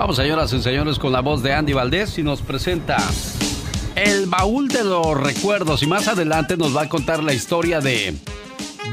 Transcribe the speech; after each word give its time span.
Vamos, 0.00 0.16
señoras 0.16 0.50
y 0.54 0.62
señores, 0.62 0.98
con 0.98 1.12
la 1.12 1.20
voz 1.20 1.42
de 1.42 1.52
Andy 1.52 1.74
Valdés 1.74 2.16
y 2.16 2.22
nos 2.22 2.40
presenta 2.40 2.96
el 3.94 4.24
baúl 4.24 4.68
de 4.68 4.82
los 4.82 5.14
recuerdos. 5.14 5.82
Y 5.82 5.86
más 5.86 6.08
adelante 6.08 6.56
nos 6.56 6.74
va 6.74 6.84
a 6.84 6.88
contar 6.88 7.22
la 7.22 7.34
historia 7.34 7.80
de 7.80 8.14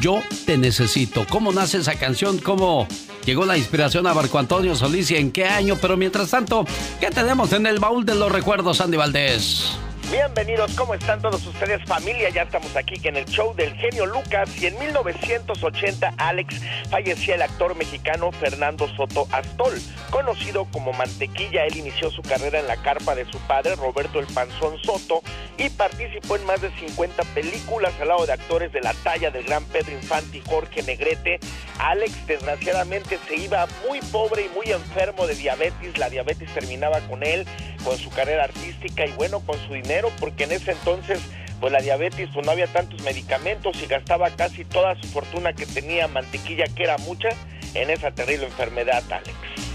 Yo 0.01 0.19
te 0.45 0.57
necesito. 0.57 1.25
¿Cómo 1.29 1.53
nace 1.53 1.77
esa 1.77 1.95
canción? 1.95 2.39
¿Cómo 2.39 2.89
llegó 3.25 3.45
la 3.45 3.57
inspiración 3.57 4.05
a 4.05 4.13
Marco 4.13 4.37
Antonio 4.37 4.75
Solís 4.75 5.09
y 5.11 5.15
en 5.15 5.31
qué 5.31 5.45
año? 5.45 5.77
Pero 5.81 5.95
mientras 5.95 6.29
tanto, 6.29 6.65
¿qué 6.99 7.09
tenemos 7.09 7.53
en 7.53 7.67
el 7.67 7.79
baúl 7.79 8.05
de 8.05 8.13
los 8.13 8.29
recuerdos, 8.29 8.81
Andy 8.81 8.97
Valdés? 8.97 9.77
Bienvenidos, 10.09 10.73
¿cómo 10.75 10.93
están 10.93 11.21
todos 11.21 11.45
ustedes 11.45 11.83
familia? 11.83 12.29
Ya 12.29 12.43
estamos 12.43 12.73
aquí 12.77 12.95
en 13.03 13.17
el 13.17 13.25
show 13.25 13.53
del 13.53 13.73
genio 13.75 14.05
Lucas 14.05 14.49
y 14.57 14.67
en 14.67 14.79
1980 14.79 16.13
Alex 16.15 16.61
fallecía 16.89 17.35
el 17.35 17.41
actor 17.41 17.75
mexicano 17.75 18.31
Fernando 18.31 18.87
Soto 18.95 19.27
Astol, 19.33 19.73
conocido 20.09 20.63
como 20.71 20.93
Mantequilla. 20.93 21.65
Él 21.65 21.75
inició 21.75 22.09
su 22.09 22.21
carrera 22.21 22.59
en 22.59 22.67
la 22.67 22.77
carpa 22.77 23.15
de 23.15 23.25
su 23.25 23.37
padre 23.39 23.75
Roberto 23.75 24.19
El 24.19 24.27
Panzón 24.27 24.79
Soto 24.81 25.21
y 25.57 25.69
participó 25.69 26.37
en 26.37 26.45
más 26.45 26.61
de 26.61 26.71
50 26.71 27.23
películas 27.35 27.93
al 27.99 28.07
lado 28.07 28.25
de 28.25 28.31
actores 28.31 28.71
de 28.71 28.79
la 28.79 28.93
talla 29.03 29.29
del 29.29 29.43
gran 29.43 29.65
Pedro 29.65 29.91
Infante 29.91 30.37
y 30.37 30.41
Jorge 30.47 30.83
Negrete. 30.83 31.41
Alex 31.79 32.25
desgraciadamente 32.27 33.19
se 33.27 33.35
iba 33.35 33.67
muy 33.85 33.99
pobre 33.99 34.45
y 34.45 34.49
muy 34.55 34.71
enfermo 34.71 35.27
de 35.27 35.35
diabetes, 35.35 35.97
la 35.97 36.09
diabetes 36.09 36.49
terminaba 36.53 37.01
con 37.01 37.23
él, 37.23 37.45
con 37.83 37.97
su 37.97 38.09
carrera 38.09 38.45
artística 38.45 39.05
y 39.05 39.11
bueno, 39.11 39.41
con 39.41 39.59
su 39.67 39.73
dinero 39.73 39.96
porque 40.19 40.45
en 40.45 40.51
ese 40.51 40.71
entonces 40.71 41.19
pues 41.59 41.73
la 41.73 41.79
diabetes 41.79 42.29
pues 42.33 42.45
no 42.45 42.51
había 42.51 42.67
tantos 42.67 43.01
medicamentos 43.01 43.81
y 43.81 43.87
gastaba 43.87 44.29
casi 44.29 44.63
toda 44.63 44.95
su 45.01 45.07
fortuna 45.07 45.53
que 45.53 45.65
tenía 45.65 46.07
mantequilla 46.07 46.65
que 46.65 46.83
era 46.83 46.97
mucha 46.99 47.29
en 47.73 47.89
esa 47.89 48.11
terrible 48.11 48.45
enfermedad 48.45 49.03
Alex. 49.11 49.66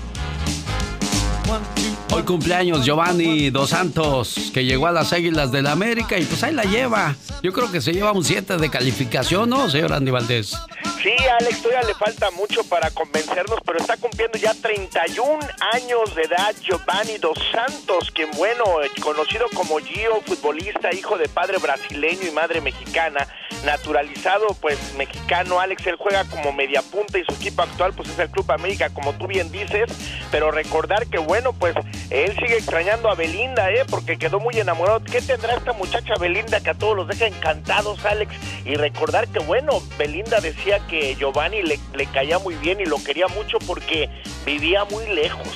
Hoy 2.14 2.22
cumpleaños 2.24 2.84
Giovanni 2.84 3.50
Dos 3.50 3.70
Santos, 3.70 4.50
que 4.52 4.64
llegó 4.64 4.86
a 4.86 4.92
las 4.92 5.12
Águilas 5.12 5.50
del 5.50 5.64
la 5.64 5.72
América 5.72 6.18
y 6.18 6.24
pues 6.24 6.42
ahí 6.42 6.54
la 6.54 6.64
lleva. 6.64 7.16
Yo 7.42 7.52
creo 7.52 7.70
que 7.72 7.80
se 7.80 7.92
lleva 7.92 8.12
un 8.12 8.24
7 8.24 8.58
de 8.58 8.70
calificación, 8.70 9.48
¿no, 9.48 9.70
señor 9.70 9.92
Andy 9.92 10.10
Valdés? 10.10 10.56
Sí, 11.02 11.14
Alex, 11.40 11.62
todavía 11.62 11.88
le 11.88 11.94
falta 11.94 12.30
mucho 12.30 12.62
para 12.64 12.90
convencernos, 12.90 13.58
pero 13.64 13.78
está 13.78 13.96
cumpliendo 13.96 14.38
ya 14.38 14.54
31 14.54 15.40
años 15.72 16.14
de 16.14 16.22
edad 16.22 16.54
Giovanni 16.62 17.18
Dos 17.18 17.38
Santos, 17.50 18.10
quien, 18.12 18.30
bueno, 18.36 18.64
conocido 19.02 19.46
como 19.54 19.78
Gio, 19.78 20.20
futbolista, 20.26 20.94
hijo 20.94 21.18
de 21.18 21.28
padre 21.28 21.58
brasileño 21.58 22.28
y 22.28 22.30
madre 22.30 22.60
mexicana, 22.60 23.26
naturalizado, 23.64 24.46
pues, 24.60 24.78
mexicano. 24.96 25.60
Alex, 25.60 25.86
él 25.86 25.96
juega 25.98 26.24
como 26.24 26.52
media 26.52 26.82
punta 26.82 27.18
y 27.18 27.24
su 27.24 27.32
equipo 27.34 27.62
actual, 27.62 27.92
pues, 27.94 28.08
es 28.10 28.18
el 28.18 28.30
Club 28.30 28.50
América, 28.52 28.90
como 28.90 29.12
tú 29.14 29.26
bien 29.26 29.50
dices, 29.50 29.90
pero 30.30 30.50
recordar 30.50 31.06
que, 31.08 31.18
bueno, 31.18 31.52
pues, 31.52 31.74
él 32.10 32.34
sigue 32.40 32.58
extrañando 32.58 33.10
a 33.10 33.14
Belinda, 33.14 33.70
¿eh? 33.70 33.84
Porque 33.88 34.18
quedó 34.18 34.38
muy 34.38 34.54
enamorado. 34.58 35.02
¿Qué 35.02 35.20
tendrá 35.20 35.54
esta 35.54 35.72
muchacha 35.72 36.14
Belinda 36.20 36.60
que 36.60 36.70
a 36.70 36.74
todos 36.74 36.96
los 36.96 37.08
deja 37.08 37.26
encantados, 37.26 38.04
Alex? 38.04 38.32
Y 38.64 38.76
recordar 38.76 39.26
que, 39.28 39.40
bueno, 39.40 39.82
Belinda 39.98 40.40
decía 40.40 40.78
que 40.86 40.92
que 40.92 41.16
Giovanni 41.18 41.62
le, 41.62 41.80
le 41.94 42.06
caía 42.06 42.38
muy 42.38 42.54
bien 42.56 42.78
y 42.78 42.84
lo 42.84 43.02
quería 43.02 43.26
mucho 43.28 43.56
porque 43.66 44.10
vivía 44.44 44.84
muy 44.84 45.06
lejos. 45.06 45.48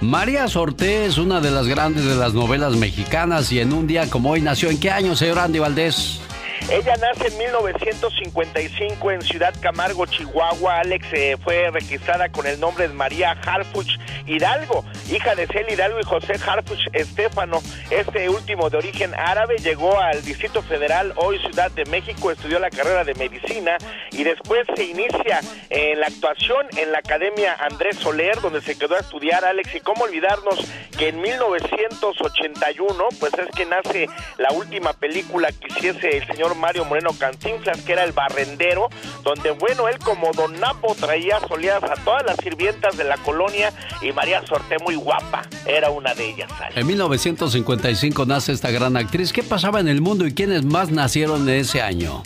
María 0.00 0.46
Sortés, 0.46 1.18
una 1.18 1.40
de 1.40 1.50
las 1.50 1.66
grandes 1.66 2.04
de 2.04 2.14
las 2.14 2.34
novelas 2.34 2.76
mexicanas 2.76 3.50
y 3.50 3.58
en 3.58 3.72
un 3.72 3.88
día 3.88 4.08
como 4.08 4.30
hoy 4.30 4.42
nació. 4.42 4.70
¿En 4.70 4.78
qué 4.78 4.92
año, 4.92 5.16
señor 5.16 5.40
Andy 5.40 5.58
Valdés? 5.58 6.20
Ella 6.68 6.96
nace 6.96 7.28
en 7.28 7.38
1955 7.38 9.10
en 9.12 9.22
Ciudad 9.22 9.54
Camargo, 9.60 10.04
Chihuahua. 10.04 10.80
Alex 10.80 11.06
eh, 11.12 11.36
fue 11.40 11.70
registrada 11.70 12.28
con 12.28 12.44
el 12.44 12.58
nombre 12.58 12.88
de 12.88 12.94
María 12.94 13.30
Harfuch 13.30 13.96
Hidalgo, 14.26 14.84
hija 15.08 15.36
de 15.36 15.46
Cel 15.46 15.70
Hidalgo 15.70 16.00
y 16.00 16.02
José 16.02 16.34
Harfuch 16.44 16.88
Estefano. 16.92 17.62
Este 17.90 18.28
último 18.28 18.68
de 18.68 18.78
origen 18.78 19.14
árabe 19.14 19.58
llegó 19.58 19.96
al 20.00 20.24
Distrito 20.24 20.60
Federal, 20.60 21.12
hoy 21.14 21.38
Ciudad 21.38 21.70
de 21.70 21.84
México, 21.84 22.32
estudió 22.32 22.58
la 22.58 22.70
carrera 22.70 23.04
de 23.04 23.14
medicina 23.14 23.78
y 24.10 24.24
después 24.24 24.66
se 24.74 24.82
inicia 24.82 25.38
en 25.70 26.00
la 26.00 26.08
actuación 26.08 26.66
en 26.76 26.90
la 26.90 26.98
Academia 26.98 27.54
Andrés 27.60 27.96
Soler, 27.98 28.40
donde 28.40 28.60
se 28.60 28.76
quedó 28.76 28.96
a 28.96 29.00
estudiar 29.00 29.44
Alex. 29.44 29.72
Y 29.72 29.80
cómo 29.80 30.02
olvidarnos 30.02 30.58
que 30.98 31.10
en 31.10 31.20
1981, 31.20 33.08
pues 33.20 33.32
es 33.34 33.46
que 33.54 33.66
nace 33.66 34.08
la 34.38 34.50
última 34.50 34.94
película 34.94 35.52
que 35.52 35.68
hiciese 35.68 36.16
el 36.16 36.26
señor 36.26 36.55
Mario 36.56 36.84
Moreno 36.84 37.10
Cantinflas, 37.18 37.80
que 37.82 37.92
era 37.92 38.04
el 38.04 38.12
barrendero, 38.12 38.88
donde, 39.22 39.50
bueno, 39.52 39.88
él 39.88 39.98
como 39.98 40.32
Don 40.32 40.58
Napo 40.58 40.94
traía 40.94 41.40
soleadas 41.46 41.90
a 41.90 42.02
todas 42.04 42.24
las 42.24 42.36
sirvientas 42.36 42.96
de 42.96 43.04
la 43.04 43.16
colonia 43.18 43.72
y 44.02 44.12
María 44.12 44.44
Sorte, 44.46 44.76
muy 44.84 44.96
guapa, 44.96 45.42
era 45.66 45.90
una 45.90 46.14
de 46.14 46.30
ellas. 46.30 46.50
En 46.74 46.86
1955 46.86 48.26
nace 48.26 48.52
esta 48.52 48.70
gran 48.70 48.96
actriz. 48.96 49.32
¿Qué 49.32 49.42
pasaba 49.42 49.80
en 49.80 49.88
el 49.88 50.00
mundo 50.00 50.26
y 50.26 50.34
quiénes 50.34 50.64
más 50.64 50.90
nacieron 50.90 51.48
en 51.48 51.56
ese 51.56 51.82
año? 51.82 52.22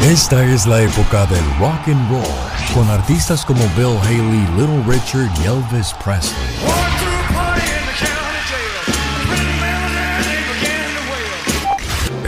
Esta 0.00 0.44
es 0.44 0.66
la 0.66 0.82
época 0.82 1.24
del 1.26 1.44
rock 1.58 1.88
and 1.88 2.10
roll, 2.10 2.74
con 2.74 2.90
artistas 2.90 3.42
como 3.44 3.60
Bill 3.74 3.96
Haley, 4.02 4.46
Little 4.54 4.82
Richard 4.86 5.30
y 5.42 5.46
Elvis 5.46 5.94
Presley. 6.04 6.83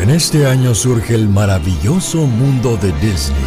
En 0.06 0.12
este 0.12 0.46
año 0.46 0.72
surge 0.72 1.16
el 1.16 1.28
maravilloso 1.28 2.18
mundo 2.26 2.76
de 2.76 2.92
Disney, 3.00 3.42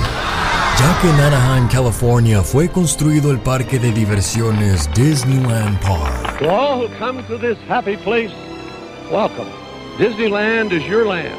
ya 0.78 1.00
que 1.02 1.10
en 1.10 1.16
Anaheim, 1.16 1.70
California, 1.70 2.44
fue 2.44 2.68
construido 2.68 3.32
el 3.32 3.40
parque 3.40 3.80
de 3.80 3.94
diversiones 3.94 4.90
Disneyland 4.94 5.80
Park. 5.80 6.38
To 6.40 6.50
all 6.50 6.82
who 6.82 6.90
come 7.00 7.24
to 7.28 7.38
this 7.38 7.58
happy 7.70 7.96
place, 7.96 8.34
welcome. 9.10 9.48
Disneyland 9.98 10.74
is 10.74 10.86
your 10.86 11.06
land. 11.06 11.34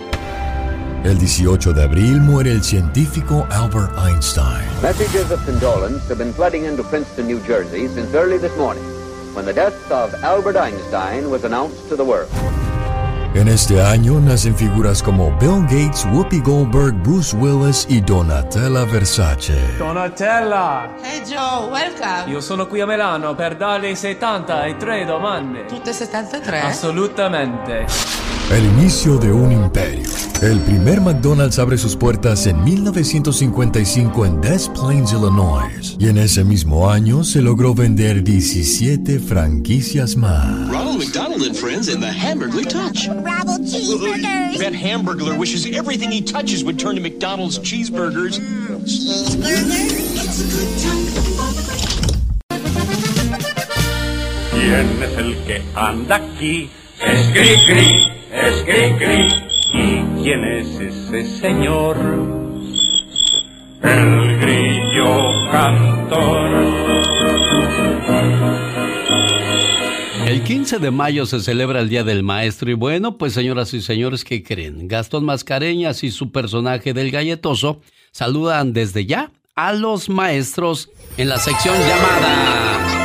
El 1.05 1.19
18 1.19 1.75
de 1.75 1.83
abril 1.83 2.23
muere 2.23 2.53
el 2.53 2.63
científico 2.63 3.47
Albert 3.51 3.93
Einstein. 3.99 4.67
Messages 4.81 5.31
of 5.31 5.45
condolence 5.45 6.09
have 6.09 6.17
been 6.17 6.33
flooding 6.33 6.65
into 6.65 6.83
Princeton, 6.85 7.27
New 7.27 7.41
Jersey 7.47 7.89
since 7.89 8.15
early 8.15 8.39
this 8.39 8.57
morning, 8.57 8.85
when 9.35 9.45
the 9.45 9.53
death 9.53 9.93
of 9.93 10.15
Albert 10.25 10.57
Einstein 10.57 11.29
was 11.29 11.45
announced 11.45 11.91
to 11.91 11.97
the 11.97 12.05
world. 12.07 12.31
En 13.33 13.47
este 13.47 13.81
año 13.81 14.19
nacen 14.19 14.57
figuras 14.57 15.01
como 15.01 15.31
Bill 15.39 15.63
Gates, 15.63 16.05
Whoopi 16.13 16.41
Goldberg, 16.41 17.01
Bruce 17.05 17.37
Willis 17.37 17.87
y 17.89 18.01
Donatella 18.01 18.85
Versace. 18.85 19.55
Donatella! 19.79 20.97
Hey 21.05 21.23
Joe, 21.25 21.71
welcome! 21.71 22.33
Io 22.33 22.41
sono 22.41 22.67
qui 22.67 22.81
a 22.81 22.87
Milano 22.87 23.37
per 23.37 23.57
darle 23.57 23.95
73 23.95 25.07
domande. 25.07 25.65
Tutte 25.67 25.93
73? 25.93 26.65
Assolutamente. 26.65 27.87
El 28.51 28.65
inicio 28.65 29.17
de 29.17 29.33
un 29.33 29.53
imperio. 29.53 30.11
El 30.43 30.59
primer 30.61 31.01
McDonald's 31.01 31.61
abre 31.61 31.79
sus 31.79 31.95
puertas 31.95 32.47
en 32.49 32.65
1955 32.65 34.25
en 34.25 34.41
Des 34.41 34.69
Plaines, 34.71 35.13
Illinois. 35.13 35.97
Y 36.01 36.09
en 36.09 36.19
ese 36.19 36.43
mismo 36.43 36.91
año 36.91 37.23
se 37.23 37.43
logró 37.43 37.75
vender 37.75 38.25
17 38.25 39.21
franquicias 39.21 40.17
más. 40.17 40.69
Ronald 40.69 40.99
McDonald 40.99 41.43
and 41.45 41.55
Friends 41.55 41.89
and 41.89 42.03
the 42.03 42.11
Hamburglar 42.11 42.67
Touch. 42.67 43.09
Bravo 43.23 43.59
cheeseburgers. 43.59 44.59
That 44.59 44.73
Hamburglar 44.73 45.39
wishes 45.39 45.67
everything 45.77 46.11
he 46.11 46.23
touches 46.23 46.65
would 46.65 46.79
turn 46.79 46.95
to 46.97 47.01
McDonald's 47.01 47.59
cheeseburgers. 47.59 48.39
Mm, 48.39 48.85
cheeseburger? 48.85 49.91
It's 50.15 50.41
a 50.41 50.45
good 50.55 50.79
time. 50.81 51.11
¿Quién 54.53 55.03
es 55.03 55.19
el 55.19 55.35
que 55.47 55.63
anda 55.75 56.17
aquí? 56.17 56.71
Es 57.01 57.33
Gris 57.33 58.11
es 58.33 58.65
Gris 58.65 59.35
¿Y 59.73 60.23
quién 60.23 60.45
es 60.45 60.81
ese 60.81 61.25
señor? 61.41 61.97
El 63.83 64.39
grillo 64.41 65.51
cantor. 65.51 66.51
El 70.31 70.45
15 70.45 70.79
de 70.79 70.93
mayo 70.93 71.27
se 71.27 71.41
celebra 71.41 71.81
el 71.81 71.89
Día 71.89 72.05
del 72.05 72.23
Maestro 72.23 72.71
y 72.71 72.75
bueno, 72.75 73.19
pues 73.19 73.33
señoras 73.33 73.75
y 73.75 73.81
señores, 73.81 74.23
¿qué 74.23 74.45
creen? 74.45 74.87
Gastón 74.87 75.25
Mascareñas 75.25 76.05
y 76.05 76.13
su 76.13 76.31
personaje 76.31 76.95
del 76.95 77.11
galletoso 77.11 77.81
saludan 78.13 78.73
desde 78.73 79.07
ya 79.07 79.33
a 79.57 79.73
los 79.73 80.09
maestros 80.09 80.89
en 81.17 81.31
la 81.31 81.39
sección 81.39 81.75
llamada... 81.81 83.00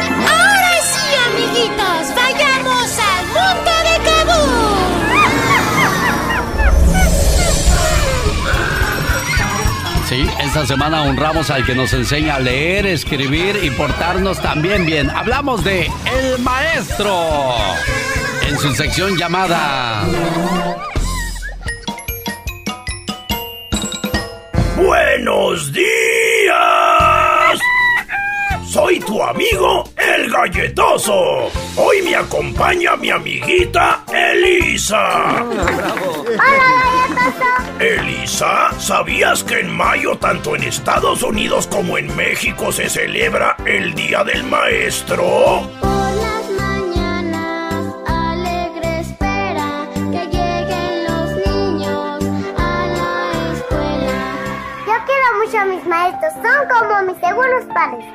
Sí, 10.16 10.26
esta 10.40 10.66
semana 10.66 11.04
honramos 11.04 11.50
al 11.50 11.66
que 11.66 11.76
nos 11.76 11.92
enseña 11.92 12.36
a 12.36 12.40
leer, 12.40 12.86
escribir 12.86 13.60
y 13.62 13.70
portarnos 13.72 14.40
también 14.40 14.86
bien. 14.86 15.10
Hablamos 15.10 15.62
de 15.66 15.92
El 16.06 16.40
Maestro 16.40 17.54
en 18.48 18.58
su 18.58 18.74
sección 18.74 19.18
llamada... 19.18 20.06
Buenos 24.78 25.74
días. 25.74 25.84
soy 28.70 29.02
tu 29.02 29.22
amigo, 29.22 29.84
el 29.98 30.32
galletoso. 30.32 31.52
Hoy 31.76 32.02
me 32.06 32.16
acompaña 32.16 32.96
mi 32.96 33.10
amiguita 33.10 34.06
Elisa. 34.14 35.44
Hola, 35.44 37.05
Elisa, 37.80 38.72
¿sabías 38.80 39.44
que 39.44 39.60
en 39.60 39.70
mayo 39.70 40.18
tanto 40.18 40.56
en 40.56 40.64
Estados 40.64 41.24
Unidos 41.24 41.68
como 41.68 41.98
en 41.98 42.16
México 42.16 42.72
se 42.72 42.90
celebra 42.90 43.58
el 43.66 43.94
Día 43.94 44.24
del 44.24 44.44
Maestro? 44.44 45.24
Por 45.82 45.92
las 45.92 46.50
mañanas 46.58 47.86
alegre 48.08 49.00
espera 49.02 49.88
que 49.94 50.26
lleguen 50.28 51.04
los 51.04 51.32
niños 51.46 52.24
a 52.58 52.88
la 52.88 53.54
escuela. 53.54 54.18
Yo 54.88 54.94
quiero 55.06 55.28
mucho 55.44 55.60
a 55.60 55.66
mis 55.66 55.86
maestros, 55.86 56.34
son 56.34 56.68
como 56.70 57.02
mis 57.12 57.20
segundos 57.20 57.66
padres. 57.74 58.06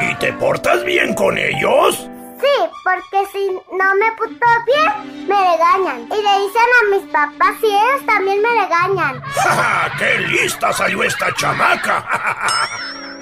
¿Y 0.00 0.14
te 0.16 0.32
portas 0.32 0.82
bien 0.84 1.14
con 1.14 1.36
ellos? 1.36 2.08
Sí, 2.40 2.70
porque 2.84 3.26
si 3.32 3.50
no 3.76 3.94
me 3.96 4.12
puto 4.12 4.46
bien, 4.66 5.28
me 5.28 5.36
regañan. 5.36 6.02
Y 6.06 6.22
le 6.22 6.46
dicen 6.46 6.68
a 6.80 6.96
mis 6.96 7.12
papás 7.12 7.56
y 7.62 7.66
ellos 7.66 8.06
también 8.06 8.40
me 8.42 8.48
regañan. 8.48 9.22
¡Ja, 9.34 9.50
ja! 9.50 9.92
qué 9.98 10.18
lista 10.18 10.72
salió 10.72 11.02
esta 11.02 11.32
chamaca! 11.34 12.04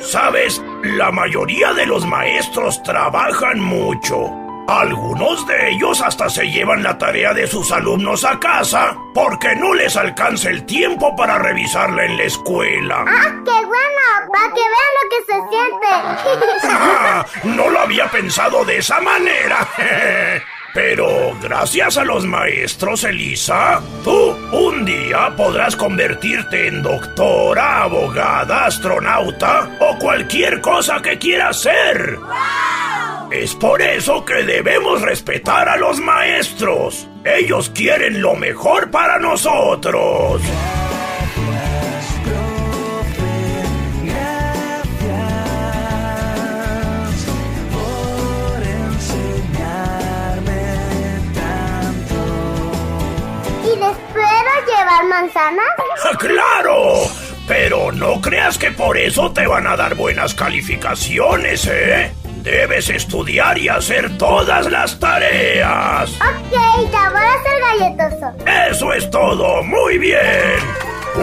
¿Sabes? 0.01 0.63
La 0.83 1.11
mayoría 1.11 1.73
de 1.73 1.87
los 1.87 2.07
maestros 2.07 2.83
trabajan 2.83 3.61
mucho. 3.61 4.48
Algunos 4.69 5.47
de 5.47 5.71
ellos 5.71 5.99
hasta 6.03 6.29
se 6.29 6.45
llevan 6.45 6.83
la 6.83 6.99
tarea 6.99 7.33
de 7.33 7.47
sus 7.47 7.73
alumnos 7.73 8.23
a 8.23 8.39
casa 8.39 8.95
porque 9.15 9.57
no 9.57 9.73
les 9.73 9.97
alcanza 9.97 10.51
el 10.51 10.67
tiempo 10.67 11.17
para 11.17 11.39
revisarla 11.39 12.05
en 12.05 12.19
la 12.19 12.25
escuela. 12.25 13.03
¡Ah, 13.09 13.35
qué 13.47 13.65
bueno! 13.65 14.31
Para 14.31 14.53
que 14.53 14.61
vean 14.61 14.93
lo 14.99 15.09
que 15.09 15.21
se 15.25 15.37
siente. 15.49 16.69
¡Ja! 16.69 17.27
No 17.45 17.71
lo 17.71 17.81
había 17.81 18.11
pensado 18.11 18.63
de 18.67 18.77
esa 18.77 19.01
manera. 19.01 19.67
Pero 20.75 21.35
gracias 21.41 21.97
a 21.97 22.05
los 22.05 22.27
maestros, 22.27 23.05
Elisa, 23.05 23.81
tú 24.05 24.37
un 24.53 24.85
día 24.85 25.33
podrás 25.35 25.75
convertirte 25.77 26.69
en 26.69 26.83
doctora, 26.83 27.85
abogada, 27.85 28.67
astronauta 28.67 29.71
o 29.81 29.99
cualquier 29.99 30.61
cosa 30.61 31.01
que 31.01 31.19
quieras 31.19 31.63
ser. 31.63 32.19
Es 33.31 33.55
por 33.55 33.83
eso 33.83 34.25
que 34.25 34.43
debemos 34.43 35.03
respetar 35.03 35.69
a 35.69 35.77
los 35.77 36.01
maestros. 36.01 37.07
Ellos 37.25 37.71
quieren 37.75 38.23
lo 38.23 38.35
mejor 38.35 38.91
para 38.91 39.19
nosotros. 39.19 40.41
¿Y 53.63 53.77
les 53.77 53.97
puedo 54.15 54.53
llevar 54.67 55.05
manzanas? 55.05 55.67
¡Claro! 56.19 57.03
Pero 57.47 57.93
no 57.93 58.21
creas 58.23 58.57
que 58.57 58.71
por 58.71 58.97
eso 58.97 59.33
te 59.33 59.47
van 59.47 59.67
a 59.67 59.77
dar 59.77 59.95
buenas 59.95 60.35
calificaciones, 60.35 61.67
¿eh? 61.67 62.13
Debes 62.51 62.89
estudiar 62.89 63.59
y 63.59 63.69
hacer 63.69 64.17
todas 64.17 64.71
las 64.71 64.99
tareas. 64.99 66.11
Ok, 66.13 66.91
ya 66.91 67.11
voy 67.11 67.21
a 67.21 67.43
ser 67.43 67.61
galletoso. 67.61 68.71
Eso 68.71 68.91
es 68.95 69.11
todo, 69.11 69.63
muy 69.63 69.99
bien. 69.99 70.59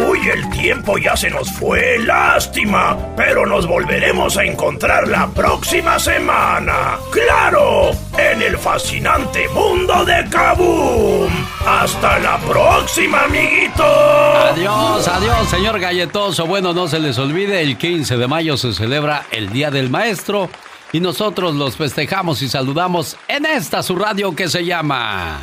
Uy, 0.07 0.19
el 0.29 0.47
tiempo 0.51 0.99
ya 0.99 1.17
se 1.17 1.31
nos 1.31 1.51
fue, 1.51 1.97
lástima, 1.97 2.95
pero 3.17 3.47
nos 3.47 3.65
volveremos 3.65 4.37
a 4.37 4.43
encontrar 4.43 5.07
la 5.07 5.27
próxima 5.29 5.97
semana. 5.97 6.99
¡Claro! 7.11 7.89
En 8.19 8.43
el 8.43 8.55
fascinante 8.59 9.47
mundo 9.49 10.05
de 10.05 10.29
Kaboom. 10.29 11.31
Hasta 11.65 12.19
la 12.19 12.37
próxima, 12.37 13.23
amiguito. 13.23 13.83
Adiós, 13.83 15.07
adiós, 15.07 15.49
señor 15.49 15.79
galletoso. 15.79 16.45
Bueno, 16.45 16.71
no 16.71 16.87
se 16.87 16.99
les 16.99 17.17
olvide, 17.17 17.63
el 17.63 17.79
15 17.79 18.15
de 18.15 18.27
mayo 18.27 18.57
se 18.57 18.73
celebra 18.73 19.25
el 19.31 19.49
Día 19.49 19.71
del 19.71 19.89
Maestro 19.89 20.51
y 20.95 21.01
nosotros 21.01 21.53
los 21.55 21.75
festejamos 21.75 22.41
y 22.41 22.47
saludamos 22.47 23.17
en 23.27 23.45
esta 23.45 23.83
su 23.83 23.97
radio 23.97 24.33
que 24.33 24.47
se 24.47 24.63
llama 24.63 25.41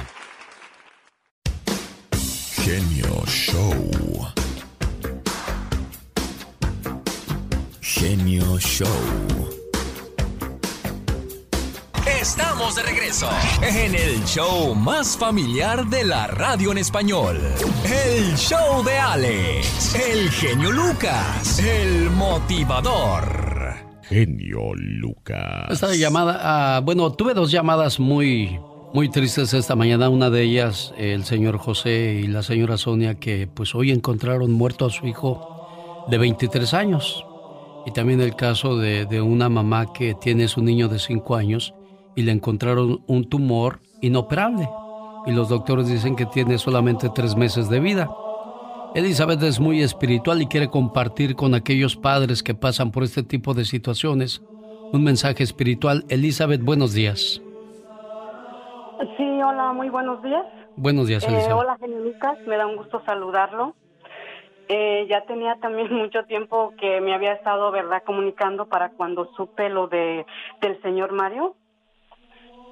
Genio 2.55 3.23
Show. 3.27 3.91
Genio 7.83 8.59
Show. 8.59 8.89
Estamos 12.07 12.75
de 12.77 12.85
regreso 12.85 13.29
en 13.61 13.95
el 13.95 14.25
show 14.25 14.75
más 14.75 15.19
familiar 15.19 15.85
de 15.85 16.05
la 16.05 16.29
radio 16.29 16.73
en 16.73 16.79
español. 16.79 17.39
El 17.85 18.39
show 18.39 18.83
de 18.83 18.99
Alex, 18.99 19.97
el 19.97 20.31
genio 20.31 20.73
Lucas, 20.73 21.59
el 21.59 22.09
motivador. 22.09 23.42
Genio 24.13 24.75
Lucas. 24.75 25.71
Esta 25.71 25.95
llamada, 25.95 26.39
ah, 26.43 26.81
bueno, 26.81 27.13
tuve 27.13 27.33
dos 27.33 27.51
llamadas 27.51 27.99
muy, 27.99 28.61
muy 28.93 29.09
tristes 29.09 29.55
esta 29.55 29.75
mañana. 29.75 30.11
Una 30.11 30.29
de 30.29 30.43
ellas, 30.43 30.93
el 30.99 31.25
señor 31.25 31.57
José 31.57 32.21
y 32.23 32.27
la 32.27 32.43
señora 32.43 32.77
Sonia, 32.77 33.15
que 33.15 33.47
pues 33.47 33.75
hoy 33.75 33.91
encontraron 33.91 34.53
muerto 34.53 34.85
a 34.85 34.91
su 34.91 35.07
hijo 35.07 36.05
de 36.11 36.19
23 36.19 36.75
años. 36.75 37.25
Y 37.87 37.93
también 37.93 38.21
el 38.21 38.37
caso 38.37 38.77
de, 38.77 39.07
de 39.07 39.23
una 39.23 39.49
mamá 39.49 39.93
que 39.93 40.15
tiene 40.15 40.47
su 40.47 40.63
niño 40.63 40.89
de 40.89 40.99
5 40.99 41.35
años 41.35 41.75
y 42.15 42.23
le 42.23 42.33
encontraron 42.33 43.03
un 43.07 43.29
tumor 43.29 43.81
inoperable. 44.03 44.69
Y 45.27 45.33
los 45.33 45.49
doctores 45.49 45.89
dicen 45.89 46.17
que 46.17 46.27
tiene 46.27 46.59
solamente 46.59 47.09
tres 47.15 47.37
meses 47.37 47.69
de 47.69 47.81
vida. 47.81 48.11
Elizabeth 48.95 49.43
es 49.43 49.59
muy 49.59 49.83
espiritual 49.83 50.43
y 50.43 50.47
quiere 50.47 50.69
compartir 50.69 51.35
con 51.35 51.55
aquellos 51.55 51.97
padres 51.97 52.43
que 52.43 52.55
pasan 52.55 52.91
por 52.91 53.03
este 53.05 53.23
tipo 53.23 53.55
de 53.55 53.65
situaciones 53.65 54.43
un 54.93 55.03
mensaje 55.03 55.43
espiritual. 55.43 56.05
Elizabeth, 56.11 56.61
buenos 56.63 56.93
días. 56.93 57.41
Sí, 59.17 59.25
hola, 59.43 59.73
muy 59.73 59.89
buenos 59.89 60.23
días. 60.23 60.45
Buenos 60.77 61.07
días, 61.09 61.25
Eh, 61.25 61.29
Elizabeth. 61.29 61.57
hola, 61.57 61.77
genio 61.81 62.01
Lucas, 62.01 62.39
me 62.47 62.57
da 62.57 62.67
un 62.67 62.77
gusto 62.77 63.03
saludarlo. 63.07 63.75
Eh, 64.69 65.07
ya 65.09 65.25
tenía 65.25 65.57
también 65.57 65.93
mucho 65.95 66.25
tiempo 66.25 66.75
que 66.79 67.01
me 67.01 67.15
había 67.15 67.33
estado, 67.33 67.71
¿verdad?, 67.71 68.03
comunicando 68.05 68.67
para 68.67 68.91
cuando 68.91 69.31
supe 69.37 69.71
lo 69.71 69.89
de 69.89 70.27
del 70.61 70.81
señor 70.83 71.13
Mario, 71.13 71.57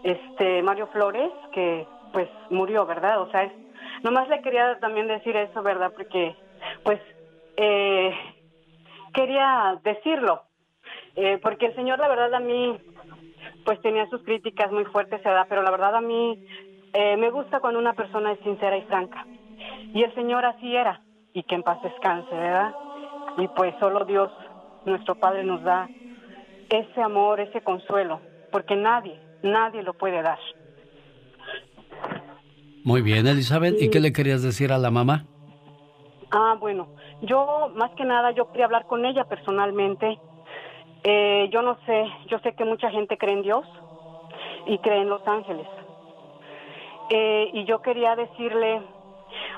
este 0.05 0.63
Mario 0.63 0.89
Flores, 0.93 1.31
que 1.53 1.87
pues 2.13 2.29
murió, 2.51 2.85
¿verdad? 2.87 3.21
O 3.23 3.31
sea, 3.31 3.45
es, 3.45 3.53
nomás 4.03 4.29
le 4.29 4.41
quería 4.43 4.79
también 4.81 5.07
decir 5.09 5.37
eso, 5.37 5.63
¿verdad? 5.63 5.93
Porque 5.95 6.37
pues 6.83 7.01
eh, 7.57 8.15
quería 9.13 9.79
decirlo, 9.83 10.45
eh, 11.17 11.39
porque 11.43 11.67
el 11.67 11.75
señor, 11.75 11.99
la 11.99 12.09
verdad, 12.09 12.35
a 12.35 12.41
mí 12.41 12.81
pues 13.65 13.81
tenía 13.81 14.07
sus 14.09 14.23
críticas 14.23 14.71
muy 14.71 14.85
fuertes, 14.87 15.23
¿verdad? 15.23 15.47
Pero 15.49 15.63
la 15.63 15.71
verdad 15.71 15.97
a 15.97 16.01
mí 16.01 16.39
eh, 16.93 17.17
me 17.17 17.31
gusta 17.31 17.61
cuando 17.61 17.79
una 17.79 17.95
persona 17.95 18.33
es 18.33 18.41
sincera 18.41 18.77
y 18.77 18.83
franca. 18.83 19.27
Y 19.93 20.03
el 20.03 20.15
Señor 20.15 20.45
así 20.45 20.75
era, 20.75 21.03
y 21.33 21.43
que 21.43 21.55
en 21.55 21.63
paz 21.63 21.81
descanse, 21.83 22.35
¿verdad? 22.35 22.73
Y 23.37 23.49
pues 23.49 23.75
solo 23.79 24.05
Dios, 24.05 24.33
nuestro 24.85 25.15
Padre, 25.15 25.45
nos 25.45 25.63
da 25.63 25.91
ese 26.69 27.03
amor, 27.03 27.41
ese 27.41 27.61
consuelo, 27.63 28.23
porque 28.51 28.77
nadie, 28.77 29.21
nadie 29.43 29.83
lo 29.83 29.95
puede 29.95 30.23
dar. 30.23 30.39
Muy 32.85 33.03
bien, 33.03 33.27
Elizabeth. 33.27 33.81
¿Y 33.81 33.91
qué 33.91 34.01
le 34.01 34.13
querías 34.13 34.43
decir 34.43 34.73
a 34.73 34.79
la 34.79 34.91
mamá? 34.91 35.25
Ah, 36.31 36.57
bueno, 36.59 36.89
yo 37.23 37.71
más 37.75 37.91
que 37.93 38.05
nada 38.05 38.31
yo 38.31 38.51
quería 38.51 38.67
hablar 38.67 38.87
con 38.87 39.05
ella 39.05 39.25
personalmente. 39.25 40.19
Eh, 41.03 41.49
yo 41.53 41.63
no 41.63 41.79
sé, 41.87 42.05
yo 42.29 42.39
sé 42.41 42.55
que 42.55 42.65
mucha 42.65 42.91
gente 42.91 43.19
cree 43.19 43.35
en 43.35 43.43
Dios 43.43 43.67
y 44.67 44.79
cree 44.79 45.03
en 45.03 45.09
los 45.09 45.27
ángeles. 45.27 45.67
Eh, 47.11 47.51
y 47.53 47.65
yo 47.65 47.81
quería 47.83 48.15
decirle 48.15 48.81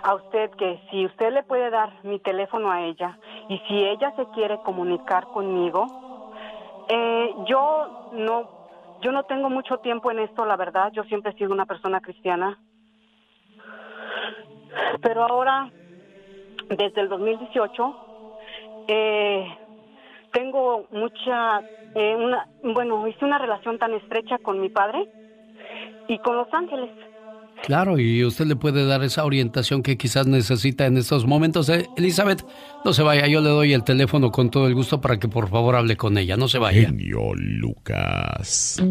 a 0.02 0.14
usted 0.14 0.50
que 0.52 0.80
si 0.90 1.04
usted 1.04 1.32
le 1.32 1.42
puede 1.42 1.70
dar 1.70 1.92
mi 2.04 2.18
teléfono 2.18 2.70
a 2.70 2.82
ella 2.82 3.18
y 3.48 3.58
si 3.68 3.84
ella 3.84 4.12
se 4.16 4.26
quiere 4.34 4.58
comunicar 4.64 5.26
conmigo, 5.26 5.86
eh, 6.88 7.34
yo 7.46 8.10
no, 8.12 8.48
yo 9.02 9.12
no 9.12 9.24
tengo 9.24 9.50
mucho 9.50 9.78
tiempo 9.78 10.10
en 10.10 10.20
esto, 10.20 10.44
la 10.46 10.56
verdad. 10.56 10.90
Yo 10.92 11.04
siempre 11.04 11.32
he 11.32 11.34
sido 11.34 11.52
una 11.52 11.66
persona 11.66 12.00
cristiana, 12.00 12.58
pero 15.02 15.24
ahora, 15.24 15.70
desde 16.68 17.00
el 17.00 17.08
2018, 17.08 17.96
eh, 18.88 19.46
tengo 20.32 20.86
mucha, 20.90 21.60
eh, 21.94 22.16
una, 22.16 22.48
bueno, 22.62 23.06
hice 23.06 23.24
una 23.24 23.38
relación 23.38 23.78
tan 23.78 23.94
estrecha 23.94 24.38
con 24.38 24.60
mi 24.60 24.68
padre 24.68 25.08
y 26.08 26.18
con 26.18 26.36
los 26.36 26.52
ángeles. 26.52 26.90
Claro, 27.62 27.98
y 27.98 28.24
usted 28.24 28.46
le 28.46 28.56
puede 28.56 28.84
dar 28.86 29.04
esa 29.04 29.24
orientación 29.24 29.82
que 29.82 29.96
quizás 29.96 30.26
necesita 30.26 30.86
en 30.86 30.96
estos 30.96 31.26
momentos. 31.26 31.68
Eh, 31.68 31.86
Elizabeth, 31.96 32.44
no 32.84 32.92
se 32.92 33.04
vaya, 33.04 33.28
yo 33.28 33.40
le 33.40 33.50
doy 33.50 33.72
el 33.72 33.84
teléfono 33.84 34.32
con 34.32 34.50
todo 34.50 34.66
el 34.66 34.74
gusto 34.74 35.00
para 35.00 35.18
que 35.18 35.28
por 35.28 35.48
favor 35.48 35.76
hable 35.76 35.96
con 35.96 36.18
ella, 36.18 36.36
no 36.36 36.48
se 36.48 36.58
vaya. 36.58 36.88
Genio 36.88 37.32
Lucas. 37.34 38.82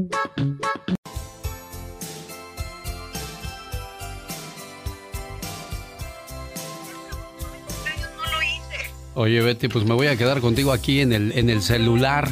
Oye, 9.13 9.41
Betty, 9.41 9.67
pues 9.67 9.83
me 9.85 9.93
voy 9.93 10.07
a 10.07 10.15
quedar 10.15 10.39
contigo 10.39 10.71
aquí 10.71 11.01
en 11.01 11.11
el, 11.11 11.37
en 11.37 11.49
el 11.49 11.61
celular. 11.61 12.29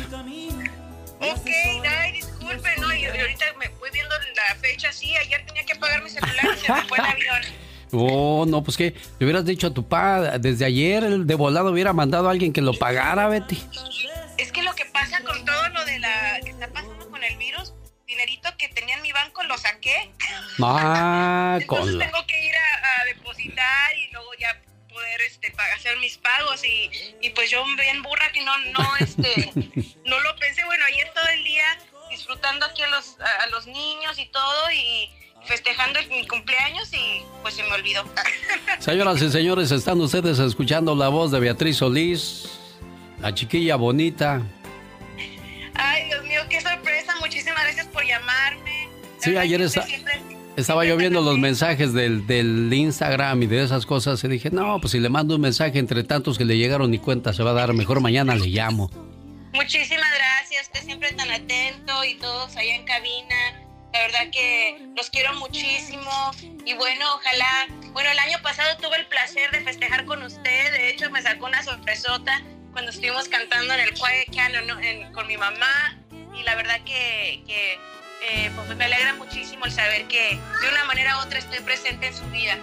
Ok, 1.19 1.49
ay, 1.87 2.13
disculpe, 2.13 2.69
no, 2.79 2.93
y 2.93 3.05
ahorita 3.05 3.45
me 3.59 3.67
voy 3.79 3.89
viendo 3.91 4.15
la 4.35 4.55
fecha 4.55 4.89
así, 4.89 5.15
ayer 5.17 5.45
tenía 5.45 5.65
que 5.65 5.75
pagar 5.75 6.01
mi 6.03 6.09
celular 6.09 6.45
y 6.55 6.65
se 6.65 6.71
me 6.71 6.81
fue 6.83 6.97
el 6.97 7.05
avión. 7.05 7.41
Oh, 7.91 8.45
no, 8.47 8.63
pues 8.63 8.77
que 8.77 8.93
le 9.17 9.25
hubieras 9.25 9.43
dicho 9.45 9.67
a 9.67 9.73
tu 9.73 9.87
pa, 9.87 10.37
desde 10.37 10.63
ayer 10.63 11.03
el 11.03 11.27
de 11.27 11.35
volado 11.35 11.71
hubiera 11.71 11.91
mandado 11.91 12.27
a 12.29 12.31
alguien 12.31 12.53
que 12.53 12.61
lo 12.61 12.73
pagara, 12.73 13.27
Betty. 13.27 13.61
Es 14.37 14.51
que 14.53 14.63
lo 14.63 14.73
que 14.75 14.85
pasa 14.85 15.21
con 15.21 15.43
todo 15.43 15.69
lo 15.69 15.83
de 15.85 15.99
la 15.99 16.39
que 16.43 16.51
está 16.51 16.67
pasando 16.69 17.09
con 17.09 17.21
el 17.23 17.35
virus, 17.37 17.73
dinerito 18.07 18.49
que 18.57 18.69
tenía 18.69 18.95
en 18.95 19.01
mi 19.01 19.11
banco 19.11 19.43
lo 19.43 19.57
saqué. 19.57 20.11
Ah, 20.61 21.57
Entonces 21.61 21.95
con 21.95 21.99
tengo 21.99 22.25
que 22.27 22.45
ir 22.45 22.53
a, 22.55 23.01
a 23.01 23.05
depositar 23.05 23.97
y 23.97 24.11
luego 24.13 24.29
ya 24.39 24.61
poder 25.09 25.21
este 25.21 25.53
hacer 25.75 25.97
mis 25.99 26.17
pagos 26.17 26.63
y, 26.63 26.89
y 27.21 27.29
pues 27.31 27.49
yo 27.49 27.63
bien 27.65 28.01
burra 28.03 28.31
que 28.31 28.41
no 28.43 28.55
no 28.73 28.95
este 28.99 29.51
no 30.05 30.19
lo 30.19 30.35
pensé. 30.37 30.63
Bueno 30.65 30.83
ayer 30.85 31.11
todo 31.13 31.27
el 31.33 31.43
día 31.43 31.63
disfrutando 32.09 32.65
aquí 32.65 32.81
a 32.83 32.87
los 32.87 33.17
a, 33.19 33.47
los 33.47 33.65
niños 33.67 34.17
y 34.19 34.25
todo 34.27 34.71
y 34.71 35.09
festejando 35.45 35.99
mi 36.09 36.27
cumpleaños 36.27 36.91
y 36.93 37.21
pues 37.41 37.55
se 37.55 37.63
me 37.63 37.71
olvidó. 37.71 38.03
Señoras 38.79 39.21
y 39.21 39.31
señores, 39.31 39.71
están 39.71 39.99
ustedes 40.01 40.37
escuchando 40.39 40.95
la 40.95 41.07
voz 41.09 41.31
de 41.31 41.39
Beatriz 41.39 41.77
Solís, 41.77 42.49
la 43.21 43.33
chiquilla 43.33 43.75
bonita. 43.77 44.41
ay 45.75 46.05
Dios 46.05 46.23
mío 46.25 46.41
qué 46.49 46.61
sorpresa. 46.61 47.15
Muchísimas 47.19 47.63
gracias 47.63 47.87
por 47.87 48.05
llamarme. 48.05 48.89
Sí, 49.19 49.35
ayer 49.35 49.61
esta- 49.61 49.85
estaba 50.59 50.85
yo 50.85 50.97
viendo 50.97 51.21
los 51.21 51.37
mensajes 51.37 51.93
del, 51.93 52.27
del 52.27 52.71
Instagram 52.73 53.43
y 53.43 53.47
de 53.47 53.63
esas 53.63 53.85
cosas 53.85 54.23
y 54.23 54.27
dije, 54.27 54.49
no, 54.51 54.79
pues 54.79 54.91
si 54.91 54.99
le 54.99 55.09
mando 55.09 55.35
un 55.35 55.41
mensaje 55.41 55.79
entre 55.79 56.03
tantos 56.03 56.37
que 56.37 56.45
le 56.45 56.57
llegaron 56.57 56.91
ni 56.91 56.99
cuenta 56.99 57.33
se 57.33 57.43
va 57.43 57.51
a 57.51 57.53
dar, 57.53 57.73
mejor 57.73 58.01
mañana 58.01 58.35
le 58.35 58.47
llamo. 58.47 58.89
Muchísimas 59.53 60.11
gracias, 60.13 60.67
usted 60.67 60.83
siempre 60.83 61.11
tan 61.13 61.31
atento 61.31 62.03
y 62.03 62.15
todos 62.15 62.55
allá 62.55 62.75
en 62.75 62.85
cabina. 62.85 63.35
La 63.93 64.01
verdad 64.01 64.29
que 64.31 64.87
los 64.95 65.09
quiero 65.09 65.33
muchísimo 65.35 66.11
y 66.65 66.73
bueno, 66.75 67.05
ojalá, 67.15 67.67
bueno, 67.91 68.11
el 68.11 68.19
año 68.19 68.37
pasado 68.43 68.77
tuve 68.77 68.97
el 68.97 69.07
placer 69.07 69.49
de 69.51 69.61
festejar 69.61 70.05
con 70.05 70.21
usted, 70.21 70.71
de 70.71 70.91
hecho 70.91 71.09
me 71.09 71.21
sacó 71.23 71.47
una 71.47 71.63
sorpresota 71.63 72.43
cuando 72.71 72.91
estuvimos 72.91 73.27
cantando 73.27 73.73
en 73.73 73.79
el 73.79 73.93
Quiet 73.93 75.11
con 75.11 75.25
mi 75.25 75.37
mamá 75.37 75.97
y 76.39 76.43
la 76.43 76.55
verdad 76.55 76.79
que, 76.85 77.79
eh, 78.27 78.51
pues 78.55 78.75
me 78.77 78.85
alegra 78.85 79.15
muchísimo 79.15 79.65
el 79.65 79.71
saber 79.71 80.05
que 80.07 80.31
de 80.31 80.69
una 80.71 80.85
manera 80.85 81.17
u 81.17 81.21
otra 81.21 81.39
estoy 81.39 81.59
presente 81.59 82.07
en 82.07 82.13
su 82.13 82.25
vida. 82.31 82.57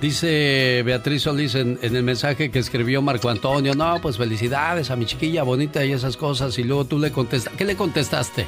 Dice 0.00 0.82
Beatriz 0.84 1.22
Solís 1.22 1.54
en, 1.54 1.78
en 1.80 1.94
el 1.94 2.02
mensaje 2.02 2.50
que 2.50 2.58
escribió 2.58 3.02
Marco 3.02 3.28
Antonio, 3.28 3.74
no, 3.74 4.00
pues 4.00 4.16
felicidades 4.16 4.90
a 4.90 4.96
mi 4.96 5.06
chiquilla 5.06 5.44
bonita 5.44 5.84
y 5.84 5.92
esas 5.92 6.16
cosas. 6.16 6.58
Y 6.58 6.64
luego 6.64 6.84
tú 6.84 6.98
le 6.98 7.12
contestaste, 7.12 7.56
¿qué 7.56 7.64
le 7.64 7.76
contestaste? 7.76 8.46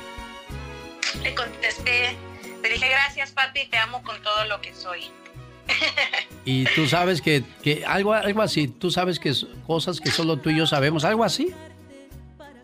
Le 1.23 1.35
contesté, 1.35 2.17
le 2.63 2.69
dije 2.69 2.89
gracias 2.89 3.31
papi, 3.31 3.67
te 3.67 3.77
amo 3.77 4.03
con 4.03 4.21
todo 4.23 4.45
lo 4.47 4.61
que 4.61 4.75
soy. 4.75 5.11
Y 6.47 6.65
tú 6.75 6.87
sabes 6.87 7.23
que, 7.23 7.43
que 7.63 7.87
algo, 7.87 8.13
algo 8.13 8.43
así, 8.43 8.69
tú 8.69 8.91
sabes 8.91 9.19
que 9.19 9.33
cosas 9.67 9.99
que 9.99 10.11
solo 10.11 10.37
tú 10.37 10.51
y 10.51 10.59
yo 10.59 10.67
sabemos, 10.67 11.05
algo 11.05 11.25
así. 11.25 11.55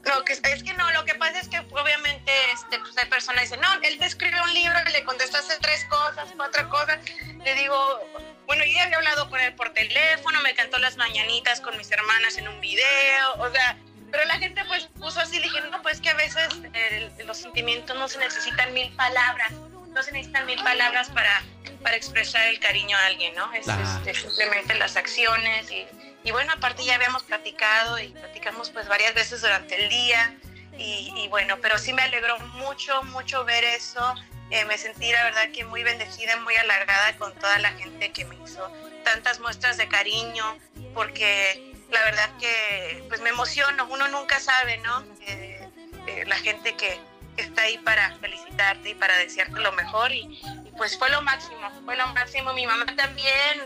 No, 0.07 0.25
que, 0.25 0.33
es 0.33 0.41
que 0.63 0.73
no, 0.75 0.91
lo 0.93 1.05
que 1.05 1.15
pasa 1.15 1.39
es 1.41 1.49
que 1.49 1.59
obviamente 1.59 2.33
este, 2.53 2.79
pues, 2.79 2.97
hay 2.97 3.07
personas 3.09 3.43
que 3.43 3.57
dicen, 3.57 3.61
no, 3.61 3.69
él 3.83 3.99
te 3.99 4.07
escribe 4.07 4.41
un 4.43 4.55
libro 4.55 4.79
le 4.93 5.05
contestaste 5.05 5.57
tres 5.61 5.85
cosas, 5.87 6.29
cuatro 6.37 6.69
cosas. 6.71 6.99
Le 7.45 7.55
digo, 7.55 8.01
bueno, 8.47 8.65
yo 8.65 8.73
ya 8.73 8.85
había 8.85 8.97
hablado 8.97 9.29
con 9.29 9.41
él 9.41 9.55
por 9.55 9.71
teléfono, 9.75 10.41
me 10.41 10.55
cantó 10.55 10.79
las 10.79 10.97
mañanitas 10.97 11.61
con 11.61 11.77
mis 11.77 11.91
hermanas 11.91 12.39
en 12.39 12.49
un 12.49 12.61
video, 12.61 13.35
o 13.39 13.51
sea, 13.51 13.77
pero 14.11 14.25
la 14.25 14.39
gente 14.39 14.65
pues 14.65 14.87
puso 14.99 15.21
así, 15.21 15.41
no, 15.71 15.83
pues 15.83 16.01
que 16.01 16.11
a 16.11 16.15
veces 16.15 16.49
el- 16.91 17.27
los 17.27 17.37
sentimientos 17.39 17.97
no 17.97 18.09
se 18.09 18.19
necesitan 18.19 18.73
mil 18.73 18.91
palabras, 18.97 19.53
no 19.53 20.03
se 20.03 20.13
necesitan 20.13 20.47
mil 20.47 20.61
palabras 20.65 21.11
para, 21.11 21.43
para 21.83 21.95
expresar 21.97 22.47
el 22.49 22.59
cariño 22.59 22.97
a 22.97 23.07
alguien, 23.07 23.35
¿no? 23.37 23.53
Es 23.53 23.69
Ah. 23.69 23.79
este, 23.99 24.15
simplemente 24.15 24.75
las 24.75 24.97
acciones 24.97 25.71
y, 25.71 25.87
y 26.25 26.31
bueno, 26.31 26.53
aparte 26.53 26.85
ya 26.85 26.97
habíamos 26.97 27.23
platicado 27.23 27.99
y 27.99 28.09
platicamos 28.09 28.71
pues 28.71 28.89
varias 28.89 29.15
veces 29.15 29.41
durante 29.41 29.83
el 29.83 29.89
día 29.89 30.37
y, 30.77 31.13
y 31.17 31.29
bueno, 31.29 31.59
pero 31.61 31.79
sí 31.79 31.93
me 31.93 32.03
alegró 32.03 32.39
mucho, 32.39 33.03
mucho 33.05 33.45
ver 33.45 33.65
eso. 33.65 34.15
Eh, 34.51 34.65
me 34.65 34.77
sentí 34.79 35.11
la 35.13 35.23
verdad 35.25 35.51
que 35.53 35.65
muy 35.65 35.83
bendecida, 35.85 36.37
muy 36.39 36.57
alargada 36.57 37.17
con 37.19 37.33
toda 37.35 37.59
la 37.59 37.71
gente 37.73 38.11
que 38.11 38.25
me 38.25 38.37
hizo 38.45 38.71
tantas 39.05 39.39
muestras 39.39 39.77
de 39.77 39.89
cariño, 39.89 40.59
porque 40.93 41.73
la 41.91 42.03
verdad 42.03 42.29
que 42.39 43.05
pues 43.09 43.21
me 43.21 43.31
emociono, 43.31 43.87
uno 43.91 44.09
nunca 44.09 44.41
sabe, 44.41 44.79
¿no? 44.79 45.05
Eh, 45.27 45.69
eh, 46.07 46.25
la 46.27 46.37
gente 46.37 46.75
que, 46.75 46.99
que 47.37 47.43
está 47.43 47.63
ahí 47.63 47.79
para 47.79 48.17
felicitarte 48.17 48.91
y 48.91 48.95
para 48.95 49.17
desearte 49.19 49.61
lo 49.61 49.73
mejor 49.73 50.11
y, 50.13 50.41
y, 50.65 50.73
pues 50.77 50.99
fue 50.99 51.11
lo 51.11 51.23
máximo, 51.23 51.71
fue 51.85 51.97
lo 51.97 52.07
máximo. 52.09 52.53
Mi 52.53 52.67
mamá 52.67 52.87
también, 52.97 53.63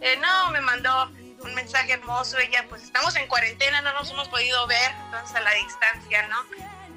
eh, 0.00 0.16
no, 0.16 0.50
me 0.50 0.62
mandó 0.62 1.12
un 1.44 1.54
mensaje 1.54 1.92
hermoso, 1.92 2.38
ella 2.38 2.64
pues 2.68 2.82
estamos 2.82 3.14
en 3.16 3.26
cuarentena, 3.26 3.80
no 3.82 3.92
nos 3.94 4.10
hemos 4.10 4.28
podido 4.28 4.66
ver, 4.66 4.90
entonces 5.06 5.36
a 5.36 5.40
la 5.40 5.52
distancia, 5.54 6.28
¿no? 6.28 6.36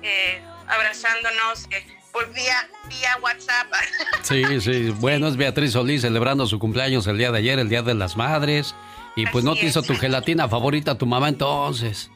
Eh, 0.02 0.42
abrazándonos 0.68 1.68
eh, 1.72 1.86
por 2.12 2.32
vía, 2.34 2.68
vía 2.88 3.18
WhatsApp. 3.22 3.68
Sí, 4.24 4.44
sí. 4.62 4.90
Bueno, 4.90 5.28
es 5.28 5.38
Beatriz 5.38 5.74
Solís 5.74 6.02
celebrando 6.02 6.48
su 6.48 6.58
cumpleaños 6.58 7.06
el 7.08 7.18
día 7.18 7.32
de 7.32 7.38
ayer, 7.40 7.60
el 7.60 7.70
Día 7.70 7.84
de 7.84 7.94
las 7.94 8.16
Madres. 8.16 8.74
Y 9.16 9.28
pues 9.28 9.46
no 9.46 9.56
te 9.56 9.66
hizo 9.66 9.82
tu 9.82 9.96
gelatina 9.96 10.50
favorita 10.50 10.98
tu 10.98 11.06
mamá 11.06 11.30
entonces. 11.30 12.10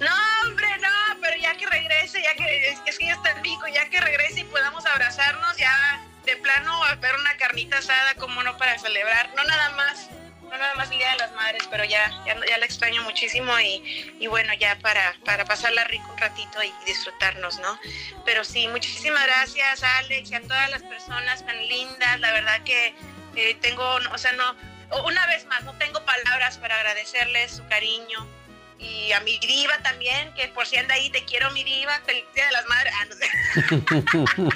No, 0.00 0.48
hombre, 0.48 0.66
no, 0.80 1.20
pero 1.20 1.36
ya 1.40 1.56
que 1.56 1.66
regrese, 1.66 2.22
ya 2.22 2.34
que 2.34 2.70
es, 2.70 2.78
es 2.86 2.98
que 2.98 3.06
ya 3.06 3.12
está 3.12 3.34
rico, 3.42 3.66
ya 3.72 3.88
que 3.90 4.00
regrese 4.00 4.40
y 4.40 4.44
podamos 4.44 4.84
abrazarnos, 4.86 5.56
ya 5.56 6.02
de 6.24 6.36
plano 6.36 6.84
a 6.84 6.94
ver 6.96 7.14
una 7.16 7.36
carnita 7.36 7.78
asada, 7.78 8.14
como 8.14 8.42
no 8.42 8.56
para 8.56 8.78
celebrar, 8.78 9.30
no 9.36 9.44
nada 9.44 9.70
más, 9.76 10.08
no 10.52 10.58
nada 10.58 10.74
más 10.74 10.90
el 10.90 10.98
Día 10.98 11.10
de 11.12 11.16
las 11.16 11.32
Madres, 11.32 11.66
pero 11.70 11.84
ya, 11.84 12.10
ya, 12.26 12.36
ya 12.46 12.58
la 12.58 12.66
extraño 12.66 13.02
muchísimo 13.02 13.58
y, 13.58 14.14
y 14.20 14.26
bueno, 14.26 14.52
ya 14.54 14.78
para, 14.80 15.14
para 15.24 15.46
pasarla 15.46 15.84
rico 15.84 16.12
un 16.12 16.18
ratito 16.18 16.62
y 16.62 16.70
disfrutarnos, 16.84 17.58
¿no? 17.60 17.78
Pero 18.26 18.44
sí, 18.44 18.68
muchísimas 18.68 19.24
gracias 19.24 19.82
Alex 19.82 20.30
y 20.30 20.34
a 20.34 20.42
todas 20.42 20.70
las 20.70 20.82
personas 20.82 21.44
tan 21.46 21.56
lindas, 21.66 22.20
la 22.20 22.32
verdad 22.32 22.62
que 22.64 22.94
eh, 23.34 23.56
tengo, 23.62 23.82
o 24.12 24.18
sea, 24.18 24.32
no, 24.32 24.54
una 25.06 25.26
vez 25.26 25.46
más, 25.46 25.64
no 25.64 25.72
tengo 25.78 26.04
palabras 26.04 26.58
para 26.58 26.76
agradecerles 26.76 27.52
su 27.52 27.66
cariño, 27.68 28.28
y 28.78 29.12
a 29.12 29.20
mi 29.20 29.38
diva 29.38 29.78
también, 29.82 30.34
que 30.34 30.48
por 30.48 30.66
si 30.66 30.76
anda 30.76 30.94
ahí, 30.94 31.08
te 31.10 31.24
quiero 31.24 31.50
mi 31.52 31.62
diva, 31.62 32.00
feliz 32.04 32.24
día 32.34 32.46
de 32.46 32.52
las 32.52 32.66
madres. 32.66 32.92
Ah, 32.98 33.04
no 33.08 33.14
sé. 34.34 34.50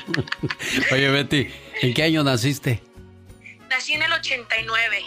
Oye, 0.95 1.09
Betty, 1.11 1.55
¿en 1.81 1.95
qué 1.95 2.03
año 2.03 2.25
naciste? 2.25 2.83
Nací 3.71 3.93
en 3.93 4.03
el 4.03 4.13
89. 4.13 5.05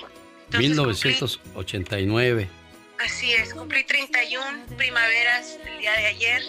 1989. 0.58 2.48
Así 3.00 3.34
es, 3.34 3.54
cumplí 3.54 3.84
31 3.84 4.66
primaveras 4.78 5.58
el 5.66 5.80
día 5.80 5.94
de 5.94 6.06
ayer 6.08 6.44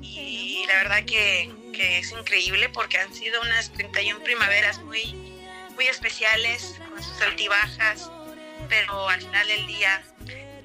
y 0.00 0.64
la 0.66 0.74
verdad 0.74 1.04
que, 1.04 1.50
que 1.72 1.98
es 1.98 2.10
increíble 2.10 2.68
porque 2.68 2.98
han 2.98 3.14
sido 3.14 3.40
unas 3.42 3.72
31 3.72 4.24
primaveras 4.24 4.82
muy, 4.82 5.14
muy 5.74 5.86
especiales, 5.86 6.80
con 6.90 7.02
sus 7.02 7.20
altibajas, 7.22 8.10
pero 8.68 9.08
al 9.08 9.20
final 9.20 9.46
del 9.46 9.66
día 9.66 10.02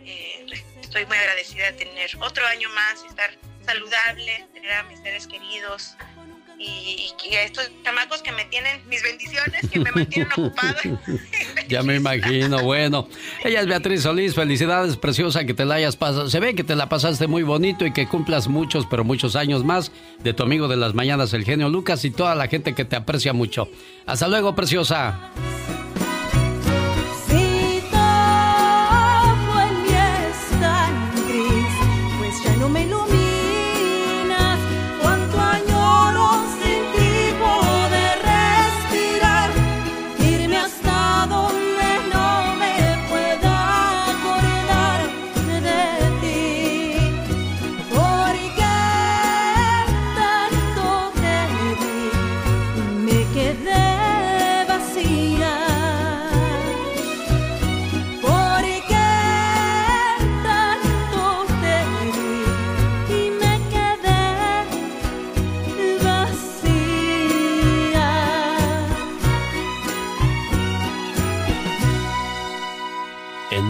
eh, 0.05 0.45
estoy 0.81 1.05
muy 1.05 1.17
agradecida 1.17 1.71
de 1.71 1.73
tener 1.73 2.09
otro 2.19 2.45
año 2.47 2.69
más, 2.69 3.03
estar 3.07 3.31
saludable, 3.65 4.47
tener 4.53 4.71
a 4.71 4.83
mis 4.83 4.99
seres 4.99 5.27
queridos 5.27 5.95
y, 6.59 7.13
y 7.29 7.35
estos 7.35 7.69
chamacos 7.83 8.21
que 8.21 8.31
me 8.31 8.45
tienen, 8.45 8.81
mis 8.89 9.03
bendiciones, 9.03 9.69
que 9.69 9.79
me 9.79 9.91
mantienen 9.91 10.31
ocupada. 10.31 10.75
Ya 11.67 11.83
me 11.83 11.95
imagino, 11.95 12.63
bueno. 12.63 13.09
Ella 13.43 13.59
es 13.59 13.67
Beatriz 13.67 14.03
Solís, 14.03 14.33
felicidades, 14.33 14.95
preciosa, 14.95 15.43
que 15.43 15.53
te 15.53 15.65
la 15.65 15.75
hayas 15.75 15.97
pasado. 15.97 16.29
Se 16.29 16.39
ve 16.39 16.55
que 16.55 16.63
te 16.63 16.77
la 16.77 16.87
pasaste 16.87 17.27
muy 17.27 17.43
bonito 17.43 17.85
y 17.85 17.91
que 17.91 18.07
cumplas 18.07 18.47
muchos, 18.47 18.85
pero 18.85 19.03
muchos 19.03 19.35
años 19.35 19.65
más 19.65 19.91
de 20.23 20.33
tu 20.33 20.43
amigo 20.43 20.69
de 20.69 20.77
las 20.77 20.93
mañanas, 20.93 21.33
el 21.33 21.43
genio 21.43 21.67
Lucas, 21.67 22.05
y 22.05 22.11
toda 22.11 22.35
la 22.35 22.47
gente 22.47 22.73
que 22.73 22.85
te 22.85 22.95
aprecia 22.95 23.33
mucho. 23.33 23.67
Hasta 24.05 24.29
luego, 24.29 24.55
preciosa. 24.55 25.19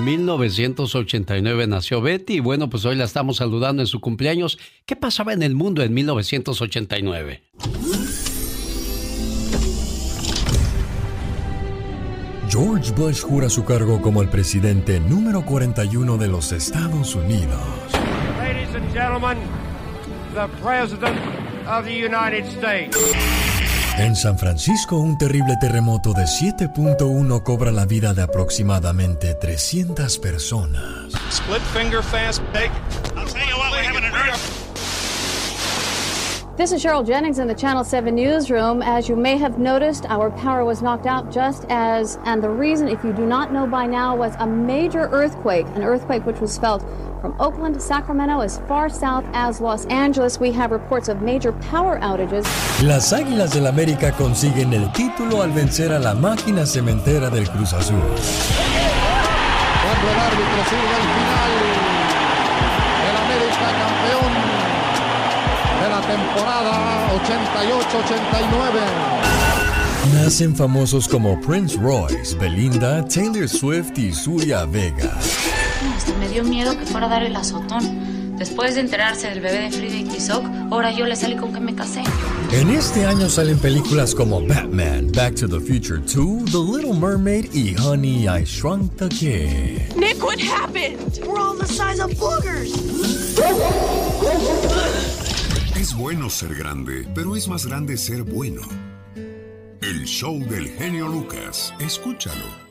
1989 0.04 1.68
nació 1.68 2.01
Betty 2.01 2.36
y 2.36 2.39
bueno, 2.39 2.70
pues 2.70 2.86
hoy 2.86 2.96
la 2.96 3.06
estamos 3.06 3.38
saludando 3.38 3.82
en 3.82 3.88
su 3.88 4.00
cumpleaños. 4.00 4.58
¿Qué 4.86 4.96
pasaba 4.96 5.34
en 5.34 5.44
el 5.44 5.56
mundo 5.56 5.84
en 5.84 5.94
1989? 5.94 7.44
George 12.50 12.92
Bush 12.94 13.22
jura 13.22 13.50
su 13.50 13.66
cargo 13.66 14.01
como 14.01 14.22
el 14.22 14.30
presidente 14.30 15.00
número 15.00 15.44
41 15.44 16.18
de 16.18 16.27
los 16.27 16.51
Estados 16.54 17.13
Unidos. 17.13 17.60
Ladies 18.38 18.74
and 18.74 18.94
gentlemen, 18.94 19.38
the 20.34 20.48
President 20.63 21.18
of 21.68 21.86
the 21.86 21.94
United 21.94 22.46
States. 22.46 23.57
En 23.98 24.16
San 24.16 24.38
Francisco, 24.38 24.98
un 24.98 25.18
terrible 25.18 25.58
terremoto 25.60 26.13
de 26.13 26.25
7.1 26.25 27.42
cobra 27.42 27.72
la 27.72 27.86
vida 27.86 28.13
de 28.13 28.22
aproximadamente 28.22 29.34
300 29.34 30.20
personas. 30.20 31.13
Split 31.32 31.62
finger 31.74 32.04
fast 32.04 32.44
bake. 32.54 32.70
I'll 33.16 33.25
tell 33.25 33.48
you 33.48 33.58
what, 33.58 33.72
we're 33.72 33.82
having 33.82 34.04
an 34.04 34.13
This 36.58 36.72
is 36.72 36.84
Cheryl 36.84 37.04
Jennings 37.04 37.39
in 37.39 37.48
the 37.48 37.56
Channel 37.56 37.84
7 37.84 38.13
newsroom. 38.13 38.84
As 38.84 39.10
you 39.10 39.16
may 39.16 39.36
have 39.38 39.58
noticed, 39.58 40.06
our 40.10 40.30
power 40.30 40.63
was 40.63 40.84
knocked 40.84 41.08
out 41.08 41.32
just 41.32 41.66
as, 41.70 42.20
and 42.24 42.44
the 42.44 42.50
reason, 42.50 42.88
if 42.88 43.04
you 43.04 43.13
do 43.13 43.25
not 43.25 43.51
know 43.51 43.66
by 43.66 43.88
now, 43.88 44.16
was 44.16 44.36
a 44.39 44.46
major 44.46 45.08
earthquake, 45.12 45.66
an 45.75 45.84
earthquake 45.84 46.24
which 46.25 46.39
was 46.39 46.58
felt 46.58 46.84
from 47.22 47.36
Oakland 47.40 47.76
to 47.76 47.82
Sacramento 47.82 48.42
as 48.42 48.60
far 48.68 48.90
south 48.90 49.24
as 49.34 49.60
Los 49.62 49.86
Angeles. 49.88 50.40
We 50.40 50.52
have 50.54 50.72
reports 50.72 51.10
of 51.10 51.22
major 51.22 51.52
power 51.72 52.00
outages. 52.00 52.46
Las 52.84 53.12
Águilas 53.14 53.52
del 53.54 53.66
América 53.68 54.12
consiguen 54.12 54.74
el 54.74 54.92
título 54.92 55.42
al 55.42 55.52
vencer 55.52 55.92
a 55.92 56.00
la 56.00 56.14
máquina 56.14 56.66
cementera 56.66 57.30
del 57.30 57.50
Cruz 57.50 57.74
Azul. 57.74 57.98
Cuando 59.84 60.12
el 60.12 60.20
árbitro 60.20 60.64
sirve 60.70 60.96
al 60.96 61.08
final, 61.16 61.52
el 63.08 63.16
América 63.26 63.68
campeón 63.82 64.34
de 65.82 65.88
la 65.90 66.02
temporada 66.02 66.74
88-89. 67.18 69.28
Nacen 70.14 70.56
famosos 70.56 71.08
como 71.08 71.40
Prince 71.42 71.76
Royce, 71.78 72.36
Belinda, 72.38 73.04
Taylor 73.08 73.48
Swift 73.48 73.98
y 73.98 74.14
Surya 74.14 74.66
Vega. 74.66 75.12
Hasta 75.96 76.14
me 76.18 76.28
dio 76.30 76.44
miedo 76.44 76.78
que 76.78 76.86
fuera 76.86 77.08
a 77.08 77.10
dar 77.10 77.24
el 77.24 77.36
azotón. 77.36 78.38
Después 78.38 78.76
de 78.76 78.82
enterarse 78.82 79.30
del 79.30 79.42
bebé 79.42 79.62
de 79.62 79.72
Frida 79.72 79.96
y 79.96 80.04
Tizoc, 80.04 80.46
ahora 80.70 80.92
yo 80.92 81.06
le 81.06 81.16
salí 81.16 81.36
con 81.36 81.52
que 81.54 81.60
me 81.60 81.74
casé. 81.74 82.04
En 82.52 82.70
este 82.70 83.04
año 83.06 83.30
salen 83.30 83.58
películas 83.58 84.14
como 84.14 84.46
Batman, 84.46 85.12
Back 85.12 85.36
to 85.36 85.48
the 85.48 85.60
Future 85.60 86.00
2, 86.00 86.46
The 86.46 86.58
Little 86.58 86.94
Mermaid 86.94 87.52
y 87.52 87.76
Honey, 87.80 88.28
I 88.28 88.44
Shrunk 88.46 88.96
the 88.98 89.10
Kid. 89.10 89.96
Nick, 89.96 90.24
what 90.24 90.40
happened? 90.40 91.20
We're 91.26 91.40
all 91.40 91.58
the 91.58 91.66
size 91.66 92.00
of 92.00 92.12
boogers. 92.20 92.74
Es 95.76 95.96
bueno 95.96 96.30
ser 96.30 96.54
grande, 96.54 97.08
pero 97.16 97.36
es 97.36 97.48
más 97.48 97.66
grande 97.66 97.98
ser 97.98 98.22
bueno. 98.22 98.62
El 99.82 100.06
show 100.06 100.38
del 100.38 100.70
genio 100.78 101.08
Lucas. 101.08 101.74
Escúchalo. 101.80 102.66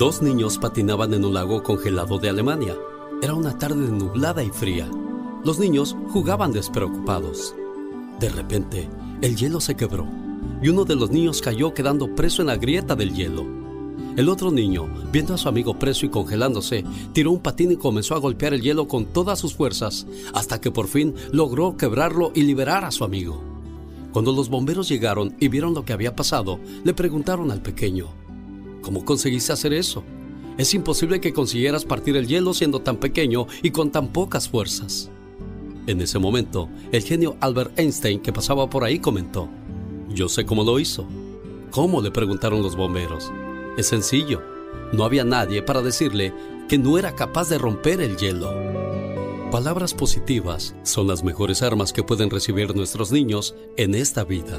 Dos 0.00 0.22
niños 0.22 0.56
patinaban 0.56 1.12
en 1.12 1.26
un 1.26 1.34
lago 1.34 1.62
congelado 1.62 2.18
de 2.18 2.30
Alemania. 2.30 2.74
Era 3.20 3.34
una 3.34 3.58
tarde 3.58 3.86
nublada 3.86 4.42
y 4.42 4.48
fría. 4.48 4.88
Los 5.44 5.58
niños 5.58 5.94
jugaban 6.08 6.52
despreocupados. 6.52 7.54
De 8.18 8.30
repente, 8.30 8.88
el 9.20 9.36
hielo 9.36 9.60
se 9.60 9.74
quebró 9.74 10.06
y 10.62 10.70
uno 10.70 10.86
de 10.86 10.96
los 10.96 11.10
niños 11.10 11.42
cayó 11.42 11.74
quedando 11.74 12.14
preso 12.14 12.40
en 12.40 12.48
la 12.48 12.56
grieta 12.56 12.96
del 12.96 13.14
hielo. 13.14 13.44
El 14.16 14.30
otro 14.30 14.50
niño, 14.50 14.88
viendo 15.12 15.34
a 15.34 15.36
su 15.36 15.50
amigo 15.50 15.78
preso 15.78 16.06
y 16.06 16.08
congelándose, 16.08 16.82
tiró 17.12 17.30
un 17.32 17.40
patín 17.40 17.70
y 17.72 17.76
comenzó 17.76 18.14
a 18.14 18.20
golpear 18.20 18.54
el 18.54 18.62
hielo 18.62 18.88
con 18.88 19.04
todas 19.04 19.38
sus 19.38 19.52
fuerzas 19.52 20.06
hasta 20.32 20.62
que 20.62 20.70
por 20.70 20.88
fin 20.88 21.14
logró 21.30 21.76
quebrarlo 21.76 22.32
y 22.34 22.44
liberar 22.44 22.86
a 22.86 22.90
su 22.90 23.04
amigo. 23.04 23.44
Cuando 24.12 24.32
los 24.32 24.48
bomberos 24.48 24.88
llegaron 24.88 25.36
y 25.38 25.48
vieron 25.48 25.74
lo 25.74 25.84
que 25.84 25.92
había 25.92 26.16
pasado, 26.16 26.58
le 26.84 26.94
preguntaron 26.94 27.50
al 27.50 27.60
pequeño, 27.60 28.08
¿Cómo 28.82 29.04
conseguiste 29.04 29.52
hacer 29.52 29.72
eso? 29.72 30.02
Es 30.58 30.74
imposible 30.74 31.20
que 31.20 31.32
consiguieras 31.32 31.84
partir 31.84 32.16
el 32.16 32.26
hielo 32.26 32.52
siendo 32.54 32.80
tan 32.80 32.96
pequeño 32.96 33.46
y 33.62 33.70
con 33.70 33.90
tan 33.90 34.08
pocas 34.08 34.48
fuerzas. 34.48 35.10
En 35.86 36.00
ese 36.00 36.18
momento, 36.18 36.68
el 36.92 37.02
genio 37.02 37.36
Albert 37.40 37.78
Einstein 37.78 38.20
que 38.20 38.32
pasaba 38.32 38.68
por 38.68 38.84
ahí 38.84 38.98
comentó, 38.98 39.48
Yo 40.08 40.28
sé 40.28 40.44
cómo 40.44 40.64
lo 40.64 40.78
hizo. 40.78 41.06
¿Cómo? 41.70 42.02
le 42.02 42.10
preguntaron 42.10 42.62
los 42.62 42.76
bomberos. 42.76 43.32
Es 43.76 43.86
sencillo. 43.86 44.42
No 44.92 45.04
había 45.04 45.24
nadie 45.24 45.62
para 45.62 45.82
decirle 45.82 46.34
que 46.68 46.78
no 46.78 46.98
era 46.98 47.14
capaz 47.14 47.48
de 47.48 47.58
romper 47.58 48.00
el 48.00 48.16
hielo. 48.16 48.52
Palabras 49.50 49.94
positivas 49.94 50.74
son 50.82 51.08
las 51.08 51.24
mejores 51.24 51.62
armas 51.62 51.92
que 51.92 52.02
pueden 52.02 52.30
recibir 52.30 52.74
nuestros 52.76 53.10
niños 53.10 53.54
en 53.76 53.94
esta 53.94 54.24
vida. 54.24 54.58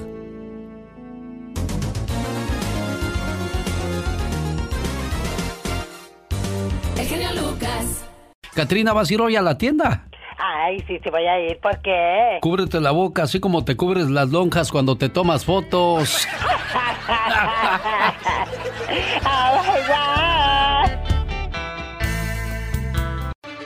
Katrina, 8.62 8.94
¿vas 8.94 9.10
a 9.10 9.14
ir 9.16 9.22
hoy 9.22 9.36
a 9.36 9.42
la 9.42 9.58
tienda? 9.58 10.06
Ay, 10.38 10.78
sí, 10.86 11.00
sí 11.04 11.10
voy 11.10 11.26
a 11.26 11.40
ir. 11.40 11.58
¿Por 11.58 11.82
qué? 11.82 12.38
Cúbrete 12.42 12.80
la 12.80 12.92
boca 12.92 13.24
así 13.24 13.40
como 13.40 13.66
te 13.66 13.76
cubres 13.76 14.12
las 14.12 14.30
lonjas 14.30 14.72
cuando 14.72 14.98
te 14.98 15.10
tomas 15.10 15.46
fotos. 15.46 16.28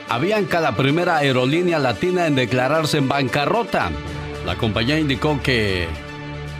Avianca, 0.08 0.60
la 0.60 0.74
primera 0.74 1.18
aerolínea 1.18 1.78
latina 1.78 2.26
en 2.26 2.34
declararse 2.34 2.96
en 2.96 3.06
bancarrota. 3.06 3.90
La 4.46 4.54
compañía 4.54 4.98
indicó 4.98 5.38
que 5.42 5.88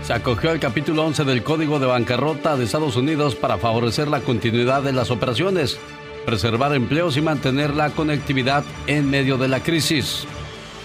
se 0.02 0.12
acogió 0.12 0.50
al 0.50 0.60
capítulo 0.60 1.06
11 1.06 1.24
del 1.24 1.42
Código 1.42 1.78
de 1.78 1.86
Bancarrota 1.86 2.58
de 2.58 2.64
Estados 2.64 2.96
Unidos 2.96 3.34
para 3.34 3.56
favorecer 3.56 4.08
la 4.08 4.20
continuidad 4.20 4.82
de 4.82 4.92
las 4.92 5.10
operaciones, 5.10 5.80
preservar 6.26 6.74
empleos 6.74 7.16
y 7.16 7.22
mantener 7.22 7.74
la 7.74 7.90
conectividad 7.90 8.64
en 8.86 9.08
medio 9.08 9.38
de 9.38 9.48
la 9.48 9.62
crisis. 9.62 10.26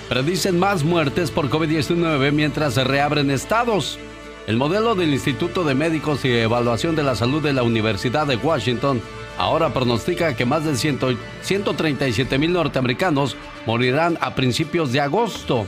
Predicen 0.08 0.60
más 0.60 0.84
muertes 0.84 1.32
por 1.32 1.50
COVID-19 1.50 2.32
mientras 2.32 2.76
se 2.76 2.84
reabren 2.84 3.32
estados. 3.32 4.00
El 4.48 4.58
modelo 4.58 4.96
del 4.96 5.14
Instituto 5.14 5.64
de 5.64 5.76
Médicos 5.76 6.24
y 6.26 6.32
Evaluación 6.32 6.96
de 6.96 7.04
la 7.04 7.16
Salud 7.16 7.42
de 7.42 7.54
la 7.54 7.64
Universidad 7.64 8.28
de 8.28 8.38
Washington 8.38 9.02
ahora 9.38 9.74
pronostica 9.74 10.36
que 10.36 10.46
más 10.46 10.66
de 10.66 10.76
100 10.76 11.18
137 11.42 12.38
mil 12.38 12.54
norteamericanos 12.54 13.36
morirán 13.66 14.18
a 14.22 14.36
principios 14.36 14.92
de 14.92 15.02
agosto. 15.02 15.66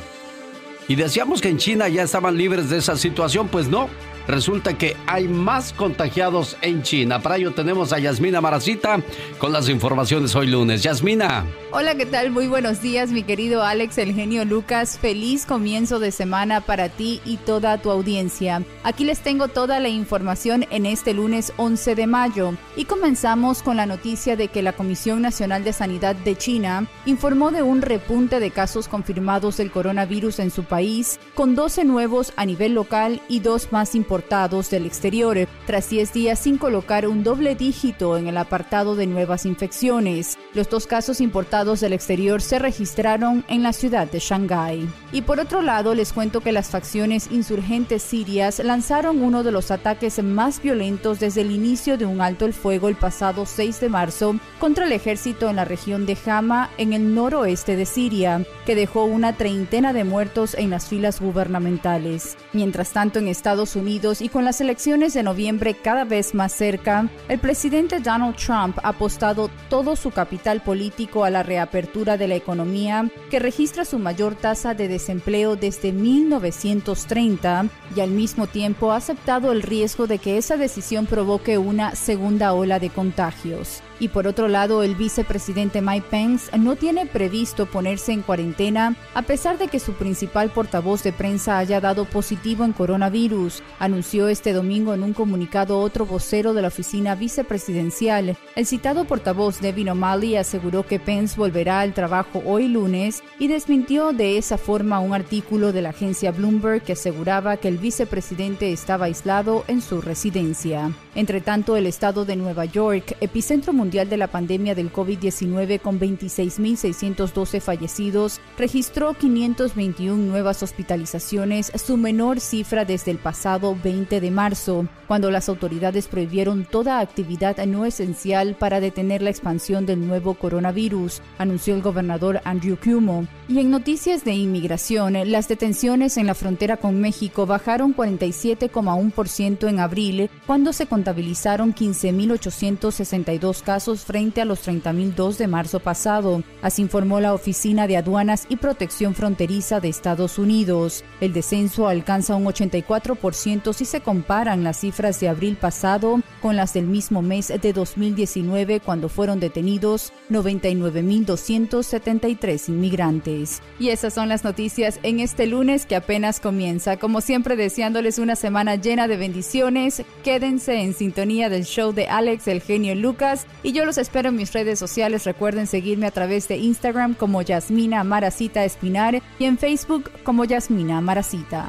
Y 0.88 0.96
decíamos 0.96 1.42
que 1.42 1.50
en 1.50 1.58
China 1.58 1.88
ya 1.88 2.04
estaban 2.04 2.38
libres 2.38 2.70
de 2.70 2.78
esa 2.78 2.98
situación, 2.98 3.48
pues 3.48 3.68
no. 3.68 3.90
Resulta 4.28 4.78
que 4.78 4.96
hay 5.06 5.28
más 5.28 5.74
contagiados 5.74 6.58
en 6.62 6.82
China. 6.82 7.22
Para 7.22 7.38
ello 7.38 7.52
tenemos 7.52 7.92
a 7.92 8.00
Yasmina 8.00 8.40
Maracita 8.40 9.02
con 9.38 9.52
las 9.52 9.68
informaciones 9.68 10.36
hoy 10.36 10.48
lunes. 10.48 10.82
Yasmina. 10.82 11.46
Hola, 11.72 11.96
¿qué 11.96 12.06
tal? 12.06 12.32
Muy 12.32 12.48
buenos 12.48 12.82
días, 12.82 13.12
mi 13.12 13.24
querido 13.24 13.64
Alex, 13.64 13.98
el 13.98 14.14
genio 14.14 14.46
Lucas. 14.46 14.98
Feliz 15.00 15.46
comienzo 15.46 16.00
de 16.00 16.12
semana 16.12 16.62
para 16.62 16.88
ti 16.88 17.20
y 17.26 17.38
toda 17.38 17.80
tu 17.80 17.90
audiencia. 17.90 18.64
Aquí 18.84 19.04
les 19.04 19.20
tengo 19.20 19.48
toda 19.48 19.80
la 19.80 19.90
información 19.90 20.66
en 20.70 20.86
este 20.86 21.14
lunes 21.14 21.52
11 21.58 21.96
de 21.96 22.08
mayo. 22.08 22.54
Y 22.78 22.86
comenzamos 22.86 23.64
con 23.64 23.78
la 23.78 23.86
noticia 23.86 24.36
de 24.36 24.48
que 24.48 24.62
la 24.62 24.74
Comisión 24.74 25.22
Nacional 25.22 25.64
de 25.64 25.74
Sanidad 25.74 26.16
de 26.16 26.38
China 26.38 26.88
informó 27.06 27.52
de 27.52 27.64
un 27.64 27.82
repunte 27.82 28.40
de 28.40 28.52
casos 28.52 28.88
confirmados 28.88 29.58
del 29.58 29.72
coronavirus 29.72 30.40
en 30.40 30.52
su 30.52 30.64
país, 30.64 31.20
con 31.36 31.56
12 31.56 31.86
nuevos 31.86 32.34
a 32.36 32.46
nivel 32.46 32.74
local 32.74 33.22
y 33.28 33.40
dos 33.40 33.72
más 33.72 33.96
importados 34.14 34.70
del 34.70 34.86
exterior, 34.86 35.48
tras 35.66 35.90
10 35.90 36.14
días 36.14 36.38
sin 36.38 36.60
colocar 36.60 37.08
un 37.08 37.24
doble 37.24 37.56
dígito 37.56 38.16
en 38.16 38.28
el 38.28 38.38
apartado 38.38 38.96
de 38.96 39.08
nuevas 39.08 39.44
infecciones. 39.48 40.38
Los 40.54 40.70
dos 40.70 40.86
casos 40.86 41.20
importados 41.20 41.80
del 41.80 41.94
exterior 41.94 42.40
se 42.40 42.60
registraron 42.60 43.44
en 43.48 43.64
la 43.64 43.74
ciudad 43.74 44.06
de 44.06 44.20
Shanghái. 44.20 44.88
Y 45.12 45.24
por 45.24 45.40
otro 45.40 45.64
lado, 45.64 45.96
les 45.96 46.14
cuento 46.14 46.42
que 46.42 46.52
las 46.52 46.70
facciones 46.70 47.32
insurgentes 47.32 48.04
sirias 48.04 48.60
lanzaron 48.60 49.24
uno 49.24 49.42
de 49.42 49.52
los 49.52 49.72
ataques 49.72 50.22
más 50.22 50.62
violentos 50.62 51.20
desde 51.20 51.42
el 51.42 51.50
inicio 51.50 51.98
de 51.98 52.06
un 52.06 52.22
alto 52.22 52.46
el 52.46 52.54
fuego 52.54 52.90
el 52.90 52.96
pasado 52.96 53.48
6 53.48 53.80
de 53.80 53.90
marzo 53.90 54.36
contra 54.60 54.86
el 54.86 54.92
ejército 54.92 55.50
en 55.50 55.56
la 55.56 55.66
región 55.66 56.06
de 56.06 56.16
Hama, 56.28 56.70
en 56.78 56.94
el 56.94 57.16
noroeste 57.16 57.76
de 57.76 57.88
Siria, 57.88 58.46
que 58.68 58.76
dejó 58.76 59.06
una 59.06 59.34
treintena 59.34 59.92
de 59.92 60.04
muertos 60.04 60.54
en 60.54 60.70
las 60.70 60.88
filas 60.88 61.20
gubernamentales. 61.20 62.38
Mientras 62.54 62.92
tanto, 62.92 63.18
en 63.18 63.28
Estados 63.28 63.76
Unidos, 63.76 64.03
Y 64.04 64.28
con 64.28 64.44
las 64.44 64.60
elecciones 64.60 65.14
de 65.14 65.24
noviembre 65.24 65.76
cada 65.76 66.04
vez 66.04 66.34
más 66.34 66.52
cerca, 66.52 67.08
el 67.30 67.40
presidente 67.40 68.02
Donald 68.02 68.36
Trump 68.36 68.78
ha 68.84 68.90
apostado 68.90 69.50
todo 69.70 69.96
su 69.96 70.12
capital 70.12 70.62
político 70.62 71.24
a 71.24 71.30
la 71.30 71.42
reapertura 71.42 72.18
de 72.18 72.28
la 72.28 72.36
economía, 72.36 73.10
que 73.32 73.40
registra 73.40 73.86
su 73.86 74.00
mayor 74.00 74.36
tasa 74.36 74.74
de 74.74 74.90
desempleo 74.90 75.56
desde 75.56 75.94
1930 75.94 77.68
y 77.96 78.02
al 78.02 78.10
mismo 78.10 78.48
tiempo 78.48 78.92
ha 78.92 78.98
aceptado 78.98 79.54
el 79.54 79.62
riesgo 79.62 80.06
de 80.06 80.18
que 80.18 80.38
esa 80.38 80.58
decisión 80.58 81.06
provoque 81.06 81.58
una 81.58 81.96
segunda 81.96 82.54
ola 82.54 82.80
de 82.80 82.90
contagios. 82.90 83.82
Y 84.00 84.10
por 84.10 84.28
otro 84.28 84.48
lado, 84.48 84.84
el 84.84 84.96
vicepresidente 84.96 85.82
Mike 85.82 86.08
Pence 86.10 86.58
no 86.58 86.76
tiene 86.76 87.06
previsto 87.06 87.66
ponerse 87.66 88.12
en 88.12 88.22
cuarentena 88.22 88.96
a 89.14 89.22
pesar 89.22 89.58
de 89.58 89.68
que 89.68 89.80
su 89.80 89.94
principal 89.94 90.50
portavoz 90.50 91.04
de 91.04 91.14
prensa 91.14 91.58
haya 91.58 91.80
dado 91.80 92.06
positivo 92.06 92.66
en 92.66 92.74
coronavirus, 92.74 93.62
anunció 93.80 94.28
este 94.28 94.54
domingo 94.54 94.94
en 94.94 95.04
un 95.04 95.14
comunicado 95.14 95.80
otro 95.80 96.06
vocero 96.06 96.54
de 96.54 96.62
la 96.62 96.68
oficina 96.70 97.16
vicepresidencial. 97.16 98.38
El 98.56 98.66
citado 98.66 99.06
portavoz 99.06 99.60
Devin 99.62 99.90
O'Malley 99.90 100.36
aseguró 100.36 100.86
que 100.86 101.00
Pence 101.00 101.38
volverá 101.38 101.82
al 101.82 101.94
trabajo 101.94 102.42
hoy 102.46 102.68
lunes 102.68 103.24
y 103.40 103.48
desmintió 103.48 104.14
de 104.14 104.38
esa 104.38 104.58
forma 104.58 105.00
un 105.00 105.14
artículo 105.14 105.72
de 105.72 105.82
la 105.82 105.90
agencia 105.90 106.32
Bloomberg 106.32 106.84
que 106.84 106.94
aseguraba 106.94 107.58
que 107.58 107.68
el 107.68 107.78
vicepresidente 107.78 108.72
estaba 108.72 109.06
aislado 109.06 109.64
en 109.68 109.82
su 109.82 110.02
residencia. 110.02 110.92
Entre 111.16 111.42
tanto, 111.42 111.78
el 111.78 111.86
estado 111.86 112.26
de 112.26 112.36
Nueva 112.36 112.66
York, 112.66 113.18
epicentro 113.22 113.72
mundial 113.72 114.10
de 114.10 114.18
la 114.18 114.28
pandemia 114.28 114.74
del 114.74 114.92
COVID-19 114.92 115.80
con 115.80 116.00
26.612 116.00 117.62
fallecidos, 117.62 118.42
registró 118.58 119.14
521 119.14 120.18
nuevas 120.18 120.64
hospitalizaciones, 120.64 121.72
su 121.76 121.98
menor 121.98 122.40
cifra 122.40 122.84
desde 122.84 123.12
el 123.12 123.20
pasado 123.20 123.78
20 123.84 124.20
de 124.22 124.32
marzo, 124.32 124.88
cuando 125.08 125.30
las 125.30 125.50
autoridades 125.50 126.08
prohibieron 126.08 126.66
toda 126.66 127.00
actividad 127.00 127.64
no 127.68 127.86
esencial 127.86 128.56
para 128.56 128.80
detener 128.80 129.22
la 129.22 129.30
expansión 129.30 129.86
del 129.86 130.08
nuevo 130.08 130.34
coronavirus, 130.34 131.22
anunció 131.38 131.76
el 131.76 131.84
gobernador 131.84 132.42
Andrew 132.46 132.78
Cuomo. 132.84 133.28
Y 133.48 133.60
en 133.60 133.70
noticias 133.70 134.24
de 134.24 134.34
inmigración, 134.34 135.16
las 135.32 135.48
detenciones 135.48 136.18
en 136.18 136.26
la 136.26 136.34
frontera 136.34 136.78
con 136.78 137.00
México 137.00 137.46
bajaron 137.46 137.96
47,1% 137.96 139.68
en 139.68 139.80
abril, 139.80 140.30
cuando 140.48 140.74
se 140.74 140.88
contabilizaron 141.04 141.76
15.862 141.76 143.62
casos 143.62 144.06
frente 144.06 144.40
a 144.40 144.46
los 144.46 144.66
30.002 144.66 145.36
de 145.36 145.48
marzo 145.48 145.82
pasado, 145.82 146.44
así 146.62 146.82
informó 146.82 147.20
la 147.20 147.34
Oficina 147.34 147.88
de 147.88 147.98
Aduanas 147.98 148.46
y 148.48 148.56
Protección 148.56 149.16
Fronteriza 149.16 149.82
de 149.82 149.90
Estados 149.90 150.40
Unidos. 150.40 151.04
El 151.20 151.34
descenso 151.34 151.90
alcanza 151.90 152.36
un 152.36 152.46
84% 152.46 153.74
si 153.74 153.84
se 153.84 154.00
comparan 154.00 154.64
las 154.64 154.80
cifras 154.80 155.20
de 155.20 155.28
abril 155.28 155.58
pasado 155.58 156.22
con 156.42 156.56
las 156.56 156.74
del 156.74 156.86
mismo 156.86 157.22
mes 157.22 157.50
de 157.50 157.74
2019 157.74 158.80
cuando 158.80 159.10
fueron 159.10 159.42
detenidos 159.42 160.14
99.273 160.30 162.70
inmigrantes. 162.70 163.62
Y 163.78 163.90
esas 163.90 164.14
son 164.14 164.30
las 164.30 164.46
noticias 164.46 165.02
en 165.04 165.20
este 165.20 165.48
lunes 165.48 165.86
que 165.86 165.98
apenas 165.98 166.40
comienza. 166.40 166.96
Como 166.96 167.20
siempre 167.20 167.58
deseándoles 167.58 168.20
una 168.20 168.38
semana 168.38 168.76
llena 168.76 169.10
de 169.10 169.18
bendiciones. 169.18 170.04
Quédense 170.24 170.82
en 170.82 170.93
sintonía 170.94 171.50
del 171.50 171.66
show 171.66 171.92
de 171.94 172.08
Alex, 172.08 172.48
el 172.48 172.62
genio 172.62 172.96
Lucas. 172.96 173.46
Y 173.64 173.72
yo 173.74 173.86
los 173.86 173.98
espero 173.98 174.30
en 174.30 174.36
mis 174.36 174.54
redes 174.54 174.80
sociales. 174.80 175.26
Recuerden 175.26 175.68
seguirme 175.68 176.08
a 176.08 176.12
través 176.12 176.48
de 176.48 176.58
Instagram 176.58 177.14
como 177.14 177.42
Yasmina 177.42 178.04
Maracita 178.04 178.64
Espinar 178.66 179.22
y 179.40 179.46
en 179.46 179.58
Facebook 179.58 180.10
como 180.24 180.46
Yasmina 180.46 181.02
Maracita. 181.02 181.68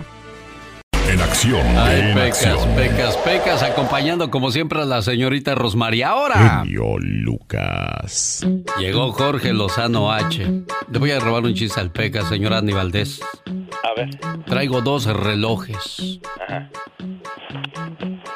En 1.11 1.21
acción, 1.21 1.61
Ay, 1.77 2.01
en 2.01 2.15
pecas, 2.15 2.47
acción. 2.47 2.75
pecas, 2.77 3.17
pecas, 3.19 3.63
acompañando 3.63 4.31
como 4.31 4.51
siempre 4.51 4.81
a 4.81 4.85
la 4.87 5.03
señorita 5.03 5.55
Rosmaría. 5.55 6.09
Ahora 6.09 6.63
Genio 6.65 6.97
Lucas. 6.99 8.41
llegó 8.81 9.13
Jorge 9.13 9.53
Lozano 9.53 10.11
H. 10.11 10.65
Le 10.91 10.99
voy 10.99 11.11
a 11.11 11.21
robar 11.21 11.45
un 11.45 11.55
chiste 11.55 11.79
al 11.79 11.93
peca, 11.93 12.23
señor 12.27 12.55
Andy 12.55 12.73
Valdés. 12.73 13.21
A 13.47 13.95
ver. 14.01 14.19
Traigo 14.47 14.81
dos 14.81 15.05
relojes. 15.05 16.21
Ajá. 16.49 16.71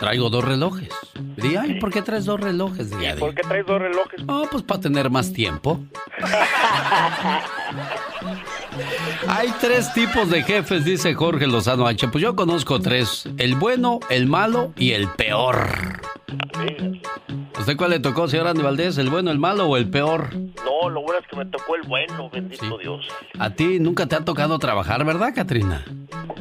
Traigo 0.01 0.31
dos 0.31 0.45
relojes. 0.45 0.91
Di, 1.37 1.57
ay, 1.57 1.81
¿por 1.81 1.91
qué 1.91 2.03
traes 2.03 2.25
dos 2.25 2.41
relojes? 2.41 2.91
Di, 2.91 3.07
¿Por 3.19 3.35
qué 3.35 3.43
traes 3.43 3.67
dos 3.67 3.81
relojes? 3.81 4.21
Oh, 4.29 4.47
pues 4.51 4.63
para 4.63 4.81
tener 4.81 5.11
más 5.11 5.33
tiempo. 5.33 5.81
Hay 9.29 9.53
tres 9.61 9.93
tipos 9.93 10.31
de 10.31 10.43
jefes, 10.43 10.85
dice 10.85 11.15
Jorge 11.15 11.47
Lozano 11.47 11.87
H. 11.87 12.09
Pues 12.09 12.23
yo 12.23 12.37
conozco 12.37 12.81
tres. 12.81 13.29
El 13.39 13.57
bueno, 13.57 14.01
el 14.09 14.27
malo 14.27 14.73
y 14.77 14.93
el 14.93 15.09
peor. 15.09 15.69
¿Usted 17.59 17.77
cuál 17.77 17.91
le 17.91 18.01
tocó, 18.01 18.29
señor 18.29 18.47
Andy 18.47 18.63
Valdés? 18.63 18.99
¿El 18.99 19.11
bueno, 19.11 19.31
el 19.31 19.39
malo 19.39 19.67
o 19.67 19.77
el 19.77 19.89
peor? 19.91 20.35
No, 20.35 20.89
lo 20.91 21.03
bueno 21.03 21.19
es 21.21 21.27
que 21.27 21.37
me 21.37 21.47
tocó 21.47 21.75
el 21.77 21.83
bueno, 21.89 22.31
bendito 22.31 22.79
Dios. 22.79 23.07
A 23.39 23.51
ti 23.51 23.79
nunca 23.81 24.07
te 24.07 24.17
ha 24.17 24.25
tocado 24.25 24.59
trabajar, 24.59 25.05
¿verdad, 25.05 25.33
Katrina? 25.35 25.85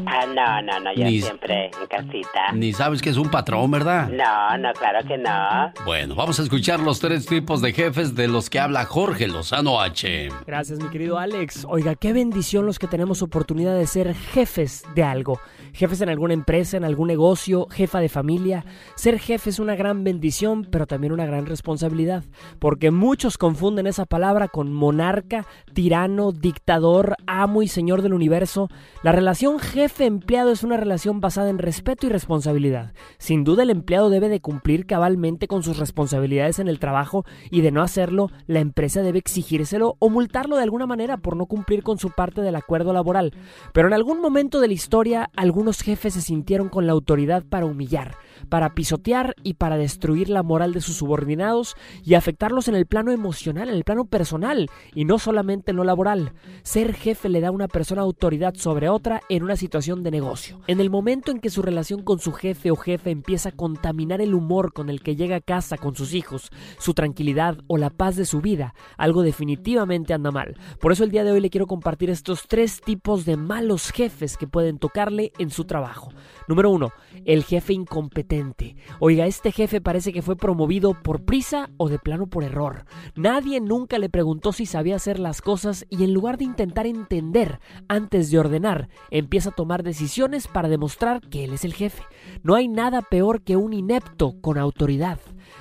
Ah, 0.05 0.25
no, 0.27 0.61
no, 0.61 0.79
no, 0.79 0.93
yo 0.93 1.03
Ni- 1.05 1.21
siempre 1.21 1.65
en 1.81 1.87
casita. 1.87 2.51
Ni 2.53 2.71
sabes 2.71 3.01
que 3.01 3.09
es 3.09 3.17
un 3.17 3.29
patrón, 3.29 3.69
¿verdad? 3.71 4.09
No, 4.09 4.57
no, 4.57 4.71
claro 4.73 5.05
que 5.07 5.17
no. 5.17 5.73
Bueno, 5.85 6.15
vamos 6.15 6.39
a 6.39 6.43
escuchar 6.43 6.79
los 6.79 6.99
tres 6.99 7.25
tipos 7.25 7.61
de 7.61 7.73
jefes 7.73 8.15
de 8.15 8.27
los 8.27 8.49
que 8.49 8.59
habla 8.59 8.85
Jorge 8.85 9.27
Lozano 9.27 9.81
H. 9.81 10.29
Gracias, 10.45 10.79
mi 10.79 10.89
querido 10.89 11.17
Alex. 11.17 11.65
Oiga, 11.67 11.95
qué 11.95 12.13
bendición 12.13 12.65
los 12.65 12.77
que 12.79 12.87
tenemos 12.87 13.21
oportunidad 13.21 13.75
de 13.75 13.87
ser 13.87 14.13
jefes 14.13 14.83
de 14.95 15.03
algo. 15.03 15.39
Jefes 15.73 16.01
en 16.01 16.09
alguna 16.09 16.33
empresa, 16.33 16.77
en 16.77 16.83
algún 16.83 17.07
negocio, 17.07 17.67
jefa 17.69 17.99
de 17.99 18.09
familia. 18.09 18.65
Ser 18.95 19.19
jefe 19.19 19.49
es 19.49 19.59
una 19.59 19.75
gran 19.75 20.03
bendición, 20.03 20.67
pero 20.69 20.87
también 20.87 21.13
una 21.13 21.25
gran 21.25 21.45
responsabilidad. 21.45 22.23
Porque 22.59 22.91
muchos 22.91 23.37
confunden 23.37 23.87
esa 23.87 24.05
palabra 24.05 24.47
con 24.47 24.73
monarca, 24.73 25.45
tirano, 25.73 26.31
dictador, 26.31 27.15
amo 27.25 27.61
y 27.61 27.67
señor 27.67 28.01
del 28.01 28.13
universo. 28.13 28.69
La 29.03 29.11
relación 29.11 29.59
jefe-empleado 29.59 30.51
es 30.51 30.63
una 30.63 30.77
relación 30.77 31.21
basada 31.21 31.49
en 31.49 31.57
respeto 31.57 32.07
y 32.07 32.09
responsabilidad. 32.09 32.93
Sin 33.17 33.43
duda 33.43 33.63
el 33.63 33.69
empleado 33.69 34.09
debe 34.09 34.29
de 34.29 34.41
cumplir 34.41 34.85
cabalmente 34.85 35.47
con 35.47 35.63
sus 35.63 35.77
responsabilidades 35.77 36.59
en 36.59 36.67
el 36.67 36.79
trabajo 36.79 37.25
y 37.51 37.61
de 37.61 37.71
no 37.71 37.81
hacerlo, 37.81 38.31
la 38.45 38.59
empresa 38.59 39.01
debe 39.01 39.19
exigírselo 39.19 39.95
o 39.99 40.09
multarlo 40.09 40.57
de 40.57 40.63
alguna 40.63 40.85
manera 40.85 41.17
por 41.17 41.35
no 41.35 41.45
cumplir 41.45 41.83
con 41.83 41.97
su 41.97 42.11
parte 42.11 42.41
del 42.41 42.55
acuerdo 42.55 42.93
laboral. 42.93 43.33
Pero 43.73 43.87
en 43.87 43.93
algún 43.93 44.21
momento 44.21 44.59
de 44.59 44.67
la 44.67 44.73
historia, 44.73 45.29
algunos 45.67 45.83
jefes 45.83 46.13
se 46.13 46.21
sintieron 46.21 46.69
con 46.69 46.87
la 46.87 46.93
autoridad 46.93 47.43
para 47.43 47.65
humillar, 47.65 48.15
para 48.49 48.73
pisotear 48.73 49.35
y 49.43 49.55
para 49.55 49.77
destruir 49.77 50.29
la 50.29 50.43
moral 50.43 50.73
de 50.73 50.81
sus 50.81 50.97
subordinados 50.97 51.75
y 52.03 52.15
afectarlos 52.15 52.67
en 52.67 52.75
el 52.75 52.85
plano 52.85 53.11
emocional, 53.11 53.69
en 53.69 53.75
el 53.75 53.83
plano 53.83 54.05
personal 54.05 54.69
y 54.93 55.05
no 55.05 55.19
solamente 55.19 55.71
en 55.71 55.77
lo 55.77 55.83
laboral. 55.83 56.33
Ser 56.63 56.93
jefe 56.93 57.29
le 57.29 57.41
da 57.41 57.49
a 57.49 57.51
una 57.51 57.67
persona 57.67 58.01
autoridad 58.01 58.55
sobre 58.55 58.89
otra 58.89 59.21
en 59.29 59.43
una 59.43 59.55
situación 59.55 60.03
de 60.03 60.11
negocio. 60.11 60.61
En 60.67 60.79
el 60.79 60.89
momento 60.89 61.31
en 61.31 61.39
que 61.39 61.49
su 61.49 61.61
relación 61.61 62.03
con 62.03 62.19
su 62.19 62.31
jefe 62.31 62.71
o 62.71 62.75
jefe 62.75 63.11
empieza 63.11 63.49
a 63.49 63.51
contaminar 63.53 64.21
el 64.21 64.33
humor 64.33 64.73
con 64.73 64.89
el 64.89 65.01
que 65.01 65.15
llega 65.15 65.37
a 65.37 65.41
casa 65.41 65.77
con 65.77 65.95
sus 65.95 66.13
hijos, 66.13 66.49
su 66.77 66.93
tranquilidad 66.93 67.57
o 67.67 67.77
la 67.77 67.89
paz 67.89 68.15
de 68.15 68.25
su 68.25 68.41
vida, 68.41 68.73
algo 68.97 69.21
definitivamente 69.21 70.13
anda 70.13 70.31
mal. 70.31 70.57
Por 70.79 70.91
eso 70.91 71.03
el 71.03 71.11
día 71.11 71.23
de 71.23 71.31
hoy 71.31 71.41
le 71.41 71.49
quiero 71.49 71.67
compartir 71.67 72.09
estos 72.09 72.47
tres 72.47 72.81
tipos 72.81 73.25
de 73.25 73.37
malos 73.37 73.91
jefes 73.91 74.37
que 74.37 74.47
pueden 74.47 74.79
tocarle 74.79 75.31
en 75.37 75.49
su 75.49 75.65
trabajo. 75.65 76.11
Número 76.47 76.69
uno, 76.71 76.93
el 77.25 77.43
jefe 77.43 77.73
incompetente. 77.73 78.77
Oiga, 78.99 79.25
este 79.25 79.51
jefe 79.51 79.81
parece 79.81 80.13
que 80.13 80.21
fue 80.21 80.37
promovido 80.37 80.93
por 80.93 81.25
prisa 81.25 81.69
o 81.75 81.89
de 81.89 81.99
plano 81.99 82.27
por 82.27 82.43
error. 82.43 82.85
Nadie 83.15 83.59
nunca 83.59 83.99
le 83.99 84.09
preguntó 84.09 84.53
si 84.53 84.65
sabía 84.65 84.95
hacer 84.95 85.19
las 85.19 85.41
cosas 85.41 85.85
y 85.89 86.05
en 86.05 86.13
lugar 86.13 86.37
de 86.37 86.45
intentar 86.45 86.87
entender 86.87 87.59
antes 87.89 88.31
de 88.31 88.39
ordenar, 88.39 88.87
empieza 89.11 89.49
a 89.49 89.55
tomar 89.55 89.83
decisiones 89.83 90.47
para 90.47 90.69
demostrar 90.69 91.21
que 91.21 91.43
él 91.43 91.53
es 91.53 91.65
el 91.65 91.73
jefe. 91.73 92.03
No 92.43 92.55
hay 92.55 92.69
nada 92.69 93.01
peor 93.01 93.41
que 93.41 93.57
un 93.57 93.73
inepto 93.73 94.39
con 94.39 94.57
autoridad. 94.57 95.19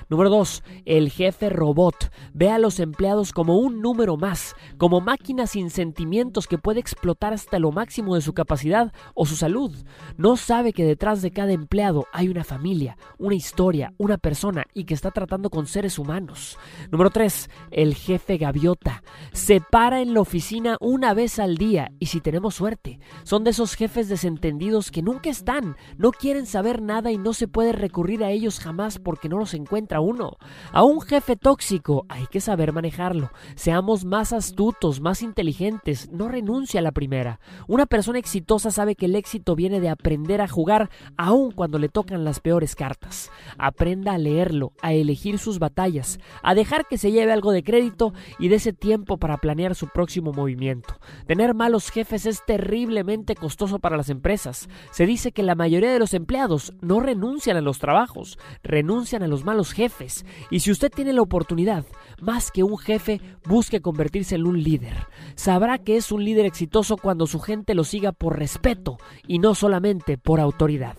Número 0.09 0.31
2. 0.31 0.63
El 0.85 1.11
jefe 1.11 1.49
robot. 1.51 2.11
Ve 2.33 2.51
a 2.51 2.59
los 2.59 2.81
empleados 2.81 3.33
como 3.33 3.59
un 3.59 3.81
número 3.81 4.17
más, 4.17 4.55
como 4.79 5.01
máquinas 5.01 5.51
sin 5.51 5.71
sentimientos 5.71 6.47
que 6.47 6.59
puede 6.59 6.81
explotar 6.81 7.33
hasta 7.33 7.59
lo 7.59 7.73
máximo 7.73 8.15
de 8.15 8.21
su 8.21 8.33
capacidad 8.33 8.93
o 9.15 9.27
su 9.27 9.37
salud. 9.37 9.75
No 10.17 10.37
sabe 10.37 10.73
que 10.73 10.85
detrás 10.85 11.23
de 11.23 11.31
cada 11.31 11.53
empleado 11.53 12.07
hay 12.13 12.29
una 12.29 12.45
familia, 12.45 12.97
una 13.19 13.35
historia, 13.35 13.93
una 13.99 14.19
persona 14.19 14.65
y 14.75 14.85
que 14.85 14.95
está 14.95 15.11
tratando 15.11 15.51
con 15.51 15.67
seres 15.67 15.99
humanos. 15.99 16.59
Número 16.91 17.11
3. 17.11 17.51
El 17.71 17.95
jefe 17.95 18.37
gaviota. 18.37 19.03
Se 19.33 19.61
para 19.61 20.01
en 20.01 20.15
la 20.15 20.21
oficina 20.21 20.77
una 20.81 21.15
vez 21.15 21.39
al 21.39 21.57
día 21.57 21.93
y 21.99 22.07
si 22.07 22.21
tenemos 22.21 22.55
suerte, 22.55 23.01
son 23.25 23.45
de 23.45 23.51
esos 23.51 23.75
jefes 23.75 24.09
desentendidos 24.09 24.91
que 24.91 25.03
nunca 25.03 25.31
están, 25.31 25.77
no 25.97 26.13
quieren 26.13 26.47
saber 26.47 26.83
nada 26.83 27.11
y 27.11 27.19
no 27.19 27.33
se 27.33 27.49
puede 27.49 27.73
recurrir 27.73 28.25
a 28.25 28.31
ellos 28.31 28.61
jamás 28.61 28.99
porque 28.99 29.29
no 29.29 29.39
los 29.39 29.55
encuentra 29.77 30.01
uno. 30.01 30.39
A 30.73 30.85
un 30.85 31.03
jefe 31.03 31.37
tóxico 31.37 32.07
hay 32.09 32.27
que 32.29 32.41
saber 32.41 32.73
manejarlo. 32.73 33.31
Seamos 33.57 34.07
más 34.07 34.33
astutos, 34.33 35.03
más 35.03 35.21
inteligentes, 35.21 36.11
no 36.11 36.29
renuncia 36.29 36.81
a 36.81 36.83
la 36.83 36.93
primera. 36.93 37.41
Una 37.69 37.85
persona 37.85 38.19
exitosa 38.19 38.71
sabe 38.71 38.95
que 38.95 39.05
el 39.05 39.17
éxito 39.17 39.55
viene 39.55 39.67
viene 39.67 39.81
de 39.81 39.89
aprender 39.89 40.41
a 40.41 40.47
jugar 40.47 40.91
aun 41.17 41.51
cuando 41.51 41.81
le 41.81 41.89
tocan 41.89 42.25
las 42.25 42.39
peores 42.39 42.77
cartas. 42.77 43.33
Aprenda 43.59 44.13
a 44.13 44.19
leerlo, 44.19 44.73
a 44.81 44.93
elegir 44.93 45.41
sus 45.41 45.59
batallas, 45.59 46.21
a 46.45 46.55
dejar 46.55 46.87
que 46.87 46.99
se 46.99 47.11
lleve 47.11 47.33
algo 47.33 47.51
de 47.51 47.65
crédito 47.65 48.15
y 48.39 48.47
de 48.47 48.57
ese 48.57 48.73
tiempo 48.73 49.17
para 49.19 49.39
planear 49.39 49.75
su 49.75 49.89
próximo 49.89 50.33
movimiento. 50.33 51.01
Tener 51.27 51.53
malos 51.53 51.91
jefes 51.91 52.27
es 52.27 52.45
terriblemente 52.47 53.35
costoso 53.35 53.81
para 53.81 53.97
las 53.97 54.09
empresas. 54.09 54.69
Se 54.93 55.05
dice 55.05 55.33
que 55.33 55.43
la 55.43 55.57
mayoría 55.57 55.93
de 55.93 55.99
los 55.99 56.15
empleados 56.15 56.73
no 56.81 57.01
renuncian 57.01 57.57
a 57.57 57.61
los 57.61 57.81
trabajos, 57.81 58.39
renuncian 58.63 59.25
a 59.25 59.27
los 59.27 59.45
malos 59.45 59.66
jefes. 59.73 60.25
Y 60.51 60.61
si 60.61 60.71
usted 60.71 60.91
tiene 60.91 61.13
la 61.13 61.23
oportunidad, 61.23 61.85
más 62.21 62.51
que 62.51 62.63
un 62.63 62.79
jefe, 62.79 63.21
busque 63.45 63.81
convertirse 63.81 64.35
en 64.35 64.47
un 64.47 64.63
líder. 64.63 65.07
Sabrá 65.35 65.79
que 65.79 65.97
es 65.97 66.13
un 66.13 66.25
líder 66.25 66.47
exitoso 66.47 66.97
cuando 66.97 67.27
su 67.27 67.41
gente 67.41 67.75
lo 67.75 67.85
siga 67.85 68.13
por 68.13 68.39
respeto 68.39 68.99
y 69.27 69.39
no 69.39 69.55
solamente 69.55 70.19
por 70.19 70.41
autoridad. 70.41 70.97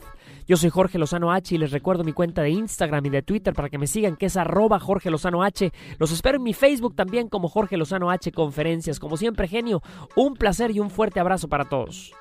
Yo 0.48 0.56
soy 0.56 0.70
Jorge 0.70 0.98
Lozano 0.98 1.32
H 1.32 1.54
y 1.54 1.58
les 1.58 1.72
recuerdo 1.72 2.06
mi 2.06 2.14
cuenta 2.14 2.42
de 2.42 2.52
Instagram 2.52 3.06
y 3.06 3.10
de 3.10 3.22
Twitter 3.22 3.54
para 3.54 3.70
que 3.70 3.78
me 3.78 3.86
sigan, 3.86 4.16
que 4.16 4.28
es 4.28 4.38
arroba 4.38 4.80
Jorge 4.80 5.12
Lozano 5.12 5.44
H. 5.44 5.74
Los 6.00 6.12
espero 6.14 6.38
en 6.38 6.44
mi 6.44 6.54
Facebook 6.54 6.96
también 6.96 7.28
como 7.28 7.50
Jorge 7.50 7.76
Lozano 7.76 8.10
H 8.10 8.32
Conferencias. 8.32 9.00
Como 9.00 9.18
siempre, 9.18 9.50
genio, 9.50 9.82
un 10.16 10.36
placer 10.36 10.72
y 10.72 10.80
un 10.80 10.90
fuerte 10.90 11.20
abrazo 11.20 11.50
para 11.50 11.66
todos. 11.66 12.14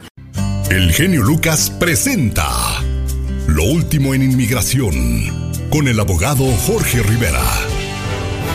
El 0.70 0.92
genio 0.92 1.22
Lucas 1.22 1.70
presenta 1.78 2.48
Lo 3.46 3.62
último 3.62 4.12
en 4.12 4.22
inmigración 4.24 5.55
con 5.70 5.88
el 5.88 5.98
abogado 6.00 6.44
Jorge 6.66 7.02
Rivera. 7.02 7.42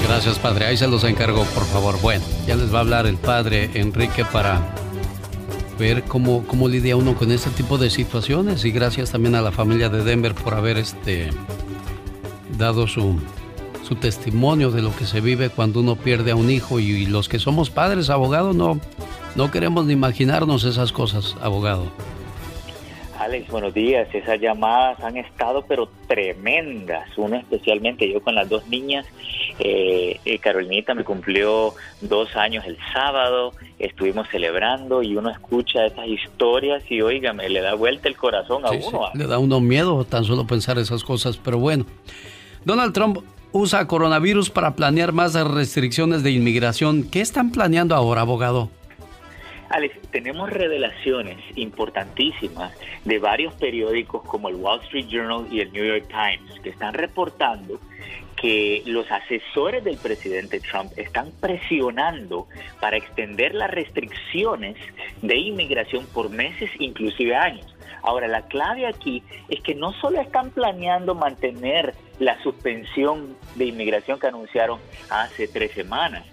Gracias, 0.08 0.40
padre. 0.40 0.66
Ahí 0.66 0.78
se 0.78 0.88
los 0.88 1.04
encargo, 1.04 1.44
por 1.46 1.66
favor. 1.66 2.00
Bueno, 2.02 2.24
ya 2.48 2.56
les 2.56 2.74
va 2.74 2.80
a 2.80 2.82
hablar 2.82 3.06
el 3.08 3.18
padre 3.18 3.70
Enrique 3.74 4.26
para 4.26 4.76
ver 5.80 6.04
cómo, 6.04 6.46
cómo 6.46 6.68
lidia 6.68 6.96
uno 6.96 7.16
con 7.16 7.32
este 7.32 7.50
tipo 7.52 7.78
de 7.78 7.90
situaciones. 7.90 8.66
Y 8.66 8.72
gracias 8.72 9.12
también 9.12 9.36
a 9.36 9.42
la 9.42 9.52
familia 9.52 9.90
de 9.90 10.04
Denver 10.04 10.36
por 10.36 10.54
haber 10.54 10.78
este, 10.78 11.30
dado 12.58 12.88
su, 12.88 13.20
su 13.88 13.96
testimonio 13.96 14.72
de 14.72 14.82
lo 14.82 14.96
que 14.96 15.06
se 15.06 15.22
vive 15.22 15.50
cuando 15.50 15.80
uno 15.80 15.96
pierde 15.96 16.32
a 16.32 16.36
un 16.36 16.50
hijo. 16.50 16.80
Y, 16.80 17.06
los 17.06 17.30
que 17.30 17.40
somos 17.40 17.70
padres, 17.70 18.10
abogado, 18.10 18.54
no, 18.54 18.80
no 19.36 19.52
queremos 19.52 19.86
ni 19.86 19.94
imaginarnos 19.94 20.64
esas 20.64 20.92
cosas, 20.92 21.36
abogado. 21.42 21.92
Alex, 23.22 23.52
buenos 23.52 23.76
días. 23.76 24.08
Esas 24.16 24.42
llamadas 24.42 25.00
han 25.02 25.16
estado 25.16 25.64
pero 25.68 25.88
tremendas. 26.08 27.08
Uno 27.18 27.36
especialmente 27.36 28.12
yo 28.12 28.20
con 28.20 28.34
las 28.34 28.50
dos 28.50 28.68
niñas. 28.68 29.06
Eh, 29.60 30.20
eh, 30.26 30.40
Carolinita 30.40 30.96
me 30.96 31.04
cumplió 31.04 31.76
dos 32.02 32.36
años 32.36 32.66
el 32.66 32.80
sábado. 32.92 33.54
Estuvimos 33.78 34.28
celebrando 34.30 35.04
y 35.04 35.16
uno 35.16 35.30
escucha 35.30 35.86
esas 35.86 36.08
historias 36.08 36.84
y 36.90 37.04
oígame, 37.04 37.48
le 37.48 37.62
da 37.62 37.76
vuelta 37.76 38.10
el 38.10 38.18
corazón 38.18 38.66
a 38.66 38.70
Sí, 38.70 38.82
sí, 38.82 38.88
uno. 38.88 39.12
Le 39.14 39.28
da 39.28 39.36
a 39.36 39.40
uno 39.40 39.60
miedo 39.60 40.04
tan 40.04 40.24
solo 40.24 40.48
pensar 40.48 40.80
esas 40.80 41.04
cosas, 41.04 41.38
pero 41.38 41.60
bueno. 41.60 41.86
Donald 42.66 42.92
Trump 42.92 43.20
usa 43.52 43.86
coronavirus 43.86 44.50
para 44.50 44.76
planear 44.76 45.12
más 45.12 45.36
restricciones 45.36 46.24
de 46.24 46.32
inmigración. 46.32 47.04
¿Qué 47.04 47.22
están 47.22 47.52
planeando 47.52 47.94
ahora, 47.94 48.22
abogado? 48.22 48.72
Alex, 49.72 49.96
tenemos 50.12 50.50
revelaciones 50.50 51.38
importantísimas 51.56 52.78
de 53.06 53.20
varios 53.20 53.54
periódicos 53.54 54.22
como 54.24 54.50
el 54.50 54.56
Wall 54.56 54.82
Street 54.82 55.08
Journal 55.08 55.48
y 55.50 55.62
el 55.62 55.72
New 55.72 55.86
York 55.86 56.08
Times 56.10 56.60
que 56.60 56.70
están 56.70 56.94
reportando 56.94 57.80
que 58.36 58.84
los 58.86 59.10
asesores 59.10 59.84
del 59.84 59.98
presidente 59.98 60.60
Trump 60.60 60.92
están 60.98 61.32
presionando 61.40 62.48
para 62.82 62.98
extender 62.98 63.56
las 63.56 63.72
restricciones 63.72 64.76
de 65.22 65.38
inmigración 65.38 66.06
por 66.08 66.30
meses, 66.30 66.70
inclusive 66.80 67.36
años. 67.36 67.74
Ahora, 68.04 68.28
la 68.28 68.48
clave 68.48 68.88
aquí 68.88 69.24
es 69.48 69.62
que 69.62 69.76
no 69.76 69.94
solo 69.94 70.20
están 70.20 70.50
planeando 70.50 71.16
mantener 71.16 71.94
la 72.20 72.42
suspensión 72.42 73.38
de 73.56 73.66
inmigración 73.66 74.20
que 74.20 74.28
anunciaron 74.28 74.80
hace 75.10 75.48
tres 75.48 75.72
semanas, 75.72 76.26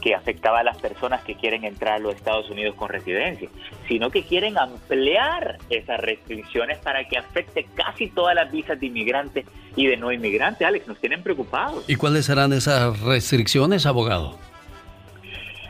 que 0.00 0.14
afectaba 0.14 0.60
a 0.60 0.64
las 0.64 0.78
personas 0.78 1.22
que 1.22 1.34
quieren 1.34 1.64
entrar 1.64 1.94
a 1.94 1.98
los 1.98 2.14
Estados 2.14 2.50
Unidos 2.50 2.74
con 2.74 2.88
residencia, 2.88 3.48
sino 3.86 4.10
que 4.10 4.24
quieren 4.24 4.58
ampliar 4.58 5.58
esas 5.70 6.00
restricciones 6.00 6.78
para 6.78 7.04
que 7.04 7.16
afecte 7.16 7.66
casi 7.74 8.08
todas 8.08 8.34
las 8.34 8.50
visas 8.50 8.78
de 8.80 8.86
inmigrantes 8.86 9.46
y 9.76 9.86
de 9.86 9.96
no 9.96 10.10
inmigrantes. 10.12 10.66
Alex, 10.66 10.88
nos 10.88 10.98
tienen 11.00 11.22
preocupados. 11.22 11.84
¿Y 11.88 11.94
cuáles 11.94 12.26
serán 12.26 12.52
esas 12.52 13.00
restricciones, 13.00 13.86
abogado? 13.86 14.38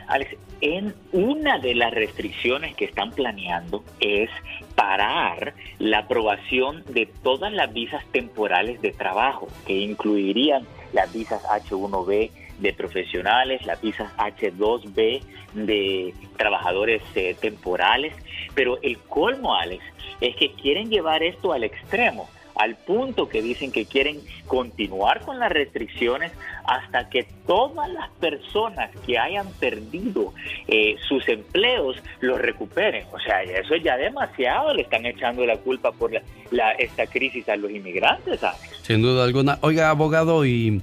Alex, 0.07 0.35
en 0.61 0.95
una 1.11 1.59
de 1.59 1.75
las 1.75 1.93
restricciones 1.93 2.75
que 2.75 2.85
están 2.85 3.11
planeando 3.11 3.83
es 3.99 4.29
parar 4.75 5.53
la 5.77 5.99
aprobación 5.99 6.83
de 6.89 7.05
todas 7.05 7.53
las 7.53 7.71
visas 7.71 8.03
temporales 8.11 8.81
de 8.81 8.91
trabajo, 8.91 9.47
que 9.67 9.77
incluirían 9.77 10.65
las 10.93 11.13
visas 11.13 11.43
H1B 11.43 12.31
de 12.59 12.73
profesionales, 12.73 13.65
las 13.65 13.81
visas 13.81 14.11
H2B 14.17 15.21
de 15.53 16.13
trabajadores 16.37 17.01
eh, 17.15 17.35
temporales, 17.39 18.13
pero 18.55 18.77
el 18.81 18.97
colmo, 18.99 19.55
Alex, 19.55 19.83
es 20.21 20.35
que 20.35 20.51
quieren 20.53 20.89
llevar 20.89 21.23
esto 21.23 21.53
al 21.53 21.63
extremo 21.63 22.29
al 22.55 22.75
punto 22.75 23.29
que 23.29 23.41
dicen 23.41 23.71
que 23.71 23.85
quieren 23.85 24.19
continuar 24.45 25.21
con 25.21 25.39
las 25.39 25.49
restricciones 25.49 26.33
hasta 26.65 27.09
que 27.09 27.25
todas 27.47 27.89
las 27.89 28.09
personas 28.19 28.91
que 29.05 29.17
hayan 29.17 29.47
perdido 29.61 30.33
eh, 30.67 30.97
sus 31.07 31.25
empleos 31.29 31.95
los 32.19 32.37
recuperen. 32.41 33.05
O 33.13 33.19
sea, 33.21 33.43
eso 33.43 33.75
es 33.75 33.81
ya 33.83 33.95
demasiado, 33.95 34.73
le 34.73 34.81
están 34.81 35.05
echando 35.05 35.45
la 35.45 35.55
culpa 35.55 35.93
por 35.93 36.11
la, 36.11 36.21
la- 36.51 36.71
esta 36.73 37.07
crisis 37.07 37.47
a 37.47 37.55
los 37.55 37.71
inmigrantes. 37.71 38.41
¿sabes? 38.41 38.59
Sin 38.81 39.01
duda 39.01 39.23
alguna. 39.23 39.57
Oiga, 39.61 39.89
abogado, 39.89 40.45
¿y 40.45 40.81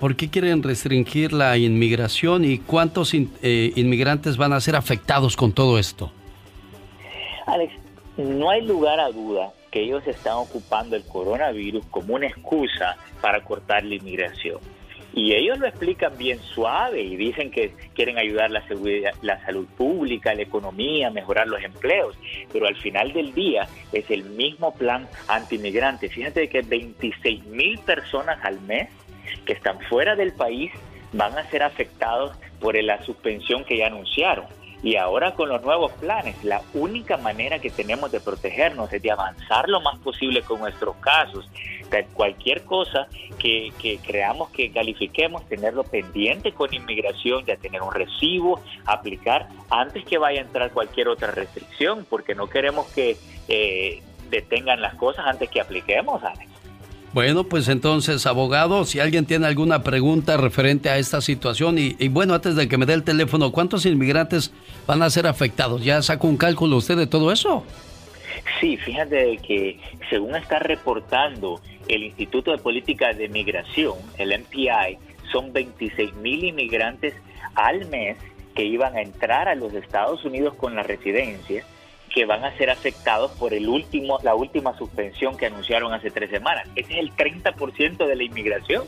por 0.00 0.16
qué 0.16 0.28
quieren 0.28 0.62
restringir 0.62 1.32
la 1.32 1.56
inmigración 1.56 2.44
y 2.44 2.58
cuántos 2.58 3.14
in- 3.14 3.30
eh, 3.42 3.72
inmigrantes 3.76 4.36
van 4.36 4.52
a 4.52 4.60
ser 4.60 4.76
afectados 4.76 5.36
con 5.36 5.52
todo 5.52 5.78
esto? 5.78 6.12
Alex, 7.46 7.72
no 8.16 8.50
hay 8.50 8.62
lugar 8.62 8.98
a 9.00 9.08
duda 9.10 9.52
que 9.70 9.82
ellos 9.82 10.06
están 10.06 10.34
ocupando 10.34 10.96
el 10.96 11.04
coronavirus 11.04 11.84
como 11.86 12.14
una 12.14 12.26
excusa 12.26 12.96
para 13.20 13.42
cortar 13.44 13.84
la 13.84 13.94
inmigración. 13.94 14.58
Y 15.14 15.32
ellos 15.32 15.58
lo 15.58 15.66
explican 15.66 16.12
bien 16.18 16.38
suave 16.54 17.00
y 17.00 17.16
dicen 17.16 17.50
que 17.50 17.72
quieren 17.94 18.18
ayudar 18.18 18.50
la 18.50 18.66
seguridad, 18.68 19.14
la 19.22 19.42
salud 19.46 19.66
pública, 19.78 20.34
la 20.34 20.42
economía, 20.42 21.08
mejorar 21.10 21.46
los 21.46 21.62
empleos. 21.62 22.14
Pero 22.52 22.66
al 22.66 22.76
final 22.76 23.14
del 23.14 23.32
día 23.32 23.66
es 23.92 24.10
el 24.10 24.24
mismo 24.24 24.74
plan 24.74 25.08
anti-inmigrante. 25.28 26.10
Fíjate 26.10 26.48
que 26.50 26.60
26 26.60 27.46
mil 27.46 27.78
personas 27.78 28.38
al 28.44 28.60
mes 28.60 28.90
que 29.46 29.54
están 29.54 29.80
fuera 29.88 30.16
del 30.16 30.32
país 30.32 30.70
van 31.12 31.38
a 31.38 31.48
ser 31.50 31.62
afectados 31.62 32.36
por 32.60 32.76
la 32.82 33.02
suspensión 33.04 33.64
que 33.64 33.78
ya 33.78 33.86
anunciaron. 33.86 34.46
Y 34.82 34.96
ahora 34.96 35.34
con 35.34 35.48
los 35.48 35.62
nuevos 35.62 35.92
planes, 35.92 36.42
la 36.44 36.62
única 36.74 37.16
manera 37.16 37.58
que 37.58 37.70
tenemos 37.70 38.12
de 38.12 38.20
protegernos 38.20 38.92
es 38.92 39.02
de 39.02 39.10
avanzar 39.10 39.68
lo 39.68 39.80
más 39.80 39.98
posible 39.98 40.42
con 40.42 40.60
nuestros 40.60 40.94
casos. 40.96 41.50
Cualquier 42.12 42.62
cosa 42.64 43.08
que, 43.38 43.72
creamos 44.06 44.50
que 44.50 44.70
califiquemos, 44.70 45.48
tenerlo 45.48 45.84
pendiente 45.84 46.52
con 46.52 46.72
inmigración, 46.74 47.44
ya 47.46 47.56
tener 47.56 47.80
un 47.80 47.92
recibo, 47.92 48.60
aplicar 48.84 49.48
antes 49.70 50.04
que 50.04 50.18
vaya 50.18 50.40
a 50.40 50.44
entrar 50.44 50.70
cualquier 50.72 51.08
otra 51.08 51.30
restricción, 51.30 52.06
porque 52.08 52.34
no 52.34 52.48
queremos 52.48 52.86
que 52.88 53.16
eh, 53.48 54.02
detengan 54.30 54.82
las 54.82 54.94
cosas 54.94 55.26
antes 55.26 55.48
que 55.48 55.60
apliquemos. 55.60 56.22
Bueno, 57.16 57.44
pues 57.44 57.68
entonces, 57.68 58.26
abogado, 58.26 58.84
si 58.84 59.00
alguien 59.00 59.24
tiene 59.24 59.46
alguna 59.46 59.82
pregunta 59.82 60.36
referente 60.36 60.90
a 60.90 60.98
esta 60.98 61.22
situación, 61.22 61.78
y, 61.78 61.96
y 61.98 62.08
bueno, 62.08 62.34
antes 62.34 62.56
de 62.56 62.68
que 62.68 62.76
me 62.76 62.84
dé 62.84 62.92
el 62.92 63.04
teléfono, 63.04 63.52
¿cuántos 63.52 63.86
inmigrantes 63.86 64.52
van 64.86 65.00
a 65.00 65.08
ser 65.08 65.26
afectados? 65.26 65.82
¿Ya 65.82 66.02
sacó 66.02 66.28
un 66.28 66.36
cálculo 66.36 66.76
usted 66.76 66.94
de 66.94 67.06
todo 67.06 67.32
eso? 67.32 67.64
Sí, 68.60 68.76
fíjate 68.76 69.38
que 69.38 69.80
según 70.10 70.36
está 70.36 70.58
reportando 70.58 71.62
el 71.88 72.02
Instituto 72.02 72.50
de 72.50 72.58
Política 72.58 73.14
de 73.14 73.30
Migración, 73.30 73.94
el 74.18 74.38
MPI, 74.38 74.98
son 75.32 75.54
26 75.54 76.16
mil 76.16 76.44
inmigrantes 76.44 77.14
al 77.54 77.88
mes 77.88 78.18
que 78.54 78.66
iban 78.66 78.94
a 78.94 79.00
entrar 79.00 79.48
a 79.48 79.54
los 79.54 79.72
Estados 79.72 80.22
Unidos 80.26 80.52
con 80.56 80.74
la 80.74 80.82
residencia 80.82 81.64
que 82.16 82.24
van 82.24 82.42
a 82.46 82.56
ser 82.56 82.70
afectados 82.70 83.30
por 83.32 83.52
el 83.52 83.68
último, 83.68 84.18
la 84.22 84.34
última 84.34 84.74
suspensión 84.78 85.36
que 85.36 85.44
anunciaron 85.44 85.92
hace 85.92 86.10
tres 86.10 86.30
semanas. 86.30 86.66
Ese 86.74 86.94
es 86.94 87.00
el 87.00 87.12
30% 87.12 88.06
de 88.06 88.16
la 88.16 88.22
inmigración. 88.22 88.84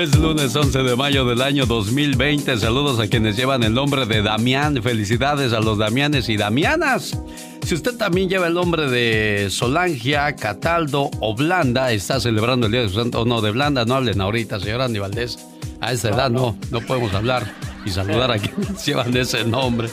Es 0.00 0.16
lunes 0.16 0.56
11 0.56 0.82
de 0.82 0.96
mayo 0.96 1.26
del 1.26 1.42
año 1.42 1.66
2020. 1.66 2.56
Saludos 2.56 2.98
a 3.00 3.06
quienes 3.06 3.36
llevan 3.36 3.62
el 3.64 3.74
nombre 3.74 4.06
de 4.06 4.22
Damián. 4.22 4.82
Felicidades 4.82 5.52
a 5.52 5.60
los 5.60 5.76
Damianes 5.76 6.30
y 6.30 6.38
Damianas. 6.38 7.18
Si 7.62 7.74
usted 7.74 7.98
también 7.98 8.30
lleva 8.30 8.46
el 8.46 8.54
nombre 8.54 8.88
de 8.88 9.48
Solangia, 9.50 10.34
Cataldo 10.36 11.10
o 11.20 11.34
Blanda, 11.34 11.92
está 11.92 12.18
celebrando 12.18 12.64
el 12.64 12.72
Día 12.72 12.80
de 12.80 12.88
su 12.88 12.94
Santo. 12.94 13.26
No, 13.26 13.42
de 13.42 13.50
Blanda 13.50 13.84
no 13.84 13.94
hablen 13.96 14.22
ahorita, 14.22 14.58
señora 14.58 14.86
Andy 14.86 15.00
Valdés. 15.00 15.38
A 15.82 15.92
esa 15.92 16.08
edad 16.08 16.30
no, 16.30 16.56
no 16.70 16.80
podemos 16.80 17.12
hablar 17.12 17.54
y 17.84 17.90
saludar 17.90 18.30
a 18.30 18.38
quienes 18.38 18.82
llevan 18.86 19.14
ese 19.14 19.44
nombre. 19.44 19.90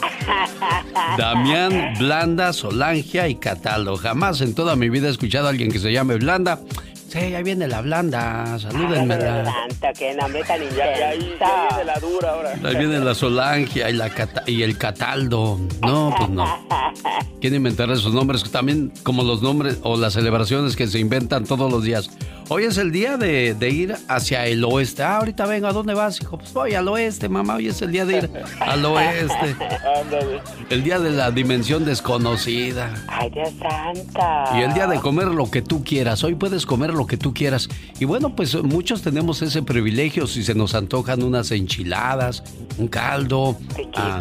Damián, 1.18 1.94
Blanda, 1.98 2.54
Solangia 2.54 3.28
y 3.28 3.34
Cataldo. 3.34 3.98
Jamás 3.98 4.40
en 4.40 4.54
toda 4.54 4.74
mi 4.74 4.88
vida 4.88 5.08
he 5.08 5.10
escuchado 5.10 5.48
a 5.48 5.50
alguien 5.50 5.70
que 5.70 5.78
se 5.78 5.92
llame 5.92 6.16
Blanda. 6.16 6.60
Sí, 7.08 7.18
ahí 7.18 7.42
viene 7.42 7.66
la 7.66 7.80
Blanda, 7.80 8.58
salúdenmela. 8.58 9.44
santo, 9.44 9.86
qué 9.98 10.14
nombre 10.14 10.42
tan 10.44 10.60
Ya, 10.60 10.98
ya, 10.98 11.08
ahí, 11.08 11.34
ya 11.40 11.68
viene 11.70 11.84
la 11.84 11.98
dura 12.00 12.30
ahora. 12.32 12.50
Ahí 12.62 12.76
viene 12.76 12.98
la 13.00 13.14
Solangia 13.14 13.88
y, 13.88 13.94
la 13.94 14.10
Cata- 14.10 14.42
y 14.46 14.62
el 14.62 14.76
Cataldo. 14.76 15.58
No, 15.80 16.14
pues 16.18 16.28
no. 16.28 16.44
¿Quién 17.40 17.54
inventará 17.54 17.94
esos 17.94 18.12
nombres? 18.12 18.42
También 18.50 18.92
como 19.04 19.22
los 19.22 19.40
nombres 19.40 19.78
o 19.84 19.96
las 19.96 20.12
celebraciones 20.12 20.76
que 20.76 20.86
se 20.86 20.98
inventan 20.98 21.44
todos 21.44 21.70
los 21.72 21.82
días. 21.82 22.10
Hoy 22.50 22.64
es 22.64 22.78
el 22.78 22.92
día 22.92 23.16
de, 23.18 23.52
de 23.54 23.68
ir 23.70 23.94
hacia 24.08 24.46
el 24.46 24.64
oeste. 24.64 25.02
Ah, 25.02 25.18
ahorita 25.18 25.44
vengo. 25.46 25.66
¿A 25.66 25.72
dónde 25.72 25.92
vas, 25.94 26.20
hijo? 26.20 26.38
Pues 26.38 26.52
voy 26.54 26.74
al 26.74 26.88
oeste, 26.88 27.28
mamá. 27.28 27.56
Hoy 27.56 27.68
es 27.68 27.80
el 27.82 27.92
día 27.92 28.04
de 28.06 28.18
ir 28.18 28.30
al 28.60 28.84
oeste. 28.86 29.54
Ándale. 30.00 30.40
El 30.70 30.82
día 30.82 30.98
de 30.98 31.10
la 31.10 31.30
dimensión 31.30 31.84
desconocida. 31.84 32.92
Ay, 33.06 33.30
Dios 33.30 33.50
santo. 33.60 34.56
Y 34.58 34.62
el 34.62 34.72
día 34.74 34.86
de 34.86 34.98
comer 34.98 35.28
lo 35.28 35.50
que 35.50 35.60
tú 35.62 35.84
quieras. 35.84 36.24
Hoy 36.24 36.34
puedes 36.36 36.64
comer 36.66 36.90
lo 36.98 37.06
que 37.06 37.16
tú 37.16 37.32
quieras. 37.32 37.68
Y 37.98 38.04
bueno, 38.04 38.36
pues 38.36 38.54
muchos 38.62 39.02
tenemos 39.02 39.40
ese 39.42 39.62
privilegio 39.62 40.26
si 40.26 40.42
se 40.42 40.54
nos 40.54 40.74
antojan 40.74 41.22
unas 41.22 41.50
enchiladas, 41.50 42.42
un 42.76 42.88
caldo, 42.88 43.56
ah, 43.96 44.20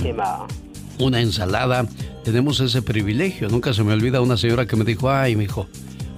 una 0.99 1.21
ensalada. 1.21 1.85
Tenemos 2.23 2.59
ese 2.59 2.81
privilegio. 2.81 3.49
Nunca 3.49 3.73
se 3.73 3.83
me 3.83 3.93
olvida 3.93 4.21
una 4.21 4.37
señora 4.37 4.65
que 4.65 4.75
me 4.75 4.85
dijo, 4.85 5.09
ay, 5.09 5.35
mijo, 5.35 5.67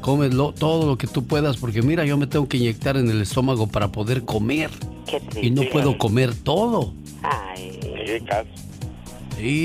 cómelo 0.02 0.54
todo 0.54 0.86
lo 0.86 0.98
que 0.98 1.08
tú 1.08 1.26
puedas 1.26 1.58
porque 1.58 1.82
mira, 1.82 2.06
yo 2.06 2.18
me 2.18 2.28
tengo 2.28 2.48
que 2.48 2.58
inyectar 2.58 2.98
en 2.98 3.10
el 3.10 3.22
estómago 3.22 3.68
para 3.68 3.92
poder 3.92 4.24
comer. 4.26 4.70
Qué 5.08 5.22
Y 5.42 5.52
no 5.52 5.64
puedo 5.72 5.98
comer 5.98 6.34
todo. 6.36 6.94
Ay. 7.24 7.80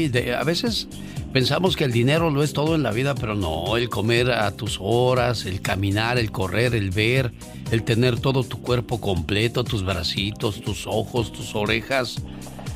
De- 0.08 0.34
a 0.34 0.44
veces 0.44 0.88
pensamos 1.34 1.74
que 1.74 1.82
el 1.82 1.90
dinero 1.90 2.30
lo 2.30 2.44
es 2.44 2.52
todo 2.52 2.76
en 2.76 2.84
la 2.84 2.92
vida, 2.92 3.16
pero 3.16 3.34
no, 3.34 3.76
el 3.76 3.88
comer 3.88 4.30
a 4.30 4.52
tus 4.52 4.78
horas, 4.80 5.46
el 5.46 5.60
caminar, 5.60 6.16
el 6.16 6.30
correr, 6.30 6.76
el 6.76 6.92
ver, 6.92 7.32
el 7.72 7.82
tener 7.82 8.20
todo 8.20 8.44
tu 8.44 8.62
cuerpo 8.62 9.00
completo, 9.00 9.64
tus 9.64 9.84
bracitos, 9.84 10.60
tus 10.60 10.86
ojos, 10.86 11.32
tus 11.32 11.56
orejas. 11.56 12.22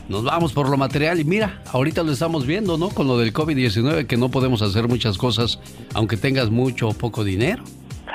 Nos 0.09 0.25
vamos 0.25 0.53
por 0.53 0.68
lo 0.68 0.77
material 0.77 1.21
y 1.21 1.25
mira, 1.25 1.62
ahorita 1.73 2.03
lo 2.03 2.11
estamos 2.11 2.47
viendo, 2.47 2.77
¿no? 2.77 2.88
Con 2.88 3.07
lo 3.07 3.16
del 3.16 3.33
COVID-19, 3.33 4.09
que 4.09 4.16
no 4.16 4.29
podemos 4.29 4.61
hacer 4.61 4.88
muchas 4.88 5.18
cosas 5.18 5.61
aunque 5.94 6.16
tengas 6.16 6.51
mucho 6.51 6.88
o 6.88 6.94
poco 6.94 7.23
dinero. 7.23 7.62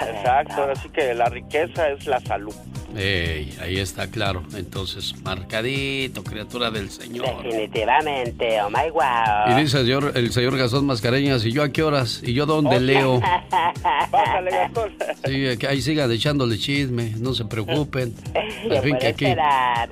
Exacto, 0.02 0.54
ahora 0.54 0.76
sí 0.76 0.90
que 0.90 1.14
la 1.14 1.26
riqueza 1.30 1.90
es 1.90 2.06
la 2.08 2.20
salud. 2.22 2.54
Ey, 2.96 3.58
ahí 3.60 3.80
está 3.80 4.08
claro. 4.08 4.44
Entonces, 4.56 5.16
marcadito, 5.24 6.24
criatura 6.24 6.70
del 6.70 6.92
Señor. 6.92 7.44
Definitivamente, 7.44 8.62
oh 8.62 8.70
my 8.70 8.90
wow. 8.92 9.48
Y 9.58 9.62
dice 9.62 9.80
el 9.80 9.86
señor, 9.86 10.12
el 10.16 10.32
señor 10.32 10.58
Gastón 10.58 10.86
Mascareñas, 10.86 11.44
¿y 11.46 11.52
yo 11.52 11.64
a 11.64 11.70
qué 11.70 11.82
horas? 11.82 12.22
¿Y 12.24 12.34
yo 12.34 12.46
dónde 12.46 12.80
leo? 12.80 13.20
Bájale, 14.12 14.52
Gastón. 14.52 14.92
Sí, 15.26 15.58
que 15.58 15.68
ahí 15.68 15.82
sigan 15.82 16.12
echándole 16.12 16.58
chisme, 16.60 17.14
no 17.18 17.34
se 17.34 17.46
preocupen. 17.46 18.14
Al 18.72 18.82
fin 18.84 18.98
que 19.00 19.08
aquí. 19.08 19.26
esperar. 19.26 19.90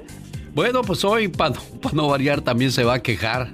Bueno, 0.54 0.82
pues 0.82 1.04
hoy, 1.04 1.28
para 1.28 1.56
no 1.94 2.08
variar, 2.08 2.42
también 2.42 2.72
se 2.72 2.84
va 2.84 2.96
a 2.96 3.00
quejar. 3.02 3.50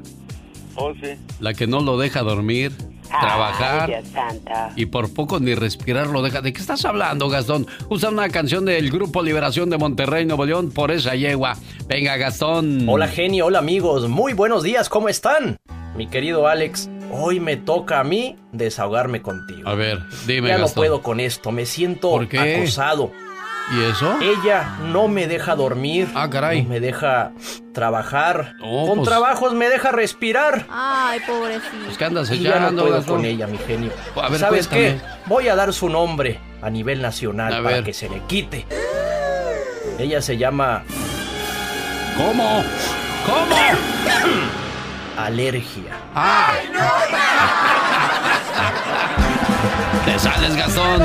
Oh, 0.75 0.93
sí. 0.95 1.11
La 1.39 1.53
que 1.53 1.67
no 1.67 1.79
lo 1.79 1.97
deja 1.97 2.21
dormir, 2.21 2.71
Ay, 3.11 3.19
trabajar 3.21 3.87
Dios 3.89 4.07
santo. 4.13 4.51
y 4.75 4.85
por 4.87 5.13
poco 5.13 5.39
ni 5.39 5.55
respirar 5.55 6.07
lo 6.07 6.21
deja. 6.21 6.41
¿De 6.41 6.53
qué 6.53 6.59
estás 6.61 6.83
hablando, 6.85 7.29
Gastón? 7.29 7.67
Usa 7.89 8.09
una 8.09 8.29
canción 8.29 8.65
del 8.65 8.91
Grupo 8.91 9.21
Liberación 9.23 9.69
de 9.69 9.77
Monterrey, 9.77 10.25
Nuevo 10.25 10.45
León, 10.45 10.71
por 10.71 10.91
esa 10.91 11.15
yegua. 11.15 11.55
Venga, 11.87 12.17
Gastón. 12.17 12.87
Hola 12.87 13.07
genio, 13.07 13.45
hola 13.47 13.59
amigos, 13.59 14.07
muy 14.09 14.33
buenos 14.33 14.63
días, 14.63 14.89
¿cómo 14.89 15.09
están? 15.09 15.57
Mi 15.95 16.07
querido 16.07 16.47
Alex, 16.47 16.89
hoy 17.11 17.39
me 17.39 17.57
toca 17.57 17.99
a 17.99 18.03
mí 18.03 18.35
desahogarme 18.51 19.21
contigo. 19.21 19.67
A 19.67 19.73
ver, 19.73 19.99
dime, 20.27 20.49
ya 20.49 20.57
no 20.59 20.67
puedo 20.67 21.01
con 21.01 21.19
esto, 21.19 21.51
me 21.51 21.65
siento 21.65 22.11
¿Por 22.11 22.27
qué? 22.27 22.57
acosado. 22.57 23.11
¿Y 23.71 23.83
eso? 23.83 24.17
Ella 24.21 24.77
no 24.81 25.07
me 25.09 25.27
deja 25.27 25.55
dormir. 25.55 26.07
Ah, 26.15 26.29
caray. 26.29 26.63
No 26.63 26.69
me 26.69 26.79
deja 26.79 27.31
trabajar. 27.73 28.55
Oh, 28.61 28.87
con 28.87 28.99
pues- 28.99 29.09
trabajos 29.09 29.53
me 29.53 29.67
deja 29.69 29.91
respirar. 29.91 30.65
Ay, 30.69 31.19
pobrecito. 31.27 31.85
Pues, 31.85 31.97
¿qué 31.97 32.05
andas 32.05 32.31
Y 32.31 32.39
ya 32.39 32.51
no 32.51 32.55
echando, 32.67 32.83
puedo 32.85 33.05
con 33.05 33.25
ella, 33.25 33.45
mi 33.47 33.57
genio. 33.57 33.91
A 34.15 34.29
ver, 34.29 34.39
¿Sabes 34.39 34.67
qué? 34.67 34.99
Voy 35.25 35.49
a 35.49 35.55
dar 35.55 35.73
su 35.73 35.89
nombre 35.89 36.39
a 36.61 36.69
nivel 36.69 37.01
nacional 37.01 37.53
A 37.53 37.57
para 37.63 37.75
ver. 37.77 37.83
que 37.83 37.93
se 37.93 38.07
le 38.09 38.21
quite. 38.21 38.65
Ella 39.99 40.21
se 40.21 40.37
llama 40.37 40.83
¿Cómo? 42.15 42.63
¿Cómo? 43.25 43.55
alergia. 45.17 45.91
Ah. 46.15 46.53
Te 50.05 50.17
sales, 50.19 50.55
Gastón. 50.55 51.01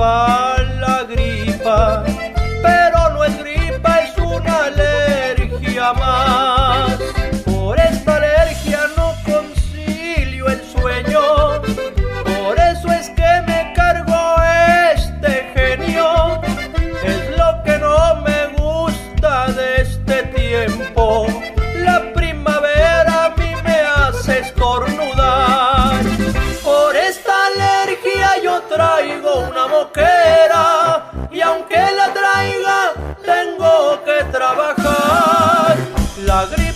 Algo 0.00 0.47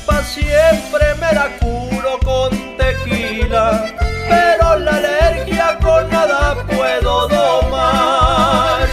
Gripa 0.02 0.22
siempre 0.24 1.14
me 1.20 1.32
la 1.32 1.48
curo 1.58 2.18
con 2.24 2.50
tequila. 2.76 3.84
Pero 4.28 4.78
la 4.78 4.96
alergia 4.96 5.78
con 5.80 6.10
nada 6.10 6.54
puedo 6.66 7.28
domar. 7.28 8.88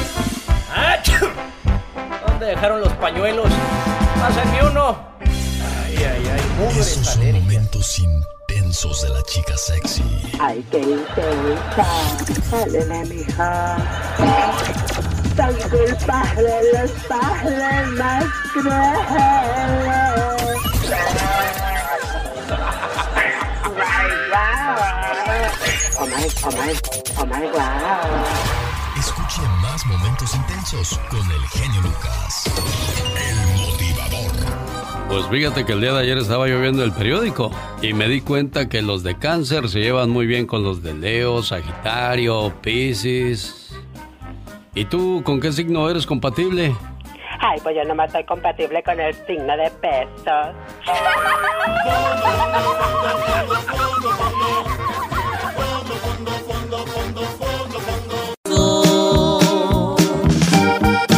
¿Dónde 2.28 2.46
dejaron 2.46 2.82
los 2.82 2.94
pañuelos? 2.94 3.50
Pásenme 4.20 4.70
uno. 4.70 4.98
Ay, 5.22 5.98
ay, 5.98 6.32
ay, 6.32 6.78
Esos 6.80 7.08
son 7.08 7.32
momentos 7.34 8.00
intensos 8.00 9.02
de 9.02 9.10
la 9.10 9.24
chica 9.24 9.58
sexy. 9.58 10.04
Ay, 10.40 10.64
qué 10.70 10.80
intensa. 10.80 11.86
Ándale, 12.52 13.06
mija. 13.06 13.78
Soy 15.36 15.56
culpable 15.70 16.44
de 16.44 16.82
los 16.82 16.92
padres 17.08 17.88
más 17.98 18.26
crueles. 18.54 20.29
Escuche 28.98 29.42
más 29.62 29.86
momentos 29.86 30.34
intensos 30.36 31.00
con 31.10 31.20
el 31.20 31.42
genio 31.50 31.82
Lucas. 31.82 32.46
El 33.16 33.38
motivador. 33.58 34.32
Pues 35.10 35.28
fíjate 35.28 35.66
que 35.66 35.74
el 35.74 35.82
día 35.82 35.94
de 35.94 36.00
ayer 36.00 36.18
estaba 36.18 36.48
yo 36.48 36.60
viendo 36.60 36.84
el 36.84 36.92
periódico 36.92 37.52
y 37.82 37.94
me 37.94 38.08
di 38.08 38.22
cuenta 38.22 38.68
que 38.70 38.82
los 38.82 39.04
de 39.04 39.18
cáncer 39.18 39.70
se 39.70 39.82
llevan 39.82 40.10
muy 40.10 40.26
bien 40.26 40.48
con 40.48 40.64
los 40.64 40.82
de 40.82 40.96
Leo, 40.96 41.44
Sagitario, 41.44 42.54
Piscis. 42.62 43.70
¿Y 44.74 44.86
tú 44.86 45.22
con 45.24 45.40
qué 45.40 45.52
signo 45.52 45.90
eres 45.90 46.06
compatible? 46.08 46.76
Ay, 47.42 47.60
pues 47.64 47.76
yo 47.76 47.84
nomás 47.86 48.12
soy 48.12 48.24
compatible 48.26 48.84
con 48.84 49.00
el 49.00 49.14
signo 49.26 49.56
de 49.56 49.72
pesos. 49.72 50.56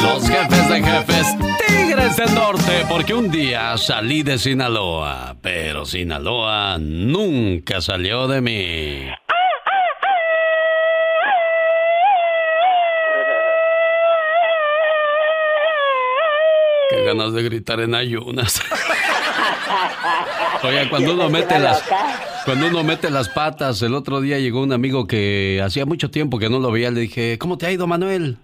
Los 0.04 0.30
jefes 0.30 0.70
de 0.70 0.84
jefes, 0.84 1.36
Tigres 1.68 2.18
del 2.18 2.36
Norte, 2.36 2.86
porque 2.88 3.14
un 3.14 3.32
día 3.32 3.78
salí 3.78 4.22
de 4.22 4.38
Sinaloa, 4.38 5.36
pero 5.42 5.86
Sinaloa 5.86 6.78
nunca 6.80 7.82
salió 7.82 8.28
de 8.28 8.42
mí. 8.42 9.08
Qué 16.92 17.04
ganas 17.06 17.34
de 17.34 17.44
gritar 17.44 17.80
en 17.80 17.96
ayunas. 17.96 18.62
Oye, 20.64 20.90
cuando 20.90 21.14
uno 21.14 21.30
mete 21.30 21.58
las 21.58 21.84
cuando 22.46 22.68
uno 22.68 22.84
mete 22.84 23.10
las 23.10 23.30
patas, 23.30 23.82
el 23.82 23.94
otro 23.94 24.20
día 24.20 24.40
llegó 24.40 24.62
un 24.62 24.74
amigo 24.74 25.08
que 25.08 25.62
hacía 25.64 25.86
mucho 25.86 26.12
tiempo 26.12 26.38
que 26.40 26.50
no 26.50 26.60
lo 26.60 26.72
veía, 26.72 26.92
le 26.92 27.02
dije, 27.02 27.38
"¿Cómo 27.40 27.58
te 27.58 27.66
ha 27.68 27.72
ido, 27.72 27.88
Manuel?" 27.88 28.38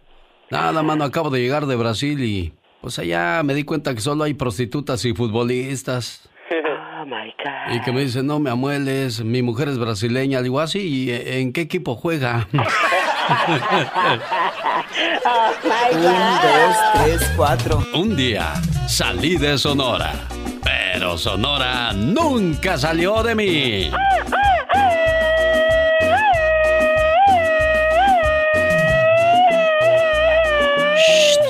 Nada, 0.50 0.82
mano, 0.82 1.04
acabo 1.04 1.30
de 1.30 1.42
llegar 1.42 1.66
de 1.66 1.76
Brasil 1.76 2.24
y 2.24 2.54
pues 2.82 2.98
allá 3.00 3.42
me 3.44 3.54
di 3.54 3.64
cuenta 3.64 3.94
que 3.94 4.02
solo 4.02 4.24
hay 4.24 4.34
prostitutas 4.34 5.04
y 5.06 5.14
futbolistas. 5.14 6.30
Oh 7.00 7.06
my 7.06 7.34
God. 7.44 7.76
Y 7.76 7.82
que 7.82 7.92
me 7.92 8.02
dice, 8.02 8.24
no 8.24 8.40
me 8.40 8.50
amueles, 8.50 9.24
mi 9.24 9.42
mujer 9.42 9.68
es 9.68 9.78
brasileña. 9.78 10.40
Le 10.40 10.44
digo, 10.44 10.60
así, 10.60 10.80
¿y 10.80 11.12
en 11.12 11.54
qué 11.54 11.62
equipo 11.62 11.96
juega? 11.96 12.48
Oh 15.26 15.52
my 15.64 16.02
God. 16.02 17.04
tres, 17.04 17.32
cuatro. 17.36 17.84
Un 17.94 18.16
día 18.16 18.54
salí 18.88 19.36
de 19.36 19.58
Sonora, 19.58 20.14
pero 20.64 21.18
Sonora 21.18 21.92
nunca 21.94 22.78
salió 22.78 23.22
de 23.24 23.36
mí. 23.36 23.92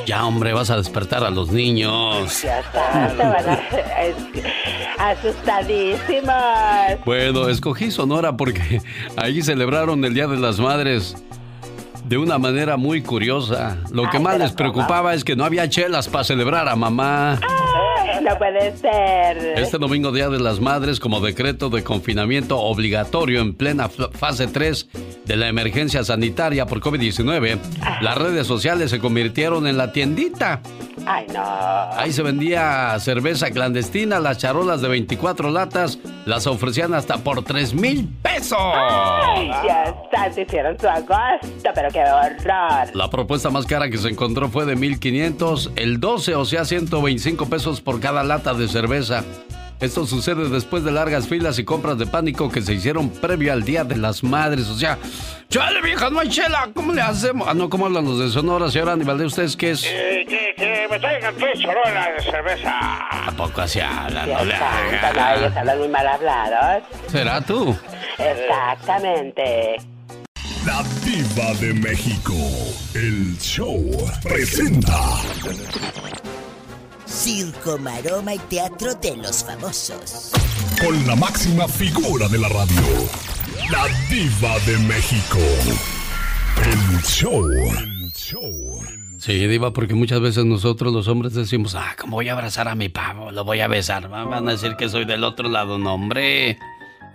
Ya, 0.08 0.26
hombre, 0.26 0.54
vas 0.54 0.70
a 0.72 0.78
despertar 0.78 1.24
a 1.24 1.30
los 1.30 1.52
niños. 1.52 2.42
Ya 2.42 2.60
está, 2.60 3.14
te 3.16 3.24
van 3.24 3.50
a... 3.50 3.60
asustadísimos. 5.12 7.06
Bueno, 7.06 7.50
escogí 7.50 7.92
Sonora 7.92 8.36
porque 8.36 8.82
ahí 9.16 9.42
celebraron 9.42 10.04
el 10.06 10.14
Día 10.14 10.28
de 10.28 10.38
las 10.38 10.60
Madres 10.60 11.16
de 12.08 12.18
una 12.18 12.38
manera 12.38 12.78
muy 12.78 13.02
curiosa. 13.02 13.78
Lo 13.92 14.10
que 14.10 14.20
más 14.20 14.38
les 14.40 14.52
preocupaba 14.52 15.14
es 15.14 15.24
que 15.24 15.36
no 15.36 15.44
había 15.44 15.70
chelas 15.70 16.08
para 16.08 16.24
celebrar 16.24 16.68
a 16.68 16.76
mamá. 16.76 17.34
Ay, 17.34 18.24
No 18.24 18.38
puede 18.38 18.76
ser. 18.78 19.38
Este 19.58 19.78
domingo, 19.78 20.12
Día 20.12 20.30
de 20.30 20.40
las 20.40 20.60
Madres, 20.60 21.00
como 21.00 21.20
decreto 21.20 21.70
de 21.70 21.84
confinamiento 21.84 22.60
obligatorio 22.60 23.42
en 23.42 23.54
plena 23.54 23.90
fase 23.90 24.48
3 24.48 24.88
de 25.26 25.36
la 25.36 25.48
emergencia 25.48 26.04
sanitaria 26.04 26.66
por 26.66 26.80
COVID-19, 26.80 27.60
las 28.02 28.18
redes 28.18 28.48
sociales 28.48 28.90
se 28.90 29.00
convirtieron 29.00 29.68
en 29.68 29.78
la 29.78 29.92
tiendita. 29.92 30.62
Ay, 31.10 31.26
no. 31.34 31.42
Ahí 31.94 32.12
se 32.12 32.22
vendía 32.22 33.00
cerveza 33.00 33.50
clandestina, 33.50 34.20
las 34.20 34.40
charolas 34.40 34.82
de 34.82 34.90
24 34.90 35.50
latas 35.52 36.00
las 36.26 36.48
ofrecían 36.48 36.94
hasta 36.94 37.20
por 37.20 37.46
3 37.46 37.74
mil 37.76 38.10
pesos. 38.22 38.58
Ay, 38.60 39.48
ya 39.66 39.84
está, 39.84 40.34
se 40.34 40.42
hicieron 40.42 40.78
su 40.78 40.86
agosto, 40.86 41.70
pero 41.74 41.90
qué 41.94 42.02
horror. 42.02 42.94
La 42.94 43.10
propuesta 43.10 43.50
más 43.50 43.66
cara 43.66 43.90
que 43.90 43.98
se 43.98 44.10
encontró 44.10 44.50
fue 44.50 44.66
de 44.66 44.76
1500, 44.76 45.72
el 45.78 46.02
12, 46.02 46.36
o 46.36 46.44
sea, 46.44 46.66
125 46.66 47.46
pesos 47.48 47.80
por 47.80 48.02
cada 48.02 48.26
lata 48.26 48.54
de 48.54 48.68
cerveza. 48.68 49.24
Esto 49.80 50.08
sucede 50.08 50.50
después 50.50 50.84
de 50.84 50.92
largas 50.92 51.28
filas 51.28 51.60
y 51.60 51.64
compras 51.64 52.00
de 52.00 52.08
pánico 52.08 52.50
que 52.50 52.64
se 52.64 52.74
hicieron 52.74 53.10
previo 53.10 53.54
al 53.54 53.64
Día 53.64 53.84
de 53.84 53.96
las 53.96 54.24
Madres. 54.24 54.68
O 54.70 54.76
sea, 54.76 54.98
chale 55.50 55.82
vieja, 55.84 56.10
no 56.10 56.20
hay 56.20 56.30
chela, 56.30 56.70
¿cómo 56.74 56.94
le 56.94 57.02
hacemos? 57.02 57.48
Ah, 57.48 57.54
no, 57.54 57.70
¿cómo 57.70 57.86
hablan 57.86 58.06
los 58.06 58.20
de 58.20 58.30
Sonora, 58.30 58.72
señora 58.72 58.94
Aníbal? 58.94 59.20
¿De 59.20 59.26
ustedes 59.26 59.56
qué 59.56 59.72
es? 59.72 59.84
Eh, 59.86 60.26
que, 60.28 60.56
que 60.58 60.88
me 60.90 61.00
traigan 61.00 61.36
tres 61.36 61.60
chorolas 61.60 62.08
de 62.18 62.32
cerveza. 62.32 62.72
¿A 63.28 63.32
poco 63.38 63.62
así 63.62 63.80
hablan? 63.80 64.28
No 64.30 64.46
le 64.46 64.54
está, 64.54 65.14
no, 65.14 65.42
ellos 65.42 65.56
hablan 65.56 65.78
muy 65.78 65.88
mal 65.90 66.08
hablados. 66.08 66.84
¿Será 67.08 67.42
tú? 67.42 67.78
Exactamente. 68.18 69.78
La 70.66 70.84
diva 71.06 71.54
de 71.62 71.74
México. 71.76 72.34
El 72.96 73.38
show 73.38 73.80
presenta. 74.24 74.98
Circo, 77.08 77.78
maroma 77.78 78.34
y 78.36 78.40
teatro 78.40 78.94
de 78.96 79.16
los 79.18 79.44
famosos. 79.44 80.32
Con 80.84 81.08
la 81.08 81.16
máxima 81.16 81.68
figura 81.68 82.28
de 82.28 82.38
la 82.38 82.50
radio. 82.50 82.82
La 83.72 83.86
diva 84.10 84.60
de 84.66 84.78
México. 84.80 85.38
El 86.64 87.02
show. 87.04 87.50
El 87.50 88.12
show. 88.14 88.82
Sí, 89.18 89.48
Diva, 89.48 89.74
porque 89.74 89.94
muchas 89.96 90.20
veces 90.22 90.46
nosotros 90.46 90.94
los 90.94 91.08
hombres 91.08 91.34
decimos, 91.34 91.74
ah, 91.76 91.96
¿cómo 92.00 92.18
voy 92.18 92.30
a 92.30 92.34
abrazar 92.34 92.68
a 92.68 92.76
mi 92.76 92.88
pavo? 92.90 93.32
Lo 93.32 93.44
voy 93.44 93.62
a 93.62 93.68
besar. 93.68 94.12
Va- 94.12 94.26
Van 94.26 94.48
a 94.48 94.52
decir 94.52 94.76
que 94.78 94.90
soy 94.90 95.06
del 95.06 95.24
otro 95.24 95.50
lado. 95.50 95.78
No, 95.80 95.94
hombre. 95.96 96.60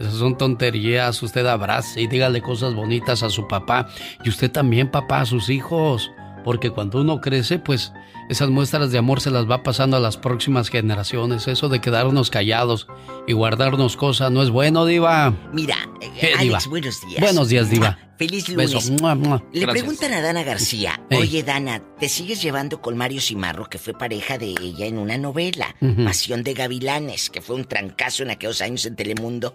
Esas 0.01 0.15
son 0.15 0.37
tonterías. 0.37 1.23
Usted 1.23 1.47
abrace 1.47 2.01
y 2.01 2.07
dígale 2.09 2.43
cosas 2.43 2.75
bonitas 2.75 3.23
a 3.23 3.31
su 3.31 3.47
papá. 3.47 3.89
Y 4.25 4.31
usted 4.31 4.51
también, 4.51 4.91
papá, 4.91 5.21
a 5.21 5.27
sus 5.27 5.49
hijos. 5.49 6.11
Porque 6.45 6.71
cuando 6.71 7.01
uno 7.01 7.21
crece, 7.21 7.59
pues 7.59 7.93
esas 8.29 8.51
muestras 8.51 8.91
de 8.91 8.99
amor 8.99 9.21
se 9.21 9.31
las 9.31 9.49
va 9.51 9.63
pasando 9.63 9.97
a 9.97 10.01
las 10.01 10.17
próximas 10.17 10.69
generaciones. 10.69 11.47
Eso 11.49 11.69
de 11.69 11.81
quedarnos 11.81 12.31
callados 12.31 12.87
y 13.27 13.33
guardarnos 13.33 13.97
cosas 13.97 14.31
no 14.33 14.43
es 14.43 14.51
bueno, 14.51 14.85
Diva. 14.87 15.35
Mira, 15.53 15.77
eh, 16.01 16.11
¿Qué, 16.19 16.27
Alex, 16.29 16.41
Diva? 16.43 16.59
buenos 16.69 17.01
días. 17.07 17.21
Buenos 17.21 17.49
días, 17.49 17.71
Diva. 17.71 17.99
Feliz 18.19 18.55
Beso. 18.55 18.75
lunes. 18.81 19.01
Mua, 19.01 19.15
mua. 19.15 19.43
Le 19.53 19.61
Gracias. 19.63 19.83
preguntan 19.83 20.13
a 20.13 20.21
Dana 20.21 20.43
García, 20.45 21.01
oye 21.11 21.43
Dana, 21.43 21.83
¿te 21.99 22.09
sigues 22.09 22.41
llevando 22.43 22.81
con 22.81 22.97
Mario 22.97 23.21
Cimarro, 23.21 23.69
que 23.69 23.79
fue 23.79 23.95
pareja 23.95 24.39
de 24.39 24.47
ella 24.47 24.87
en 24.87 24.99
una 24.99 25.19
novela, 25.19 25.75
Ujú. 25.81 26.05
Pasión 26.05 26.43
de 26.45 26.55
Gavilanes, 26.55 27.31
que 27.31 27.41
fue 27.41 27.57
un 27.57 27.65
trancazo 27.65 28.23
en 28.23 28.31
aquellos 28.31 28.61
años 28.61 28.87
en 28.87 28.95
Telemundo? 28.97 29.55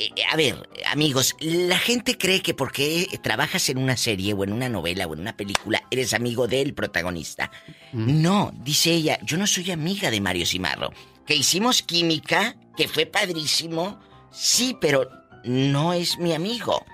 Eh, 0.00 0.12
a 0.30 0.36
ver, 0.36 0.68
amigos, 0.86 1.34
la 1.40 1.76
gente 1.76 2.16
cree 2.16 2.40
que 2.40 2.54
porque 2.54 3.08
trabajas 3.20 3.68
en 3.68 3.78
una 3.78 3.96
serie 3.96 4.32
o 4.32 4.44
en 4.44 4.52
una 4.52 4.68
novela 4.68 5.08
o 5.08 5.14
en 5.14 5.20
una 5.20 5.36
película, 5.36 5.82
eres 5.90 6.14
amigo 6.14 6.46
del 6.46 6.72
protagonista. 6.72 7.50
No, 7.92 8.52
dice 8.62 8.92
ella, 8.92 9.18
yo 9.22 9.36
no 9.36 9.48
soy 9.48 9.72
amiga 9.72 10.12
de 10.12 10.20
Mario 10.20 10.46
Cimarro. 10.46 10.92
Que 11.26 11.34
hicimos 11.34 11.82
química, 11.82 12.54
que 12.76 12.86
fue 12.86 13.06
padrísimo, 13.06 13.98
sí, 14.30 14.76
pero 14.80 15.10
no 15.42 15.92
es 15.92 16.16
mi 16.18 16.32
amigo. 16.32 16.86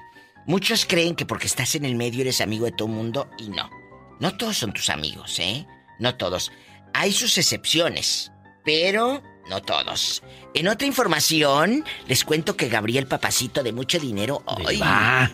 Muchos 0.47 0.87
creen 0.87 1.15
que 1.15 1.27
porque 1.27 1.47
estás 1.47 1.75
en 1.75 1.85
el 1.85 1.97
medio 1.97 2.23
eres 2.23 2.41
amigo 2.41 2.65
de 2.65 2.73
todo 2.73 2.89
el 2.89 2.95
mundo 2.95 3.29
y 3.37 3.51
no. 3.51 3.69
No 4.19 4.35
todos 4.39 4.57
son 4.57 4.73
tus 4.73 4.89
amigos, 4.89 5.39
¿eh? 5.41 5.67
No 5.99 6.17
todos. 6.17 6.51
Hay 6.95 7.13
sus 7.13 7.37
excepciones, 7.37 8.33
pero 8.65 9.23
no 9.49 9.63
todos. 9.63 10.23
En 10.55 10.69
otra 10.69 10.87
información, 10.87 11.85
les 12.07 12.25
cuento 12.25 12.57
que 12.57 12.69
Gabriel 12.69 13.07
Papacito 13.07 13.63
de 13.63 13.73
mucho 13.73 13.99
dinero 13.99 14.43
hoy. 14.47 14.81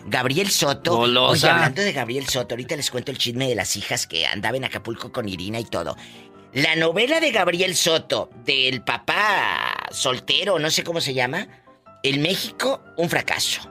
Gabriel 0.05 0.49
Soto. 0.49 0.97
Golosa. 0.97 1.47
Oye, 1.47 1.53
hablando 1.53 1.81
de 1.81 1.93
Gabriel 1.93 2.27
Soto, 2.27 2.55
ahorita 2.55 2.75
les 2.75 2.91
cuento 2.91 3.11
el 3.11 3.17
chisme 3.17 3.47
de 3.47 3.55
las 3.55 3.75
hijas 3.77 4.07
que 4.07 4.25
andaba 4.25 4.57
en 4.57 4.65
Acapulco 4.65 5.11
con 5.11 5.29
Irina 5.29 5.59
y 5.59 5.65
todo. 5.65 5.95
La 6.53 6.75
novela 6.75 7.21
de 7.21 7.31
Gabriel 7.31 7.75
Soto, 7.75 8.29
del 8.43 8.83
papá 8.83 9.87
soltero, 9.91 10.59
no 10.59 10.69
sé 10.69 10.83
cómo 10.83 10.99
se 10.99 11.13
llama, 11.13 11.47
en 12.03 12.21
México, 12.21 12.81
un 12.97 13.09
fracaso. 13.09 13.61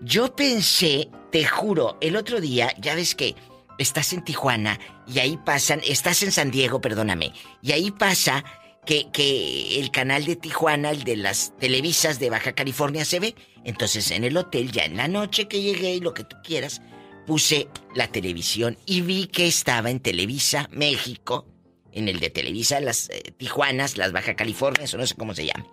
Yo 0.00 0.34
pensé, 0.34 1.08
te 1.30 1.44
juro, 1.44 1.98
el 2.00 2.16
otro 2.16 2.40
día, 2.40 2.74
ya 2.78 2.96
ves 2.96 3.14
que 3.14 3.36
estás 3.78 4.12
en 4.12 4.24
Tijuana 4.24 4.80
y 5.06 5.20
ahí 5.20 5.38
pasan, 5.44 5.80
estás 5.86 6.24
en 6.24 6.32
San 6.32 6.50
Diego, 6.50 6.80
perdóname, 6.80 7.32
y 7.60 7.70
ahí 7.70 7.92
pasa 7.92 8.44
que, 8.84 9.10
que 9.10 9.78
el 9.80 9.90
canal 9.90 10.24
de 10.24 10.36
Tijuana, 10.36 10.90
el 10.90 11.04
de 11.04 11.16
las 11.16 11.56
televisas 11.58 12.18
de 12.18 12.30
Baja 12.30 12.52
California 12.52 13.04
se 13.04 13.20
ve. 13.20 13.34
Entonces 13.64 14.10
en 14.10 14.24
el 14.24 14.36
hotel, 14.36 14.72
ya 14.72 14.84
en 14.84 14.96
la 14.96 15.08
noche 15.08 15.48
que 15.48 15.62
llegué 15.62 15.94
y 15.94 16.00
lo 16.00 16.14
que 16.14 16.24
tú 16.24 16.36
quieras, 16.42 16.82
puse 17.26 17.68
la 17.94 18.08
televisión 18.08 18.76
y 18.86 19.02
vi 19.02 19.26
que 19.26 19.46
estaba 19.46 19.90
en 19.90 20.00
Televisa 20.00 20.68
México, 20.72 21.46
en 21.92 22.08
el 22.08 22.20
de 22.20 22.30
Televisa 22.30 22.80
las 22.80 23.10
eh, 23.10 23.32
Tijuanas, 23.36 23.96
las 23.96 24.12
Baja 24.12 24.34
Californias 24.34 24.92
o 24.94 24.98
no 24.98 25.06
sé 25.06 25.14
cómo 25.14 25.34
se 25.34 25.46
llame. 25.46 25.64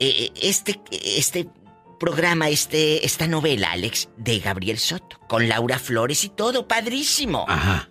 Eh, 0.00 0.08
eh, 0.18 0.32
este, 0.40 0.80
este 0.90 1.48
programa, 2.00 2.48
este, 2.48 3.04
esta 3.04 3.28
novela, 3.28 3.72
Alex, 3.72 4.08
de 4.16 4.38
Gabriel 4.38 4.78
Soto, 4.78 5.20
con 5.28 5.48
Laura 5.48 5.78
Flores 5.78 6.24
y 6.24 6.30
todo, 6.30 6.66
padrísimo. 6.66 7.46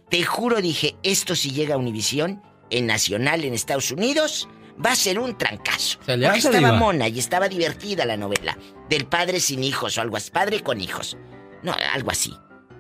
Te 0.10 0.24
juro, 0.24 0.62
dije, 0.62 0.96
esto 1.04 1.36
si 1.36 1.52
llega 1.52 1.76
a 1.76 1.78
Univisión, 1.78 2.42
en 2.72 2.88
Nacional, 2.88 3.44
en 3.44 3.54
Estados 3.54 3.92
Unidos, 3.92 4.48
va 4.84 4.92
a 4.92 4.96
ser 4.96 5.20
un 5.20 5.38
trancazo. 5.38 6.00
Se 6.06 6.18
le 6.18 6.28
hace, 6.28 6.38
estaba 6.40 6.58
Diva. 6.58 6.74
mona 6.74 7.08
y 7.08 7.20
estaba 7.20 7.48
divertida 7.48 8.06
la 8.06 8.18
novela. 8.18 8.58
Del 8.90 9.06
padre 9.06 9.40
sin 9.40 9.64
hijos 9.64 9.98
o 9.98 10.02
algo 10.02 10.18
así, 10.18 10.32
padre 10.32 10.62
con 10.62 10.82
hijos. 10.82 11.18
No, 11.64 11.76
algo 11.94 12.12
así. 12.12 12.34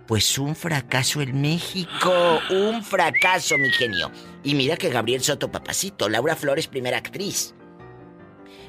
Pues 0.07 0.37
un 0.37 0.55
fracaso 0.55 1.21
en 1.21 1.39
México, 1.39 2.41
un 2.49 2.83
fracaso, 2.83 3.57
mi 3.57 3.69
genio. 3.69 4.11
Y 4.43 4.55
mira 4.55 4.75
que 4.75 4.89
Gabriel 4.89 5.21
Soto, 5.21 5.51
papacito, 5.51 6.09
Laura 6.09 6.35
Flores, 6.35 6.67
primera 6.67 6.97
actriz. 6.97 7.53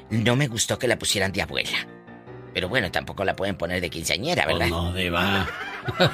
No 0.09 0.35
me 0.35 0.47
gustó 0.47 0.77
que 0.77 0.87
la 0.87 0.97
pusieran 0.99 1.31
de 1.31 1.41
abuela. 1.41 1.87
Pero 2.53 2.69
bueno, 2.69 2.91
tampoco 2.91 3.25
la 3.25 3.35
pueden 3.35 3.57
poner 3.57 3.81
de 3.81 3.89
quinceañera, 3.89 4.45
¿verdad? 4.45 4.67
Oh, 4.71 4.83
no, 4.83 4.93
Diva. 4.93 5.47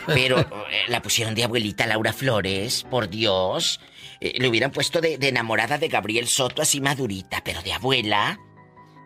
Pero 0.08 0.40
eh, 0.40 0.46
la 0.88 1.02
pusieron 1.02 1.36
de 1.36 1.44
abuelita 1.44 1.86
Laura 1.86 2.14
Flores, 2.14 2.86
por 2.90 3.10
Dios. 3.10 3.82
Eh, 4.22 4.34
le 4.38 4.48
hubieran 4.48 4.72
puesto 4.72 5.02
de, 5.02 5.18
de 5.18 5.30
enamorada 5.30 5.78
de 5.78 5.88
Gabriel 5.88 6.28
Soto 6.28 6.62
así 6.62 6.82
madurita, 6.82 7.42
pero 7.44 7.62
de 7.62 7.74
abuela. 7.74 8.40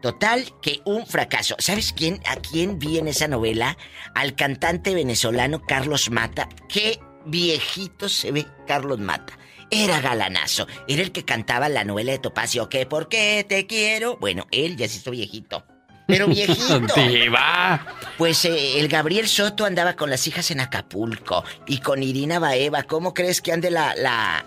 Total, 0.01 0.53
que 0.61 0.81
un 0.83 1.07
fracaso. 1.07 1.55
¿Sabes 1.59 1.93
quién? 1.93 2.19
¿A 2.25 2.35
quién 2.35 2.77
vi 2.77 2.97
en 2.97 3.07
esa 3.07 3.29
novela? 3.29 3.77
Al 4.15 4.35
cantante 4.35 4.93
venezolano 4.93 5.61
Carlos 5.61 6.11
Mata. 6.11 6.49
Qué 6.67 6.99
viejito 7.25 8.09
se 8.09 8.33
ve 8.33 8.45
Carlos 8.67 8.99
Mata. 8.99 9.37
Era 9.71 10.01
galanazo. 10.01 10.67
Era 10.89 11.01
el 11.01 11.13
que 11.13 11.23
cantaba 11.23 11.69
la 11.69 11.85
novela 11.85 12.11
de 12.11 12.19
Topacio. 12.19 12.67
¿Qué? 12.67 12.85
¿Por 12.85 13.07
qué 13.07 13.45
te 13.47 13.65
quiero? 13.65 14.17
Bueno, 14.17 14.45
él 14.51 14.75
ya 14.75 14.89
se 14.89 14.97
hizo 14.97 15.11
viejito. 15.11 15.65
Pero 16.05 16.27
viejito. 16.27 16.93
Diva. 16.95 17.87
Pues 18.17 18.43
eh, 18.43 18.81
el 18.81 18.89
Gabriel 18.89 19.29
Soto 19.29 19.63
andaba 19.63 19.95
con 19.95 20.09
las 20.09 20.27
hijas 20.27 20.51
en 20.51 20.59
Acapulco 20.59 21.45
y 21.65 21.77
con 21.77 22.03
Irina 22.03 22.39
Baeva. 22.39 22.83
¿Cómo 22.83 23.13
crees 23.13 23.41
que 23.41 23.53
ande 23.53 23.71
la 23.71 23.95
la 23.95 24.45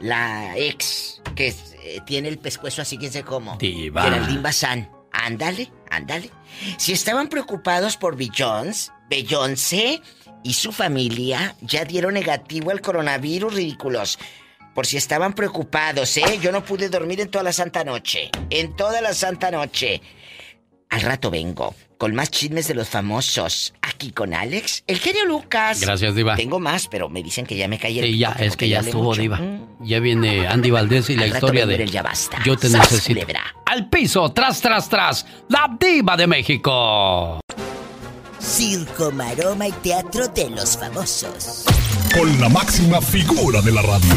la 0.00 0.56
ex 0.56 1.22
que 1.34 1.48
eh, 1.48 2.00
tiene 2.04 2.28
el 2.28 2.38
pescuezo 2.38 2.82
así 2.82 2.98
quién 2.98 3.12
sé 3.12 3.22
cómo? 3.22 3.56
Diva. 3.58 4.02
Geraldine 4.02 4.40
Bazán. 4.40 4.90
Ándale, 5.12 5.72
ándale. 5.90 6.30
Si 6.76 6.92
estaban 6.92 7.28
preocupados 7.28 7.96
por 7.96 8.16
Beyoncé, 8.16 8.92
Beyoncé 9.08 10.02
y 10.42 10.52
su 10.54 10.72
familia 10.72 11.56
ya 11.60 11.84
dieron 11.84 12.14
negativo 12.14 12.70
al 12.70 12.80
coronavirus, 12.80 13.54
ridículos. 13.54 14.18
Por 14.74 14.86
si 14.86 14.98
estaban 14.98 15.32
preocupados, 15.32 16.16
¿eh? 16.18 16.38
Yo 16.40 16.52
no 16.52 16.62
pude 16.62 16.90
dormir 16.90 17.20
en 17.20 17.30
toda 17.30 17.44
la 17.44 17.52
santa 17.52 17.82
noche. 17.82 18.30
En 18.50 18.76
toda 18.76 19.00
la 19.00 19.14
santa 19.14 19.50
noche. 19.50 20.02
Al 20.90 21.02
rato 21.02 21.30
vengo 21.30 21.74
con 21.98 22.14
más 22.14 22.30
chismes 22.30 22.68
de 22.68 22.74
los 22.74 22.88
famosos. 22.88 23.74
Aquí 23.82 24.10
con 24.12 24.34
Alex, 24.34 24.84
el 24.86 24.98
genio 24.98 25.24
Lucas. 25.24 25.80
Gracias, 25.80 26.14
Diva. 26.14 26.36
Tengo 26.36 26.60
más, 26.60 26.88
pero 26.88 27.08
me 27.08 27.22
dicen 27.22 27.46
que 27.46 27.56
ya 27.56 27.68
me 27.68 27.78
caí 27.78 27.98
el 27.98 28.06
Sí, 28.06 28.18
ya, 28.18 28.32
es 28.32 28.56
que 28.56 28.68
ya 28.68 28.80
estuvo, 28.80 29.04
mucho. 29.04 29.20
Diva. 29.20 29.38
Mm. 29.38 29.84
Ya 29.86 30.00
viene 30.00 30.46
Andy 30.46 30.70
Valdés 30.70 31.10
y 31.10 31.16
la 31.16 31.26
rato 31.26 31.36
historia 31.46 31.66
de 31.66 31.82
el 31.82 31.90
ya 31.90 32.02
basta. 32.02 32.38
Yo 32.44 32.56
te 32.56 32.68
¡Sas, 32.68 32.80
necesito. 32.92 33.20
culebra! 33.20 33.42
Al 33.64 33.88
piso, 33.88 34.30
tras, 34.32 34.60
tras, 34.60 34.88
tras. 34.88 35.26
La 35.48 35.74
diva 35.78 36.16
de 36.16 36.26
México. 36.26 37.40
Circo, 38.38 39.10
maroma 39.10 39.66
y 39.68 39.72
teatro 39.72 40.28
de 40.28 40.50
los 40.50 40.76
famosos. 40.76 41.64
Con 42.16 42.40
la 42.40 42.48
máxima 42.48 43.00
figura 43.00 43.60
de 43.62 43.72
la 43.72 43.82
radio, 43.82 44.16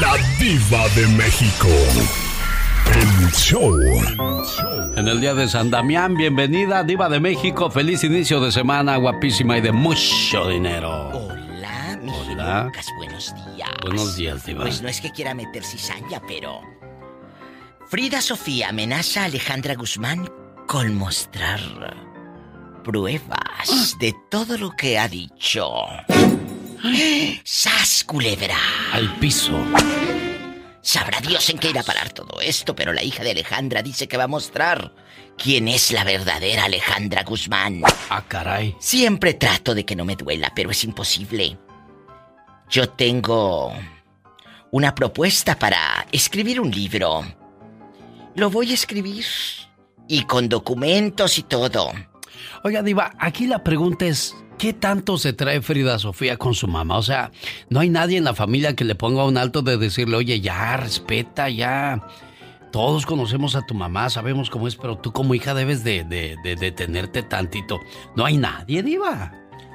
la 0.00 0.16
diva 0.38 0.88
de 0.90 1.06
México. 1.08 1.68
El 2.94 3.32
show. 3.32 3.74
En 4.96 5.08
el 5.08 5.20
día 5.20 5.34
de 5.34 5.48
San 5.48 5.70
Damián, 5.70 6.14
bienvenida, 6.14 6.84
diva 6.84 7.08
de 7.08 7.20
México. 7.20 7.70
Feliz 7.70 8.04
inicio 8.04 8.40
de 8.40 8.52
semana, 8.52 8.96
guapísima 8.96 9.58
y 9.58 9.60
de 9.62 9.72
mucho 9.72 10.48
dinero. 10.48 11.08
Hola, 11.08 11.98
mi 12.02 12.10
Hola. 12.10 12.64
Lucas, 12.64 12.86
buenos 12.98 13.34
días. 13.34 13.70
Buenos 13.82 14.16
días, 14.16 14.44
diva. 14.44 14.62
Pues 14.62 14.82
no 14.82 14.88
es 14.88 15.00
que 15.00 15.10
quiera 15.10 15.34
meter 15.34 15.64
cizaña, 15.64 16.20
pero... 16.26 16.60
Frida 17.88 18.20
Sofía 18.20 18.68
amenaza 18.68 19.22
a 19.22 19.24
Alejandra 19.24 19.74
Guzmán 19.74 20.30
con 20.66 20.94
mostrar 20.94 21.60
pruebas 22.82 23.96
de 23.98 24.14
todo 24.30 24.58
lo 24.58 24.70
que 24.72 24.98
ha 24.98 25.08
dicho. 25.08 25.70
¡Sas, 27.44 28.04
culebra! 28.04 28.56
Al 28.92 29.14
piso. 29.16 29.58
Sabrá 30.82 31.20
Dios 31.20 31.48
en 31.48 31.58
qué 31.58 31.70
irá 31.70 31.82
a 31.82 31.84
parar 31.84 32.12
todo 32.12 32.40
esto, 32.40 32.74
pero 32.74 32.92
la 32.92 33.04
hija 33.04 33.22
de 33.22 33.30
Alejandra 33.30 33.82
dice 33.82 34.08
que 34.08 34.16
va 34.16 34.24
a 34.24 34.28
mostrar 34.28 34.92
quién 35.38 35.68
es 35.68 35.92
la 35.92 36.02
verdadera 36.02 36.64
Alejandra 36.64 37.22
Guzmán. 37.22 37.82
Ah, 38.10 38.24
caray. 38.26 38.74
Siempre 38.80 39.34
trato 39.34 39.74
de 39.74 39.84
que 39.84 39.94
no 39.94 40.04
me 40.04 40.16
duela, 40.16 40.52
pero 40.54 40.72
es 40.72 40.82
imposible. 40.82 41.56
Yo 42.68 42.88
tengo 42.88 43.72
una 44.72 44.94
propuesta 44.94 45.56
para 45.56 46.06
escribir 46.10 46.60
un 46.60 46.70
libro. 46.70 47.24
Lo 48.34 48.50
voy 48.50 48.72
a 48.72 48.74
escribir 48.74 49.24
y 50.08 50.24
con 50.24 50.48
documentos 50.48 51.38
y 51.38 51.44
todo. 51.44 51.92
Oiga, 52.64 52.82
Diva, 52.82 53.12
aquí 53.18 53.46
la 53.46 53.62
pregunta 53.62 54.06
es: 54.06 54.34
¿qué 54.62 54.72
tanto 54.72 55.18
se 55.18 55.32
trae 55.32 55.60
Frida 55.60 55.98
Sofía 55.98 56.36
con 56.36 56.54
su 56.54 56.68
mamá? 56.68 56.96
O 56.96 57.02
sea, 57.02 57.32
no 57.68 57.80
hay 57.80 57.88
nadie 57.88 58.16
en 58.16 58.22
la 58.22 58.32
familia 58.32 58.76
que 58.76 58.84
le 58.84 58.94
ponga 58.94 59.24
un 59.24 59.36
alto 59.36 59.60
de 59.60 59.76
decirle, 59.76 60.14
oye, 60.16 60.40
ya, 60.40 60.76
respeta, 60.76 61.50
ya. 61.50 62.06
Todos 62.70 63.04
conocemos 63.04 63.56
a 63.56 63.66
tu 63.66 63.74
mamá, 63.74 64.08
sabemos 64.08 64.50
cómo 64.50 64.68
es, 64.68 64.76
pero 64.76 64.96
tú 64.98 65.12
como 65.12 65.34
hija 65.34 65.52
debes 65.52 65.82
de, 65.82 66.04
de, 66.04 66.36
de 66.44 66.54
detenerte 66.54 67.24
tantito. 67.24 67.80
No 68.14 68.24
hay 68.24 68.36
nadie, 68.36 68.84
Diva. 68.84 69.32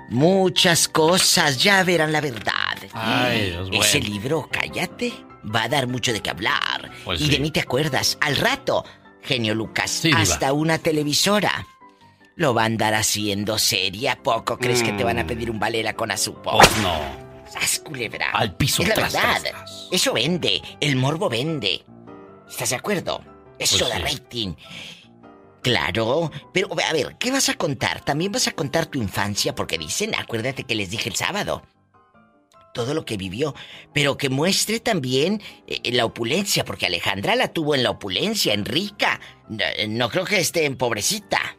Muchas 0.09 0.87
cosas, 0.87 1.61
ya 1.61 1.83
verán 1.83 2.13
la 2.13 2.21
verdad. 2.21 2.77
Ay, 2.93 3.49
Dios 3.49 3.69
Ese 3.73 3.99
bueno. 3.99 4.13
libro, 4.13 4.49
cállate, 4.49 5.11
va 5.53 5.63
a 5.63 5.67
dar 5.67 5.87
mucho 5.87 6.13
de 6.13 6.21
qué 6.21 6.29
hablar. 6.29 6.89
Pues 7.03 7.19
y 7.19 7.25
sí. 7.25 7.31
de 7.31 7.39
mí 7.41 7.51
te 7.51 7.59
acuerdas. 7.59 8.17
Al 8.21 8.37
rato, 8.37 8.85
genio 9.21 9.53
Lucas, 9.53 10.03
hasta 10.15 10.53
una 10.53 10.77
televisora 10.77 11.67
lo 12.37 12.53
va 12.53 12.61
a 12.61 12.65
andar 12.65 12.93
haciendo 12.93 13.57
seria. 13.59 14.13
¿A 14.13 14.23
poco 14.23 14.57
crees 14.57 14.81
que 14.83 14.93
te 14.93 15.03
van 15.03 15.19
a 15.19 15.23
Mm. 15.23 15.27
pedir 15.27 15.51
un 15.51 15.59
valera 15.59 15.93
con 15.93 16.09
azúcar? 16.11 16.53
Pues 16.57 16.77
no. 16.77 16.93
¡Sas, 17.51 17.79
culebra! 17.79 18.31
Al 18.31 18.55
piso, 18.55 18.83
Es 18.83 18.89
la 18.89 18.93
tras, 18.95 19.13
verdad. 19.13 19.41
tras, 19.41 19.87
Eso 19.91 20.13
vende. 20.13 20.61
El 20.79 20.95
morbo 20.95 21.27
vende. 21.29 21.83
¿Estás 22.49 22.69
de 22.69 22.75
acuerdo? 22.77 23.21
Eso 23.59 23.79
Pues 23.79 23.89
da 23.89 24.07
sí. 24.07 24.15
rating. 24.15 24.53
Claro, 25.61 26.31
pero 26.53 26.69
a 26.87 26.93
ver, 26.93 27.17
¿qué 27.19 27.31
vas 27.31 27.49
a 27.49 27.55
contar? 27.55 28.01
¿También 28.05 28.31
vas 28.31 28.47
a 28.47 28.51
contar 28.53 28.85
tu 28.85 29.01
infancia? 29.01 29.53
Porque 29.55 29.77
dicen, 29.77 30.13
acuérdate 30.15 30.63
que 30.63 30.75
les 30.75 30.89
dije 30.91 31.09
el 31.09 31.15
sábado, 31.15 31.63
todo 32.73 32.93
lo 32.93 33.03
que 33.03 33.17
vivió, 33.17 33.53
pero 33.93 34.17
que 34.17 34.29
muestre 34.29 34.79
también 34.79 35.41
eh, 35.67 35.91
la 35.91 36.05
opulencia, 36.05 36.63
porque 36.63 36.85
Alejandra 36.85 37.35
la 37.35 37.51
tuvo 37.51 37.75
en 37.75 37.83
la 37.83 37.89
opulencia, 37.89 38.53
en 38.53 38.63
rica. 38.65 39.19
No, 39.49 39.65
no 39.89 40.09
creo 40.09 40.23
que 40.25 40.39
esté 40.39 40.65
en 40.65 40.77
pobrecita. 40.77 41.57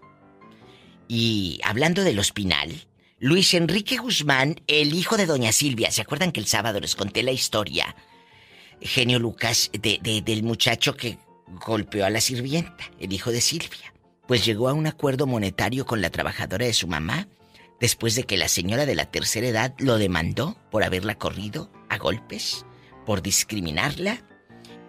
Y 1.08 1.58
hablando 1.64 2.04
del 2.04 2.18
hospital, 2.18 2.86
Luis 3.18 3.54
Enrique 3.54 3.96
Guzmán, 3.96 4.60
el 4.66 4.94
hijo 4.94 5.16
de 5.16 5.26
Doña 5.26 5.52
Silvia, 5.52 5.90
¿se 5.90 6.02
acuerdan 6.02 6.30
que 6.32 6.40
el 6.40 6.46
sábado 6.46 6.78
les 6.80 6.94
conté 6.94 7.22
la 7.22 7.32
historia? 7.32 7.96
Genio 8.80 9.18
Lucas, 9.18 9.70
de, 9.72 9.98
de- 10.02 10.22
del 10.22 10.42
muchacho 10.42 10.96
que 10.96 11.18
golpeó 11.66 12.04
a 12.04 12.10
la 12.10 12.20
sirvienta, 12.20 12.90
el 13.00 13.12
hijo 13.12 13.32
de 13.32 13.40
Silvia. 13.40 13.92
Pues 14.26 14.44
llegó 14.44 14.68
a 14.68 14.74
un 14.74 14.86
acuerdo 14.86 15.26
monetario 15.26 15.86
con 15.86 16.02
la 16.02 16.10
trabajadora 16.10 16.66
de 16.66 16.74
su 16.74 16.86
mamá 16.86 17.26
después 17.80 18.14
de 18.14 18.24
que 18.24 18.36
la 18.36 18.48
señora 18.48 18.84
de 18.86 18.94
la 18.94 19.06
tercera 19.06 19.48
edad 19.48 19.74
lo 19.78 19.96
demandó 19.98 20.56
por 20.70 20.84
haberla 20.84 21.16
corrido 21.16 21.72
a 21.88 21.96
golpes, 21.96 22.66
por 23.06 23.22
discriminarla. 23.22 24.22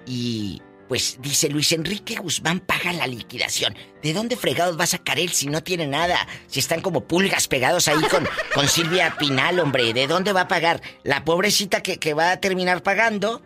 Y 0.06 0.62
pues 0.90 1.20
dice 1.22 1.50
Luis 1.50 1.72
Enrique 1.72 2.16
Guzmán 2.16 2.60
paga 2.60 2.92
la 2.92 3.06
liquidación. 3.06 3.78
¿De 4.02 4.12
dónde 4.12 4.36
fregados 4.36 4.78
va 4.78 4.86
a 4.86 4.88
sacar 4.88 5.20
él 5.20 5.30
si 5.30 5.46
no 5.46 5.62
tiene 5.62 5.86
nada? 5.86 6.28
Si 6.48 6.60
están 6.60 6.82
como 6.82 7.08
pulgas 7.08 7.48
pegados 7.48 7.88
ahí 7.88 8.02
con, 8.10 8.28
con 8.56 8.68
Silvia 8.68 9.16
Pinal, 9.18 9.60
hombre. 9.60 9.94
¿De 9.94 10.08
dónde 10.08 10.34
va 10.34 10.42
a 10.42 10.48
pagar? 10.48 10.82
La 11.04 11.24
pobrecita 11.24 11.84
que, 11.84 12.00
que 12.00 12.16
va 12.16 12.32
a 12.32 12.42
terminar 12.42 12.82
pagando 12.82 13.44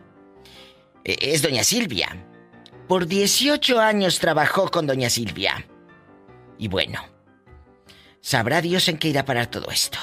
eh, 1.04 1.18
es 1.20 1.42
doña 1.42 1.66
Silvia. 1.66 2.26
Por 2.88 3.08
18 3.08 3.78
años 3.78 4.20
trabajó 4.20 4.72
con 4.72 4.88
doña 4.88 5.10
Silvia. 5.10 5.68
Y 6.58 6.70
bueno, 6.70 7.06
sabrá 8.22 8.62
Dios 8.62 8.88
en 8.88 8.98
qué 8.98 9.10
irá 9.10 9.22
a 9.22 9.26
parar 9.26 9.48
todo 9.48 9.70
esto. 9.70 10.00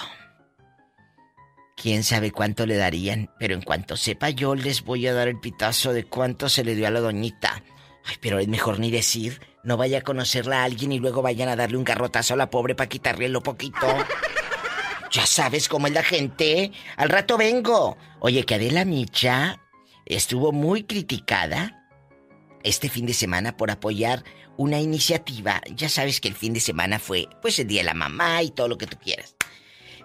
Quién 1.80 2.04
sabe 2.04 2.30
cuánto 2.30 2.66
le 2.66 2.76
darían, 2.76 3.30
pero 3.38 3.54
en 3.54 3.62
cuanto 3.62 3.96
sepa 3.96 4.28
yo 4.28 4.54
les 4.54 4.84
voy 4.84 5.06
a 5.06 5.14
dar 5.14 5.28
el 5.28 5.40
pitazo 5.40 5.94
de 5.94 6.04
cuánto 6.04 6.50
se 6.50 6.62
le 6.62 6.74
dio 6.74 6.86
a 6.86 6.90
la 6.90 7.00
doñita. 7.00 7.62
Ay, 8.04 8.16
pero 8.20 8.38
es 8.38 8.48
mejor 8.48 8.78
ni 8.78 8.90
decir, 8.90 9.40
no 9.64 9.78
vaya 9.78 9.98
a 9.98 10.02
conocerla 10.02 10.60
a 10.60 10.64
alguien 10.64 10.92
y 10.92 10.98
luego 10.98 11.22
vayan 11.22 11.48
a 11.48 11.56
darle 11.56 11.78
un 11.78 11.84
garrotazo 11.84 12.34
a 12.34 12.36
la 12.36 12.50
pobre 12.50 12.74
para 12.74 12.88
quitarle 12.88 13.30
lo 13.30 13.42
poquito. 13.42 13.86
Ya 15.10 15.24
sabes 15.24 15.68
cómo 15.68 15.86
es 15.86 15.92
la 15.94 16.02
gente. 16.02 16.70
Al 16.96 17.08
rato 17.08 17.36
vengo. 17.36 17.96
Oye, 18.20 18.44
que 18.44 18.56
Adela 18.56 18.84
Micha 18.84 19.58
estuvo 20.04 20.52
muy 20.52 20.84
criticada 20.84 21.88
este 22.62 22.88
fin 22.90 23.06
de 23.06 23.14
semana 23.14 23.56
por 23.56 23.70
apoyar 23.70 24.22
una 24.56 24.80
iniciativa. 24.80 25.62
Ya 25.74 25.88
sabes 25.88 26.20
que 26.20 26.28
el 26.28 26.34
fin 26.34 26.52
de 26.52 26.60
semana 26.60 26.98
fue, 26.98 27.26
pues, 27.40 27.58
el 27.58 27.66
Día 27.66 27.80
de 27.80 27.86
la 27.86 27.94
Mamá 27.94 28.42
y 28.42 28.50
todo 28.50 28.68
lo 28.68 28.78
que 28.78 28.86
tú 28.86 28.98
quieras. 28.98 29.34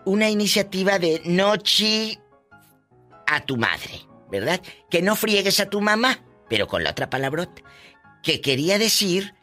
Una 0.06 0.30
iniciativa 0.30 0.99
de 0.99 1.22
noche 1.26 2.20
a 3.28 3.43
tu 3.43 3.58
madre, 3.58 4.01
¿verdad? 4.30 4.62
Que 4.89 5.01
no 5.01 5.16
friegues 5.16 5.60
a 5.60 5.70
tu 5.70 5.82
mamá, 5.82 6.24
pero 6.47 6.68
con 6.68 6.84
la 6.84 6.91
otra 6.91 7.10
palabrota. 7.10 7.64
Que 8.22 8.41
quería 8.41 8.78
decir 8.78 9.34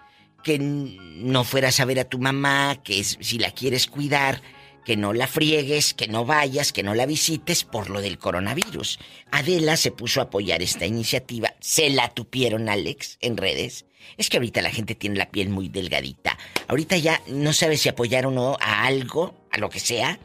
que 0.43 0.59
no 0.59 1.45
fueras 1.45 1.81
a 1.81 1.85
ver 1.85 2.01
a 2.01 2.09
tu 2.09 2.19
mamá, 2.19 2.81
que 2.83 3.03
si 3.03 3.39
la 3.39 3.51
quieres 3.51 3.87
cuidar, 3.87 4.41
que 4.85 4.97
no 4.97 5.13
la 5.13 5.27
friegues, 5.27 5.95
que 5.95 6.09
no 6.09 6.25
vayas, 6.25 6.73
que 6.73 6.83
no 6.83 6.95
la 6.95 7.07
visites 7.07 7.65
por 7.65 7.91
lo 7.91 8.01
del 8.01 8.19
coronavirus. 8.19 8.99
Adela 9.31 9.77
se 9.77 9.93
puso 9.93 10.21
a 10.21 10.25
apoyar 10.25 10.63
esta 10.63 10.87
iniciativa. 10.87 11.55
Se 11.61 11.91
la 11.91 12.09
tupieron, 12.09 12.69
Alex, 12.69 13.19
en 13.21 13.37
redes. 13.37 13.87
Es 14.17 14.29
que 14.29 14.39
ahorita 14.39 14.63
la 14.63 14.71
gente 14.71 14.95
tiene 14.95 15.17
la 15.17 15.31
piel 15.31 15.49
muy 15.49 15.69
delgadita. 15.69 16.37
Ahorita 16.69 16.97
ya 16.97 17.23
no 17.29 17.53
sabes 17.53 17.83
si 17.83 17.89
apoyar 17.89 18.27
o 18.27 18.31
no 18.31 18.57
a 18.61 18.85
algo, 18.85 19.47
a 19.53 19.59
lo 19.59 19.71
que 19.71 19.81
sea, 19.81 20.19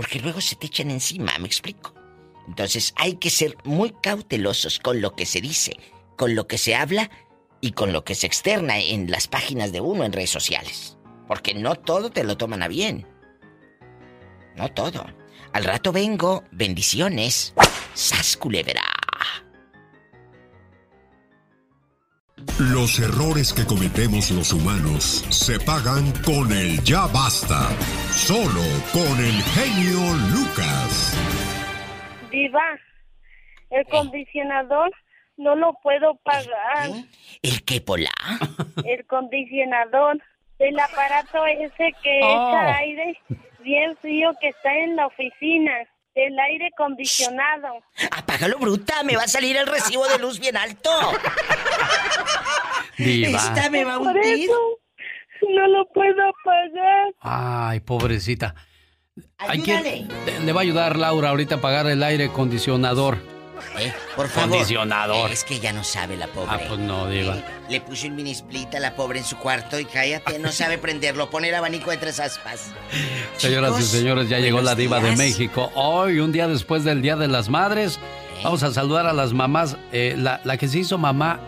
porque 0.00 0.18
luego 0.18 0.40
se 0.40 0.56
te 0.56 0.66
echan 0.66 0.90
encima, 0.90 1.36
¿me 1.38 1.46
explico? 1.46 1.92
Entonces 2.48 2.94
hay 2.96 3.16
que 3.16 3.28
ser 3.28 3.54
muy 3.64 3.90
cautelosos 4.02 4.78
con 4.78 5.02
lo 5.02 5.14
que 5.14 5.26
se 5.26 5.42
dice, 5.42 5.76
con 6.16 6.34
lo 6.34 6.46
que 6.46 6.56
se 6.56 6.74
habla 6.74 7.10
y 7.60 7.72
con 7.72 7.92
lo 7.92 8.02
que 8.02 8.14
se 8.14 8.26
externa 8.26 8.78
en 8.78 9.10
las 9.10 9.28
páginas 9.28 9.72
de 9.72 9.82
uno 9.82 10.04
en 10.04 10.14
redes 10.14 10.30
sociales. 10.30 10.96
Porque 11.28 11.52
no 11.52 11.74
todo 11.74 12.08
te 12.08 12.24
lo 12.24 12.38
toman 12.38 12.62
a 12.62 12.68
bien. 12.68 13.06
No 14.56 14.70
todo. 14.70 15.04
Al 15.52 15.64
rato 15.64 15.92
vengo. 15.92 16.44
Bendiciones. 16.50 17.52
Sas. 17.92 18.38
Los 22.58 22.98
errores 23.00 23.52
que 23.52 23.64
cometemos 23.64 24.30
los 24.30 24.52
humanos 24.52 25.24
se 25.30 25.58
pagan 25.60 26.12
con 26.24 26.52
el 26.52 26.82
ya 26.84 27.06
basta. 27.06 27.68
Solo 28.12 28.62
con 28.92 29.18
el 29.18 29.42
genio 29.54 30.00
Lucas. 30.32 31.16
Viva, 32.30 32.78
el 33.70 33.84
condicionador 33.86 34.90
no 35.36 35.54
lo 35.56 35.72
puedo 35.82 36.16
pagar. 36.22 36.90
¿El 37.42 37.64
qué, 37.64 37.80
Pola? 37.80 38.10
El 38.84 39.06
condicionador, 39.06 40.18
el 40.58 40.78
aparato 40.78 41.44
ese 41.46 41.92
que 42.02 42.20
Oh. 42.22 42.50
echa 42.50 42.76
aire 42.76 43.18
bien 43.60 43.96
frío 44.00 44.32
que 44.40 44.48
está 44.48 44.74
en 44.74 44.96
la 44.96 45.06
oficina. 45.06 45.72
El 46.14 46.38
aire 46.38 46.68
acondicionado. 46.74 47.68
Apágalo, 48.10 48.58
bruta. 48.58 49.02
Me 49.04 49.16
va 49.16 49.22
a 49.24 49.28
salir 49.28 49.56
el 49.56 49.66
recibo 49.66 50.06
de 50.08 50.18
luz 50.18 50.38
bien 50.40 50.56
alto. 50.56 50.90
Diva. 52.98 53.38
Esta 53.38 53.70
me 53.70 53.84
va 53.84 53.94
a 53.94 53.98
Por 53.98 54.08
hundir. 54.16 54.44
eso 54.50 54.78
no 55.48 55.66
lo 55.68 55.86
puedo 55.92 56.32
pagar. 56.44 57.08
Ay, 57.20 57.80
pobrecita. 57.80 58.54
Hay 59.38 59.60
Ayúdale. 59.60 60.06
le- 60.26 60.40
le 60.40 60.52
va 60.52 60.60
a 60.60 60.62
ayudar 60.62 60.96
Laura 60.96 61.30
ahorita 61.30 61.56
a 61.56 61.60
pagar 61.60 61.86
el 61.86 62.02
aire 62.02 62.24
acondicionador. 62.26 63.18
Eh, 63.78 63.92
por 64.16 64.28
favor. 64.28 64.58
Es 65.30 65.44
que 65.44 65.60
ya 65.60 65.72
no 65.72 65.84
sabe 65.84 66.16
la 66.16 66.26
pobre. 66.26 66.48
Ah, 66.50 66.60
pues 66.66 66.78
no, 66.80 67.08
Diva. 67.08 67.36
Le 67.68 67.80
puse 67.80 68.08
un 68.08 68.16
mini 68.16 68.32
split 68.32 68.74
a 68.74 68.80
la 68.80 68.94
pobre 68.96 69.18
en 69.20 69.24
su 69.24 69.36
cuarto 69.36 69.78
y 69.78 69.84
cállate, 69.84 70.38
no 70.38 70.50
sabe 70.52 70.78
prenderlo. 70.78 71.30
Pone 71.30 71.48
el 71.48 71.54
abanico 71.54 71.90
de 71.90 71.96
tres 71.98 72.18
aspas. 72.20 72.72
Señoras 73.36 73.78
y 73.80 73.82
señores, 73.84 74.28
ya 74.28 74.38
llegó 74.38 74.60
la 74.60 74.74
diva 74.74 75.00
de. 75.00 75.16
México. 75.16 75.70
Hoy, 75.74 76.18
un 76.20 76.32
día 76.32 76.48
después 76.48 76.84
del 76.84 77.02
Día 77.02 77.16
de 77.16 77.28
las 77.28 77.48
Madres, 77.48 77.98
vamos 78.42 78.62
a 78.62 78.72
saludar 78.72 79.06
a 79.06 79.12
las 79.12 79.32
mamás. 79.32 79.76
eh, 79.92 80.14
la, 80.16 80.40
la 80.44 80.56
que 80.56 80.68
se 80.68 80.78
hizo 80.78 80.98
mamá 80.98 81.40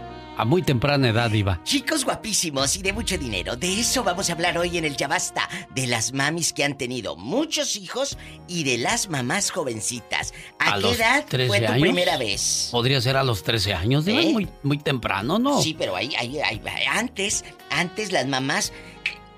a 0.42 0.44
muy 0.44 0.62
temprana 0.62 1.08
edad, 1.08 1.30
diva. 1.30 1.60
Chicos 1.64 2.04
guapísimos 2.04 2.76
y 2.76 2.82
de 2.82 2.92
mucho 2.92 3.16
dinero. 3.16 3.56
De 3.56 3.78
eso 3.80 4.02
vamos 4.02 4.28
a 4.28 4.32
hablar 4.32 4.58
hoy 4.58 4.76
en 4.76 4.84
el 4.84 4.96
Ya 4.96 5.06
Basta. 5.08 5.48
De 5.74 5.86
las 5.86 6.12
mamis 6.12 6.52
que 6.52 6.64
han 6.64 6.76
tenido 6.76 7.16
muchos 7.16 7.76
hijos 7.76 8.18
y 8.48 8.64
de 8.64 8.78
las 8.78 9.08
mamás 9.08 9.50
jovencitas. 9.50 10.34
¿A, 10.58 10.74
A 10.74 10.78
qué 10.80 10.90
edad 10.90 11.24
13 11.28 11.48
fue 11.48 11.60
tu 11.60 11.72
años. 11.72 11.80
primera 11.82 12.16
vez? 12.18 12.68
Podría 12.72 13.00
ser 13.00 13.16
a 13.16 13.22
los 13.22 13.42
13 13.42 13.74
años, 13.74 14.04
diva. 14.04 14.20
¿Eh? 14.20 14.32
Muy, 14.32 14.48
muy 14.62 14.78
temprano, 14.78 15.38
¿no? 15.38 15.62
Sí, 15.62 15.74
pero 15.78 15.94
ahí, 15.96 16.12
ahí, 16.18 16.38
ahí- 16.40 16.60
antes, 16.90 17.44
antes 17.70 18.10
las 18.12 18.26
mamás 18.26 18.72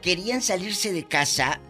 querían 0.03 0.43
salirse 0.43 0.93
de 0.93 1.05
casa 1.05 1.61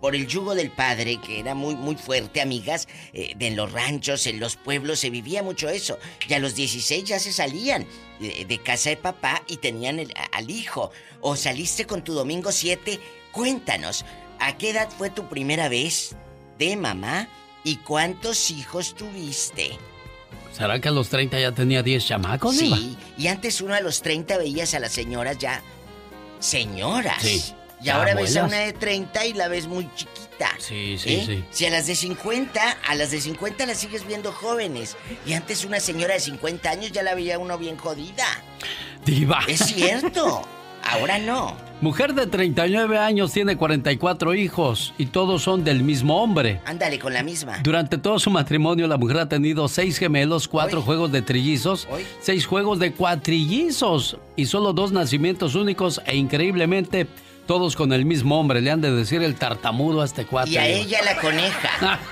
por 0.00 0.14
el 0.14 0.26
yugo 0.26 0.54
del 0.54 0.70
padre, 0.70 1.18
que 1.20 1.40
era 1.40 1.54
muy, 1.54 1.74
muy 1.76 1.96
fuerte, 1.96 2.40
amigas. 2.40 2.88
eh, 3.12 3.34
de 3.36 3.48
en 3.48 3.56
los 3.56 3.72
ranchos, 3.72 4.26
en 4.26 4.40
los 4.40 4.56
pueblos, 4.56 5.00
se 5.00 5.10
vivía 5.10 5.42
mucho 5.42 5.68
eso. 5.68 5.98
Y 6.28 6.34
a 6.34 6.38
los 6.38 6.54
16 6.54 7.04
ya 7.04 7.18
se 7.18 7.32
salían 7.32 7.86
de, 8.20 8.44
de 8.44 8.58
casa 8.58 8.90
de 8.90 8.96
papá 8.96 9.42
y 9.46 9.56
tenían 9.58 9.98
el- 9.98 10.12
al 10.32 10.50
hijo. 10.50 10.90
O 11.20 11.36
saliste 11.36 11.86
con 11.86 12.02
tu 12.04 12.12
domingo 12.14 12.52
7. 12.52 12.98
Cuéntanos, 13.32 14.04
¿a 14.38 14.56
qué 14.58 14.70
edad 14.70 14.88
fue 14.96 15.10
tu 15.10 15.28
primera 15.28 15.68
vez 15.68 16.14
de 16.58 16.76
mamá 16.76 17.28
y 17.64 17.76
cuántos 17.76 18.50
hijos 18.50 18.94
tuviste? 18.94 19.76
¿Será 20.52 20.80
que 20.80 20.88
a 20.88 20.92
los 20.92 21.08
30 21.08 21.40
ya 21.40 21.50
tenía 21.52 21.82
10 21.82 22.06
chamacos? 22.06 22.56
Sí, 22.56 22.96
y 23.18 23.26
antes 23.26 23.60
uno 23.60 23.74
a 23.74 23.80
los 23.80 24.02
30 24.02 24.38
veías 24.38 24.72
a 24.74 24.78
las 24.78 24.92
señoras 24.92 25.36
ya 25.38 25.60
señoras. 26.38 27.22
Sí, 27.22 27.42
Y 27.82 27.88
ahora 27.90 28.14
ves 28.14 28.36
a 28.36 28.44
una 28.44 28.58
de 28.58 28.72
30 28.72 29.26
y 29.26 29.32
la 29.34 29.48
ves 29.48 29.66
muy 29.66 29.88
chiquita. 29.94 30.50
Sí, 30.58 30.96
sí, 30.98 31.14
¿Eh? 31.14 31.24
sí. 31.26 31.44
Si 31.50 31.66
a 31.66 31.70
las 31.70 31.86
de 31.86 31.94
50, 31.94 32.78
a 32.86 32.94
las 32.94 33.10
de 33.10 33.20
50 33.20 33.66
las 33.66 33.78
sigues 33.78 34.06
viendo 34.06 34.32
jóvenes. 34.32 34.96
Y 35.26 35.34
antes 35.34 35.64
una 35.64 35.80
señora 35.80 36.14
de 36.14 36.20
50 36.20 36.70
años 36.70 36.92
ya 36.92 37.02
la 37.02 37.14
veía 37.14 37.38
uno 37.38 37.58
bien 37.58 37.76
jodida. 37.76 38.26
Diva. 39.04 39.40
Es 39.46 39.60
cierto. 39.60 40.46
Ahora 40.84 41.18
no. 41.18 41.56
Mujer 41.80 42.14
de 42.14 42.26
39 42.26 42.98
años 42.98 43.32
tiene 43.32 43.56
44 43.56 44.34
hijos 44.34 44.94
y 44.96 45.06
todos 45.06 45.42
son 45.42 45.64
del 45.64 45.82
mismo 45.82 46.22
hombre. 46.22 46.60
Ándale 46.64 46.98
con 46.98 47.12
la 47.12 47.22
misma. 47.22 47.58
Durante 47.62 47.98
todo 47.98 48.18
su 48.18 48.30
matrimonio, 48.30 48.86
la 48.86 48.96
mujer 48.96 49.18
ha 49.18 49.28
tenido 49.28 49.66
seis 49.68 49.98
gemelos, 49.98 50.46
cuatro 50.46 50.82
juegos 50.82 51.10
de 51.10 51.22
trillizos, 51.22 51.88
seis 52.20 52.46
juegos 52.46 52.78
de 52.78 52.92
cuatrillizos 52.92 54.18
y 54.36 54.46
solo 54.46 54.72
dos 54.72 54.92
nacimientos 54.92 55.54
únicos 55.54 56.00
e 56.06 56.16
increíblemente 56.16 57.06
todos 57.46 57.76
con 57.76 57.92
el 57.92 58.04
mismo 58.04 58.38
hombre. 58.38 58.60
Le 58.60 58.70
han 58.70 58.80
de 58.80 58.90
decir 58.90 59.22
el 59.22 59.34
tartamudo 59.36 60.02
a 60.02 60.04
este 60.04 60.26
cuate. 60.26 60.50
Y 60.50 60.56
a 60.56 60.66
ella 60.66 61.00
la 61.04 61.16
coneja. 61.16 61.98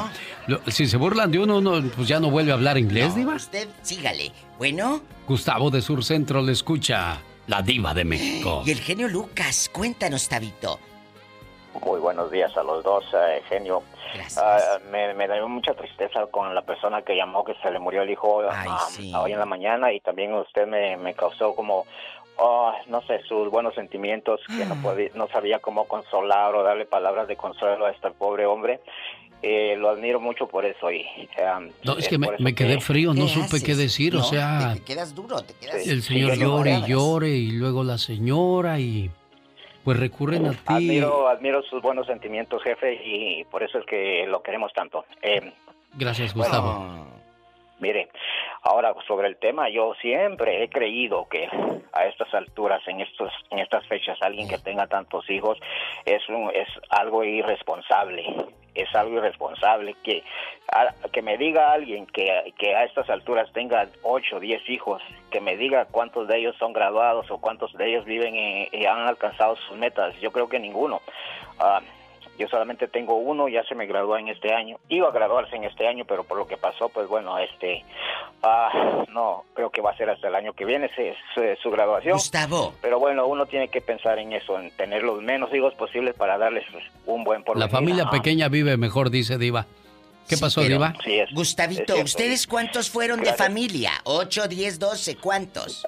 lo- 0.47 0.61
si 0.67 0.87
se 0.87 0.97
burlan 0.97 1.31
de 1.31 1.39
uno, 1.39 1.57
uno 1.59 1.81
pues 1.95 2.07
ya 2.07 2.19
no 2.19 2.29
vuelve 2.29 2.51
a 2.51 2.55
hablar 2.55 2.77
inglés, 2.77 3.09
No, 3.09 3.15
Diva. 3.15 3.35
Usted 3.35 3.67
sígale. 3.81 4.31
Bueno, 4.57 5.01
Gustavo 5.27 5.69
de 5.71 5.81
Sur 5.81 6.03
Centro 6.03 6.41
le 6.41 6.51
escucha, 6.53 7.19
la 7.47 7.61
Diva 7.61 7.93
de 7.93 8.05
México. 8.05 8.63
y 8.65 8.71
el 8.71 8.79
genio 8.79 9.07
Lucas, 9.07 9.69
cuéntanos, 9.71 10.27
Tabito. 10.27 10.79
Muy 11.83 11.99
buenos 11.99 12.31
días 12.31 12.55
a 12.57 12.63
los 12.63 12.83
dos, 12.83 13.05
eh, 13.13 13.41
genio. 13.49 13.83
Ah, 14.37 14.77
me, 14.91 15.13
me 15.13 15.27
da 15.27 15.45
mucha 15.45 15.73
tristeza 15.73 16.25
con 16.27 16.53
la 16.55 16.61
persona 16.61 17.01
que 17.01 17.15
llamó 17.15 17.43
que 17.43 17.53
se 17.61 17.69
le 17.71 17.79
murió 17.79 18.01
el 18.03 18.09
hijo 18.09 18.41
ah, 18.49 18.87
hoy 19.21 19.33
en 19.33 19.39
la 19.39 19.45
mañana 19.45 19.91
y 19.91 19.99
también 19.99 20.33
usted 20.33 20.67
me, 20.67 20.95
me 20.97 21.13
causó 21.13 21.53
como, 21.53 21.85
ah, 22.39 22.73
no 22.87 23.01
sé, 23.01 23.21
sus 23.27 23.49
buenos 23.51 23.75
sentimientos, 23.75 24.39
que 24.47 24.65
no, 24.65 24.75
podía, 24.81 25.09
no 25.15 25.27
sabía 25.27 25.59
cómo 25.59 25.85
consolar 25.85 26.55
o 26.55 26.63
darle 26.63 26.85
palabras 26.85 27.27
de 27.27 27.35
consuelo 27.35 27.85
a 27.85 27.91
este 27.91 28.09
pobre 28.11 28.45
hombre. 28.45 28.79
Eh, 29.41 29.75
lo 29.77 29.89
admiro 29.89 30.19
mucho 30.19 30.47
por 30.47 30.65
eso 30.65 30.89
y... 30.91 31.01
um, 31.57 31.69
No, 31.83 31.93
es 31.93 32.05
es 32.05 32.07
que 32.07 32.17
me, 32.17 32.29
me 32.39 32.55
quedé 32.55 32.75
que- 32.75 32.81
frío, 32.81 33.13
no 33.13 33.25
¿Qué 33.25 33.31
supe 33.33 33.45
haces? 33.57 33.63
qué 33.63 33.75
decir, 33.75 34.15
o 34.15 34.19
No, 34.19 34.23
sea, 34.23 34.71
Te, 34.73 34.79
te 34.79 34.85
quedas 34.85 35.13
duro, 35.13 35.41
te 35.43 35.53
quedas... 35.55 35.85
el 35.85 36.01
señor 36.01 36.35
llore 36.37 36.71
y 36.79 36.81
llore 36.87 37.29
y 37.29 37.51
luego 37.51 37.83
la 37.83 37.97
señora 37.99 38.79
y 38.79 39.11
pues 39.85 39.99
recurren 39.99 40.47
a 40.47 40.51
ti. 40.51 40.57
Admiro, 40.65 41.27
admiro 41.27 41.61
sus 41.61 41.81
buenos 41.81 42.07
sentimientos, 42.07 42.63
jefe, 42.63 42.99
y 43.05 43.43
por 43.45 43.61
eso 43.61 43.77
es 43.77 43.85
que 43.85 44.25
lo 44.27 44.41
queremos 44.41 44.73
tanto. 44.73 45.05
Eh, 45.21 45.53
Gracias, 45.93 46.33
Gustavo. 46.33 47.05
Mire, 47.79 48.09
ahora 48.63 48.95
sobre 49.07 49.27
el 49.27 49.37
tema, 49.37 49.69
yo 49.69 49.93
siempre 50.01 50.63
he 50.63 50.69
creído 50.69 51.27
que 51.29 51.47
a 51.93 52.05
estas 52.05 52.33
alturas, 52.33 52.81
en 52.87 53.01
estos, 53.01 53.31
en 53.51 53.59
estas 53.59 53.85
fechas, 53.87 54.17
alguien 54.21 54.47
que 54.47 54.57
tenga 54.57 54.87
tantos 54.87 55.29
hijos 55.29 55.59
es 56.03 56.27
un, 56.29 56.49
es 56.53 56.67
algo 56.89 57.23
irresponsable. 57.23 58.25
Es 58.75 58.93
algo 58.93 59.17
irresponsable 59.17 59.95
que 60.03 60.23
a- 60.71 60.93
que 61.11 61.21
me 61.21 61.37
diga 61.37 61.71
alguien 61.71 62.05
que, 62.07 62.53
que 62.57 62.75
a 62.75 62.83
estas 62.83 63.09
alturas 63.09 63.51
tenga 63.53 63.87
8 64.03 64.35
o 64.35 64.39
10 64.39 64.69
hijos, 64.69 65.01
que 65.31 65.39
me 65.41 65.55
diga 65.57 65.85
cuántos 65.85 66.27
de 66.27 66.37
ellos 66.39 66.55
son 66.57 66.73
graduados 66.73 67.29
o 67.31 67.37
cuántos 67.39 67.73
de 67.73 67.87
ellos 67.89 68.05
viven 68.05 68.35
y, 68.35 68.85
han 68.85 69.07
alcanzado 69.07 69.55
sus 69.55 69.77
metas. 69.77 70.13
Yo 70.19 70.31
creo 70.31 70.47
que 70.49 70.59
ninguno. 70.59 71.01
Ah, 71.59 71.81
yo 72.37 72.47
solamente 72.47 72.87
tengo 72.87 73.15
uno, 73.15 73.47
ya 73.47 73.63
se 73.63 73.75
me 73.75 73.85
graduó 73.85 74.17
en 74.17 74.27
este 74.29 74.53
año. 74.53 74.77
Iba 74.89 75.09
a 75.09 75.11
graduarse 75.11 75.55
en 75.55 75.63
este 75.63 75.87
año, 75.87 76.05
pero 76.05 76.23
por 76.23 76.37
lo 76.37 76.47
que 76.47 76.57
pasó, 76.57 76.89
pues 76.89 77.07
bueno, 77.07 77.37
este, 77.39 77.83
ah, 78.43 79.05
no, 79.13 79.45
creo 79.53 79.69
que 79.69 79.81
va 79.81 79.91
a 79.91 79.97
ser 79.97 80.09
hasta 80.09 80.27
el 80.27 80.35
año 80.35 80.53
que 80.53 80.65
viene 80.65 80.89
se- 80.95 81.15
se- 81.33 81.55
su 81.57 81.69
graduación. 81.71 82.13
Gustavo. 82.13 82.73
Pero 82.81 82.99
bueno, 82.99 83.25
uno 83.27 83.45
tiene 83.45 83.67
que 83.69 83.81
pensar 83.81 84.19
en 84.19 84.33
eso, 84.33 84.59
en 84.59 84.71
tener 84.71 85.03
los 85.03 85.21
menos 85.21 85.53
hijos 85.53 85.73
posibles 85.75 86.15
para 86.15 86.37
darles 86.37 86.65
un 87.05 87.23
buen 87.23 87.43
porvenir. 87.43 87.69
La 87.71 87.77
familia 87.77 88.09
pequeña 88.09 88.49
vive 88.49 88.77
mejor, 88.77 89.09
dice 89.09 89.37
Diva. 89.37 89.65
¿Qué 90.27 90.37
pasó, 90.37 90.61
pero- 90.61 90.73
Diva? 90.75 90.93
Sí, 91.03 91.19
es- 91.19 91.31
Gustavito, 91.33 91.95
es. 91.95 92.03
¿ustedes 92.03 92.47
cuántos 92.47 92.89
fueron 92.89 93.21
de 93.21 93.33
familia? 93.33 93.91
¿Ocho, 94.05 94.47
diez, 94.47 94.79
doce? 94.79 95.15
¿Cuántos? 95.17 95.85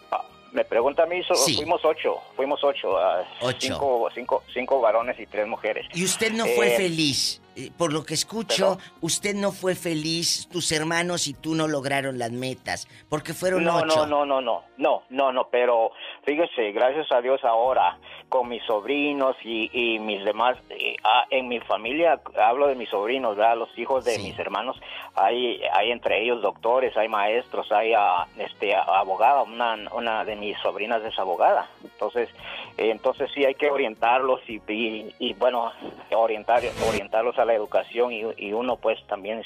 Me 0.58 0.66
pregunta 0.66 1.04
a 1.04 1.06
mí, 1.06 1.22
so- 1.24 1.36
Sí. 1.36 1.56
fuimos 1.56 1.86
ocho, 1.86 2.20
fuimos 2.36 2.64
ocho, 2.64 2.98
ah, 2.98 3.24
Ocho. 3.42 3.58
Cinco, 3.60 4.10
cinco, 4.16 4.44
cinco 4.52 4.82
varones 4.82 5.20
y 5.20 5.28
tres 5.28 5.46
mujeres. 5.46 5.86
¿Y 5.94 6.04
usted 6.04 6.32
no 6.34 6.48
fue 6.48 6.74
Eh, 6.74 6.78
feliz? 6.78 7.40
Eh, 7.58 7.72
Por 7.76 7.92
lo 7.92 8.06
que 8.06 8.14
escucho, 8.14 8.78
usted 9.02 9.34
no 9.34 9.52
fue 9.52 9.74
feliz, 9.74 10.48
tus 10.52 10.72
hermanos 10.72 11.28
y 11.28 11.34
tú 11.34 11.56
no 11.56 11.68
lograron 11.68 12.20
las 12.20 12.32
metas, 12.32 12.88
porque 13.10 13.34
fueron 13.34 13.64
no, 13.64 13.78
ocho. 13.78 14.06
No, 14.06 14.06
no, 14.06 14.26
no, 14.26 14.42
no, 14.42 14.64
no, 14.78 15.04
no, 15.10 15.32
no, 15.32 15.48
pero 15.50 15.90
fíjese, 16.24 16.72
gracias 16.72 17.12
a 17.12 17.20
Dios 17.20 17.44
ahora, 17.44 17.98
con 18.30 18.48
mis 18.48 18.62
sobrinos 18.64 19.36
y, 19.44 19.72
y 19.74 19.98
mis 19.98 20.24
demás, 20.24 20.56
eh, 20.70 20.98
ah, 21.04 21.26
en 21.32 21.48
mi 21.48 21.60
familia, 21.62 22.22
hablo 22.40 22.68
de 22.68 22.76
mis 22.76 22.90
sobrinos, 22.90 23.36
¿verdad? 23.36 23.58
los 23.58 23.76
hijos 23.80 24.06
de 24.06 24.20
mis 24.20 24.38
hermanos, 24.38 24.80
hay, 25.16 25.60
hay 25.74 25.92
entre 25.92 26.22
ellos 26.22 26.44
doctores, 26.44 26.96
hay 26.96 27.08
maestros, 27.08 27.72
hay 27.72 27.94
ah, 27.98 28.28
este, 28.38 28.76
abogada, 28.76 29.42
una, 29.42 29.78
una 29.94 30.24
de 30.26 30.36
mis 30.36 30.56
sobrinas 30.60 31.04
es 31.04 31.18
abogada, 31.18 31.68
entonces, 31.84 32.30
eh, 32.78 32.92
entonces 32.92 33.32
sí 33.34 33.46
hay 33.46 33.56
que 33.56 33.72
orientarlos 33.72 34.42
y, 34.48 34.62
y, 34.72 35.16
y, 35.18 35.34
bueno, 35.34 35.72
orientar, 36.12 36.62
orientarlos 36.88 37.40
a 37.40 37.47
la 37.48 37.56
educación 37.56 38.12
y, 38.12 38.22
y 38.38 38.54
uno 38.54 38.78
pues 38.78 39.00
también 39.08 39.42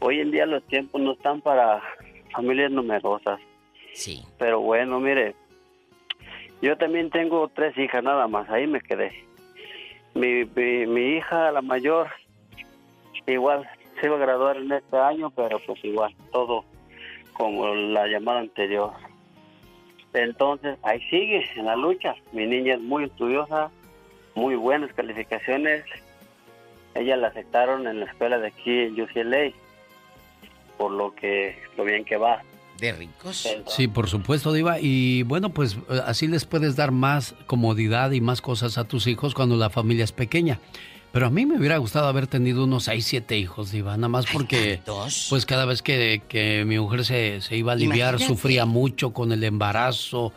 hoy 0.00 0.20
en 0.20 0.30
día 0.30 0.46
los 0.46 0.64
tiempos 0.64 1.00
no 1.00 1.12
están 1.12 1.40
para 1.40 1.82
familias 2.32 2.70
numerosas. 2.70 3.40
Sí. 3.92 4.22
Pero 4.38 4.60
bueno, 4.60 5.00
mire, 5.00 5.34
yo 6.62 6.76
también 6.76 7.10
tengo 7.10 7.48
tres 7.48 7.76
hijas 7.76 8.02
nada 8.02 8.26
más, 8.26 8.48
ahí 8.48 8.66
me 8.66 8.80
quedé. 8.80 9.12
Mi, 10.14 10.44
mi, 10.44 10.86
mi 10.86 11.16
hija, 11.16 11.52
la 11.52 11.62
mayor, 11.62 12.08
igual 13.26 13.68
se 14.00 14.06
iba 14.06 14.16
a 14.16 14.20
graduar 14.20 14.56
en 14.56 14.72
este 14.72 14.96
año, 14.96 15.30
pero 15.30 15.60
pues 15.66 15.84
igual, 15.84 16.14
todo 16.32 16.64
como 17.32 17.74
la 17.74 18.06
llamada 18.06 18.40
anterior. 18.40 18.92
Entonces, 20.12 20.78
ahí 20.82 21.00
sigue 21.10 21.44
en 21.54 21.66
la 21.66 21.76
lucha. 21.76 22.14
Mi 22.32 22.46
niña 22.46 22.74
es 22.74 22.80
muy 22.80 23.04
estudiosa, 23.04 23.70
muy 24.38 24.54
buenas 24.54 24.92
calificaciones. 24.94 25.84
Ella 26.94 27.16
la 27.16 27.28
aceptaron 27.28 27.86
en 27.86 28.00
la 28.00 28.06
escuela 28.06 28.38
de 28.38 28.48
aquí 28.48 28.70
en 28.70 29.00
UCLA, 29.00 29.52
por 30.78 30.92
lo 30.92 31.14
que 31.14 31.58
lo 31.76 31.84
bien 31.84 32.04
que 32.04 32.16
va. 32.16 32.42
¿De 32.78 32.92
ricos? 32.92 33.48
Sí, 33.66 33.88
por 33.88 34.08
supuesto, 34.08 34.52
Diva. 34.52 34.78
Y 34.80 35.24
bueno, 35.24 35.50
pues 35.50 35.76
eh, 35.90 36.00
así 36.06 36.28
les 36.28 36.44
puedes 36.44 36.76
dar 36.76 36.92
más 36.92 37.34
comodidad 37.46 38.12
y 38.12 38.20
más 38.20 38.40
cosas 38.40 38.78
a 38.78 38.84
tus 38.84 39.08
hijos 39.08 39.34
cuando 39.34 39.56
la 39.56 39.68
familia 39.68 40.04
es 40.04 40.12
pequeña. 40.12 40.60
Pero 41.10 41.26
a 41.26 41.30
mí 41.30 41.44
me 41.44 41.58
hubiera 41.58 41.78
gustado 41.78 42.06
haber 42.06 42.26
tenido 42.28 42.64
unos 42.64 42.84
6, 42.84 43.04
7 43.04 43.36
hijos, 43.36 43.72
Diva. 43.72 43.96
Nada 43.96 44.08
más 44.08 44.26
porque, 44.32 44.80
pues 45.30 45.46
cada 45.46 45.64
vez 45.64 45.82
que, 45.82 46.22
que 46.28 46.64
mi 46.64 46.78
mujer 46.78 47.04
se, 47.04 47.40
se 47.40 47.56
iba 47.56 47.72
a 47.72 47.74
aliviar, 47.74 48.14
Imagínate. 48.14 48.26
sufría 48.26 48.66
mucho 48.66 49.12
con 49.12 49.32
el 49.32 49.42
embarazo, 49.42 50.32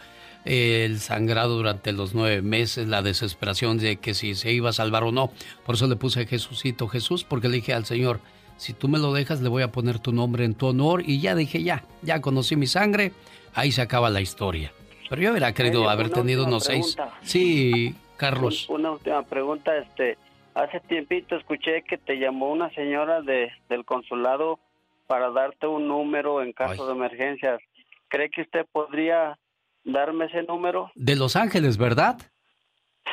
el 0.45 0.99
sangrado 0.99 1.55
durante 1.57 1.91
los 1.91 2.13
nueve 2.15 2.41
meses, 2.41 2.87
la 2.87 3.01
desesperación 3.01 3.77
de 3.77 3.97
que 3.97 4.13
si 4.13 4.35
se 4.35 4.51
iba 4.51 4.69
a 4.69 4.73
salvar 4.73 5.03
o 5.03 5.11
no. 5.11 5.31
Por 5.65 5.75
eso 5.75 5.87
le 5.87 5.95
puse 5.95 6.25
Jesucito 6.25 6.87
Jesús, 6.87 7.23
porque 7.23 7.47
le 7.49 7.55
dije 7.57 7.73
al 7.73 7.85
Señor, 7.85 8.19
si 8.57 8.73
tú 8.73 8.87
me 8.87 8.99
lo 8.99 9.13
dejas, 9.13 9.41
le 9.41 9.49
voy 9.49 9.63
a 9.63 9.71
poner 9.71 9.99
tu 9.99 10.11
nombre 10.11 10.45
en 10.45 10.53
tu 10.55 10.67
honor. 10.67 11.03
Y 11.05 11.19
ya 11.19 11.35
dije, 11.35 11.63
ya, 11.63 11.83
ya 12.01 12.21
conocí 12.21 12.55
mi 12.55 12.67
sangre, 12.67 13.11
ahí 13.53 13.71
se 13.71 13.81
acaba 13.81 14.09
la 14.09 14.21
historia. 14.21 14.71
Pero 15.09 15.21
yo 15.21 15.31
hubiera 15.31 15.53
querido 15.53 15.89
haber 15.89 16.09
tenido 16.09 16.45
unos 16.45 16.63
seis. 16.65 16.95
pregunta. 16.95 17.19
Sí, 17.23 17.95
Carlos. 18.17 18.67
Un- 18.69 18.81
Una 18.81 18.91
última 18.91 19.23
pregunta, 19.23 19.75
este, 19.77 20.17
hace 20.53 20.79
tiempito 20.81 21.35
escuché 21.35 21.81
que 21.83 21.97
te 21.97 22.15
llamó 22.19 22.51
una 22.51 22.69
señora 22.73 23.21
de, 23.21 23.49
del 23.69 23.83
consulado 23.83 24.59
para 25.07 25.29
darte 25.31 25.67
un 25.67 25.87
número 25.87 26.41
en 26.41 26.53
caso 26.53 26.85
de 26.87 26.93
emergencias. 26.93 27.59
¿Cree 28.07 28.29
que 28.29 28.41
usted 28.43 28.65
podría 28.71 29.37
darme 29.83 30.25
ese 30.25 30.43
número? 30.43 30.91
De 30.95 31.15
Los 31.15 31.35
Ángeles, 31.35 31.77
¿verdad? 31.77 32.19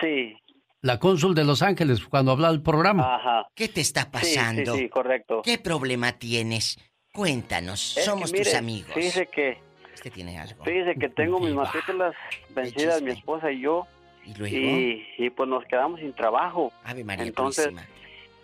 Sí. 0.00 0.36
La 0.80 0.98
cónsul 0.98 1.34
de 1.34 1.44
Los 1.44 1.62
Ángeles, 1.62 2.04
cuando 2.06 2.32
hablaba 2.32 2.54
el 2.54 2.62
programa. 2.62 3.16
Ajá. 3.16 3.48
¿Qué 3.54 3.68
te 3.68 3.80
está 3.80 4.10
pasando? 4.10 4.74
Sí, 4.74 4.82
sí, 4.82 4.88
correcto. 4.88 5.42
¿Qué 5.42 5.58
problema 5.58 6.12
tienes? 6.12 6.78
Cuéntanos, 7.12 7.96
Es 7.96 8.04
que, 8.04 8.10
somos 8.10 8.32
mire, 8.32 8.44
tus 8.44 8.54
amigos. 8.54 8.92
Fíjese 8.94 9.26
que, 9.26 9.58
Este 9.94 10.10
tiene 10.10 10.38
algo. 10.38 10.62
fíjese 10.64 10.94
que 10.94 11.08
tengo 11.08 11.40
mis 11.40 11.52
matrículas 11.52 12.14
vencidas, 12.54 13.02
mi 13.02 13.10
esposa 13.10 13.50
y 13.50 13.60
yo, 13.62 13.86
¿Y 14.24 14.34
luego? 14.34 14.56
y, 14.56 15.06
y 15.18 15.30
pues 15.30 15.48
nos 15.48 15.64
quedamos 15.64 15.98
sin 15.98 16.12
trabajo. 16.12 16.72
Ave 16.84 17.02
María 17.02 17.24
Entonces, 17.24 17.64
Purísima. 17.68 17.88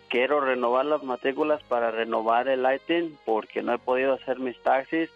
quiero 0.08 0.40
renovar 0.40 0.86
las 0.86 1.04
matrículas 1.04 1.62
para 1.64 1.92
renovar 1.92 2.48
el 2.48 2.64
ITIN 2.74 3.16
porque 3.24 3.62
no 3.62 3.74
he 3.74 3.78
podido 3.78 4.14
hacer 4.14 4.40
mis 4.40 4.60
taxis 4.62 5.08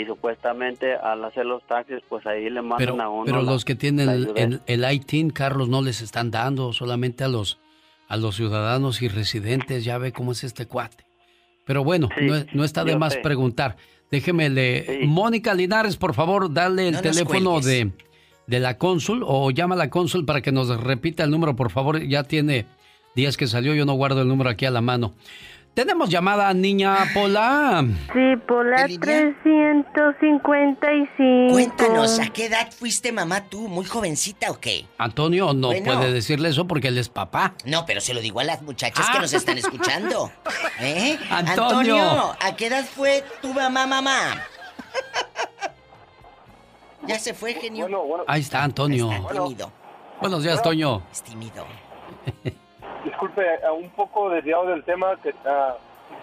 y 0.00 0.06
supuestamente 0.06 0.94
al 0.94 1.24
hacer 1.24 1.44
los 1.46 1.62
taxis, 1.66 1.98
pues 2.08 2.26
ahí 2.26 2.48
le 2.50 2.62
mandan 2.62 2.78
Pero, 2.78 3.02
a 3.02 3.08
uno. 3.08 3.24
pero 3.24 3.42
la- 3.42 3.52
los 3.52 3.64
que 3.64 3.74
tienen 3.74 4.08
el, 4.08 4.32
el, 4.36 4.60
el 4.66 4.92
ITIN, 4.92 5.30
Carlos, 5.30 5.68
no 5.68 5.82
les 5.82 6.00
están 6.00 6.30
dando 6.30 6.72
solamente 6.72 7.24
a 7.24 7.28
los, 7.28 7.58
a 8.08 8.16
los 8.16 8.36
ciudadanos 8.36 9.02
y 9.02 9.08
residentes. 9.08 9.84
Ya 9.84 9.98
ve 9.98 10.12
cómo 10.12 10.32
es 10.32 10.44
este 10.44 10.66
cuate. 10.66 11.04
Pero 11.64 11.84
bueno, 11.84 12.08
Sí, 12.18 12.26
no, 12.26 12.34
no 12.52 12.64
está 12.64 12.84
de 12.84 12.96
más 12.96 13.12
sé. 13.14 13.20
preguntar. 13.20 13.76
Déjeme, 14.10 14.50
le... 14.50 14.84
Sí. 15.00 15.06
Mónica 15.06 15.54
Linares, 15.54 15.96
por 15.96 16.12
favor, 16.14 16.52
dale 16.52 16.88
el 16.88 16.94
No 16.94 17.00
teléfono 17.02 17.60
de, 17.60 17.92
de 18.46 18.60
la 18.60 18.76
cónsul 18.76 19.22
o 19.26 19.50
llama 19.50 19.74
a 19.74 19.78
la 19.78 19.88
cónsul 19.90 20.24
para 20.26 20.42
que 20.42 20.52
nos 20.52 20.68
repita 20.82 21.22
el 21.24 21.30
número, 21.30 21.54
por 21.56 21.70
favor. 21.70 22.02
Ya 22.02 22.24
tiene 22.24 22.66
días 23.14 23.36
que 23.36 23.46
salió, 23.46 23.74
yo 23.74 23.84
no 23.86 23.94
guardo 23.94 24.20
el 24.22 24.28
número 24.28 24.50
aquí 24.50 24.64
a 24.66 24.70
la 24.70 24.80
mano. 24.80 25.14
Tenemos 25.74 26.10
llamada, 26.10 26.52
niña 26.52 26.98
Pola. 27.14 27.82
Sí, 28.12 28.36
por 28.46 28.66
la 28.68 28.86
355. 28.86 31.50
Cuéntanos, 31.52 32.18
¿a 32.20 32.28
qué 32.28 32.44
edad 32.46 32.70
fuiste 32.70 33.10
mamá 33.10 33.44
tú? 33.48 33.68
¿Muy 33.68 33.86
jovencita 33.86 34.50
o 34.50 34.60
qué? 34.60 34.84
Antonio 34.98 35.54
no 35.54 35.68
Bueno. 35.68 35.84
puede 35.86 36.12
decirle 36.12 36.50
eso 36.50 36.66
porque 36.66 36.88
él 36.88 36.98
es 36.98 37.08
papá. 37.08 37.54
No, 37.64 37.86
pero 37.86 38.02
se 38.02 38.12
lo 38.12 38.20
digo 38.20 38.40
a 38.40 38.44
las 38.44 38.60
muchachas 38.60 39.08
que 39.08 39.16
Ah. 39.16 39.20
nos 39.22 39.32
están 39.32 39.56
escuchando. 39.56 40.30
¿Eh? 40.80 41.18
Antonio. 41.30 42.36
¿a 42.38 42.54
qué 42.54 42.66
edad 42.66 42.84
fue 42.84 43.24
tu 43.40 43.54
mamá, 43.54 43.86
mamá? 43.86 44.42
Ya 47.06 47.18
se 47.18 47.32
fue, 47.32 47.54
genio. 47.54 47.88
Ahí 48.26 48.42
está 48.42 48.62
Antonio. 48.62 49.10
Está 49.10 49.28
tímido. 49.32 49.72
Buenos 50.20 50.42
días, 50.42 50.62
Toño. 50.62 51.02
Es 51.10 51.22
tímido. 51.22 51.64
Disculpe, 53.12 53.60
un 53.78 53.90
poco 53.90 54.30
desviado 54.30 54.64
del 54.66 54.84
tema, 54.84 55.16
que 55.22 55.34
ah, 55.44 55.76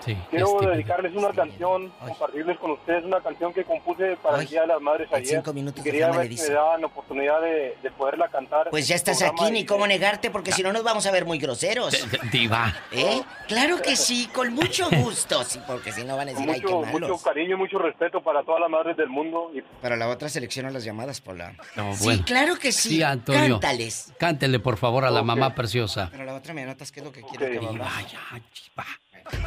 Sí, 0.05 0.17
quiero 0.29 0.59
dedicarles 0.61 1.13
una 1.15 1.31
canción, 1.31 1.91
compartirles 1.99 2.57
con 2.59 2.71
ustedes 2.71 3.03
una 3.03 3.19
canción 3.21 3.53
que 3.53 3.63
compuse 3.65 4.15
para 4.17 4.37
Ay, 4.37 4.43
el 4.45 4.49
Día 4.49 4.61
de 4.61 4.67
las 4.67 4.81
Madres 4.81 5.09
ayer. 5.11 5.35
cinco 5.37 5.53
minutos 5.53 5.83
quería 5.83 6.09
ver 6.11 6.29
le 6.29 6.37
si 6.37 6.47
me 6.49 6.55
daban 6.55 6.81
la 6.81 6.87
oportunidad 6.87 7.41
de, 7.41 7.77
de 7.83 7.91
poderla 7.91 8.27
cantar. 8.29 8.69
Pues 8.69 8.87
ya 8.87 8.95
estás 8.95 9.21
aquí, 9.21 9.51
ni 9.51 9.65
cómo 9.65 9.85
negarte, 9.87 10.31
porque 10.31 10.51
si 10.51 10.63
no 10.63 10.71
nos 10.71 10.83
vamos 10.83 11.05
a 11.05 11.11
ver 11.11 11.25
muy 11.25 11.37
groseros. 11.37 11.93
Diva. 12.31 12.73
¿Eh? 12.91 13.21
Claro 13.47 13.81
que 13.81 13.95
sí, 13.95 14.27
con 14.33 14.53
mucho 14.53 14.89
gusto. 14.89 15.43
Sí, 15.43 15.59
porque 15.67 15.91
si 15.91 16.03
no 16.03 16.15
van 16.17 16.29
a 16.29 16.31
decir, 16.31 16.49
ay, 16.49 16.61
qué 16.61 16.67
mucho, 16.67 16.85
mucho 16.87 16.99
malos. 17.01 17.23
cariño 17.23 17.55
y 17.55 17.59
mucho 17.59 17.77
respeto 17.79 18.21
para 18.21 18.43
todas 18.43 18.61
las 18.61 18.69
madres 18.69 18.95
del 18.97 19.09
mundo. 19.09 19.51
Y 19.53 19.61
Para 19.81 19.95
la 19.97 20.07
otra 20.07 20.29
selecciona 20.29 20.69
las 20.71 20.83
llamadas, 20.83 21.19
Pola. 21.21 21.53
No, 21.75 21.93
Sí, 21.95 22.03
bueno. 22.05 22.23
claro 22.25 22.55
que 22.57 22.71
sí. 22.71 22.89
Sí, 22.89 23.03
Antonio. 23.03 23.59
Cántales. 23.59 24.13
Cántele, 24.17 24.59
por 24.59 24.77
favor, 24.77 25.03
a 25.05 25.11
la 25.11 25.23
mamá 25.23 25.53
preciosa. 25.55 26.07
Pero 26.11 26.23
la 26.25 26.35
otra 26.35 26.53
me 26.53 26.63
anotas 26.63 26.91
qué 26.91 27.01
es 27.01 27.05
lo 27.05 27.11
que 27.11 27.21
quiere 27.21 27.51
que 27.51 27.59
va 27.59 27.65
a 27.65 27.69
hablar. 27.99 28.41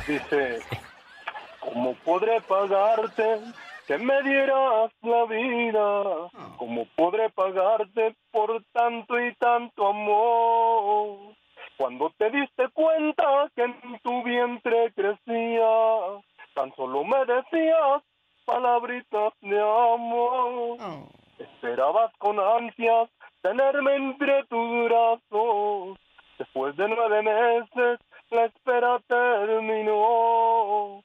Dice, 0.06 0.60
¿cómo 1.60 1.94
podré 2.04 2.40
pagarte 2.42 3.40
que 3.86 3.98
me 3.98 4.22
dieras 4.22 4.90
la 5.02 5.24
vida? 5.24 6.30
¿Cómo 6.58 6.86
podré 6.96 7.30
pagarte 7.30 8.14
por 8.30 8.62
tanto 8.72 9.20
y 9.20 9.34
tanto 9.36 9.88
amor? 9.88 11.34
Cuando 11.76 12.10
te 12.18 12.30
diste 12.30 12.68
cuenta 12.68 13.50
que 13.56 13.64
en 13.64 14.00
tu 14.02 14.22
vientre 14.22 14.92
crecía, 14.94 15.68
tan 16.54 16.74
solo 16.76 17.04
me 17.04 17.24
decías 17.24 18.02
palabritas 18.44 19.32
de 19.40 19.60
amor. 19.60 20.78
Esperabas 21.38 22.12
con 22.18 22.38
ansias 22.38 23.08
tenerme 23.40 23.96
entre 23.96 24.44
tus 24.44 24.84
brazos. 24.84 25.98
Después 26.38 26.76
de 26.76 26.88
nueve 26.88 27.22
meses, 27.22 28.00
la 28.32 28.46
espera 28.46 28.98
terminó. 29.06 31.02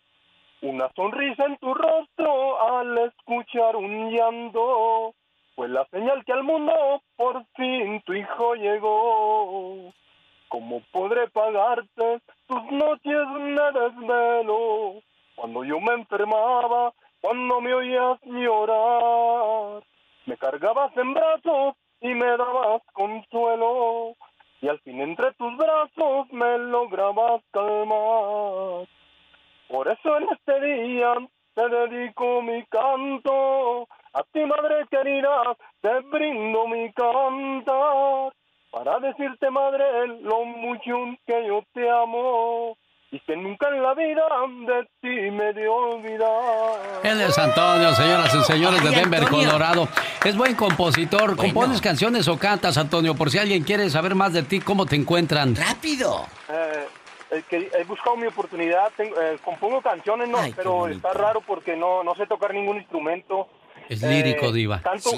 Una 0.62 0.90
sonrisa 0.96 1.46
en 1.46 1.58
tu 1.58 1.74
rostro 1.74 2.62
al 2.62 2.98
escuchar 3.00 3.76
un 3.76 4.12
llanto 4.12 5.14
fue 5.56 5.68
la 5.68 5.86
señal 5.92 6.24
que 6.26 6.34
al 6.34 6.44
mundo 6.44 7.02
por 7.16 7.46
fin 7.56 8.02
tu 8.06 8.14
hijo 8.14 8.56
llegó. 8.56 9.94
¿Cómo 10.48 10.82
podré 10.92 11.30
pagarte 11.30 12.22
tus 12.48 12.64
noches 12.72 13.28
de 13.36 13.72
desvelo? 13.80 15.02
Cuando 15.36 15.64
yo 15.66 15.80
me 15.82 15.94
enfermaba, 15.94 16.94
cuando 17.20 17.60
me 17.60 17.74
oías 17.74 18.20
llorar, 18.24 19.84
me 20.26 20.38
cargabas 20.38 20.96
en 20.96 21.14
brazos 21.14 21.76
y 22.00 22.08
me 22.08 22.38
dabas 22.38 22.82
consuelo. 22.94 24.16
Y 24.62 24.68
al 24.68 24.80
fin 24.80 25.02
entre 25.02 25.34
tus 25.34 25.56
brazos 25.56 26.32
me 26.32 26.58
lograbas 26.58 27.44
calmar. 27.52 28.88
Por 29.68 29.88
eso 29.88 30.18
en 30.18 30.28
este 30.32 30.62
día 30.62 31.14
te 31.54 31.70
dedico 31.70 32.42
mi 32.42 32.66
canto. 32.66 33.88
A 34.14 34.24
ti, 34.32 34.40
madre 34.46 34.88
querida, 34.90 35.56
te 35.82 36.00
brindo 36.00 36.68
mi 36.68 36.92
cantar. 36.94 38.34
Para 38.72 39.00
decirte, 39.00 39.50
madre, 39.50 40.08
lo 40.22 40.46
mucho 40.46 41.18
que 41.26 41.48
yo 41.48 41.64
te 41.74 41.90
amo. 41.90 42.78
Y 43.10 43.20
que 43.22 43.38
nunca 43.38 43.70
en 43.70 43.82
la 43.82 43.94
vida 43.94 44.22
de 44.66 44.84
ti 45.00 45.32
me 45.32 45.54
dio 45.54 45.74
olvidar. 45.74 47.00
Él 47.04 47.22
es 47.22 47.38
Antonio, 47.38 47.94
señoras 47.96 48.36
y 48.36 48.44
señores 48.44 48.84
de 48.84 48.90
Denver, 48.90 49.24
Antonio. 49.24 49.46
Colorado. 49.48 49.88
Es 50.26 50.36
buen 50.36 50.56
compositor. 50.56 51.38
¿Compones 51.38 51.80
canciones 51.80 52.28
o 52.28 52.38
cantas, 52.38 52.78
Antonio? 52.78 53.16
Por 53.16 53.32
si 53.32 53.38
alguien 53.38 53.64
quiere 53.64 53.90
saber 53.90 54.14
más 54.14 54.34
de 54.34 54.44
ti, 54.44 54.60
¿cómo 54.60 54.86
te 54.86 54.98
encuentran? 54.98 55.56
¡Rápido! 55.56 56.26
Eh, 56.50 56.86
eh, 57.32 57.44
que 57.50 57.72
he 57.78 57.84
buscado 57.86 58.18
mi 58.18 58.28
oportunidad, 58.28 58.92
tengo- 58.98 59.20
eh, 59.22 59.38
compongo 59.44 59.82
canciones, 59.82 60.28
no, 60.28 60.40
pero 60.56 60.88
está 60.88 61.14
raro 61.14 61.40
porque 61.40 61.78
no, 61.78 62.04
no 62.04 62.14
sé 62.16 62.28
tocar 62.28 62.54
ningún 62.54 62.76
instrumento. 62.78 63.48
Es 63.90 64.02
lírico, 64.02 64.48
Eh, 64.48 64.54
diva. 64.54 64.82
Canto, 64.82 65.12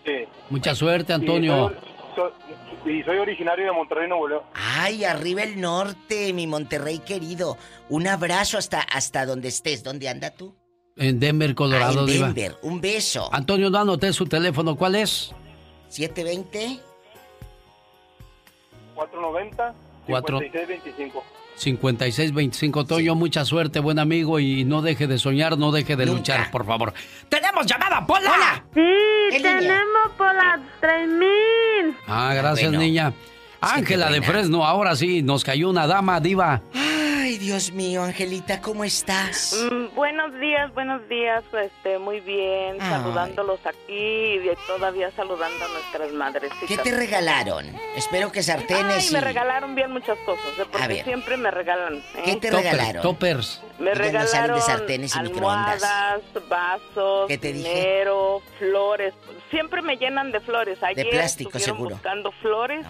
Sí. 0.05 0.11
Mucha 0.49 0.75
suerte, 0.75 1.13
Y 1.13 1.15
Antonio. 1.15 1.73
soy, 2.15 2.31
soy- 2.83 2.99
y 2.99 3.03
soy 3.03 3.17
originario 3.17 3.65
de 3.65 3.71
Monterrey, 3.71 4.07
Nuevo 4.07 4.27
León. 4.27 4.41
Ay, 4.53 5.03
arriba 5.03 5.43
el 5.43 5.59
norte, 5.59 6.31
mi 6.33 6.47
Monterrey 6.47 6.99
querido. 6.99 7.57
Un 7.89 8.07
abrazo 8.07 8.57
hasta, 8.57 8.81
hasta 8.81 9.25
donde 9.25 9.47
estés. 9.49 9.83
¿Dónde 9.83 10.07
anda 10.09 10.31
tú? 10.31 10.55
En 10.97 11.19
Denver, 11.19 11.51
Ah, 11.51 11.55
Colorado, 11.55 11.99
en 12.01 12.05
diva. 12.05 12.27
Denver. 12.27 12.55
Un 12.61 12.79
beso. 12.79 13.27
Antonio, 13.33 13.69
no 13.69 13.79
anoté 13.79 14.13
su 14.13 14.25
teléfono. 14.27 14.77
¿Cuál 14.77 14.95
es? 14.95 15.33
720 15.89 16.79
490 18.95 19.75
Cuatro. 20.07 20.39
5625 20.39 21.23
5625 21.56 22.86
Toyo, 22.86 23.16
mucha 23.16 23.45
suerte, 23.45 23.80
buen 23.80 23.99
amigo, 23.99 24.39
y 24.39 24.66
no 24.66 24.82
deje 24.82 25.08
de 25.08 25.18
soñar, 25.18 25.58
no 25.58 25.72
deje 25.72 25.95
de 25.95 26.06
luchar, 26.06 26.51
por 26.51 26.66
favor. 26.66 26.93
¡Tenemos 27.30 27.66
llamada, 27.66 28.06
Pola! 28.06 28.64
Sí, 28.74 29.41
tenemos 29.41 30.12
por 30.18 30.34
las 30.36 30.60
3000. 30.82 31.26
Ah, 32.08 32.34
gracias, 32.36 32.70
Bueno. 32.70 32.84
niña. 32.84 33.14
Ángela 33.74 34.05
de 34.09 34.20
buena. 34.20 34.34
Fresno, 34.34 34.66
ahora 34.66 34.95
sí, 34.95 35.22
nos 35.22 35.43
cayó 35.43 35.70
una 35.70 35.88
dama 35.88 36.20
diva. 36.20 36.61
Ay, 36.74 37.39
Dios 37.39 37.72
mío, 37.72 38.03
Angelita, 38.03 38.61
¿cómo 38.61 38.84
estás? 38.84 39.57
Mm, 39.72 39.95
buenos 39.95 40.32
días, 40.39 40.72
buenos 40.76 41.07
días, 41.09 41.43
este, 41.59 41.97
muy 41.97 42.20
bien, 42.20 42.78
Ay. 42.80 42.89
saludándolos 42.91 43.59
aquí 43.66 44.36
y 44.36 44.41
todavía 44.68 45.09
saludando 45.16 45.66
a 45.66 45.68
nuestras 45.70 46.11
madrecitas. 46.13 46.68
¿Qué 46.68 46.78
te 46.78 46.95
regalaron? 46.95 47.66
Espero 47.95 48.32
que 48.32 48.43
sartenes 48.43 49.05
Ay, 49.05 49.07
y... 49.09 49.13
me 49.13 49.22
regalaron 49.22 49.74
bien 49.74 49.91
muchas 49.91 50.18
cosas, 50.20 50.45
¿eh? 50.59 50.66
porque 50.72 50.88
ver. 50.88 51.03
siempre 51.03 51.36
me 51.38 51.49
regalan. 51.49 51.95
¿eh? 51.95 52.22
¿Qué 52.24 52.36
te 52.36 52.51
Toppers, 52.51 52.72
regalaron? 52.72 53.01
Toppers. 53.01 53.61
Me 53.80 53.91
Ellas 53.91 53.97
no 53.97 54.03
salen 54.03 54.13
regalaron 54.24 54.55
de 54.55 54.61
sartenes 54.61 55.16
y 55.16 55.20
microondas. 55.22 55.84
almohadas, 55.84 56.22
vasos, 56.47 57.28
¿Qué 57.28 57.38
te 57.39 57.53
dije? 57.53 57.70
dinero, 57.74 58.41
flores. 58.59 59.13
Siempre 59.56 59.82
me 59.82 59.95
llenan 59.95 60.34
de 60.34 60.41
flores. 60.41 60.84
Ayer 60.84 61.10
plástico, 61.10 61.51
estuvieron 61.58 61.78
seguro. 61.78 61.95
buscando 61.95 62.32
flores 62.41 62.86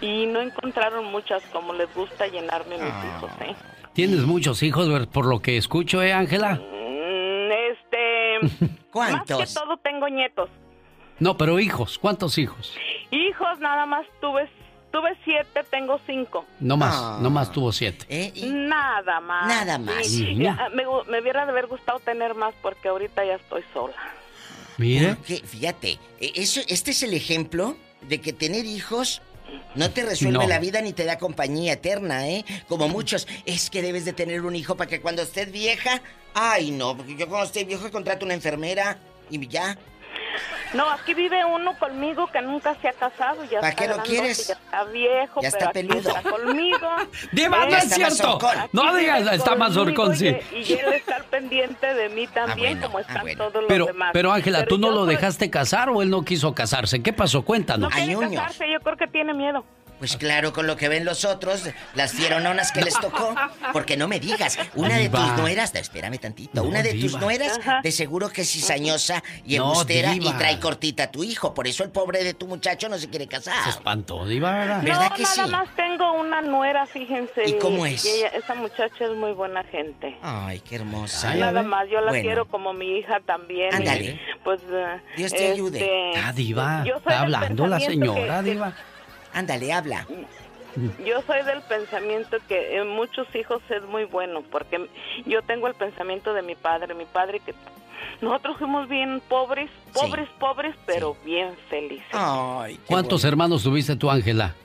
y 0.00 0.24
no 0.24 0.40
encontraron 0.40 1.04
muchas 1.04 1.42
como 1.52 1.74
les 1.74 1.92
gusta 1.94 2.26
llenarme 2.26 2.78
mis 2.78 2.90
Ah. 2.90 3.04
hijos. 3.18 3.30
¿eh? 3.42 3.54
Tienes 3.92 4.20
muchos 4.20 4.62
hijos, 4.62 4.88
por 5.08 5.26
lo 5.26 5.40
que 5.42 5.58
escucho, 5.58 6.02
¿eh, 6.02 6.14
Ángela? 6.14 6.54
Mm, 6.54 7.52
Este, 7.52 8.66
¿Cuántos? 8.90 9.38
más 9.40 9.54
que 9.54 9.60
todo 9.60 9.76
tengo 9.76 10.08
nietos. 10.08 10.48
No, 11.18 11.36
pero 11.36 11.60
hijos, 11.60 11.98
¿cuántos 11.98 12.38
hijos? 12.38 12.74
Hijos, 13.10 13.58
nada 13.60 13.84
más 13.84 14.06
tuve, 14.22 14.48
tuve 14.90 15.18
siete, 15.24 15.64
tengo 15.70 16.00
cinco. 16.06 16.46
No 16.60 16.78
más, 16.78 16.94
Ah. 16.96 17.18
no 17.20 17.28
más 17.28 17.52
tuvo 17.52 17.72
siete. 17.72 18.06
¿Eh? 18.08 18.32
Nada 18.50 19.20
más. 19.20 19.46
Nada 19.48 19.76
más. 19.76 20.06
Sí. 20.06 20.34
Me, 20.34 20.84
me 21.10 21.20
hubiera 21.20 21.44
de 21.44 21.50
haber 21.52 21.66
gustado 21.66 21.98
tener 21.98 22.34
más 22.34 22.54
porque 22.62 22.88
ahorita 22.88 23.22
ya 23.22 23.34
estoy 23.34 23.62
sola. 23.74 23.92
Mire. 24.78 25.16
Porque, 25.16 25.42
fíjate, 25.44 25.98
e- 26.20 26.32
eso, 26.36 26.60
este 26.68 26.92
es 26.92 27.02
el 27.02 27.12
ejemplo 27.14 27.76
de 28.08 28.20
que 28.20 28.32
tener 28.32 28.64
hijos 28.64 29.20
no 29.74 29.90
te 29.90 30.04
resuelve 30.04 30.38
No. 30.38 30.48
la 30.48 30.58
vida 30.58 30.80
ni 30.80 30.92
te 30.92 31.04
da 31.04 31.18
compañía 31.18 31.74
eterna, 31.74 32.28
¿eh? 32.28 32.44
Como 32.68 32.88
muchos, 32.88 33.26
es 33.44 33.70
que 33.70 33.82
debes 33.82 34.04
de 34.04 34.12
tener 34.12 34.42
un 34.42 34.54
hijo 34.56 34.76
para 34.76 34.88
que 34.88 35.00
cuando 35.00 35.22
estés 35.22 35.50
vieja... 35.52 36.02
Ay, 36.34 36.70
no, 36.70 36.96
porque 36.96 37.16
yo 37.16 37.28
cuando 37.28 37.46
esté 37.46 37.64
viejo 37.64 37.90
contrato 37.90 38.24
una 38.24 38.34
enfermera 38.34 38.98
y 39.30 39.46
ya. 39.48 39.76
No, 40.74 40.88
aquí 40.90 41.14
vive 41.14 41.42
uno 41.46 41.78
conmigo 41.78 42.26
que 42.26 42.42
nunca 42.42 42.74
se 42.82 42.88
ha 42.88 42.92
casado. 42.92 43.42
Ya 43.44 43.60
¿Para 43.60 43.70
está 43.70 43.82
qué 43.82 43.88
lo 43.88 43.94
grandote, 43.96 44.10
quieres? 44.18 44.48
Ya 44.48 44.54
está 44.54 44.84
viejo, 44.84 45.40
Ya 45.40 45.50
pero 45.50 45.56
está 45.58 45.68
aquí 45.70 45.88
peludo. 45.88 46.08
está 46.10 46.22
conmigo. 46.30 46.88
Diva, 47.32 47.58
no 47.58 47.76
es 47.76 47.84
está 47.84 48.10
cierto. 48.10 48.38
No 48.72 48.94
digas, 48.94 49.32
está 49.32 49.54
más 49.56 49.76
horcón, 49.76 50.14
sí. 50.14 50.36
Y, 50.52 50.72
está 50.74 51.16
al 51.16 51.24
pendiente 51.24 51.94
de 51.94 52.08
mí 52.10 52.26
también, 52.26 52.74
bueno, 52.80 52.86
como 52.86 52.98
ah, 52.98 53.00
están 53.00 53.22
bueno. 53.22 53.38
todos 53.38 53.54
los 53.62 53.68
Pero, 53.68 53.86
demás. 53.86 54.10
pero 54.12 54.32
Ángela, 54.32 54.58
Pero 54.58 54.68
¿tú 54.68 54.78
no 54.78 54.90
lo 54.90 55.04
soy- 55.06 55.14
dejaste 55.14 55.50
casar 55.50 55.88
o 55.88 56.02
él 56.02 56.10
no 56.10 56.22
quiso 56.22 56.54
casarse? 56.54 57.02
¿Qué 57.02 57.12
pasó? 57.14 57.38
No 57.38 57.44
Cuéntanos. 57.44 57.92
quiere 57.94 58.12
Añoños. 58.12 58.32
casarse, 58.42 58.70
yo 58.70 58.80
creo 58.80 58.96
que 58.96 59.06
tiene 59.06 59.32
miedo. 59.32 59.64
Pues 59.98 60.16
claro, 60.16 60.52
con 60.52 60.66
lo 60.66 60.76
que 60.76 60.88
ven 60.88 61.04
los 61.04 61.24
otros, 61.24 61.68
las 61.94 62.12
fierononas 62.12 62.70
que 62.72 62.82
les 62.82 62.94
tocó. 63.00 63.34
Porque 63.72 63.96
no 63.96 64.06
me 64.06 64.20
digas, 64.20 64.58
una 64.74 64.96
de 64.96 65.08
tus 65.08 65.32
nueras, 65.36 65.74
espérame 65.74 66.18
tantito, 66.18 66.50
No, 66.54 66.62
una 66.68 66.82
de 66.82 66.94
tus 66.94 67.18
nueras, 67.18 67.58
de 67.82 67.90
seguro 67.92 68.28
que 68.28 68.42
es 68.42 68.50
cizañosa 68.52 69.22
y 69.44 69.56
No, 69.58 69.64
embustera 69.64 70.14
y 70.14 70.20
trae 70.34 70.60
cortita 70.60 71.04
a 71.04 71.10
tu 71.10 71.24
hijo. 71.24 71.52
Por 71.54 71.66
eso 71.66 71.82
el 71.82 71.90
pobre 71.90 72.22
de 72.22 72.34
tu 72.34 72.46
muchacho 72.46 72.88
no 72.88 72.96
se 72.98 73.08
quiere 73.10 73.24
Se 73.24 73.30
casar. 73.30 73.68
espantó, 73.68 74.24
Diva, 74.26 74.52
¿verdad? 74.52 74.82
¿Verdad 74.82 75.10
no, 75.10 75.16
que 75.16 75.22
nada 75.22 75.44
sí? 75.44 75.50
más 75.50 75.68
tengo 75.76 76.12
una 76.12 76.40
nuera, 76.42 76.86
fíjense. 76.86 77.42
¿Y 77.46 77.58
cómo 77.58 77.84
es? 77.84 78.04
y 78.04 78.08
ella- 78.08 78.28
esa 78.28 78.54
muchacha 78.54 79.04
es 79.04 79.10
muy 79.16 79.32
buena 79.32 79.64
gente. 79.64 80.16
Ay, 80.22 80.60
qué 80.60 80.76
hermosa. 80.76 81.30
Ay, 81.30 81.40
Nada 81.40 81.62
más, 81.62 81.88
yo 81.90 82.00
la 82.00 82.10
Bueno. 82.10 82.22
quiero 82.24 82.46
como 82.48 82.72
mi 82.72 82.98
hija 82.98 83.20
también. 83.26 83.70
y, 83.72 83.76
Ándale. 83.76 84.20
pues. 84.44 84.60
eh, 84.70 85.00
Dios 85.16 85.32
te 85.32 85.50
ayude. 85.52 85.78
este, 85.80 86.20
Ah, 86.20 86.32
Diva, 86.32 86.84
yo 86.84 86.94
soy 86.94 86.98
está 86.98 87.20
hablando 87.22 87.66
la 87.66 87.80
señora, 87.80 88.42
que- 88.42 88.50
Diva. 88.50 88.72
Ándale, 89.38 89.72
habla. 89.72 90.04
Yo 91.06 91.22
soy 91.28 91.44
del 91.44 91.62
pensamiento 91.62 92.38
que 92.48 92.76
en 92.76 92.88
muchos 92.88 93.32
hijos 93.36 93.62
es 93.70 93.84
muy 93.84 94.04
bueno, 94.04 94.42
porque 94.50 94.88
yo 95.26 95.42
tengo 95.42 95.68
el 95.68 95.74
pensamiento 95.74 96.34
de 96.34 96.42
mi 96.42 96.56
padre, 96.56 96.92
mi 96.94 97.04
padre 97.04 97.38
que 97.38 97.54
nosotros 98.20 98.58
fuimos 98.58 98.88
bien 98.88 99.22
pobres, 99.28 99.70
pobres, 99.92 100.28
pobres, 100.40 100.74
pero 100.86 101.16
bien 101.24 101.54
felices. 101.70 102.04
Ay, 102.12 102.74
qué 102.74 102.80
¿Cuántos 102.86 103.22
bueno. 103.22 103.32
hermanos 103.32 103.62
tuviste 103.62 103.94
tú, 103.94 104.10
Ángela? 104.10 104.56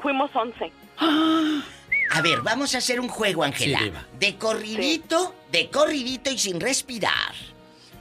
Fuimos 0.00 0.34
once. 0.34 0.72
A 0.98 2.20
ver, 2.22 2.40
vamos 2.42 2.74
a 2.74 2.78
hacer 2.78 2.98
un 2.98 3.08
juego, 3.08 3.44
Ángela. 3.44 3.78
Sí, 3.78 3.92
de 4.18 4.36
corridito, 4.36 5.32
de 5.52 5.70
corridito 5.70 6.30
y 6.30 6.38
sin 6.38 6.60
respirar. 6.60 7.51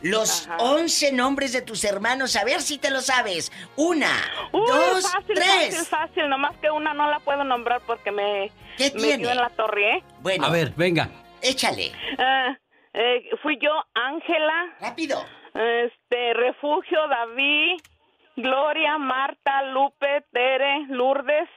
Los 0.01 0.47
Ajá. 0.47 0.57
11 0.57 1.11
nombres 1.11 1.53
de 1.53 1.61
tus 1.61 1.83
hermanos, 1.83 2.35
a 2.35 2.43
ver 2.43 2.61
si 2.61 2.77
te 2.77 2.89
lo 2.89 3.01
sabes. 3.01 3.51
Una, 3.75 4.09
Uy, 4.51 4.61
dos, 4.67 5.11
fácil, 5.11 5.35
tres. 5.35 5.75
fácil, 5.75 5.85
fácil, 5.85 6.29
nomás 6.29 6.57
que 6.57 6.71
una 6.71 6.93
no 6.93 7.07
la 7.09 7.19
puedo 7.19 7.43
nombrar 7.43 7.81
porque 7.85 8.11
me, 8.11 8.51
¿Qué 8.77 8.91
me 8.95 8.99
tiene? 9.01 9.17
dio 9.17 9.29
en 9.31 9.37
la 9.37 9.49
torre, 9.51 9.97
¿eh? 9.97 10.03
Bueno, 10.21 10.45
A 10.47 10.49
ver, 10.49 10.73
venga. 10.75 11.09
échale. 11.41 11.91
Ah, 12.17 12.57
eh, 12.93 13.29
fui 13.43 13.57
yo, 13.61 13.71
Ángela, 13.93 14.75
Rápido. 14.79 15.23
este, 15.53 16.33
Refugio, 16.33 17.07
David, 17.07 17.79
Gloria, 18.37 18.97
Marta, 18.97 19.61
Lupe, 19.71 20.25
Tere, 20.31 20.85
Lourdes. 20.89 21.47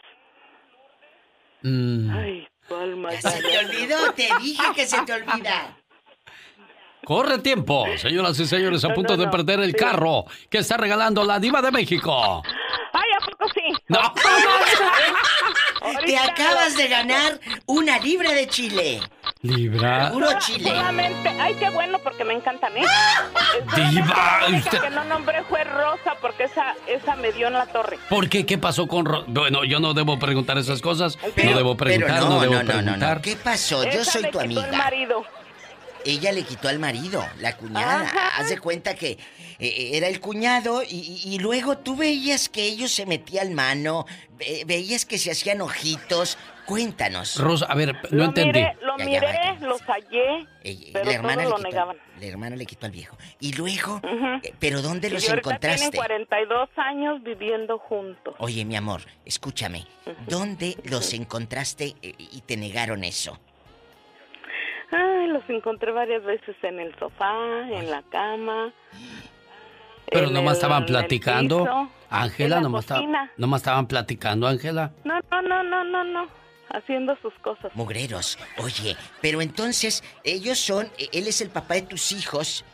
Mm, 1.62 2.11
Ay. 2.14 2.49
Ya 3.22 3.30
se 3.30 3.42
te 3.42 3.59
olvidó, 3.59 4.12
te 4.14 4.28
dije 4.40 4.62
que 4.74 4.86
se 4.86 5.01
te 5.03 5.12
olvida. 5.12 5.76
Corre 7.05 7.38
tiempo, 7.38 7.86
señoras 7.96 8.38
y 8.40 8.46
señores, 8.46 8.84
a 8.84 8.88
No, 8.88 8.94
punto 8.94 9.16
no, 9.16 9.24
de 9.24 9.30
perder 9.30 9.61
el 9.61 9.70
Sí. 9.72 9.76
carro 9.76 10.24
que 10.50 10.59
está 10.59 10.76
regalando 10.76 11.24
la 11.24 11.38
Diva 11.38 11.62
de 11.62 11.70
México. 11.70 12.42
Ay, 12.92 13.09
¿a 13.20 13.24
poco 13.24 13.46
sí? 13.55 13.72
No. 13.88 13.98
Te 16.07 16.16
acabas 16.18 16.76
de 16.76 16.88
ganar 16.88 17.38
una 17.66 17.98
libra 17.98 18.32
de 18.32 18.46
chile. 18.48 19.00
Libra. 19.42 20.11
Puro 20.12 20.28
chile. 20.38 20.70
Solamente, 20.70 21.28
ay, 21.40 21.55
qué 21.59 21.68
bueno 21.70 21.98
porque 21.98 22.24
me 22.24 22.34
encantan, 22.34 22.74
¿eh? 22.76 22.84
Diva, 23.76 24.38
La 24.40 24.46
única 24.48 24.64
usted- 24.64 24.80
que 24.80 24.90
no 24.90 25.05
nombré 25.05 25.42
fue 25.44 25.62
Rosa 25.64 26.14
porque 26.20 26.44
esa, 26.44 26.74
esa 26.86 27.14
me 27.16 27.32
dio 27.32 27.48
en 27.48 27.55
la 27.55 27.66
torre. 27.66 27.98
¿Por 28.09 28.28
qué? 28.30 28.46
¿Qué 28.46 28.57
pasó 28.59 28.86
con 28.88 29.05
Ro- 29.05 29.24
Bueno, 29.26 29.64
yo 29.64 29.78
no 29.80 29.92
debo 29.92 30.18
preguntar 30.18 30.57
esas 30.59 30.80
cosas. 30.80 31.18
Pero- 31.34 31.50
no 31.50 31.57
debo 31.59 31.76
preguntar, 31.76 32.14
pero 32.18 32.28
no, 32.30 32.40
debo 32.40 32.55
no, 32.55 32.62
no, 32.62 32.64
no, 32.64 32.74
no. 32.74 32.82
preguntar. 32.82 33.20
¿Qué 33.20 33.36
pasó? 33.36 33.82
Yo 33.84 33.90
Esa 33.90 34.12
soy 34.12 34.22
tu 34.22 34.28
quitó 34.28 34.40
el 34.40 34.44
amiga. 34.59 34.78
marido. 34.78 35.24
Ella 36.05 36.32
le 36.32 36.42
quitó 36.42 36.68
al 36.68 36.78
marido, 36.78 37.24
la 37.40 37.57
cuñada. 37.57 38.02
Ajá. 38.02 38.28
Haz 38.38 38.50
de 38.50 38.59
cuenta 38.59 38.94
que 38.94 39.18
eh, 39.59 39.90
era 39.94 40.09
el 40.09 40.20
cuñado 40.20 40.82
y, 40.82 41.38
luego 41.40 41.78
tú 41.78 41.96
veías 41.96 42.48
que 42.48 42.62
ellos 42.64 42.92
se 42.92 43.07
metían 43.07 43.55
mano, 43.55 44.05
ve- 44.36 44.64
veías 44.66 45.07
que 45.07 45.18
se 45.18 45.30
hacían 45.30 45.61
ojitos. 45.61 46.36
Cuéntanos. 46.66 47.36
Rosa, 47.38 47.66
a 47.66 47.74
ver, 47.74 47.94
no 47.94 48.09
lo 48.11 48.24
entendí. 48.24 48.59
miré, 48.61 48.74
lo 48.80 48.96
Ya, 48.96 49.05
ya, 49.05 49.11
miré, 49.11 49.26
vaya. 49.26 49.57
lo 49.61 49.78
hallé, 49.80 50.46
Ella- 50.62 50.90
pero 50.94 51.05
la 51.05 51.12
hermana 51.12 51.42
todos 51.44 51.44
le 51.44 51.50
lo 51.50 51.57
quitó, 51.57 51.68
negaban. 51.68 51.96
La 52.20 52.26
hermana 52.26 52.57
le 52.57 52.64
quitó 52.66 52.86
al 52.86 52.92
viejo. 52.92 53.18
Y 53.38 53.52
luego, 53.52 54.00
eh, 54.42 54.55
¿pero 54.59 54.80
dónde 54.80 55.09
Y 55.09 55.11
los 55.11 55.28
encontraste? 55.28 55.90
tienen 55.90 55.92
42 55.92 56.70
años 56.76 57.22
viviendo 57.22 57.78
juntos. 57.78 58.34
Oye, 58.38 58.64
mi 58.64 58.76
amor, 58.76 59.02
escúchame. 59.26 59.86
¿Dónde 60.26 60.78
los 60.84 61.12
encontraste 61.12 61.96
eh, 62.00 62.14
y 62.18 62.40
te 62.40 62.57
negaron 62.57 63.05
eso? 63.05 63.38
Ay, 64.91 65.26
los 65.28 65.43
encontré 65.49 65.91
varias 65.93 66.22
veces 66.24 66.55
en 66.62 66.78
el 66.80 66.95
sofá, 66.99 67.35
en 67.70 67.91
la 67.91 68.03
cama. 68.11 68.72
Pero 70.11 70.30
nomás 70.30 70.53
el- 70.53 70.57
estaban 70.59 70.87
platicando. 70.87 71.89
Ángela, 72.11 72.61
nomás, 72.61 72.87
nomás 73.37 73.61
estaban 73.62 73.87
platicando, 73.89 74.47
Ángela. 74.47 74.93
No, 75.05 75.18
no, 75.30 75.43
no, 75.43 75.62
no, 75.64 75.85
no, 75.85 76.05
no. 76.05 76.28
Haciendo 76.70 77.16
sus 77.22 77.32
cosas. 77.35 77.74
Mugreros. 77.74 78.39
Oye, 78.59 78.97
pero 79.20 79.41
entonces 79.41 80.03
ellos 80.24 80.59
son, 80.59 80.87
eh, 80.99 81.09
él 81.12 81.26
es 81.28 81.41
el 81.41 81.51
papá 81.51 81.74
de 81.74 81.82
tus 81.82 82.12
hijos. 82.12 82.64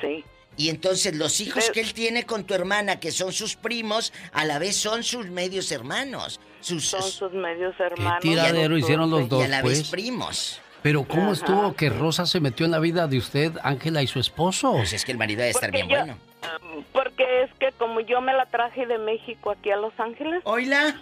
Sí. 0.00 0.24
Y 0.56 0.68
entonces 0.68 1.16
los 1.16 1.40
hijos 1.40 1.70
que 1.70 1.80
él 1.80 1.92
tiene 1.94 2.24
con 2.24 2.44
tu 2.44 2.54
hermana, 2.54 3.00
que 3.00 3.10
son 3.10 3.32
sus 3.32 3.56
primos, 3.56 4.12
a 4.32 4.44
la 4.44 4.58
vez 4.58 4.76
son 4.76 5.02
sus 5.02 5.26
medios 5.26 5.70
hermanos. 5.72 6.40
Sus, 6.60 6.86
Son 6.86 7.02
sus 7.02 7.32
medios 7.32 7.74
hermanos. 7.78 8.20
tiradero 8.22 8.78
hicieron 8.78 9.10
los 9.10 9.22
y 9.22 9.28
dos, 9.28 9.44
a 9.44 9.48
la 9.48 9.62
vez 9.62 9.80
pues? 9.80 9.90
primos. 9.90 10.60
Pero 10.84 11.04
¿cómo 11.08 11.22
Ajá. 11.22 11.32
estuvo 11.32 11.74
que 11.74 11.88
Rosa 11.88 12.26
se 12.26 12.40
metió 12.40 12.66
en 12.66 12.72
la 12.72 12.78
vida 12.78 13.06
de 13.06 13.16
usted, 13.16 13.52
Ángela 13.62 14.02
y 14.02 14.06
su 14.06 14.20
esposo? 14.20 14.72
Pues 14.72 14.92
es 14.92 15.02
que 15.06 15.12
el 15.12 15.18
marido 15.18 15.38
debe 15.38 15.52
estar 15.52 15.70
Porque 15.70 15.82
bien 15.82 15.88
yo- 15.88 16.04
bueno. 16.04 16.84
Porque 16.92 17.42
es 17.44 17.50
que 17.58 17.72
como 17.78 18.00
yo 18.00 18.20
me 18.20 18.34
la 18.34 18.44
traje 18.44 18.84
de 18.84 18.98
México 18.98 19.50
aquí 19.52 19.70
a 19.70 19.76
Los 19.76 19.98
Ángeles. 19.98 20.42
Oila. 20.44 21.00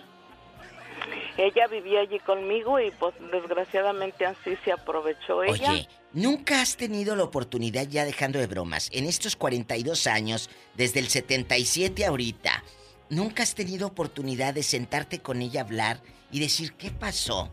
Ella 1.36 1.66
vivía 1.66 1.98
allí 1.98 2.20
conmigo 2.20 2.78
y 2.78 2.92
pues 2.92 3.12
desgraciadamente 3.32 4.24
así 4.24 4.56
se 4.64 4.70
aprovechó 4.70 5.42
ella. 5.42 5.70
Oye, 5.72 5.88
¿nunca 6.12 6.60
has 6.62 6.76
tenido 6.76 7.16
la 7.16 7.24
oportunidad, 7.24 7.88
ya 7.88 8.04
dejando 8.04 8.38
de 8.38 8.46
bromas, 8.46 8.88
en 8.92 9.06
estos 9.06 9.34
42 9.34 10.06
años, 10.06 10.48
desde 10.76 11.00
el 11.00 11.08
77 11.08 12.06
ahorita, 12.06 12.62
nunca 13.10 13.42
has 13.42 13.56
tenido 13.56 13.88
oportunidad 13.88 14.54
de 14.54 14.62
sentarte 14.62 15.18
con 15.18 15.42
ella 15.42 15.62
a 15.62 15.64
hablar 15.64 16.00
y 16.30 16.38
decir, 16.38 16.74
¿qué 16.74 16.92
pasó? 16.92 17.50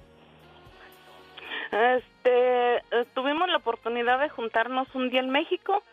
Este, 1.71 2.77
eh, 2.77 3.05
tuvimos 3.13 3.47
la 3.49 3.57
oportunidad 3.57 4.19
de 4.19 4.29
juntarnos 4.29 4.87
un 4.95 5.09
día 5.09 5.19
en 5.19 5.29
México, 5.29 5.83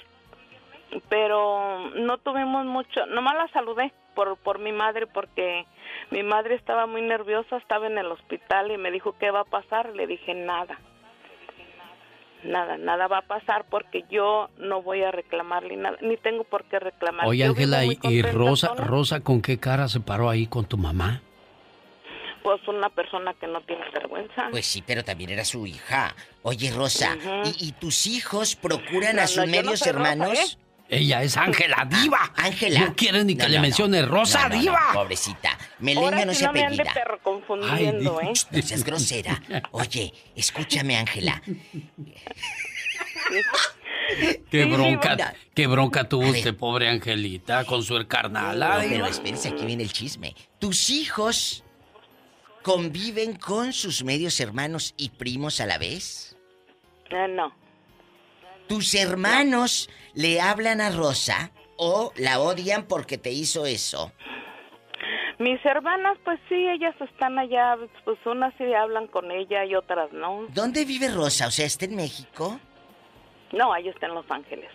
pero 1.08 1.90
no 1.96 2.18
tuvimos 2.18 2.64
mucho, 2.64 3.04
nomás 3.06 3.34
la 3.34 3.48
saludé 3.48 3.92
por, 4.14 4.36
por 4.38 4.58
mi 4.58 4.72
madre 4.72 5.06
porque 5.06 5.66
mi 6.10 6.22
madre 6.22 6.54
estaba 6.54 6.86
muy 6.86 7.02
nerviosa, 7.02 7.58
estaba 7.58 7.86
en 7.86 7.98
el 7.98 8.06
hospital 8.06 8.70
y 8.70 8.78
me 8.78 8.90
dijo, 8.90 9.14
¿qué 9.18 9.30
va 9.30 9.40
a 9.40 9.44
pasar? 9.44 9.94
Le 9.94 10.06
dije, 10.06 10.34
nada. 10.34 10.78
Nada, 12.44 12.76
nada 12.78 13.08
va 13.08 13.18
a 13.18 13.22
pasar 13.22 13.66
porque 13.68 14.04
yo 14.08 14.48
no 14.58 14.80
voy 14.80 15.02
a 15.02 15.10
reclamarle 15.10 15.76
nada, 15.76 15.98
ni 16.00 16.16
tengo 16.16 16.44
por 16.44 16.64
qué 16.64 16.78
reclamar. 16.78 17.26
Oye, 17.26 17.44
Ángela, 17.44 17.84
y, 17.84 18.22
Rosa, 18.22 18.68
sola. 18.68 18.84
Rosa, 18.84 19.20
¿con 19.20 19.42
qué 19.42 19.58
cara 19.58 19.88
se 19.88 20.00
paró 20.00 20.30
ahí 20.30 20.46
con 20.46 20.64
tu 20.64 20.76
mamá? 20.76 21.22
Pues 22.46 22.60
una 22.68 22.88
persona 22.90 23.34
que 23.34 23.48
no 23.48 23.60
tiene 23.62 23.82
vergüenza. 23.92 24.46
Pues 24.52 24.64
sí, 24.66 24.80
pero 24.86 25.02
también 25.02 25.30
era 25.30 25.44
su 25.44 25.66
hija. 25.66 26.14
Oye, 26.42 26.70
Rosa. 26.70 27.16
¿y, 27.44 27.66
y 27.66 27.72
tus 27.72 28.06
hijos 28.06 28.54
procuran 28.54 29.16
No, 29.16 29.22
a 29.22 29.26
sus 29.26 29.38
no, 29.38 29.44
yo 29.46 29.50
no 29.50 29.62
medios 29.62 29.80
soy 29.80 29.90
Rosa, 29.90 30.12
hermanos? 30.12 30.38
¿eh? 30.38 30.56
Ella 30.88 31.24
es 31.24 31.36
Ángela 31.36 31.88
Diva. 31.90 32.32
Ángela. 32.36 32.80
No 32.82 32.94
quieren 32.94 33.26
ni 33.26 33.34
que 33.34 33.42
No, 33.42 33.48
le 33.48 33.58
mencione 33.58 34.00
Rosa 34.02 34.42
No, 34.44 34.48
no, 34.50 34.54
no, 34.54 34.60
Diva. 34.60 34.90
pobrecita. 34.92 35.58
Ahora 35.96 36.24
no 36.24 36.32
se 36.34 36.44
no 36.44 36.52
me 36.52 36.60
ande 36.62 36.82
apellida. 36.82 36.94
perro 36.94 37.18
confundiendo, 37.20 38.20
Ay, 38.22 38.28
¿eh? 38.28 38.32
No 38.52 38.62
seas 38.62 38.84
grosera. 38.84 39.42
Oye, 39.72 40.14
escúchame, 40.36 40.96
Ángela. 40.98 41.42
Qué 44.50 44.62
Sí, 44.62 44.70
bronca, 44.70 45.34
qué 45.52 45.66
bronca 45.66 46.08
tuvo 46.08 46.28
usted, 46.28 46.54
pobre 46.56 46.88
Angelita, 46.88 47.64
con 47.64 47.82
su 47.82 48.06
carnal. 48.06 48.56
No, 48.56 48.68
pero 48.88 49.06
espérense, 49.06 49.48
aquí 49.48 49.66
viene 49.66 49.82
el 49.82 49.92
chisme. 49.92 50.32
Tus 50.60 50.90
hijos 50.90 51.64
¿conviven 52.66 53.36
con 53.36 53.72
sus 53.72 54.02
medios 54.02 54.40
hermanos 54.40 54.92
y 54.96 55.10
primos 55.10 55.60
a 55.60 55.66
la 55.66 55.78
vez? 55.78 56.36
Eh, 57.10 57.28
no. 57.28 57.54
¿Tus 58.66 58.92
hermanos 58.96 59.88
le 60.14 60.40
hablan 60.40 60.80
a 60.80 60.90
Rosa 60.90 61.52
o 61.76 62.12
la 62.16 62.40
odian 62.40 62.88
porque 62.88 63.18
te 63.18 63.30
hizo 63.30 63.66
eso? 63.66 64.12
Mis 65.38 65.64
hermanas, 65.64 66.18
pues 66.24 66.40
sí, 66.48 66.56
ellas 66.56 66.96
están 67.00 67.38
allá, 67.38 67.76
pues 68.04 68.18
unas 68.26 68.52
sí 68.58 68.64
hablan 68.74 69.06
con 69.06 69.30
ella 69.30 69.64
y 69.64 69.76
otras 69.76 70.12
no. 70.12 70.46
¿Dónde 70.48 70.84
vive 70.84 71.06
Rosa? 71.08 71.46
O 71.46 71.52
sea, 71.52 71.66
¿está 71.66 71.84
en 71.84 71.94
México? 71.94 72.58
No, 73.52 73.76
ella 73.76 73.92
está 73.92 74.06
en 74.06 74.14
Los 74.14 74.28
Ángeles. 74.28 74.70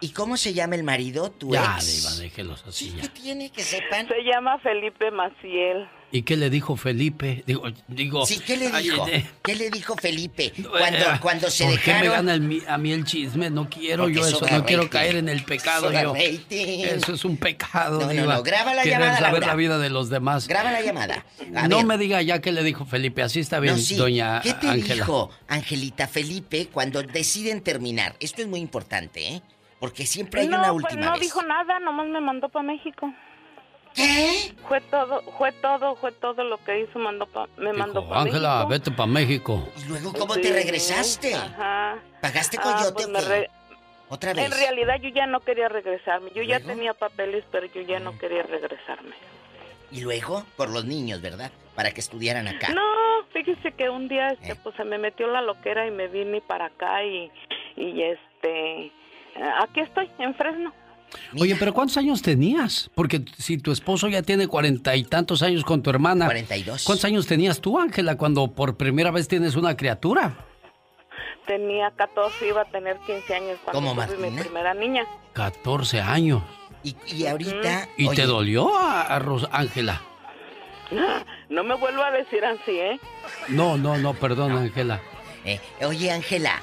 ¿Y 0.00 0.12
cómo 0.12 0.36
se 0.36 0.54
llama 0.54 0.76
el 0.76 0.84
marido, 0.84 1.32
tu 1.32 1.52
Ya, 1.52 1.74
ex? 1.78 2.12
Diva, 2.14 2.22
déjelos 2.22 2.64
así 2.64 2.94
ya. 2.94 3.02
¿Qué 3.02 3.08
tiene 3.08 3.50
que 3.50 3.62
sepan? 3.62 4.06
Se 4.06 4.22
llama 4.22 4.60
Felipe 4.60 5.10
Maciel. 5.10 5.88
¿Y 6.14 6.22
qué 6.22 6.36
le 6.36 6.50
dijo 6.50 6.76
Felipe? 6.76 7.42
Digo, 7.46 7.64
digo. 7.88 8.26
Sí, 8.26 8.38
¿qué 8.38 8.58
le 8.58 8.66
ay, 8.68 8.84
dijo? 8.90 9.08
eh, 9.08 9.26
¿Qué 9.42 9.56
le 9.56 9.70
dijo 9.70 9.96
Felipe? 9.96 10.52
eh, 10.54 10.62
Cuando, 10.70 11.06
cuando 11.22 11.50
se 11.50 11.64
¿Por 11.64 11.80
qué 11.80 11.94
me 11.94 12.08
gana 12.08 12.34
el 12.34 12.62
a 12.68 12.76
mí 12.76 12.92
el 12.92 13.04
chisme? 13.04 13.48
No 13.48 13.68
quiero 13.70 14.02
Porque 14.04 14.16
yo 14.18 14.26
eso 14.26 14.46
no 14.50 14.64
quiero 14.66 14.90
caer 14.90 15.16
en 15.16 15.30
el 15.30 15.42
pecado 15.44 15.90
yo. 15.90 16.14
Eso 16.14 17.14
es 17.14 17.24
un 17.24 17.38
pecado, 17.38 18.00
No, 18.00 18.06
no, 18.06 18.12
Diva. 18.12 18.34
no, 18.34 18.42
graba 18.42 18.74
la 18.74 18.82
Querer 18.82 18.98
llamada, 19.00 19.18
saber 19.18 19.32
Laura. 19.40 19.46
la 19.46 19.54
vida 19.54 19.78
de 19.78 19.88
los 19.88 20.10
demás. 20.10 20.48
Graba 20.48 20.70
la 20.70 20.82
llamada. 20.82 21.24
A 21.56 21.66
no 21.66 21.78
ver. 21.78 21.86
me 21.86 21.96
diga 21.96 22.20
ya 22.20 22.40
qué 22.42 22.52
le 22.52 22.62
dijo 22.62 22.84
Felipe, 22.84 23.22
así 23.22 23.40
está 23.40 23.58
bien, 23.58 23.76
No, 23.76 23.80
sí. 23.80 23.94
doña 23.96 24.40
¿Qué 24.42 24.52
te 24.52 24.70
dijo 24.74 25.30
Angelita 25.48 26.08
Felipe 26.08 26.68
cuando 26.70 27.02
deciden 27.02 27.62
terminar? 27.62 28.16
Esto 28.20 28.42
es 28.42 28.48
muy 28.48 28.60
importante, 28.60 29.28
¿eh? 29.28 29.42
Porque 29.80 30.04
siempre 30.06 30.42
hay 30.42 30.48
no, 30.48 30.58
una 30.58 30.72
pues 30.72 30.84
última 30.84 31.06
no 31.06 31.12
vez. 31.12 31.20
dijo 31.22 31.42
nada, 31.42 31.80
nomás 31.80 32.06
me 32.08 32.20
mandó 32.20 32.48
para 32.50 32.64
México. 32.64 33.12
¿Qué? 33.94 34.54
Fue 34.68 34.80
todo, 34.80 35.22
fue 35.36 35.52
todo, 35.52 35.96
fue 35.96 36.12
todo 36.12 36.44
lo 36.44 36.56
que 36.64 36.80
hizo, 36.80 36.98
mandó 36.98 37.26
pa, 37.26 37.46
me 37.56 37.72
mandó 37.72 38.08
para 38.08 38.22
Ángela, 38.22 38.54
México. 38.54 38.68
vete 38.68 38.90
para 38.92 39.06
México. 39.06 39.68
¿Y 39.76 39.88
luego 39.88 40.12
cómo 40.12 40.34
Sí, 40.34 40.40
te 40.42 40.52
regresaste? 40.52 41.34
Ajá. 41.34 41.98
¿Pagaste 42.20 42.56
Ah, 42.60 42.62
coyote 42.62 42.92
pues 42.94 43.06
o 43.06 43.10
me 43.10 43.18
qué? 43.20 43.24
re- 43.26 43.50
¿Otra 44.08 44.32
vez? 44.34 44.44
En 44.46 44.52
realidad 44.52 45.00
yo 45.00 45.08
ya 45.10 45.26
no 45.26 45.40
quería 45.40 45.68
regresarme. 45.68 46.30
Yo 46.34 46.42
ya 46.42 46.60
tenía 46.60 46.94
papeles, 46.94 47.44
pero 47.50 47.66
yo 47.66 47.80
ya 47.82 47.98
no 47.98 48.16
quería 48.18 48.42
regresarme. 48.42 49.14
Y 49.90 50.00
luego, 50.00 50.44
por 50.56 50.70
los 50.70 50.84
niños, 50.86 51.20
¿verdad? 51.20 51.50
Para 51.74 51.90
que 51.92 52.00
estudiaran 52.00 52.48
acá. 52.48 52.68
No, 52.72 52.82
fíjese 53.32 53.72
que 53.72 53.90
un 53.90 54.08
día 54.08 54.30
Eh. 54.30 54.36
este, 54.40 54.56
pues 54.56 54.74
se 54.76 54.84
me 54.84 54.96
metió 54.98 55.26
la 55.28 55.40
loquera 55.42 55.86
y 55.86 55.90
me 55.90 56.08
vine 56.08 56.40
para 56.40 56.66
acá 56.66 57.04
y, 57.04 57.30
y 57.76 58.02
este, 58.02 58.86
eh, 58.86 58.90
aquí 59.60 59.80
estoy, 59.80 60.10
en 60.18 60.34
Fresno. 60.34 60.72
Oye, 61.38 61.56
pero 61.58 61.72
¿cuántos 61.72 61.96
años 61.96 62.22
tenías? 62.22 62.90
Porque 62.94 63.22
si 63.38 63.58
tu 63.58 63.72
esposo 63.72 64.08
ya 64.08 64.22
tiene 64.22 64.46
cuarenta 64.48 64.96
y 64.96 65.04
tantos 65.04 65.42
años 65.42 65.64
con 65.64 65.82
tu 65.82 65.90
hermana. 65.90 66.26
42. 66.26 66.84
¿Cuántos 66.84 67.04
años 67.04 67.26
tenías 67.26 67.60
tú, 67.60 67.78
Ángela, 67.78 68.16
cuando 68.16 68.48
por 68.52 68.76
primera 68.76 69.10
vez 69.10 69.28
tienes 69.28 69.56
una 69.56 69.76
criatura? 69.76 70.36
Tenía 71.46 71.90
14, 71.90 72.48
iba 72.48 72.62
a 72.62 72.64
tener 72.66 72.96
15 73.06 73.34
años 73.34 73.58
cuando 73.64 73.80
¿Cómo, 73.80 74.06
tuve 74.06 74.30
mi 74.30 74.38
primera 74.38 74.74
niña. 74.74 75.04
14 75.32 76.00
años. 76.00 76.42
Y, 76.84 76.96
y 77.06 77.26
ahorita... 77.26 77.88
¿Y 77.96 78.08
oye, 78.08 78.16
te 78.16 78.26
dolió 78.26 78.76
a, 78.76 79.16
Ángela? 79.52 80.02
No 81.48 81.64
me 81.64 81.74
vuelvo 81.74 82.02
a 82.02 82.10
decir 82.10 82.44
así, 82.44 82.78
¿eh? 82.78 82.98
No, 83.48 83.76
no, 83.76 83.98
no, 83.98 84.14
perdón, 84.14 84.52
Ángela. 84.52 85.00
eh, 85.44 85.60
oye, 85.84 86.10
Ángela, 86.10 86.62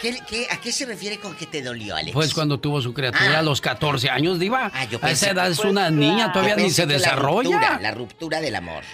¿qué, 0.00 0.12
qué, 0.12 0.18
qué- 0.28 0.46
a 0.50 0.58
qué 0.60 0.72
se 0.72 0.86
refiere 0.86 1.18
con 1.18 1.34
que 1.34 1.46
te 1.46 1.62
dolió, 1.62 1.96
Alex? 1.96 2.12
Pues 2.12 2.34
cuando 2.34 2.58
tuvo 2.58 2.80
su 2.80 2.92
criatura 2.94 3.36
Ah. 3.36 3.38
a 3.38 3.42
los 3.42 3.60
14 3.60 4.10
años, 4.10 4.38
Diva. 4.38 4.70
Ah, 4.74 4.84
yo 4.84 4.98
a 5.02 5.10
esa 5.10 5.30
edad 5.30 5.46
que- 5.46 5.52
es 5.52 5.56
Pues 5.60 5.70
una 5.70 5.90
niña, 5.90 6.16
claro. 6.16 6.32
todavía 6.32 6.56
ni 6.56 6.70
se 6.70 6.86
desarrolla. 6.86 7.50
La 7.50 7.56
ruptura, 7.68 7.80
la 7.80 7.90
ruptura 7.92 8.40
del 8.40 8.54
amor. 8.56 8.84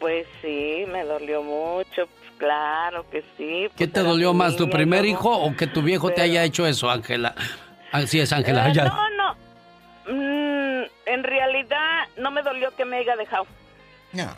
Pues 0.00 0.26
sí, 0.40 0.84
me 0.88 1.04
dolió 1.04 1.42
mucho, 1.42 2.06
pues 2.06 2.30
claro 2.38 3.08
que 3.10 3.20
sí. 3.36 3.68
¿Qué 3.76 3.86
pues 3.86 3.92
te 3.92 4.00
era 4.00 4.08
dolió 4.08 4.34
más, 4.34 4.56
tu 4.56 4.68
primer 4.68 5.04
hijo 5.06 5.30
o 5.30 5.54
que 5.56 5.66
tu 5.68 5.80
viejo 5.82 6.10
te 6.10 6.22
haya 6.22 6.42
hecho 6.44 6.66
eso, 6.66 6.90
Ángela? 6.90 7.34
Así 7.92 8.18
es, 8.18 8.32
Ángela. 8.32 8.68
Eh. 8.68 8.72
No, 8.74 9.10
no. 9.10 9.36
Mm, 10.08 10.84
en 11.06 11.22
realidad 11.24 12.08
no 12.16 12.30
me 12.32 12.42
dolió 12.42 12.74
que 12.76 12.84
me 12.84 12.96
haya 12.98 13.14
dejado. 13.16 13.46
No. 14.12 14.34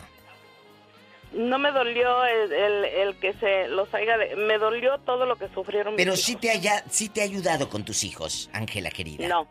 No 1.35 1.59
me 1.59 1.71
dolió 1.71 2.23
el, 2.25 2.51
el- 2.53 2.85
el 2.85 3.15
que 3.19 3.33
se 3.33 3.67
los 3.67 3.93
haya... 3.93 4.17
de- 4.17 4.35
me 4.37 4.57
dolió 4.57 4.97
todo 4.99 5.25
lo 5.25 5.35
que 5.35 5.47
sufrieron 5.53 5.95
Pero 5.97 6.13
mis 6.13 6.21
sí 6.23 6.31
hijos. 6.33 6.41
te, 6.41 6.49
haya, 6.51 6.83
sí 6.89 7.09
te 7.09 7.21
ha 7.21 7.23
ayudado 7.25 7.69
con 7.69 7.83
tus 7.83 8.03
hijos, 8.03 8.49
Ángela 8.53 8.89
querida. 8.89 9.27
No. 9.27 9.47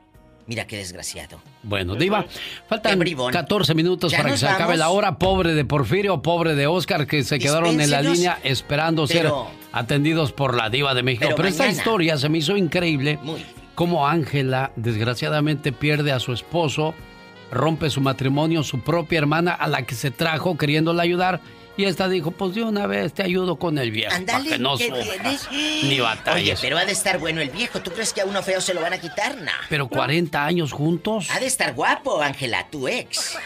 Mira 0.47 0.67
qué 0.67 0.77
desgraciado. 0.77 1.41
Bueno, 1.63 1.95
Diva, 1.95 2.27
faltan 2.69 2.93
Qué 2.93 2.99
bribón. 2.99 3.33
14 3.33 3.75
minutos 3.75 4.13
¿Ya 4.13 4.19
para 4.19 4.31
que 4.33 4.37
se 4.37 4.47
acabe 4.47 4.77
la 4.77 4.91
hora. 4.91 5.19
Pobre 5.19 5.55
de 5.55 5.65
Porfirio, 5.65 6.21
pobre 6.21 6.55
de 6.55 6.67
Oscar, 6.67 7.07
que 7.07 7.23
se 7.25 7.39
quedaron 7.39 7.81
en 7.81 7.91
la 7.91 8.03
línea 8.03 8.39
esperando 8.45 9.07
pero- 9.07 9.47
ser 9.49 9.59
atendidos 9.73 10.33
por 10.33 10.55
la 10.55 10.69
Diva 10.69 10.93
de 10.95 11.03
México. 11.03 11.25
pero 11.25 11.37
Pero, 11.37 11.49
esta 11.49 11.67
historia 11.69 12.19
se 12.19 12.29
me 12.29 12.39
hizo 12.39 12.57
increíble. 12.59 13.19
Muy. 13.23 13.43
Cómo 13.75 14.07
Ángela, 14.07 14.71
desgraciadamente, 14.77 15.73
pierde 15.73 16.13
a 16.13 16.21
su 16.21 16.33
esposo, 16.35 16.95
rompe 17.51 17.89
su 17.89 18.01
matrimonio, 18.03 18.63
su 18.63 18.81
propia 18.81 19.19
hermana, 19.19 19.53
a 19.53 19.67
la 19.67 19.83
que 19.87 19.95
se 19.95 20.11
trajo 20.11 20.57
queriéndola 20.59 21.03
ayudar. 21.03 21.41
Y 21.77 21.85
esta 21.87 22.09
dijo: 22.09 22.31
Pues 22.31 22.55
de 22.55 22.63
una 22.63 22.87
vez 22.87 23.13
te 23.15 23.23
ayudo 23.23 23.57
con 23.57 23.79
el 23.79 23.91
viejo. 23.91 24.15
Ándale, 24.15 24.45
para 24.45 24.57
que 24.57 24.63
no 24.63 24.77
¿qué 24.77 24.87
sufras, 24.89 25.09
tienes? 25.09 25.49
ni 25.51 25.89
Oye, 25.95 26.01
batalles. 26.01 26.61
pero 26.61 26.79
ha 26.79 26.85
de 26.85 26.93
estar 26.93 27.19
bueno 27.19 27.41
el 27.41 27.51
viejo. 27.51 27.81
¿Tú 27.81 27.91
crees 27.91 28.13
que 28.13 28.21
a 28.21 28.25
uno 28.27 28.43
feo 28.43 28.61
se 28.61 28.75
lo 28.75 28.81
van 28.81 28.93
a 28.93 28.99
quitar? 28.99 29.37
Nah. 29.39 29.51
Pero 29.69 29.89
40 29.89 30.45
años 30.45 30.73
juntos. 30.73 31.29
Ha 31.31 31.41
de 31.41 31.47
estar 31.47 31.75
guapo, 31.75 32.21
Ángela, 32.23 32.67
tu 32.71 32.87
ex. 32.87 33.37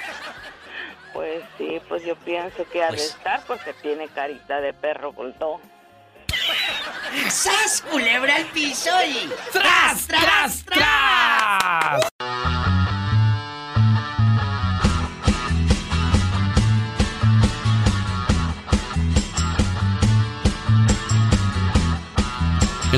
Pues 1.14 1.42
sí, 1.56 1.80
pues 1.88 2.04
yo 2.04 2.14
pienso 2.16 2.64
que 2.70 2.82
ha 2.82 2.86
de 2.90 2.96
Pues- 2.98 3.06
estar 3.16 3.42
porque 3.46 3.72
tiene 3.82 4.08
carita 4.08 4.60
de 4.60 4.72
perro 4.74 5.12
bulldog. 5.12 5.60
¡Sas, 7.30 7.82
culebra 7.90 8.36
al 8.36 8.44
piso 8.46 8.90
y... 9.08 9.28
¡Tras, 9.50 10.06
tras, 10.06 10.64
tras! 10.64 12.08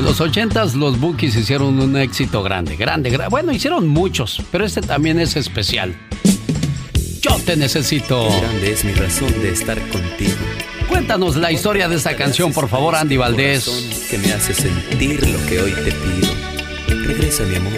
En 0.01 0.05
los 0.07 0.19
ochentas 0.19 0.73
los 0.73 0.99
Bookies 0.99 1.35
hicieron 1.35 1.79
un 1.79 1.95
éxito 1.95 2.41
grande, 2.41 2.75
grande, 2.75 3.11
gra- 3.11 3.29
bueno, 3.29 3.51
hicieron 3.51 3.87
muchos, 3.87 4.41
pero 4.51 4.65
este 4.65 4.81
también 4.81 5.19
es 5.19 5.35
especial. 5.35 5.95
Yo 7.21 7.35
te 7.45 7.55
necesito. 7.55 8.27
Grande 8.41 8.71
es 8.71 8.83
mi 8.83 8.93
razón 8.93 9.31
de 9.43 9.51
estar 9.51 9.77
contigo. 9.89 10.33
Cuéntanos 10.89 11.35
la 11.35 11.51
historia 11.51 11.87
de 11.87 11.97
esta 11.97 12.15
canción, 12.15 12.51
por 12.51 12.67
favor, 12.67 12.95
Andy 12.95 13.17
Valdés. 13.17 14.07
Que 14.09 14.17
me 14.17 14.33
hace 14.33 14.55
sentir 14.55 15.21
lo 15.29 15.37
que 15.45 15.61
hoy 15.61 15.71
te 15.71 15.91
pido. 15.91 17.03
Regresa, 17.05 17.43
mi 17.43 17.57
amor. 17.57 17.73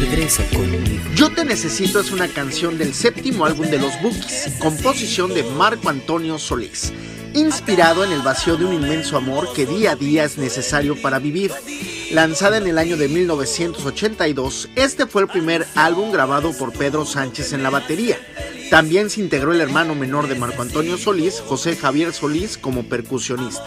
Regresa 0.00 0.42
conmigo. 0.54 1.04
Yo 1.16 1.28
te 1.28 1.44
necesito 1.44 2.00
es 2.00 2.10
una 2.12 2.28
canción 2.28 2.78
del 2.78 2.94
séptimo 2.94 3.44
álbum 3.44 3.66
de 3.66 3.76
los 3.78 3.92
Bookies, 4.00 4.54
composición 4.58 5.34
de 5.34 5.42
Marco 5.42 5.90
Antonio 5.90 6.38
Solís, 6.38 6.94
inspirado 7.38 8.04
en 8.04 8.12
el 8.12 8.22
vacío 8.22 8.56
de 8.56 8.64
un 8.64 8.74
inmenso 8.74 9.16
amor 9.16 9.52
que 9.52 9.66
día 9.66 9.92
a 9.92 9.96
día 9.96 10.24
es 10.24 10.38
necesario 10.38 11.00
para 11.00 11.18
vivir. 11.18 11.52
Lanzada 12.10 12.56
en 12.56 12.66
el 12.66 12.78
año 12.78 12.96
de 12.96 13.08
1982, 13.08 14.70
este 14.76 15.06
fue 15.06 15.22
el 15.22 15.28
primer 15.28 15.66
álbum 15.74 16.10
grabado 16.10 16.52
por 16.52 16.72
Pedro 16.72 17.04
Sánchez 17.04 17.52
en 17.52 17.62
la 17.62 17.70
batería. 17.70 18.18
También 18.70 19.08
se 19.08 19.20
integró 19.20 19.52
el 19.52 19.60
hermano 19.60 19.94
menor 19.94 20.28
de 20.28 20.34
Marco 20.34 20.62
Antonio 20.62 20.98
Solís, 20.98 21.40
José 21.40 21.76
Javier 21.76 22.12
Solís, 22.12 22.58
como 22.58 22.84
percusionista. 22.84 23.66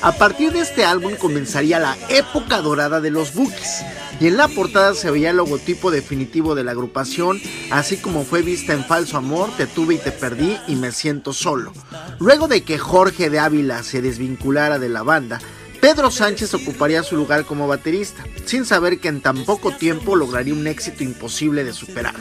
A 0.00 0.12
partir 0.12 0.52
de 0.52 0.60
este 0.60 0.84
álbum 0.84 1.16
comenzaría 1.16 1.80
la 1.80 1.96
época 2.08 2.60
dorada 2.60 3.00
de 3.00 3.10
los 3.10 3.34
Bookies, 3.34 3.84
y 4.20 4.28
en 4.28 4.36
la 4.36 4.46
portada 4.46 4.94
se 4.94 5.10
veía 5.10 5.30
el 5.30 5.38
logotipo 5.38 5.90
definitivo 5.90 6.54
de 6.54 6.62
la 6.62 6.70
agrupación, 6.70 7.40
así 7.70 7.96
como 7.96 8.24
fue 8.24 8.42
vista 8.42 8.72
en 8.72 8.84
Falso 8.84 9.16
Amor, 9.16 9.50
Te 9.56 9.66
tuve 9.66 9.94
y 9.94 9.98
te 9.98 10.12
perdí 10.12 10.56
y 10.68 10.76
Me 10.76 10.92
siento 10.92 11.32
solo. 11.32 11.72
Luego 12.20 12.46
de 12.46 12.62
que 12.62 12.78
Jorge 12.78 13.28
de 13.28 13.40
Ávila 13.40 13.82
se 13.82 14.00
desvinculara 14.00 14.78
de 14.78 14.88
la 14.88 15.02
banda, 15.02 15.40
Pedro 15.80 16.12
Sánchez 16.12 16.54
ocuparía 16.54 17.02
su 17.02 17.16
lugar 17.16 17.44
como 17.44 17.66
baterista, 17.66 18.24
sin 18.44 18.64
saber 18.64 19.00
que 19.00 19.08
en 19.08 19.20
tan 19.20 19.44
poco 19.44 19.72
tiempo 19.72 20.14
lograría 20.14 20.54
un 20.54 20.66
éxito 20.68 21.02
imposible 21.02 21.64
de 21.64 21.72
superar. 21.72 22.14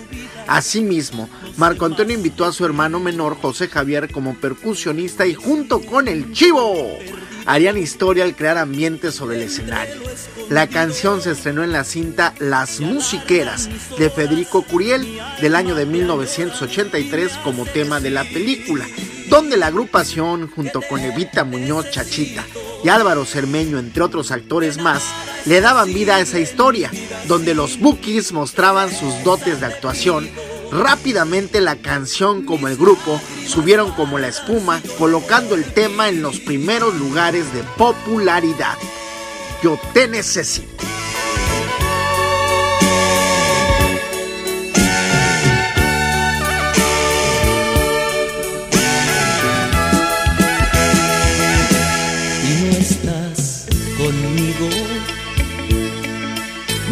Asimismo, 0.48 1.30
Marco 1.58 1.86
Antonio 1.86 2.16
invitó 2.16 2.45
a 2.45 2.54
su 2.54 2.66
hermano 2.66 2.99
menor 2.99 3.38
José 3.40 3.68
Javier 3.68 4.12
como 4.12 4.36
percusionista 4.36 5.28
y 5.28 5.36
junto 5.36 5.82
con 5.82 6.08
el 6.08 6.32
Chivo 6.34 6.98
harían 7.48 7.78
historia 7.78 8.26
al 8.26 8.36
crear 8.36 8.57
ambientes 8.57 9.15
sobre 9.15 9.38
el 9.38 9.44
escenario. 9.44 9.95
La 10.49 10.68
canción 10.68 11.22
se 11.22 11.32
estrenó 11.32 11.64
en 11.64 11.72
la 11.72 11.84
cinta 11.84 12.34
Las 12.40 12.80
Musiqueras 12.80 13.69
de 13.98 14.10
Federico 14.10 14.61
Curiel 14.64 15.19
del 15.41 15.56
año 15.56 15.74
de 15.74 15.86
1983 15.86 17.32
como 17.44 17.65
tema 17.65 17.99
de 17.99 18.11
la 18.11 18.24
película, 18.24 18.86
donde 19.30 19.57
la 19.57 19.68
agrupación, 19.68 20.49
junto 20.49 20.82
con 20.82 20.99
Evita 20.99 21.44
Muñoz 21.44 21.90
Chachita 21.90 22.45
y 22.84 22.90
Álvaro 22.90 23.26
Cermeño, 23.26 23.80
entre 23.80 24.03
otros 24.03 24.32
actores 24.32 24.78
más, 24.78 25.03
le 25.45 25.61
daban 25.61 25.94
vida 25.94 26.18
a 26.18 26.22
esa 26.22 26.40
historia, 26.40 26.91
donde 27.28 27.56
los 27.56 27.80
Bookies 27.80 28.34
mostraban 28.34 28.94
sus 28.94 29.24
dotes 29.24 29.61
de 29.61 29.65
actuación, 29.65 30.30
Rápidamente 30.72 31.61
la 31.61 31.77
canción 31.77 32.44
como 32.44 32.68
el 32.68 32.77
grupo 32.77 33.22
subieron 33.45 33.91
como 33.91 34.19
la 34.19 34.27
espuma, 34.27 34.81
colocando 34.98 35.56
el 35.56 35.65
tema 35.65 36.10
en 36.10 36.22
los 36.22 36.39
primeros 36.39 36.95
lugares 36.95 37.53
de 37.53 37.64
popularidad. 37.77 38.77
Yo 39.64 39.80
te 39.94 40.07
necesito. 40.07 40.77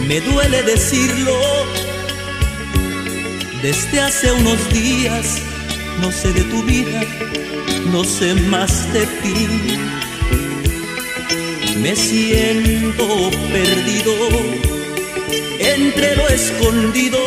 Me 0.07 0.21
duele 0.21 0.61
decirlo, 0.63 1.33
desde 3.65 3.99
hace 3.99 4.31
unos 4.31 4.71
días 4.71 5.41
no 5.99 6.11
sé 6.11 6.31
de 6.33 6.43
tu 6.43 6.61
vida, 6.61 7.01
no 7.91 8.03
sé 8.03 8.35
más 8.35 8.93
de 8.93 9.07
ti. 9.23 9.47
Me 11.81 11.95
siento 11.95 13.31
perdido 13.51 14.13
entre 15.59 16.15
lo 16.15 16.27
escondido. 16.27 17.17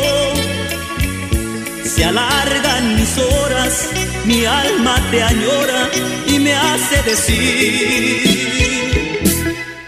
Se 1.83 2.05
alargan 2.05 2.95
mis 2.95 3.17
horas, 3.17 3.89
mi 4.23 4.45
alma 4.45 4.95
te 5.11 5.21
añora 5.21 5.89
y 6.25 6.39
me 6.39 6.53
hace 6.53 7.03
decir 7.03 8.21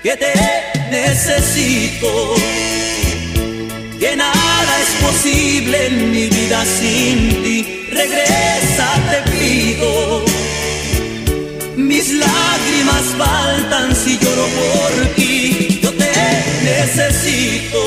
que 0.03 0.18
te 0.18 0.34
necesito, 0.91 2.36
que 4.02 4.15
nada 4.15 4.73
es 4.82 4.91
posible 5.06 5.86
en 5.86 6.11
mi 6.11 6.28
vida 6.28 6.65
sin 6.65 7.44
ti. 7.44 7.86
Regresa, 7.91 8.88
te 9.10 9.19
pido. 9.32 10.26
Mis 11.78 12.11
lágrimas 12.11 13.06
faltan 13.19 13.95
si 13.95 14.18
lloro 14.18 14.48
por 14.60 14.91
ti. 15.15 15.80
Yo 15.84 15.91
te 15.94 16.11
necesito. 16.64 17.82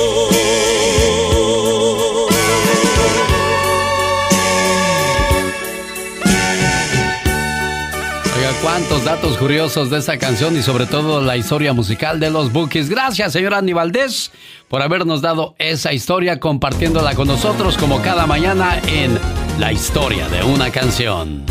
Oiga, 8.75 8.89
cuántos 8.89 9.05
datos 9.05 9.37
curiosos 9.37 9.91
de 9.91 9.99
esta 9.99 10.19
canción 10.19 10.57
y 10.57 10.63
sobre 10.63 10.87
todo 10.87 11.21
la 11.21 11.37
historia 11.37 11.73
musical 11.73 12.19
de 12.19 12.31
los 12.31 12.53
Bookies. 12.53 12.89
Gracias, 12.89 13.33
señor 13.33 13.55
Andy 13.55 13.73
Valdés, 13.73 14.33
por 14.69 14.83
habernos 14.83 15.23
dado 15.23 15.55
esa 15.59 15.93
historia, 15.93 16.41
compartiéndola 16.41 17.15
con 17.15 17.29
nosotros 17.29 17.77
como 17.79 18.03
cada 18.03 18.27
mañana 18.27 18.81
en 18.87 19.19
La 19.59 19.73
historia 19.73 20.29
de 20.29 20.43
una 20.43 20.71
canción. 20.71 21.45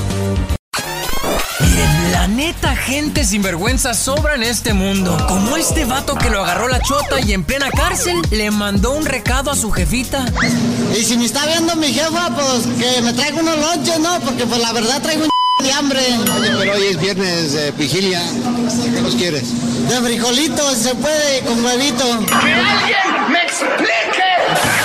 Miren, 1.61 2.11
la 2.11 2.27
neta, 2.27 2.75
gente 2.75 3.23
sinvergüenza 3.23 3.93
sobra 3.93 4.35
en 4.35 4.43
este 4.43 4.73
mundo. 4.73 5.15
Como 5.27 5.55
este 5.55 5.85
vato 5.85 6.15
que 6.15 6.29
lo 6.29 6.43
agarró 6.43 6.67
la 6.67 6.81
chota 6.81 7.21
y 7.21 7.31
en 7.31 7.45
plena 7.45 7.71
cárcel 7.71 8.17
le 8.31 8.51
mandó 8.51 8.91
un 8.91 9.05
recado 9.05 9.49
a 9.49 9.55
su 9.55 9.71
jefita. 9.71 10.25
Y 10.91 11.03
si 11.03 11.17
me 11.17 11.25
está 11.25 11.45
viendo 11.45 11.75
mi 11.77 11.93
jefa, 11.93 12.29
pues 12.35 12.67
que 12.77 13.01
me 13.01 13.13
traiga 13.13 13.39
unos 13.39 13.57
lonches, 13.59 13.99
¿no? 13.99 14.19
Porque 14.19 14.45
pues 14.45 14.59
la 14.59 14.73
verdad 14.73 15.01
traigo 15.01 15.23
un 15.23 15.29
de 15.59 15.71
hambre. 15.71 15.99
Oye, 16.39 16.51
pero 16.57 16.73
hoy 16.73 16.87
es 16.87 16.99
viernes 16.99 17.53
de 17.53 17.71
vigilia. 17.71 18.21
¿Qué 18.93 19.01
los 19.01 19.15
quieres? 19.15 19.43
De 19.87 20.01
frijolitos, 20.01 20.77
se 20.77 20.95
puede, 20.95 21.41
con 21.41 21.63
huevito. 21.63 22.05
¡Que 22.25 22.53
alguien 22.53 23.31
me 23.31 23.43
explique! 23.43 24.23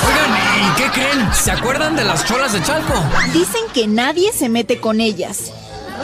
Oigan, 0.07 0.73
¿y 0.73 0.77
qué 0.77 0.91
creen? 0.91 1.29
¿Se 1.35 1.51
acuerdan 1.51 1.97
de 1.97 2.05
las 2.05 2.25
cholas 2.25 2.53
de 2.53 2.63
Chalco? 2.63 3.03
Dicen 3.33 3.63
que 3.73 3.87
nadie 3.87 4.33
se 4.33 4.49
mete 4.49 4.81
con 4.81 5.01
ellas. 5.01 5.53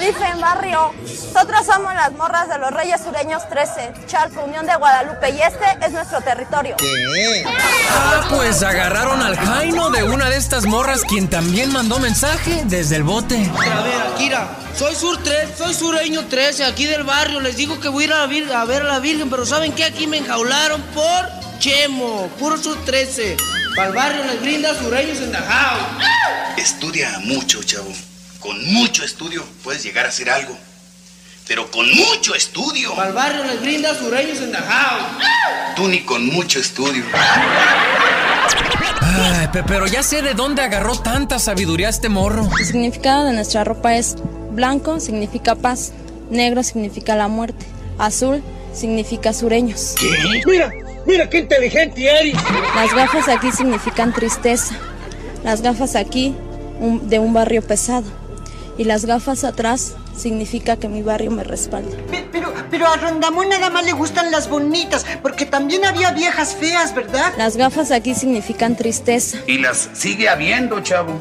Dicen 0.04 0.38
barrio, 0.40 0.92
nosotros 1.02 1.64
somos 1.64 1.94
las 1.94 2.12
morras 2.12 2.46
de 2.48 2.58
los 2.58 2.70
Reyes 2.72 3.00
Sureños 3.02 3.48
13, 3.48 3.92
Chalco, 4.06 4.42
Unión 4.44 4.66
de 4.66 4.74
Guadalupe, 4.76 5.30
y 5.30 5.40
este 5.40 5.64
es 5.84 5.92
nuestro 5.92 6.20
territorio. 6.20 6.76
Ah, 7.90 8.26
pues 8.28 8.62
agarraron 8.62 9.22
al 9.22 9.34
Jaino 9.36 9.88
de 9.90 10.02
una 10.02 10.28
de 10.28 10.36
estas 10.36 10.66
morras 10.66 11.02
quien 11.08 11.28
también 11.28 11.72
mandó 11.72 11.98
mensaje 11.98 12.62
desde 12.66 12.96
el 12.96 13.02
bote. 13.02 13.50
A 13.58 13.82
ver, 13.82 14.02
Akira, 14.12 14.46
soy 14.76 14.94
sur 14.94 15.22
3, 15.22 15.48
soy 15.56 15.72
sureño 15.72 16.26
13, 16.26 16.64
aquí 16.66 16.84
del 16.84 17.04
barrio. 17.04 17.40
Les 17.40 17.56
digo 17.56 17.80
que 17.80 17.88
voy 17.88 18.04
a 18.04 18.06
ir 18.06 18.12
a, 18.12 18.18
la 18.18 18.26
vir- 18.26 18.52
a 18.52 18.64
ver 18.66 18.82
a 18.82 18.86
la 18.86 18.98
Virgen, 18.98 19.30
pero 19.30 19.46
¿saben 19.46 19.72
qué? 19.72 19.84
Aquí 19.84 20.06
me 20.06 20.18
enjaularon 20.18 20.82
por 20.94 21.28
Chemo, 21.60 22.28
puro 22.38 22.58
sur 22.58 22.76
13. 22.84 23.36
Para 23.74 23.88
el 23.88 23.94
barrio 23.94 24.24
les 24.24 24.40
brinda 24.42 24.74
sureños 24.74 25.18
en 25.18 25.32
Dajao. 25.32 25.78
Estudia 26.58 27.18
mucho, 27.24 27.62
chavo. 27.62 27.90
Con 28.44 28.62
mucho 28.74 29.02
estudio 29.04 29.42
puedes 29.62 29.82
llegar 29.82 30.04
a 30.04 30.10
hacer 30.10 30.28
algo. 30.28 30.54
Pero 31.48 31.70
con 31.70 31.86
mucho 31.94 32.34
estudio. 32.34 32.94
Para 32.94 33.08
el 33.08 33.14
barrio 33.14 33.44
les 33.44 33.60
brinda 33.62 33.94
sureños 33.98 34.38
en 34.38 34.52
Dajao. 34.52 34.98
Tú 35.76 35.88
ni 35.88 36.00
con 36.02 36.26
mucho 36.26 36.58
estudio. 36.58 37.04
Ay, 39.00 39.48
pe- 39.52 39.62
pero 39.64 39.86
ya 39.86 40.02
sé 40.02 40.20
de 40.20 40.34
dónde 40.34 40.60
agarró 40.62 40.94
tanta 41.00 41.38
sabiduría 41.38 41.88
este 41.88 42.10
morro. 42.10 42.46
El 42.58 42.66
significado 42.66 43.24
de 43.24 43.32
nuestra 43.32 43.64
ropa 43.64 43.94
es 43.96 44.16
blanco 44.50 45.00
significa 45.00 45.54
paz, 45.54 45.92
negro 46.30 46.62
significa 46.62 47.16
la 47.16 47.28
muerte, 47.28 47.64
azul 47.98 48.42
significa 48.74 49.32
sureños. 49.32 49.94
Mira, 50.46 50.70
mira 51.06 51.30
qué 51.30 51.38
inteligente 51.38 52.06
eres. 52.06 52.36
Las 52.74 52.92
gafas 52.94 53.26
aquí 53.28 53.50
significan 53.52 54.12
tristeza, 54.12 54.74
las 55.44 55.62
gafas 55.62 55.96
aquí 55.96 56.34
un- 56.78 57.08
de 57.08 57.18
un 57.18 57.32
barrio 57.32 57.62
pesado 57.62 58.04
y 58.78 58.84
las 58.84 59.04
gafas 59.04 59.44
atrás 59.44 59.94
significa 60.16 60.76
que 60.76 60.88
mi 60.88 61.02
barrio 61.02 61.30
me 61.30 61.44
respalda. 61.44 61.96
Pero, 62.32 62.52
pero 62.70 62.86
a 62.86 62.96
Rondamón 62.96 63.48
nada 63.48 63.70
más 63.70 63.84
le 63.84 63.92
gustan 63.92 64.30
las 64.30 64.48
bonitas, 64.48 65.04
porque 65.22 65.46
también 65.46 65.84
había 65.84 66.10
viejas 66.12 66.54
feas, 66.54 66.94
¿verdad? 66.94 67.32
Las 67.36 67.56
gafas 67.56 67.90
aquí 67.90 68.14
significan 68.14 68.76
tristeza. 68.76 69.38
Y 69.46 69.58
las 69.58 69.90
sigue 69.92 70.28
habiendo, 70.28 70.80
chavo. 70.80 71.18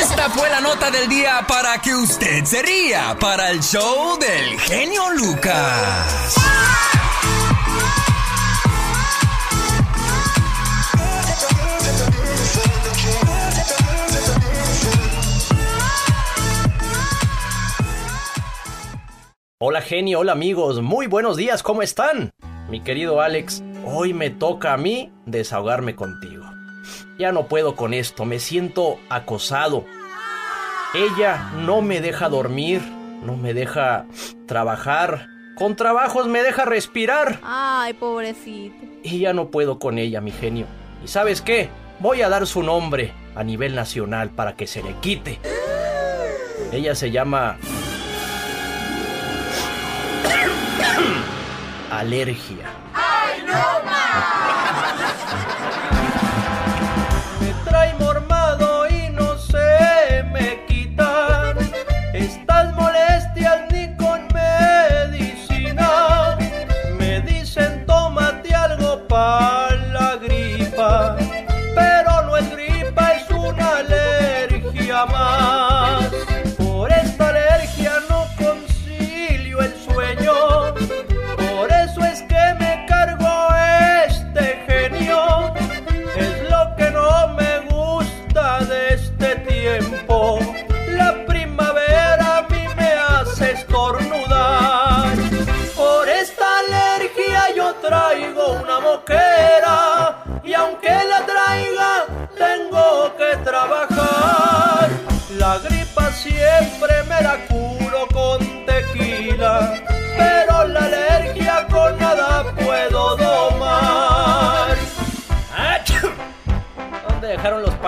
Esta 0.00 0.30
fue 0.30 0.48
la 0.50 0.60
nota 0.60 0.90
del 0.90 1.08
día 1.08 1.44
para 1.46 1.80
que 1.80 1.94
usted 1.94 2.44
se 2.44 2.62
ría 2.62 3.16
para 3.18 3.50
el 3.50 3.60
show 3.60 4.18
del 4.18 4.58
genio 4.60 5.10
Lucas. 5.10 6.34
Hola 19.60 19.82
genio, 19.82 20.18
hola 20.18 20.32
amigos, 20.32 20.82
muy 20.82 21.06
buenos 21.06 21.36
días, 21.36 21.62
¿cómo 21.62 21.82
están? 21.82 22.32
Mi 22.68 22.80
querido 22.80 23.20
Alex, 23.20 23.62
hoy 23.86 24.12
me 24.12 24.30
toca 24.30 24.72
a 24.72 24.76
mí 24.76 25.12
desahogarme 25.26 25.94
contigo. 25.94 26.44
Ya 27.20 27.30
no 27.30 27.46
puedo 27.46 27.76
con 27.76 27.94
esto, 27.94 28.24
me 28.24 28.40
siento 28.40 28.98
acosado. 29.08 29.84
Ella 30.92 31.52
no 31.64 31.82
me 31.82 32.00
deja 32.00 32.28
dormir, 32.28 32.82
no 33.22 33.36
me 33.36 33.54
deja 33.54 34.06
trabajar, 34.46 35.28
con 35.56 35.76
trabajos 35.76 36.26
me 36.26 36.42
deja 36.42 36.64
respirar. 36.64 37.38
Ay, 37.44 37.92
pobrecito. 37.92 38.84
Y 39.04 39.20
ya 39.20 39.32
no 39.34 39.52
puedo 39.52 39.78
con 39.78 39.98
ella, 40.00 40.20
mi 40.20 40.32
genio. 40.32 40.66
¿Y 41.04 41.06
sabes 41.06 41.40
qué? 41.40 41.68
Voy 42.00 42.22
a 42.22 42.28
dar 42.28 42.48
su 42.48 42.64
nombre 42.64 43.12
a 43.36 43.44
nivel 43.44 43.76
nacional 43.76 44.30
para 44.30 44.56
que 44.56 44.66
se 44.66 44.82
le 44.82 44.94
quite. 44.94 45.38
Ella 46.72 46.96
se 46.96 47.12
llama... 47.12 47.56
Alergia. 51.98 52.83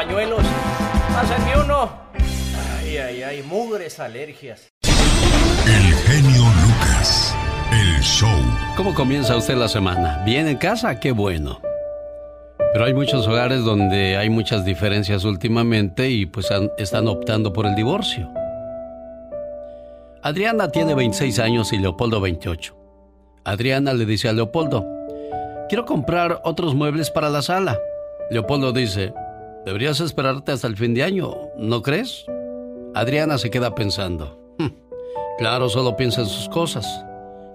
Pañuelos? 0.06 0.42
Pásenme 1.12 1.64
uno. 1.64 1.90
Ay, 2.80 2.96
ay, 2.98 3.22
ay, 3.22 3.42
mugres 3.42 3.98
alergias. 4.00 4.68
El 4.84 5.94
genio 5.94 6.42
Lucas. 6.42 7.34
El 7.72 8.00
show. 8.02 8.28
¿Cómo 8.76 8.94
comienza 8.94 9.36
usted 9.36 9.56
la 9.56 9.68
semana? 9.68 10.22
¿Bien 10.24 10.46
en 10.48 10.56
casa? 10.56 10.98
Qué 11.00 11.12
bueno. 11.12 11.60
Pero 12.72 12.84
hay 12.84 12.94
muchos 12.94 13.26
hogares 13.26 13.64
donde 13.64 14.16
hay 14.16 14.28
muchas 14.30 14.64
diferencias 14.64 15.24
últimamente 15.24 16.10
y 16.10 16.26
pues 16.26 16.50
han- 16.50 16.70
están 16.78 17.08
optando 17.08 17.52
por 17.52 17.66
el 17.66 17.74
divorcio. 17.74 18.30
Adriana 20.22 20.68
tiene 20.70 20.94
26 20.94 21.38
años 21.38 21.72
y 21.72 21.78
Leopoldo 21.78 22.20
28. 22.20 22.76
Adriana 23.44 23.92
le 23.94 24.04
dice 24.06 24.28
a 24.28 24.32
Leopoldo, 24.32 24.84
quiero 25.68 25.84
comprar 25.86 26.40
otros 26.44 26.74
muebles 26.74 27.10
para 27.10 27.30
la 27.30 27.42
sala. 27.42 27.78
Leopoldo 28.30 28.72
dice, 28.72 29.14
deberías 29.66 30.00
esperarte 30.00 30.52
hasta 30.52 30.68
el 30.68 30.76
fin 30.76 30.94
de 30.94 31.02
año, 31.02 31.34
¿no 31.58 31.82
crees? 31.82 32.24
Adriana 32.94 33.36
se 33.36 33.50
queda 33.50 33.74
pensando, 33.74 34.54
"Hmm, 34.58 34.68
claro, 35.36 35.68
solo 35.68 35.96
piensa 35.96 36.22
en 36.22 36.28
sus 36.28 36.48
cosas. 36.48 36.86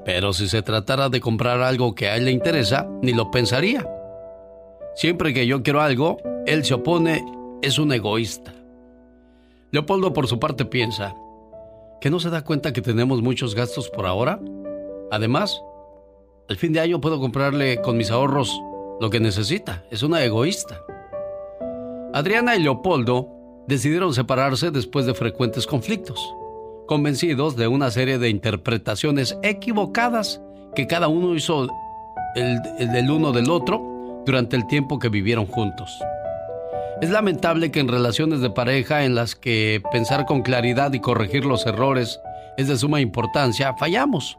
Pero 0.03 0.33
si 0.33 0.47
se 0.47 0.61
tratara 0.61 1.09
de 1.09 1.21
comprar 1.21 1.61
algo 1.61 1.95
que 1.95 2.09
a 2.09 2.17
él 2.17 2.25
le 2.25 2.31
interesa, 2.31 2.88
ni 3.01 3.13
lo 3.13 3.31
pensaría. 3.31 3.88
Siempre 4.95 5.33
que 5.33 5.45
yo 5.47 5.63
quiero 5.63 5.81
algo, 5.81 6.17
él 6.47 6.65
se 6.65 6.73
opone, 6.73 7.23
es 7.61 7.79
un 7.79 7.93
egoísta. 7.93 8.51
Leopoldo 9.71 10.11
por 10.11 10.27
su 10.27 10.39
parte 10.39 10.65
piensa 10.65 11.15
que 12.01 12.09
no 12.09 12.19
se 12.19 12.31
da 12.31 12.43
cuenta 12.43 12.73
que 12.73 12.81
tenemos 12.81 13.21
muchos 13.21 13.53
gastos 13.55 13.89
por 13.89 14.07
ahora. 14.07 14.39
Además, 15.11 15.61
al 16.49 16.57
fin 16.57 16.73
de 16.73 16.79
año 16.79 16.99
puedo 16.99 17.19
comprarle 17.19 17.79
con 17.81 17.95
mis 17.95 18.09
ahorros 18.09 18.59
lo 18.99 19.09
que 19.11 19.19
necesita. 19.19 19.85
Es 19.91 20.01
una 20.01 20.23
egoísta. 20.23 20.81
Adriana 22.13 22.57
y 22.57 22.63
Leopoldo 22.63 23.29
decidieron 23.67 24.13
separarse 24.13 24.69
después 24.69 25.05
de 25.05 25.13
frecuentes 25.13 25.65
conflictos, 25.65 26.19
convencidos 26.85 27.55
de 27.55 27.67
una 27.67 27.89
serie 27.89 28.17
de 28.17 28.29
interpretaciones 28.29 29.38
equivocadas 29.43 30.41
que 30.75 30.88
cada 30.88 31.07
uno 31.07 31.35
hizo 31.35 31.69
el, 32.35 33.09
uno 33.09 33.31
del 33.31 33.49
otro 33.49 34.23
durante 34.25 34.57
el 34.57 34.67
tiempo 34.67 34.99
que 34.99 35.07
vivieron 35.07 35.45
juntos. 35.45 35.89
Es 37.01 37.09
lamentable 37.09 37.71
que 37.71 37.79
en 37.79 37.88
relaciones 37.88 38.41
de 38.41 38.49
pareja 38.49 39.05
en 39.05 39.15
las 39.15 39.35
que 39.35 39.81
pensar 39.91 40.25
con 40.25 40.41
claridad 40.41 40.91
y 40.91 40.99
corregir 40.99 41.45
los 41.45 41.65
errores 41.65 42.19
es 42.57 42.67
de 42.67 42.77
suma 42.77 42.99
importancia, 42.99 43.73
fallamos, 43.79 44.38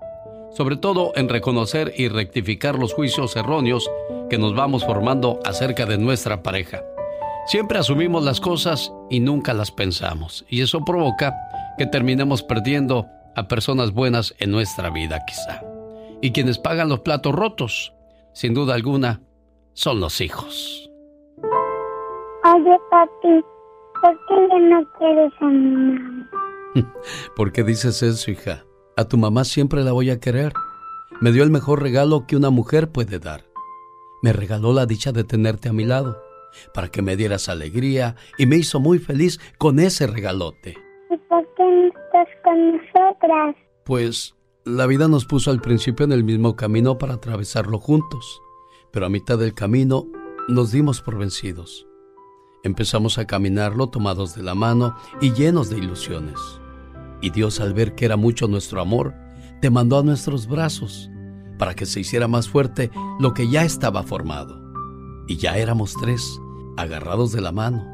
sobre 0.50 0.76
todo 0.76 1.12
en 1.16 1.30
reconocer 1.30 1.94
y 1.96 2.08
rectificar 2.08 2.78
los 2.78 2.92
juicios 2.92 3.34
erróneos 3.34 3.90
que 4.28 4.36
nos 4.36 4.54
vamos 4.54 4.84
formando 4.84 5.40
acerca 5.44 5.86
de 5.86 5.96
nuestra 5.96 6.42
pareja. 6.42 6.82
Siempre 7.47 7.78
asumimos 7.78 8.23
las 8.24 8.40
cosas 8.40 8.93
y 9.10 9.20
nunca 9.20 9.52
las 9.52 9.73
pensamos, 9.73 10.44
y 10.48 10.62
eso 10.62 10.85
provoca 10.85 11.35
que 11.77 11.86
terminemos 11.86 12.43
perdiendo 12.43 13.06
a 13.35 13.48
personas 13.48 13.93
buenas 13.93 14.35
en 14.39 14.52
nuestra 14.52 14.90
vida 14.90 15.20
quizá. 15.27 15.62
Y 16.20 16.31
quienes 16.32 16.59
pagan 16.59 16.89
los 16.89 17.01
platos 17.01 17.35
rotos, 17.35 17.93
sin 18.32 18.55
duda 18.55 18.74
alguna, 18.74 19.23
son 19.73 20.01
los 20.01 20.20
hijos. 20.20 20.89
Oye, 22.44 22.78
papi, 22.90 23.44
¿por 24.01 24.19
qué 24.28 24.48
ya 24.48 24.59
no 24.59 24.93
quieres 24.98 25.32
a 25.40 25.44
mi 25.47 25.70
mamá? 25.70 26.31
¿Por 27.36 27.52
qué 27.52 27.64
dices 27.64 28.02
eso, 28.02 28.31
hija? 28.31 28.64
A 28.97 29.05
tu 29.05 29.16
mamá 29.16 29.44
siempre 29.44 29.82
la 29.82 29.93
voy 29.93 30.10
a 30.10 30.20
querer. 30.20 30.52
Me 31.20 31.32
dio 31.32 31.43
el 31.43 31.51
mejor 31.51 31.82
regalo 31.82 32.27
que 32.27 32.36
una 32.36 32.51
mujer 32.51 32.90
puede 32.90 33.19
dar. 33.19 33.44
Me 34.23 34.32
regaló 34.32 34.73
la 34.73 34.86
dicha 34.86 35.12
de 35.12 35.24
tenerte 35.24 35.69
a 35.69 35.73
mi 35.73 35.85
lado, 35.85 36.23
para 36.74 36.88
que 36.88 37.02
me 37.02 37.16
dieras 37.16 37.48
alegría 37.48 38.16
y 38.38 38.46
me 38.46 38.56
hizo 38.56 38.80
muy 38.80 38.98
feliz 38.98 39.40
con 39.58 39.78
ese 39.78 40.06
regalote. 40.06 40.76
¿Y 41.10 41.16
por 41.28 41.46
qué 41.54 41.64
no 41.64 41.86
estás 41.88 42.28
con 42.44 42.76
nosotras? 42.76 43.56
Pues 43.84 44.34
la 44.64 44.86
vida 44.86 45.08
nos 45.08 45.24
puso 45.24 45.50
al 45.50 45.60
principio 45.60 46.04
en 46.04 46.12
el 46.12 46.24
mismo 46.24 46.54
camino 46.54 46.98
para 46.98 47.14
atravesarlo 47.14 47.78
juntos, 47.78 48.40
pero 48.92 49.06
a 49.06 49.10
mitad 49.10 49.38
del 49.38 49.54
camino 49.54 50.06
nos 50.48 50.72
dimos 50.72 51.00
por 51.00 51.18
vencidos. 51.18 51.86
Empezamos 52.64 53.18
a 53.18 53.26
caminarlo 53.26 53.88
tomados 53.88 54.36
de 54.36 54.42
la 54.42 54.54
mano 54.54 54.94
y 55.20 55.32
llenos 55.32 55.68
de 55.68 55.78
ilusiones. 55.78 56.38
Y 57.20 57.30
Dios 57.30 57.60
al 57.60 57.74
ver 57.74 57.94
que 57.96 58.04
era 58.04 58.16
mucho 58.16 58.46
nuestro 58.46 58.80
amor, 58.80 59.14
te 59.60 59.70
mandó 59.70 59.98
a 59.98 60.02
nuestros 60.04 60.46
brazos 60.46 61.10
para 61.58 61.74
que 61.74 61.86
se 61.86 62.00
hiciera 62.00 62.28
más 62.28 62.48
fuerte 62.48 62.90
lo 63.18 63.34
que 63.34 63.48
ya 63.48 63.64
estaba 63.64 64.02
formado. 64.04 64.61
Y 65.32 65.36
ya 65.36 65.56
éramos 65.56 65.96
tres, 65.98 66.42
agarrados 66.76 67.32
de 67.32 67.40
la 67.40 67.52
mano, 67.52 67.86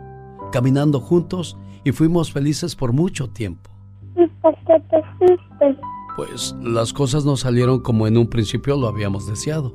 caminando 0.50 0.98
juntos 0.98 1.56
y 1.84 1.92
fuimos 1.92 2.32
felices 2.32 2.74
por 2.74 2.92
mucho 2.92 3.30
tiempo. 3.30 3.70
¿Y 4.16 4.26
por 4.42 4.56
qué 4.66 4.82
te 4.90 5.00
fuiste? 5.16 5.80
Pues 6.16 6.56
las 6.60 6.92
cosas 6.92 7.24
no 7.24 7.36
salieron 7.36 7.78
como 7.78 8.08
en 8.08 8.18
un 8.18 8.26
principio 8.26 8.76
lo 8.76 8.88
habíamos 8.88 9.28
deseado. 9.28 9.72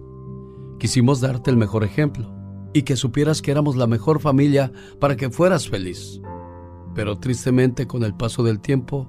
Quisimos 0.78 1.22
darte 1.22 1.52
el 1.52 1.56
mejor 1.56 1.86
ejemplo 1.86 2.34
y 2.74 2.82
que 2.82 2.98
supieras 2.98 3.42
que 3.42 3.52
éramos 3.52 3.78
la 3.78 3.88
mejor 3.88 4.20
familia 4.20 4.70
para 5.00 5.16
que 5.16 5.30
fueras 5.30 5.70
feliz. 5.70 6.20
Pero 6.94 7.18
tristemente 7.18 7.88
con 7.88 8.04
el 8.04 8.14
paso 8.14 8.44
del 8.44 8.60
tiempo, 8.60 9.08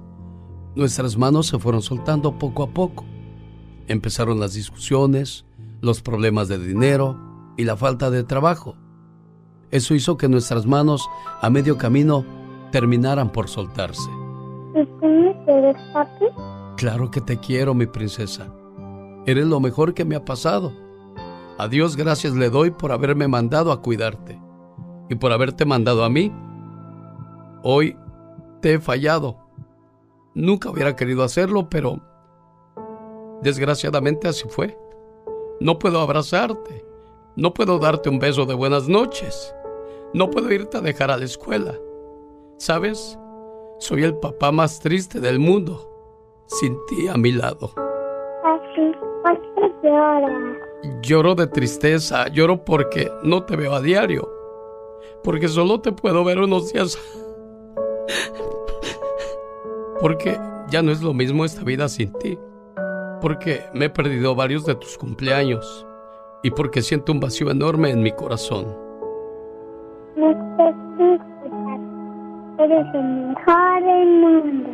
nuestras 0.77 1.17
manos 1.17 1.47
se 1.47 1.59
fueron 1.59 1.81
soltando 1.81 2.39
poco 2.39 2.63
a 2.63 2.69
poco. 2.69 3.03
Empezaron 3.89 4.39
las 4.39 4.53
discusiones, 4.53 5.45
los 5.81 6.01
problemas 6.01 6.47
de 6.47 6.57
dinero 6.57 7.34
y 7.57 7.63
la 7.63 7.75
falta 7.75 8.09
de 8.09 8.23
trabajo. 8.23 8.75
Eso 9.71 9.93
hizo 9.95 10.17
que 10.17 10.29
nuestras 10.29 10.65
manos 10.65 11.09
a 11.41 11.49
medio 11.49 11.77
camino 11.77 12.25
terminaran 12.71 13.31
por 13.31 13.49
soltarse. 13.49 14.09
¿Y 14.75 14.85
tú 14.85 15.07
me 15.07 15.45
quieres, 15.45 15.77
papi? 15.93 16.25
Claro 16.77 17.09
que 17.09 17.21
te 17.21 17.37
quiero, 17.39 17.73
mi 17.73 17.85
princesa. 17.85 18.47
Eres 19.25 19.47
lo 19.47 19.59
mejor 19.59 19.93
que 19.93 20.05
me 20.05 20.15
ha 20.15 20.25
pasado. 20.25 20.73
A 21.57 21.67
Dios 21.67 21.95
gracias 21.95 22.33
le 22.35 22.49
doy 22.49 22.71
por 22.71 22.91
haberme 22.91 23.27
mandado 23.27 23.71
a 23.71 23.81
cuidarte 23.81 24.39
y 25.09 25.15
por 25.15 25.31
haberte 25.31 25.65
mandado 25.65 26.03
a 26.03 26.09
mí. 26.09 26.31
Hoy 27.63 27.97
te 28.61 28.73
he 28.73 28.79
fallado. 28.79 29.37
Nunca 30.33 30.69
hubiera 30.69 30.95
querido 30.95 31.23
hacerlo, 31.23 31.69
pero 31.69 32.01
desgraciadamente 33.41 34.27
así 34.27 34.43
fue. 34.49 34.77
No 35.61 35.79
puedo 35.79 36.01
abrazarte. 36.01 36.85
No 37.37 37.53
puedo 37.53 37.79
darte 37.79 38.07
un 38.07 38.17
beso 38.17 38.45
de 38.45 38.53
buenas 38.53 38.87
noches. 38.87 39.53
No 40.13 40.29
puedo 40.29 40.49
irte 40.53 40.77
a 40.77 40.81
dejar 40.81 41.11
a 41.11 41.17
la 41.17 41.25
escuela. 41.25 41.75
¿Sabes? 42.57 43.19
Soy 43.79 44.03
el 44.03 44.15
papá 44.15 44.53
más 44.53 44.79
triste 44.79 45.19
del 45.19 45.37
mundo, 45.39 46.45
sin 46.45 46.77
ti 46.87 47.09
a 47.09 47.17
mi 47.17 47.33
lado. 47.33 47.73
Papi, 47.75 48.93
¿por 49.21 49.41
qué 49.41 49.73
lloras? 49.83 50.57
Lloro 51.01 51.35
de 51.35 51.47
tristeza, 51.47 52.29
lloro 52.29 52.63
porque 52.63 53.11
no 53.21 53.43
te 53.43 53.57
veo 53.57 53.73
a 53.73 53.81
diario, 53.81 54.31
porque 55.21 55.49
solo 55.49 55.81
te 55.81 55.91
puedo 55.91 56.23
ver 56.23 56.39
unos 56.39 56.71
días. 56.71 56.97
Porque 59.99 60.39
ya 60.69 60.81
no 60.81 60.91
es 60.91 61.01
lo 61.01 61.13
mismo 61.13 61.43
esta 61.43 61.63
vida 61.63 61.89
sin 61.89 62.13
ti, 62.13 62.37
porque 63.21 63.63
me 63.73 63.85
he 63.85 63.89
perdido 63.89 64.35
varios 64.35 64.65
de 64.65 64.75
tus 64.75 64.97
cumpleaños 64.97 65.85
y 66.45 66.51
porque 66.51 66.83
siento 66.83 67.11
un 67.11 67.19
vacío 67.19 67.49
enorme 67.49 67.89
en 67.89 68.03
mi 68.03 68.11
corazón. 68.11 68.67
Eres 72.59 72.85
el 72.93 73.03
mejor 73.03 73.83
del 73.83 74.19
mundo. 74.19 74.69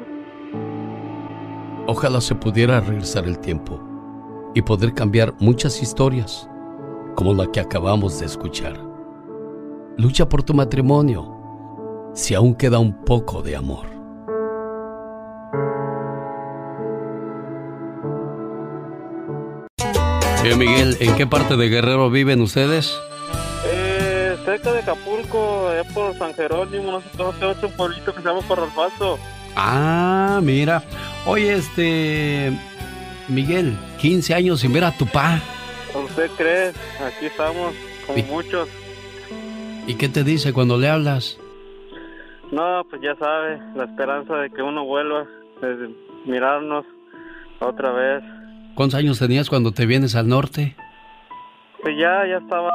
Ojalá 1.87 2.19
se 2.19 2.35
pudiera 2.35 2.81
regresar 2.81 3.25
el 3.25 3.39
tiempo 3.39 3.79
y 4.53 4.61
poder 4.61 4.93
cambiar 4.93 5.33
muchas 5.39 5.81
historias, 5.81 6.49
como 7.15 7.33
la 7.33 7.49
que 7.49 7.61
acabamos 7.61 8.19
de 8.19 8.25
escuchar. 8.25 8.73
Lucha 9.95 10.27
por 10.27 10.43
tu 10.43 10.53
matrimonio, 10.53 11.33
si 12.13 12.35
aún 12.35 12.53
queda 12.53 12.79
un 12.79 13.05
poco 13.05 13.41
de 13.41 13.55
amor. 13.55 14.00
Señor 20.41 20.57
Miguel, 20.57 20.97
¿en 20.99 21.15
qué 21.15 21.27
parte 21.27 21.55
de 21.55 21.69
Guerrero 21.69 22.09
viven 22.09 22.41
ustedes? 22.41 22.99
Eh, 23.67 24.35
cerca 24.43 24.73
de 24.73 24.79
Acapulco, 24.79 25.69
allá 25.69 25.83
por 25.93 26.17
San 26.17 26.33
Jerónimo, 26.33 26.93
no 26.93 27.01
sé 27.01 27.09
se 27.11 27.17
llama 27.17 27.55
un 27.61 27.71
pueblito 27.73 28.11
que 28.11 28.23
se 28.23 28.27
llama 28.27 28.41
Corral 28.47 28.71
Falso. 28.71 29.19
Ah, 29.55 30.39
mira. 30.41 30.81
Oye, 31.27 31.53
este. 31.53 32.51
Miguel, 33.27 33.77
15 33.99 34.33
años 34.33 34.61
sin 34.61 34.73
ver 34.73 34.83
a 34.83 34.97
tu 34.97 35.05
pa. 35.05 35.39
¿Usted 35.93 36.31
cree? 36.35 36.69
Aquí 37.05 37.27
estamos, 37.27 37.75
como 38.07 38.23
muchos. 38.23 38.67
¿Y 39.85 39.93
qué 39.93 40.09
te 40.09 40.23
dice 40.23 40.53
cuando 40.53 40.79
le 40.79 40.89
hablas? 40.89 41.37
No, 42.51 42.83
pues 42.89 42.99
ya 43.03 43.15
sabe, 43.17 43.61
la 43.75 43.83
esperanza 43.83 44.37
de 44.37 44.49
que 44.49 44.63
uno 44.63 44.85
vuelva, 44.85 45.27
de 45.61 45.95
mirarnos 46.25 46.83
otra 47.59 47.91
vez. 47.91 48.23
¿Cuántos 48.75 48.99
años 48.99 49.19
tenías 49.19 49.49
cuando 49.49 49.71
te 49.71 49.85
vienes 49.85 50.15
al 50.15 50.27
norte? 50.27 50.75
Pues 51.81 51.95
ya, 51.97 52.25
ya 52.27 52.37
estaba 52.37 52.69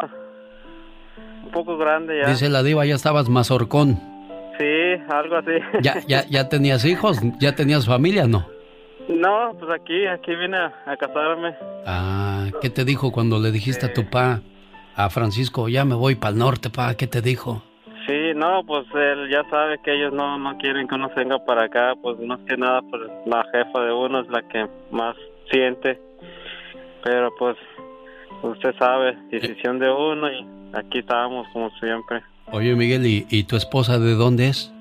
un 1.44 1.50
poco 1.50 1.76
grande 1.78 2.20
ya. 2.20 2.28
Dice 2.28 2.48
la 2.48 2.62
diva, 2.62 2.84
ya 2.84 2.94
estabas 2.94 3.28
mazorcón. 3.28 4.00
Sí, 4.58 5.02
algo 5.08 5.36
así. 5.36 5.52
¿Ya, 5.82 6.00
ya, 6.06 6.24
ya 6.28 6.48
tenías 6.48 6.84
hijos? 6.84 7.18
¿Ya 7.40 7.54
tenías 7.54 7.86
familia, 7.86 8.26
no? 8.26 8.46
No, 9.08 9.54
pues 9.58 9.70
aquí, 9.80 10.06
aquí 10.06 10.34
vine 10.34 10.56
a, 10.56 10.72
a 10.86 10.96
casarme. 10.96 11.54
Ah, 11.86 12.46
¿qué 12.60 12.70
te 12.70 12.84
dijo 12.84 13.12
cuando 13.12 13.38
le 13.38 13.52
dijiste 13.52 13.86
a 13.86 13.92
tu 13.92 14.10
pa, 14.10 14.40
a 14.96 15.10
Francisco, 15.10 15.68
ya 15.68 15.84
me 15.84 15.94
voy 15.94 16.16
para 16.16 16.32
el 16.32 16.38
norte, 16.38 16.70
pa? 16.70 16.94
¿Qué 16.96 17.06
te 17.06 17.22
dijo? 17.22 17.62
Sí, 18.06 18.32
no, 18.34 18.64
pues 18.66 18.86
él 18.94 19.28
ya 19.30 19.42
sabe 19.50 19.78
que 19.84 19.94
ellos 19.94 20.12
no, 20.12 20.38
no 20.38 20.56
quieren 20.58 20.88
que 20.88 20.94
uno 20.94 21.08
se 21.08 21.20
venga 21.20 21.44
para 21.44 21.64
acá, 21.64 21.94
pues 22.02 22.18
más 22.20 22.40
que 22.48 22.56
nada, 22.56 22.80
pues 22.90 23.02
la 23.26 23.44
jefa 23.52 23.80
de 23.80 23.92
uno 23.92 24.20
es 24.20 24.28
la 24.28 24.42
que 24.42 24.66
más 24.90 25.16
siente. 25.50 26.00
Pero 27.04 27.32
pues 27.38 27.56
usted 28.42 28.74
sabe, 28.78 29.16
decisión 29.30 29.78
de 29.78 29.90
uno 29.90 30.30
y 30.30 30.46
aquí 30.74 30.98
estábamos 30.98 31.46
como 31.52 31.70
siempre. 31.78 32.22
Oye, 32.52 32.74
Miguel, 32.74 33.06
¿y, 33.06 33.26
y 33.30 33.44
tu 33.44 33.56
esposa 33.56 33.98
de 33.98 34.14
dónde 34.14 34.48
es? 34.48 34.72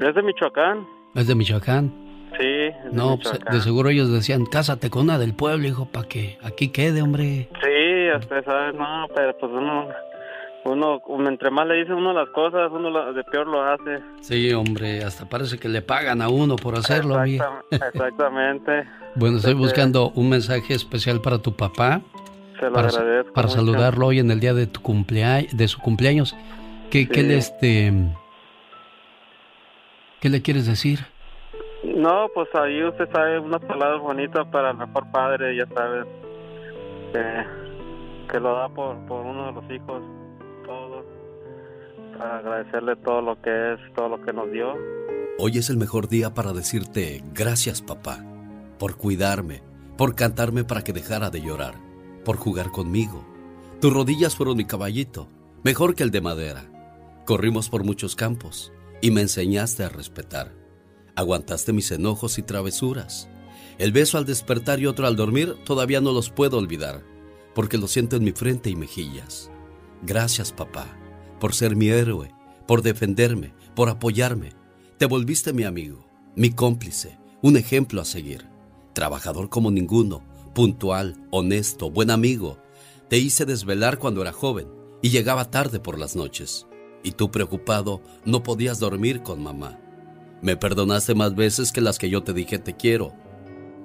Es 0.00 0.14
de 0.14 0.22
Michoacán. 0.22 0.86
¿Es 1.14 1.26
de 1.26 1.34
Michoacán? 1.34 1.92
Sí, 2.38 2.44
es 2.46 2.84
de 2.84 2.90
No, 2.92 3.16
pues, 3.16 3.32
Michoacán. 3.32 3.54
de 3.54 3.60
seguro 3.62 3.88
ellos 3.88 4.12
decían, 4.12 4.44
cásate 4.46 4.90
con 4.90 5.02
una 5.02 5.18
del 5.18 5.34
pueblo, 5.34 5.66
hijo, 5.66 5.86
para 5.86 6.06
que 6.08 6.38
aquí 6.42 6.68
quede, 6.70 7.02
hombre. 7.02 7.48
Sí, 7.62 8.16
usted 8.16 8.44
sabe, 8.44 8.72
no, 8.74 9.06
pero 9.14 9.36
pues 9.38 9.52
uno, 9.52 9.88
uno, 10.68 11.00
entre 11.28 11.50
más 11.50 11.66
le 11.66 11.74
dice 11.76 11.92
uno 11.92 12.12
las 12.12 12.28
cosas, 12.30 12.70
uno 12.72 13.12
de 13.12 13.24
peor 13.24 13.46
lo 13.46 13.62
hace. 13.62 14.00
Sí, 14.20 14.52
hombre, 14.52 15.02
hasta 15.04 15.28
parece 15.28 15.58
que 15.58 15.68
le 15.68 15.82
pagan 15.82 16.22
a 16.22 16.28
uno 16.28 16.56
por 16.56 16.76
hacerlo, 16.76 17.22
Exactamente. 17.24 18.84
Bueno, 19.14 19.38
estoy 19.38 19.54
buscando 19.54 20.10
un 20.14 20.28
mensaje 20.28 20.74
especial 20.74 21.20
para 21.20 21.38
tu 21.38 21.56
papá. 21.56 22.00
Se 22.60 22.66
lo 22.66 22.72
para, 22.72 22.88
agradezco 22.88 23.32
para 23.32 23.48
saludarlo 23.48 24.06
hoy 24.06 24.20
en 24.20 24.30
el 24.30 24.38
día 24.38 24.54
de 24.54 24.68
tu 24.68 24.80
cumpleaños, 24.80 25.56
de 25.56 25.66
su 25.66 25.80
cumpleaños. 25.80 26.36
¿Qué, 26.90 27.08
qué 27.08 27.22
Sí. 27.22 27.26
le 27.26 27.36
este 27.38 27.92
qué 30.20 30.28
le 30.28 30.40
quieres 30.42 30.66
decir? 30.66 31.00
No, 31.84 32.28
pues 32.34 32.48
ahí 32.54 32.82
usted 32.84 33.08
sabe 33.12 33.38
unas 33.40 33.60
palabras 33.64 34.00
bonitas 34.00 34.46
para 34.48 34.70
el 34.70 34.76
mejor 34.76 35.10
padre, 35.10 35.56
ya 35.56 35.66
sabes, 35.74 36.06
que, 37.12 37.44
que 38.32 38.40
lo 38.40 38.54
da 38.54 38.68
por, 38.68 38.96
por 39.06 39.24
uno 39.24 39.46
de 39.46 39.52
los 39.52 39.70
hijos, 39.70 40.02
agradecerle 42.20 42.96
todo 42.96 43.20
lo 43.20 43.40
que 43.40 43.74
es, 43.74 43.94
todo 43.94 44.08
lo 44.08 44.22
que 44.22 44.32
nos 44.32 44.50
dio. 44.50 44.74
Hoy 45.38 45.58
es 45.58 45.70
el 45.70 45.76
mejor 45.76 46.08
día 46.08 46.34
para 46.34 46.52
decirte 46.52 47.22
gracias 47.32 47.80
papá, 47.80 48.24
por 48.78 48.96
cuidarme, 48.96 49.62
por 49.96 50.14
cantarme 50.14 50.64
para 50.64 50.82
que 50.82 50.92
dejara 50.92 51.30
de 51.30 51.40
llorar, 51.40 51.74
por 52.24 52.36
jugar 52.36 52.70
conmigo. 52.70 53.24
Tus 53.80 53.92
rodillas 53.92 54.34
fueron 54.34 54.56
mi 54.56 54.64
caballito, 54.64 55.28
mejor 55.62 55.94
que 55.94 56.02
el 56.02 56.10
de 56.10 56.20
madera. 56.20 56.64
Corrimos 57.24 57.68
por 57.68 57.84
muchos 57.84 58.16
campos 58.16 58.72
y 59.00 59.10
me 59.10 59.20
enseñaste 59.20 59.84
a 59.84 59.88
respetar. 59.88 60.52
Aguantaste 61.14 61.72
mis 61.72 61.90
enojos 61.92 62.38
y 62.38 62.42
travesuras. 62.42 63.28
El 63.78 63.92
beso 63.92 64.18
al 64.18 64.24
despertar 64.24 64.80
y 64.80 64.86
otro 64.86 65.06
al 65.06 65.14
dormir 65.14 65.54
todavía 65.64 66.00
no 66.00 66.12
los 66.12 66.30
puedo 66.30 66.58
olvidar, 66.58 67.02
porque 67.54 67.78
lo 67.78 67.86
siento 67.86 68.16
en 68.16 68.24
mi 68.24 68.32
frente 68.32 68.70
y 68.70 68.76
mejillas. 68.76 69.50
Gracias 70.02 70.52
papá, 70.52 70.86
por 71.38 71.54
ser 71.54 71.76
mi 71.76 71.88
héroe, 71.88 72.34
por 72.66 72.82
defenderme, 72.82 73.54
por 73.74 73.88
apoyarme. 73.88 74.52
Te 74.98 75.06
volviste 75.06 75.52
mi 75.52 75.64
amigo, 75.64 76.06
mi 76.34 76.50
cómplice, 76.50 77.18
un 77.42 77.56
ejemplo 77.56 78.00
a 78.00 78.04
seguir. 78.04 78.48
Trabajador 78.92 79.48
como 79.48 79.70
ninguno, 79.70 80.22
puntual, 80.54 81.16
honesto, 81.30 81.90
buen 81.90 82.10
amigo. 82.10 82.58
Te 83.08 83.18
hice 83.18 83.46
desvelar 83.46 83.98
cuando 83.98 84.22
era 84.22 84.32
joven 84.32 84.68
y 85.02 85.10
llegaba 85.10 85.50
tarde 85.50 85.80
por 85.80 85.98
las 85.98 86.16
noches. 86.16 86.66
Y 87.02 87.12
tú 87.12 87.30
preocupado 87.30 88.02
no 88.24 88.42
podías 88.42 88.80
dormir 88.80 89.22
con 89.22 89.42
mamá. 89.42 89.78
Me 90.42 90.56
perdonaste 90.56 91.14
más 91.14 91.34
veces 91.34 91.72
que 91.72 91.80
las 91.80 91.98
que 91.98 92.10
yo 92.10 92.22
te 92.22 92.32
dije 92.32 92.58
te 92.58 92.76
quiero. 92.76 93.12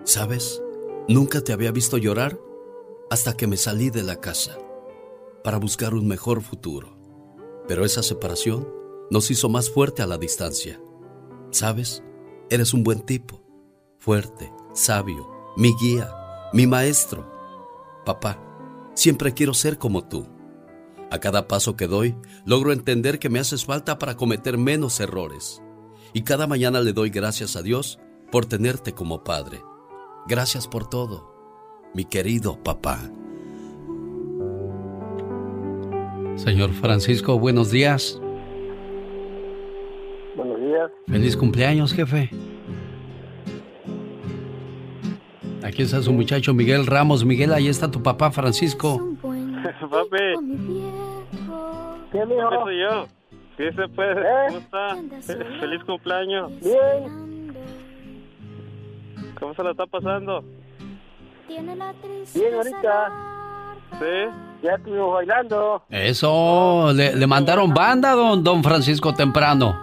¿Sabes? 0.04 0.62
Nunca 1.08 1.42
te 1.42 1.54
había 1.54 1.72
visto 1.72 1.98
llorar 1.98 2.40
hasta 3.10 3.38
que 3.38 3.48
me 3.48 3.58
salí 3.58 3.90
de 3.90 4.04
la 4.04 4.16
casa 4.16 4.58
para 5.44 5.58
buscar 5.58 5.94
un 5.94 6.08
mejor 6.08 6.42
futuro. 6.42 6.93
Pero 7.68 7.86
esa 7.86 8.04
separación 8.04 8.68
nos 9.10 9.32
hizo 9.32 9.50
más 9.50 9.70
fuerte 9.70 10.02
a 10.02 10.08
la 10.08 10.18
distancia. 10.18 10.82
¿Sabes? 11.52 12.04
Eres 12.50 12.74
un 12.74 12.84
buen 12.84 13.02
tipo, 13.02 13.42
fuerte, 13.98 14.52
sabio, 14.74 15.30
mi 15.56 15.74
guía, 15.80 16.10
mi 16.52 16.68
maestro. 16.68 17.32
Papá, 18.06 18.40
siempre 18.96 19.34
quiero 19.34 19.54
ser 19.54 19.78
como 19.78 20.08
tú. 20.08 20.28
A 21.10 21.20
cada 21.20 21.48
paso 21.48 21.76
que 21.76 21.88
doy, 21.88 22.16
logro 22.46 22.74
entender 22.74 23.20
que 23.20 23.30
me 23.30 23.40
haces 23.40 23.66
falta 23.66 24.00
para 24.00 24.18
cometer 24.18 24.58
menos 24.58 25.00
errores. 25.00 25.62
Y 26.12 26.24
cada 26.24 26.48
mañana 26.48 26.82
le 26.82 26.94
doy 26.94 27.10
gracias 27.12 27.56
a 27.56 27.62
Dios 27.62 28.00
por 28.32 28.46
tenerte 28.46 28.94
como 28.94 29.24
padre. 29.24 29.62
Gracias 30.28 30.68
por 30.68 30.90
todo, 30.90 31.36
mi 31.94 32.06
querido 32.06 32.62
papá. 32.64 33.12
Señor 36.36 36.72
Francisco, 36.72 37.38
buenos 37.38 37.72
días. 37.72 38.20
Buenos 40.36 40.60
días. 40.60 40.92
Feliz 41.08 41.38
cumpleaños, 41.38 41.94
jefe. 41.94 42.30
Aquí 45.64 45.84
está 45.84 46.02
su 46.02 46.12
muchacho 46.12 46.54
Miguel 46.54 46.86
Ramos. 46.86 47.24
Miguel, 47.24 47.54
ahí 47.54 47.68
está 47.68 47.90
tu 47.90 48.02
papá 48.02 48.32
Francisco. 48.32 49.00
Papi. 49.22 50.18
¿Qué, 52.12 52.26
mijo? 52.26 52.50
¿Qué 52.50 52.58
soy 52.64 52.80
yo? 52.80 53.08
¿Qué 53.58 53.72
se 53.72 53.88
puede? 53.90 54.22
¿Eh? 54.22 54.48
¿Cómo 54.48 54.60
está? 54.60 54.98
Feliz 55.60 55.84
cumpleaños. 55.86 56.52
Bien. 56.62 57.56
¿Cómo 59.40 59.54
se 59.54 59.64
la 59.64 59.72
está 59.72 59.86
pasando? 59.86 60.44
Bien, 61.48 61.70
ahorita. 62.54 63.33
Sí. 64.00 64.40
Ya 64.64 64.76
estuvimos 64.76 65.14
bailando. 65.14 65.84
Eso, 65.90 66.92
le, 66.94 67.16
le 67.16 67.28
mandaron 67.28 67.74
banda, 67.74 68.12
don, 68.14 68.44
don 68.44 68.64
Francisco 68.64 69.14
temprano. 69.14 69.78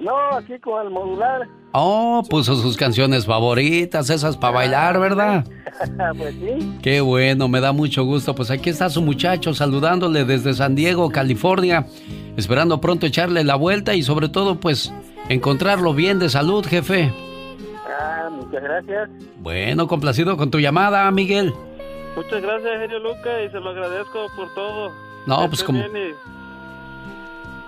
No, 0.00 0.16
aquí 0.36 0.58
con 0.58 0.84
el 0.86 0.90
modular. 0.90 1.42
Oh, 1.74 2.22
puso 2.28 2.56
sus 2.56 2.76
canciones 2.76 3.24
favoritas, 3.24 4.10
esas 4.10 4.36
para 4.36 4.54
bailar, 4.54 4.98
¿verdad? 4.98 5.44
pues 6.18 6.34
sí. 6.34 6.78
Qué 6.82 7.00
bueno, 7.00 7.48
me 7.48 7.60
da 7.60 7.72
mucho 7.72 8.04
gusto. 8.04 8.34
Pues 8.34 8.50
aquí 8.50 8.70
está 8.70 8.90
su 8.90 9.00
muchacho 9.00 9.54
saludándole 9.54 10.24
desde 10.24 10.54
San 10.54 10.74
Diego, 10.74 11.10
California, 11.10 11.86
esperando 12.36 12.80
pronto 12.80 13.06
echarle 13.06 13.44
la 13.44 13.54
vuelta 13.54 13.94
y 13.94 14.02
sobre 14.02 14.28
todo 14.28 14.58
pues 14.58 14.92
encontrarlo 15.28 15.94
bien 15.94 16.18
de 16.18 16.28
salud, 16.28 16.66
jefe. 16.66 17.12
Ah, 17.88 18.28
muchas 18.30 18.62
gracias. 18.62 19.08
Bueno, 19.38 19.86
complacido 19.86 20.36
con 20.36 20.50
tu 20.50 20.58
llamada, 20.58 21.10
Miguel. 21.10 21.54
Muchas 22.16 22.42
gracias, 22.42 22.72
genio 22.80 22.98
Luca, 22.98 23.42
y 23.42 23.50
se 23.50 23.58
lo 23.60 23.70
agradezco 23.70 24.26
por 24.36 24.52
todo. 24.54 24.92
No, 25.26 25.42
Que 25.42 25.48
pues 25.48 25.64
como- 25.64 25.78
bien 25.78 26.10
y- 26.10 26.14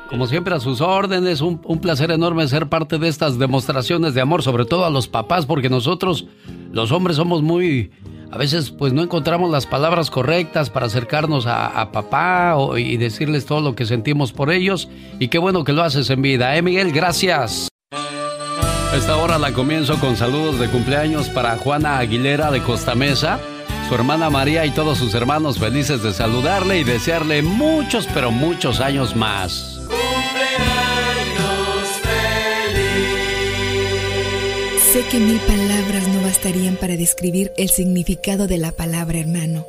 Como 0.08 0.26
siempre 0.26 0.54
a 0.54 0.60
sus 0.60 0.80
órdenes, 0.82 1.40
un, 1.40 1.60
un 1.64 1.80
placer 1.80 2.10
enorme 2.10 2.46
ser 2.46 2.68
parte 2.68 2.98
de 2.98 3.08
estas 3.08 3.38
demostraciones 3.38 4.12
de 4.14 4.20
amor, 4.20 4.42
sobre 4.42 4.64
todo 4.66 4.84
a 4.84 4.90
los 4.90 5.08
papás, 5.08 5.46
porque 5.46 5.70
nosotros, 5.70 6.26
los 6.72 6.92
hombres, 6.92 7.16
somos 7.16 7.42
muy... 7.42 7.90
A 8.30 8.36
veces 8.36 8.70
pues 8.70 8.92
no 8.92 9.00
encontramos 9.02 9.50
las 9.50 9.64
palabras 9.64 10.10
correctas 10.10 10.68
para 10.68 10.86
acercarnos 10.86 11.46
a, 11.46 11.66
a 11.80 11.90
papá 11.92 12.56
o- 12.56 12.76
y 12.76 12.96
decirles 12.96 13.46
todo 13.46 13.60
lo 13.60 13.74
que 13.74 13.86
sentimos 13.86 14.32
por 14.32 14.50
ellos. 14.52 14.88
Y 15.20 15.28
qué 15.28 15.38
bueno 15.38 15.64
que 15.64 15.72
lo 15.72 15.82
haces 15.82 16.10
en 16.10 16.20
vida, 16.20 16.54
¿eh, 16.56 16.62
Miguel? 16.62 16.92
Gracias. 16.92 17.68
Esta 18.94 19.16
hora 19.16 19.38
la 19.38 19.52
comienzo 19.52 19.98
con 20.00 20.16
saludos 20.16 20.58
de 20.58 20.68
cumpleaños 20.68 21.28
para 21.30 21.56
Juana 21.56 21.98
Aguilera 21.98 22.50
de 22.50 22.60
Costa 22.62 22.94
Mesa, 22.94 23.40
su 23.88 23.94
hermana 23.94 24.30
María 24.30 24.64
y 24.64 24.70
todos 24.70 24.98
sus 24.98 25.14
hermanos 25.14 25.58
felices 25.58 26.02
de 26.02 26.12
saludarle 26.12 26.78
y 26.78 26.84
desearle 26.84 27.42
muchos, 27.42 28.08
pero 28.12 28.30
muchos 28.30 28.80
años 28.80 29.14
más. 29.14 29.80
Sé 34.92 35.04
que 35.10 35.18
mil 35.18 35.38
palabras 35.40 36.08
no 36.08 36.22
bastarían 36.22 36.76
para 36.76 36.96
describir 36.96 37.52
el 37.56 37.68
significado 37.68 38.46
de 38.46 38.58
la 38.58 38.72
palabra 38.72 39.18
hermano. 39.18 39.66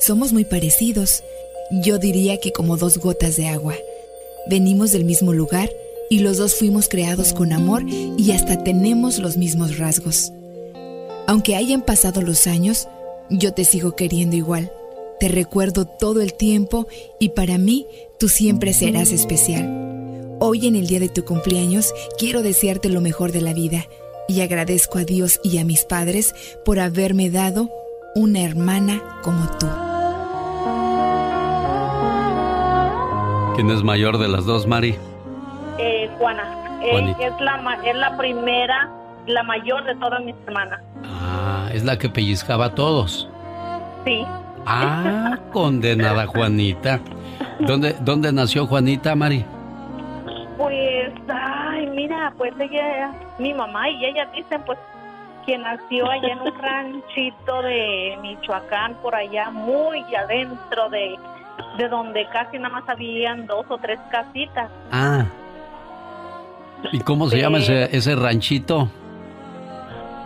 Somos 0.00 0.32
muy 0.32 0.44
parecidos. 0.44 1.22
Yo 1.70 1.98
diría 1.98 2.38
que 2.38 2.52
como 2.52 2.76
dos 2.76 2.98
gotas 2.98 3.36
de 3.36 3.48
agua. 3.48 3.74
Venimos 4.48 4.92
del 4.92 5.04
mismo 5.04 5.32
lugar 5.32 5.68
y 6.08 6.20
los 6.20 6.36
dos 6.36 6.54
fuimos 6.54 6.88
creados 6.88 7.32
con 7.32 7.52
amor 7.52 7.82
y 7.88 8.30
hasta 8.30 8.62
tenemos 8.62 9.18
los 9.18 9.36
mismos 9.36 9.78
rasgos. 9.78 10.32
Aunque 11.26 11.56
hayan 11.56 11.82
pasado 11.82 12.22
los 12.22 12.46
años, 12.46 12.86
yo 13.30 13.52
te 13.52 13.64
sigo 13.64 13.96
queriendo 13.96 14.36
igual. 14.36 14.72
Te 15.18 15.28
recuerdo 15.28 15.86
todo 15.86 16.20
el 16.20 16.34
tiempo 16.34 16.86
y 17.18 17.30
para 17.30 17.58
mí 17.58 17.86
tú 18.18 18.28
siempre 18.28 18.72
serás 18.72 19.12
especial. 19.12 20.36
Hoy 20.40 20.66
en 20.66 20.76
el 20.76 20.86
día 20.86 21.00
de 21.00 21.08
tu 21.08 21.24
cumpleaños 21.24 21.92
quiero 22.18 22.42
desearte 22.42 22.90
lo 22.90 23.00
mejor 23.00 23.32
de 23.32 23.40
la 23.40 23.54
vida 23.54 23.86
y 24.28 24.42
agradezco 24.42 24.98
a 24.98 25.04
Dios 25.04 25.40
y 25.42 25.58
a 25.58 25.64
mis 25.64 25.84
padres 25.84 26.34
por 26.64 26.78
haberme 26.78 27.30
dado 27.30 27.70
una 28.14 28.42
hermana 28.42 29.20
como 29.22 29.46
tú. 29.58 29.66
¿Quién 33.54 33.70
es 33.70 33.82
mayor 33.82 34.18
de 34.18 34.28
las 34.28 34.44
dos, 34.44 34.66
Mari? 34.66 34.96
Eh, 35.78 36.10
Juana. 36.18 36.80
Eh, 36.82 37.14
es, 37.20 37.40
la, 37.40 37.80
es 37.84 37.96
la 37.96 38.16
primera, 38.18 38.90
la 39.26 39.42
mayor 39.44 39.84
de 39.84 39.94
todas 39.96 40.22
mis 40.22 40.34
hermanas. 40.46 40.82
Es 41.72 41.84
la 41.84 41.98
que 41.98 42.08
pellizcaba 42.08 42.66
a 42.66 42.74
todos. 42.74 43.28
Sí. 44.04 44.24
Ah, 44.66 45.38
condenada 45.52 46.26
Juanita. 46.26 47.00
¿Dónde, 47.60 47.96
¿Dónde 48.00 48.32
nació 48.32 48.66
Juanita, 48.66 49.14
Mari? 49.14 49.44
Pues, 50.56 51.12
ay, 51.28 51.86
mira, 51.88 52.32
pues 52.36 52.52
ella, 52.58 53.12
mi 53.38 53.54
mamá 53.54 53.88
y 53.90 54.04
ella 54.04 54.26
dicen, 54.34 54.62
pues, 54.64 54.78
que 55.44 55.56
nació 55.58 56.10
allá 56.10 56.28
en 56.28 56.40
un 56.40 56.58
ranchito 56.60 57.62
de 57.62 58.18
Michoacán, 58.22 58.94
por 59.02 59.14
allá, 59.14 59.50
muy 59.50 60.02
adentro 60.14 60.88
de, 60.90 61.16
de 61.78 61.88
donde 61.88 62.26
casi 62.32 62.58
nada 62.58 62.80
más 62.80 62.88
habían 62.88 63.46
dos 63.46 63.64
o 63.68 63.78
tres 63.78 64.00
casitas. 64.10 64.70
Ah. 64.90 65.24
¿Y 66.92 67.00
cómo 67.00 67.28
se 67.28 67.38
llama 67.38 67.58
ese, 67.58 67.96
ese 67.96 68.14
ranchito? 68.16 68.88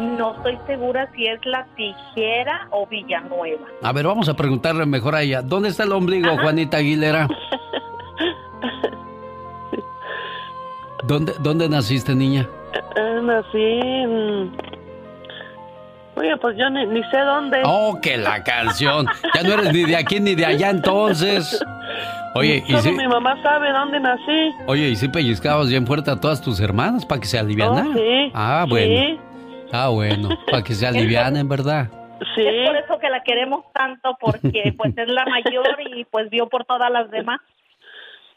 No 0.00 0.34
estoy 0.34 0.58
segura 0.66 1.10
si 1.14 1.26
es 1.26 1.44
La 1.44 1.66
Tijera 1.76 2.68
o 2.70 2.86
Villanueva. 2.86 3.66
A 3.82 3.92
ver, 3.92 4.06
vamos 4.06 4.30
a 4.30 4.34
preguntarle 4.34 4.86
mejor 4.86 5.14
a 5.14 5.20
ella. 5.22 5.42
¿Dónde 5.42 5.68
está 5.68 5.84
el 5.84 5.92
ombligo, 5.92 6.38
Juanita 6.38 6.78
Aguilera? 6.78 7.28
¿Dónde, 11.06 11.34
¿Dónde 11.40 11.68
naciste, 11.68 12.14
niña? 12.14 12.48
Eh, 12.96 13.20
nací 13.22 13.62
en... 13.62 14.52
Oye, 16.16 16.36
pues 16.38 16.56
yo 16.56 16.70
ni, 16.70 17.02
sé 17.04 17.18
dónde. 17.18 17.60
Oh, 17.64 17.98
que 18.00 18.16
la 18.16 18.42
canción. 18.42 19.06
Ya 19.34 19.42
no 19.42 19.54
eres 19.54 19.72
ni 19.72 19.84
de 19.84 19.96
aquí 19.96 20.18
ni 20.20 20.34
de 20.34 20.46
allá 20.46 20.70
entonces. 20.70 21.62
Oye, 22.34 22.62
y 22.66 22.76
si... 22.76 22.92
mi 22.92 23.08
mamá 23.08 23.40
sabe 23.42 23.70
dónde 23.70 24.00
nací. 24.00 24.50
Oye, 24.66 24.88
¿y 24.88 24.96
si 24.96 25.08
pellizcabas 25.08 25.68
bien 25.68 25.86
fuerte 25.86 26.10
a 26.10 26.16
todas 26.20 26.40
tus 26.40 26.60
hermanas 26.60 27.04
para 27.04 27.20
que 27.20 27.26
se 27.26 27.38
alivianan? 27.38 27.88
Oh, 27.88 27.94
sí. 27.94 28.30
Ah, 28.34 28.66
bueno. 28.68 29.29
Ah, 29.72 29.88
bueno, 29.88 30.28
para 30.50 30.62
que 30.62 30.74
se 30.74 30.86
alivianen, 30.86 31.48
¿verdad? 31.48 31.88
Sí. 32.34 32.42
Es 32.46 32.68
por 32.68 32.76
eso 32.76 32.98
que 32.98 33.08
la 33.08 33.22
queremos 33.22 33.64
tanto, 33.72 34.16
porque 34.20 34.74
pues 34.76 34.96
es 34.96 35.08
la 35.08 35.24
mayor 35.24 35.66
y 35.94 36.04
pues 36.04 36.28
vio 36.30 36.48
por 36.48 36.64
todas 36.64 36.90
las 36.90 37.10
demás. 37.10 37.40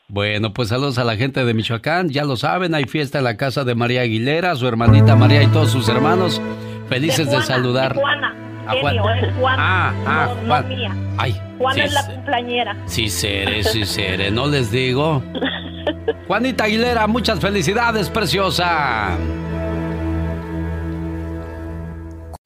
Bueno, 0.08 0.54
pues 0.54 0.70
saludos 0.70 0.98
a 1.00 1.04
la 1.04 1.16
gente 1.16 1.44
de 1.44 1.54
Michoacán, 1.54 2.10
ya 2.10 2.24
lo 2.24 2.36
saben, 2.36 2.76
hay 2.76 2.84
fiesta 2.84 3.18
en 3.18 3.24
la 3.24 3.38
casa 3.38 3.64
de 3.64 3.74
María 3.74 4.02
Aguilera, 4.02 4.56
su 4.56 4.68
hermanita 4.68 5.16
María 5.16 5.42
y 5.42 5.48
todos 5.48 5.72
sus 5.72 5.90
hermanos, 5.90 6.42
felices 6.88 7.32
de, 7.32 7.42
saludar. 7.42 7.96
Juana, 7.96 8.36
a 8.68 8.76
Juana. 8.76 9.20
es 9.20 9.34
Juana, 9.36 9.58
ah, 9.60 9.94
ah, 10.06 10.34
no, 10.46 10.64
mía. 10.68 10.92
Ay, 11.18 11.42
Juana 11.58 11.86
es 11.86 11.94
la 11.94 12.06
cumpleañera. 12.06 12.78
Sí, 12.86 13.10
seré, 13.10 13.64
sí, 13.64 13.86
seré, 13.88 14.30
no 14.30 14.48
les 14.48 14.72
digo. 14.72 15.24
Juanita 16.28 16.66
Aguilera, 16.66 17.08
muchas 17.08 17.40
felicidades, 17.40 18.10
preciosa. 18.10 19.18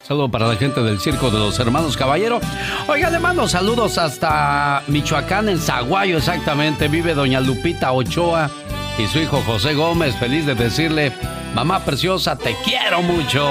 Saludo 0.08 0.32
para 0.32 0.48
la 0.48 0.56
gente 0.56 0.82
del 0.82 1.02
Circo 1.02 1.30
de 1.30 1.38
los 1.38 1.60
Hermanos 1.60 1.98
Caballero. 1.98 2.40
Oiga, 2.88 3.10
le 3.10 3.20
mando 3.20 3.46
saludos 3.46 3.98
hasta 3.98 4.82
Michoacán, 4.88 5.50
en 5.50 5.60
Zaguayo 5.60 6.20
exactamente. 6.20 6.88
Vive 6.88 7.14
doña 7.14 7.42
Lupita 7.42 7.92
Ochoa 7.92 8.50
y 8.98 9.06
su 9.08 9.20
hijo 9.20 9.42
José 9.46 9.74
Gómez. 9.74 10.16
Feliz 10.16 10.46
de 10.46 10.56
decirle, 10.56 11.12
mamá 11.54 11.84
preciosa, 11.84 12.38
te 12.38 12.56
quiero 12.64 13.02
mucho. 13.02 13.46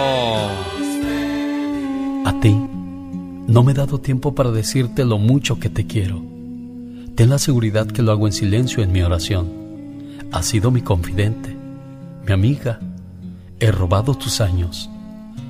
A 2.25 2.41
ti, 2.41 2.55
no 2.55 3.63
me 3.63 3.73
he 3.73 3.75
dado 3.75 4.01
tiempo 4.01 4.35
para 4.35 4.51
decirte 4.51 5.05
lo 5.05 5.19
mucho 5.19 5.61
que 5.61 5.69
te 5.69 5.87
quiero. 5.87 6.23
Ten 7.17 7.29
la 7.29 7.39
seguridad 7.39 7.87
que 7.87 8.01
lo 8.01 8.13
hago 8.13 8.29
en 8.29 8.33
silencio 8.33 8.83
en 8.83 8.93
mi 8.93 9.03
oración. 9.03 9.53
Has 10.33 10.47
sido 10.47 10.71
mi 10.71 10.81
confidente, 10.81 11.55
mi 12.27 12.33
amiga. 12.33 12.81
He 13.61 13.71
robado 13.71 14.15
tus 14.15 14.41
años 14.41 14.89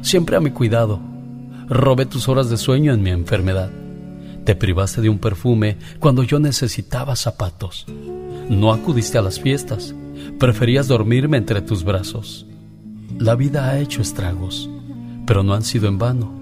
siempre 0.07 0.37
a 0.37 0.41
mi 0.41 0.51
cuidado. 0.51 1.01
Robé 1.69 2.07
tus 2.07 2.29
horas 2.29 2.49
de 2.49 2.57
sueño 2.57 2.93
en 2.93 3.03
mi 3.03 3.11
enfermedad. 3.11 3.71
Te 4.45 4.55
privaste 4.55 5.01
de 5.01 5.09
un 5.09 5.19
perfume 5.19 5.79
cuando 5.99 6.23
yo 6.23 6.39
necesitaba 6.39 7.17
zapatos. 7.17 7.87
No 8.49 8.73
acudiste 8.73 9.19
a 9.19 9.23
las 9.23 9.41
fiestas. 9.41 9.97
Preferías 10.39 10.87
dormirme 10.87 11.39
entre 11.39 11.61
tus 11.61 11.83
brazos. 11.83 12.47
La 13.19 13.35
vida 13.35 13.69
ha 13.69 13.81
hecho 13.81 14.01
estragos, 14.01 14.71
pero 15.27 15.43
no 15.43 15.55
han 15.55 15.65
sido 15.65 15.89
en 15.89 15.99
vano, 15.99 16.33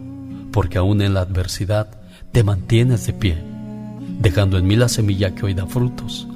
porque 0.53 0.77
aún 0.77 1.01
en 1.01 1.15
la 1.15 1.23
adversidad 1.23 2.03
te 2.32 2.45
mantienes 2.45 3.07
de 3.07 3.15
pie, 3.15 3.43
dejando 4.20 4.59
en 4.59 4.66
mí 4.66 4.77
la 4.77 4.89
semilla 4.89 5.35
que 5.35 5.47
hoy 5.47 5.55
da 5.55 5.66
frutos. 5.66 6.28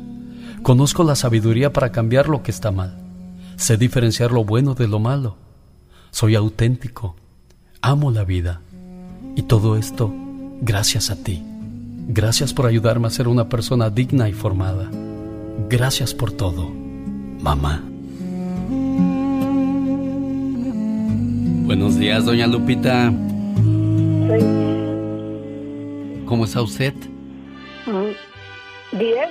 Conozco 0.62 1.04
la 1.04 1.14
sabiduría 1.14 1.74
para 1.74 1.92
cambiar 1.92 2.28
lo 2.28 2.42
que 2.42 2.50
está 2.50 2.70
mal. 2.70 2.96
Sé 3.56 3.76
diferenciar 3.76 4.32
lo 4.32 4.44
bueno 4.44 4.74
de 4.74 4.88
lo 4.88 4.98
malo 4.98 5.36
soy 6.10 6.34
auténtico, 6.34 7.16
amo 7.82 8.10
la 8.10 8.24
vida. 8.24 8.60
Y 9.36 9.42
todo 9.42 9.76
esto 9.76 10.12
gracias 10.60 11.10
a 11.10 11.16
ti. 11.16 11.42
Gracias 12.08 12.54
por 12.54 12.66
ayudarme 12.66 13.06
a 13.06 13.10
ser 13.10 13.28
una 13.28 13.48
persona 13.48 13.90
digna 13.90 14.28
y 14.28 14.32
formada. 14.32 14.90
Gracias 15.68 16.14
por 16.14 16.32
todo, 16.32 16.70
mamá. 17.40 17.82
Buenos 21.66 21.98
días, 21.98 22.24
doña 22.24 22.46
Lupita. 22.46 23.12
¿Cómo 26.24 26.44
está 26.44 26.62
usted? 26.62 26.94
Bien. 28.92 29.28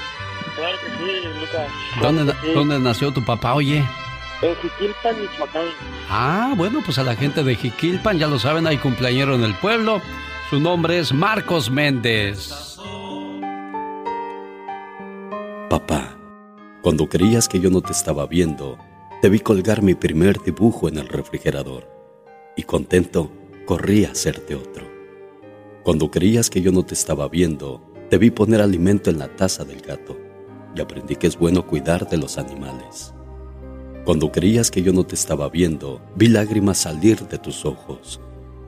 Claro 0.56 0.78
que 0.80 0.88
sí, 0.88 1.28
Lucas. 1.40 1.68
¿Dónde, 2.02 2.34
¿Dónde 2.54 2.80
nació 2.80 3.12
tu 3.12 3.24
papá, 3.24 3.54
oye? 3.54 3.84
En 4.42 4.56
Jiquilpan, 4.58 5.22
Michoacán. 5.22 5.66
Ah, 6.10 6.54
bueno, 6.56 6.82
pues 6.84 6.98
a 6.98 7.04
la 7.04 7.16
gente 7.16 7.44
de 7.44 7.56
Jiquilpan, 7.56 8.20
ya 8.20 8.28
lo 8.28 8.38
saben, 8.38 8.68
hay 8.68 8.78
cumpleañero 8.78 9.36
en 9.36 9.44
el 9.44 9.56
pueblo. 9.56 10.02
Su 10.50 10.60
nombre 10.60 11.00
es 11.00 11.14
Marcos 11.14 11.72
Méndez. 11.72 12.78
Papá, 15.70 16.16
cuando 16.82 17.10
creías 17.10 17.48
que 17.48 17.60
yo 17.60 17.70
no 17.72 17.82
te 17.82 17.92
estaba 17.92 18.28
viendo, 18.28 18.78
te 19.22 19.30
vi 19.30 19.40
colgar 19.40 19.82
mi 19.82 19.96
primer 19.96 20.40
dibujo 20.44 20.88
en 20.88 21.00
el 21.00 21.08
refrigerador. 21.08 21.90
Y 22.56 22.64
contento, 22.64 23.32
corrí 23.66 24.06
a 24.06 24.12
hacerte 24.12 24.54
otro. 24.54 24.86
Cuando 25.84 26.12
creías 26.12 26.50
que 26.50 26.62
yo 26.62 26.72
no 26.72 26.84
te 26.84 26.94
estaba 26.94 27.28
viendo, 27.28 27.82
Debí 28.10 28.30
poner 28.30 28.62
alimento 28.62 29.10
en 29.10 29.20
la 29.20 29.36
taza 29.36 29.66
del 29.66 29.82
gato 29.82 30.18
y 30.76 30.82
aprendí 30.82 31.16
que 31.16 31.28
es 31.28 31.38
bueno 31.38 31.66
cuidar 31.66 32.08
de 32.08 32.18
los 32.18 32.38
animales. 32.38 33.14
Cuando 34.06 34.32
creías 34.32 34.70
que 34.70 34.84
yo 34.84 34.94
no 34.94 35.06
te 35.06 35.16
estaba 35.16 35.50
viendo, 35.50 36.00
vi 36.16 36.28
lágrimas 36.28 36.78
salir 36.78 37.28
de 37.28 37.40
tus 37.40 37.66
ojos 37.66 38.20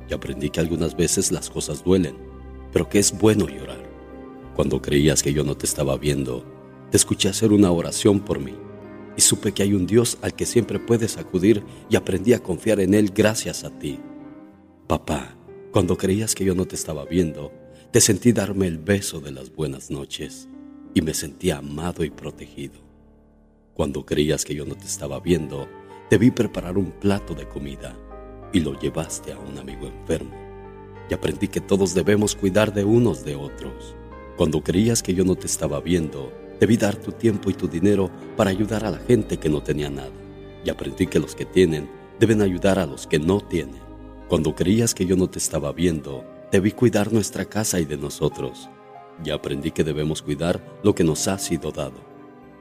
y 0.09 0.13
aprendí 0.13 0.49
que 0.49 0.59
algunas 0.59 0.95
veces 0.95 1.31
las 1.31 1.49
cosas 1.49 1.83
duelen, 1.83 2.15
pero 2.71 2.89
que 2.89 2.97
es 2.97 3.15
bueno 3.15 3.47
llorar. 3.47 3.83
Cuando 4.55 4.81
creías 4.81 5.21
que 5.21 5.33
yo 5.33 5.43
no 5.43 5.55
te 5.55 5.67
estaba 5.67 5.97
viendo, 5.97 6.43
te 6.89 6.97
escuché 6.97 7.29
hacer 7.29 7.51
una 7.51 7.69
oración 7.71 8.21
por 8.21 8.39
mí 8.39 8.55
y 9.15 9.21
supe 9.21 9.51
que 9.51 9.61
hay 9.61 9.73
un 9.73 9.85
Dios 9.85 10.17
al 10.21 10.33
que 10.33 10.47
siempre 10.47 10.79
puedes 10.79 11.17
acudir 11.17 11.63
y 11.89 11.95
aprendí 11.95 12.33
a 12.33 12.41
confiar 12.41 12.79
en 12.79 12.95
Él 12.95 13.11
gracias 13.13 13.63
a 13.63 13.69
ti. 13.69 13.99
Papá, 14.87 15.35
cuando 15.71 15.97
creías 15.97 16.33
que 16.33 16.45
yo 16.45 16.55
no 16.55 16.65
te 16.65 16.75
estaba 16.75 17.05
viendo, 17.05 17.51
te 17.91 18.01
sentí 18.01 18.33
darme 18.33 18.67
el 18.67 18.79
beso 18.79 19.21
de 19.21 19.31
las 19.31 19.55
buenas 19.55 19.89
noches 19.89 20.49
y 20.93 21.01
me 21.01 21.13
sentí 21.13 21.51
amado 21.51 22.03
y 22.03 22.09
protegido. 22.09 22.75
Cuando 23.73 24.05
creías 24.05 24.43
que 24.43 24.53
yo 24.53 24.65
no 24.65 24.75
te 24.75 24.85
estaba 24.85 25.21
viendo, 25.21 25.69
te 26.09 26.17
vi 26.17 26.29
preparar 26.29 26.77
un 26.77 26.91
plato 26.91 27.33
de 27.33 27.47
comida 27.47 27.97
y 28.51 28.59
lo 28.59 28.77
llevaste 28.77 29.31
a 29.31 29.39
un 29.39 29.57
amigo 29.57 29.87
enfermo. 29.87 30.35
Y 31.09 31.13
aprendí 31.13 31.47
que 31.47 31.61
todos 31.61 31.93
debemos 31.93 32.35
cuidar 32.35 32.73
de 32.73 32.83
unos 32.83 33.23
de 33.23 33.35
otros. 33.35 33.95
Cuando 34.35 34.61
creías 34.61 35.01
que 35.01 35.13
yo 35.13 35.23
no 35.23 35.35
te 35.35 35.47
estaba 35.47 35.79
viendo, 35.79 36.33
debí 36.59 36.75
dar 36.75 36.97
tu 36.97 37.13
tiempo 37.13 37.49
y 37.49 37.53
tu 37.53 37.69
dinero 37.69 38.11
para 38.35 38.49
ayudar 38.49 38.83
a 38.83 38.91
la 38.91 38.99
gente 38.99 39.37
que 39.37 39.47
no 39.47 39.63
tenía 39.63 39.89
nada. 39.89 40.11
Y 40.65 40.69
aprendí 40.69 41.07
que 41.07 41.19
los 41.19 41.35
que 41.35 41.45
tienen 41.45 41.89
deben 42.19 42.41
ayudar 42.41 42.79
a 42.79 42.85
los 42.85 43.07
que 43.07 43.17
no 43.17 43.39
tienen. 43.39 43.79
Cuando 44.27 44.55
creías 44.55 44.93
que 44.93 45.05
yo 45.05 45.15
no 45.15 45.29
te 45.29 45.39
estaba 45.39 45.71
viendo, 45.71 46.25
debí 46.51 46.71
cuidar 46.71 47.11
nuestra 47.11 47.45
casa 47.45 47.79
y 47.79 47.85
de 47.85 47.97
nosotros. 47.97 48.69
Y 49.23 49.31
aprendí 49.31 49.71
que 49.71 49.83
debemos 49.83 50.21
cuidar 50.21 50.79
lo 50.83 50.93
que 50.93 51.03
nos 51.03 51.27
ha 51.27 51.37
sido 51.39 51.71
dado. 51.71 52.05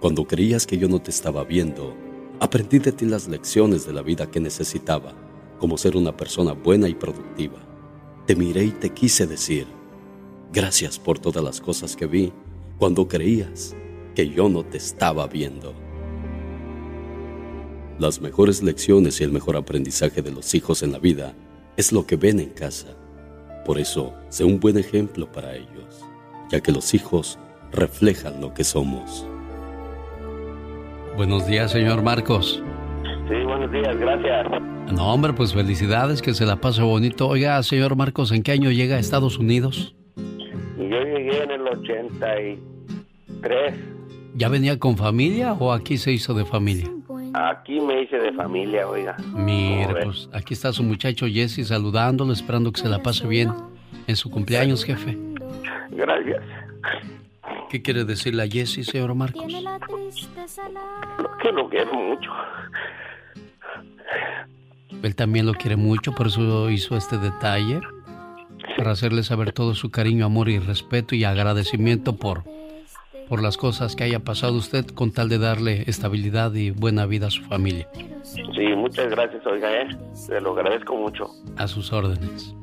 Cuando 0.00 0.26
creías 0.26 0.66
que 0.66 0.78
yo 0.78 0.88
no 0.88 1.00
te 1.00 1.10
estaba 1.10 1.44
viendo, 1.44 1.94
aprendí 2.40 2.78
de 2.78 2.92
ti 2.92 3.04
las 3.06 3.28
lecciones 3.28 3.86
de 3.86 3.92
la 3.92 4.02
vida 4.02 4.30
que 4.30 4.40
necesitaba, 4.40 5.14
como 5.58 5.78
ser 5.78 5.96
una 5.96 6.16
persona 6.16 6.52
buena 6.52 6.88
y 6.88 6.94
productiva. 6.94 7.58
Te 8.26 8.36
miré 8.36 8.64
y 8.64 8.70
te 8.72 8.90
quise 8.90 9.26
decir, 9.26 9.66
gracias 10.52 10.98
por 10.98 11.18
todas 11.18 11.42
las 11.42 11.60
cosas 11.60 11.96
que 11.96 12.06
vi 12.06 12.32
cuando 12.78 13.08
creías 13.08 13.74
que 14.14 14.28
yo 14.28 14.48
no 14.48 14.64
te 14.64 14.78
estaba 14.78 15.26
viendo. 15.26 15.74
Las 17.98 18.20
mejores 18.20 18.62
lecciones 18.62 19.20
y 19.20 19.24
el 19.24 19.32
mejor 19.32 19.56
aprendizaje 19.56 20.20
de 20.20 20.30
los 20.30 20.54
hijos 20.54 20.82
en 20.82 20.92
la 20.92 20.98
vida 20.98 21.34
es 21.76 21.92
lo 21.92 22.06
que 22.06 22.16
ven 22.16 22.40
en 22.40 22.50
casa. 22.50 22.96
Por 23.66 23.78
eso, 23.80 24.14
sé 24.28 24.44
un 24.44 24.60
buen 24.60 24.78
ejemplo 24.78 25.26
para 25.26 25.56
ellos, 25.56 26.06
ya 26.52 26.60
que 26.60 26.70
los 26.70 26.94
hijos 26.94 27.36
reflejan 27.72 28.40
lo 28.40 28.54
que 28.54 28.62
somos. 28.62 29.26
Buenos 31.16 31.48
días, 31.48 31.72
señor 31.72 32.00
Marcos. 32.00 32.62
Sí, 33.28 33.34
buenos 33.44 33.72
días, 33.72 33.98
gracias. 33.98 34.46
No, 34.92 35.12
hombre, 35.12 35.32
pues 35.32 35.52
felicidades, 35.52 36.22
que 36.22 36.32
se 36.32 36.46
la 36.46 36.60
pase 36.60 36.82
bonito. 36.82 37.26
Oiga, 37.26 37.60
señor 37.64 37.96
Marcos, 37.96 38.30
¿en 38.30 38.44
qué 38.44 38.52
año 38.52 38.70
llega 38.70 38.94
a 38.94 39.00
Estados 39.00 39.36
Unidos? 39.36 39.96
Yo 40.78 40.84
llegué 40.84 41.42
en 41.42 41.50
el 41.50 41.62
83. 41.62 43.74
¿Ya 44.36 44.48
venía 44.48 44.78
con 44.78 44.96
familia 44.96 45.54
o 45.54 45.72
aquí 45.72 45.96
se 45.96 46.12
hizo 46.12 46.34
de 46.34 46.44
familia? 46.44 46.88
Aquí 47.38 47.80
me 47.80 48.00
hice 48.00 48.16
de 48.16 48.32
familia, 48.32 48.88
oiga. 48.88 49.14
Mire, 49.34 50.04
pues 50.04 50.26
aquí 50.32 50.54
está 50.54 50.72
su 50.72 50.82
muchacho 50.82 51.26
Jesse 51.26 51.66
saludándolo, 51.68 52.32
esperando 52.32 52.72
que 52.72 52.80
se 52.80 52.88
la 52.88 53.02
pase 53.02 53.26
bien 53.26 53.52
en 54.06 54.16
su 54.16 54.30
cumpleaños, 54.30 54.82
jefe. 54.82 55.18
Gracias. 55.90 56.42
¿Qué 57.68 57.82
quiere 57.82 58.04
decirle 58.04 58.42
a 58.42 58.46
Jesse, 58.46 58.86
señor 58.86 59.14
Marcos? 59.14 59.44
Que 61.42 61.52
lo 61.52 61.68
quiero 61.68 61.92
mucho. 61.92 62.30
Él 65.02 65.14
también 65.14 65.44
lo 65.44 65.52
quiere 65.52 65.76
mucho, 65.76 66.14
por 66.14 66.28
eso 66.28 66.70
hizo 66.70 66.96
este 66.96 67.18
detalle 67.18 67.80
para 68.78 68.92
hacerle 68.92 69.22
saber 69.22 69.52
todo 69.52 69.74
su 69.74 69.90
cariño, 69.90 70.24
amor 70.24 70.48
y 70.48 70.58
respeto 70.58 71.14
y 71.14 71.24
agradecimiento 71.24 72.16
por, 72.16 72.44
por 73.28 73.42
las 73.42 73.56
cosas 73.56 73.96
que 73.96 74.04
haya 74.04 74.20
pasado 74.20 74.54
usted 74.54 74.86
con 74.86 75.10
tal 75.10 75.28
de 75.28 75.38
darle 75.38 75.84
estabilidad 75.86 76.54
y 76.54 76.70
buena 76.70 77.06
vida 77.06 77.26
a 77.28 77.30
su 77.30 77.42
familia. 77.42 77.88
Sí, 78.22 78.66
muchas 78.76 79.10
gracias, 79.10 79.44
oiga, 79.46 79.70
¿eh? 79.82 79.88
Se 80.14 80.40
lo 80.40 80.52
agradezco 80.52 80.96
mucho. 80.96 81.30
A 81.56 81.66
sus 81.66 81.92
órdenes. 81.92 82.54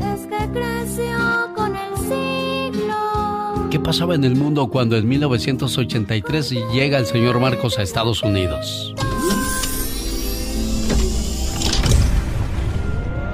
Es 0.00 0.26
que 0.26 0.50
creció 0.52 1.18
con 1.54 1.76
el 1.76 1.96
siglo. 1.98 3.68
¿Qué 3.70 3.80
pasaba 3.80 4.14
en 4.14 4.24
el 4.24 4.36
mundo 4.36 4.68
cuando 4.68 4.96
en 4.96 5.08
1983 5.08 6.72
llega 6.72 6.98
el 6.98 7.06
señor 7.06 7.40
Marcos 7.40 7.78
a 7.78 7.82
Estados 7.82 8.22
Unidos? 8.22 8.94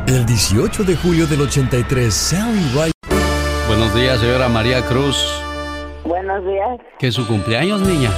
El 0.06 0.26
18 0.26 0.82
de 0.82 0.96
julio 0.96 1.26
del 1.28 1.42
83, 1.42 2.12
Sally 2.12 2.58
Ride. 2.74 2.92
Buenos 3.68 3.94
días, 3.94 4.18
señora 4.18 4.48
María 4.48 4.84
Cruz. 4.84 5.16
Buenos 6.10 6.44
días. 6.44 6.80
¿Qué 6.98 7.06
es 7.06 7.14
su 7.14 7.24
cumpleaños, 7.24 7.80
niña? 7.82 8.10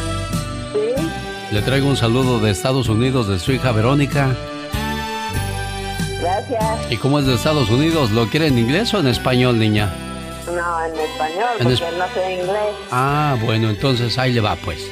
Sí. 0.73 1.55
Le 1.55 1.61
traigo 1.61 1.87
un 1.89 1.97
saludo 1.99 2.41
de 2.41 2.51
Estados 2.51 2.89
Unidos 2.89 3.29
de 3.29 3.39
su 3.39 3.53
hija 3.53 3.71
Verónica. 3.71 4.35
Gracias. 6.19 6.91
¿Y 6.91 6.97
cómo 6.97 7.19
es 7.19 7.27
de 7.27 7.35
Estados 7.35 7.69
Unidos? 7.69 8.11
¿Lo 8.13 8.29
quiere 8.29 8.47
en 8.47 8.57
inglés 8.57 8.95
o 8.95 8.99
en 9.01 9.09
español, 9.09 9.59
niña? 9.59 9.93
No, 10.47 10.87
en 10.87 10.99
español, 10.99 11.49
En 11.59 11.65
porque 11.65 11.75
es- 11.75 11.81
no 11.99 12.05
sé 12.15 12.33
inglés. 12.33 12.75
Ah, 12.91 13.37
bueno, 13.45 13.69
entonces 13.69 14.17
ahí 14.19 14.33
le 14.33 14.41
va, 14.41 14.57
pues. 14.57 14.91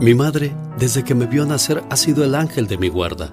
Mi 0.00 0.12
madre, 0.16 0.56
desde 0.76 1.04
que 1.04 1.14
me 1.14 1.26
vio 1.26 1.46
nacer, 1.46 1.84
ha 1.88 1.96
sido 1.96 2.24
el 2.24 2.34
ángel 2.34 2.66
de 2.66 2.78
mi 2.78 2.88
guarda, 2.88 3.30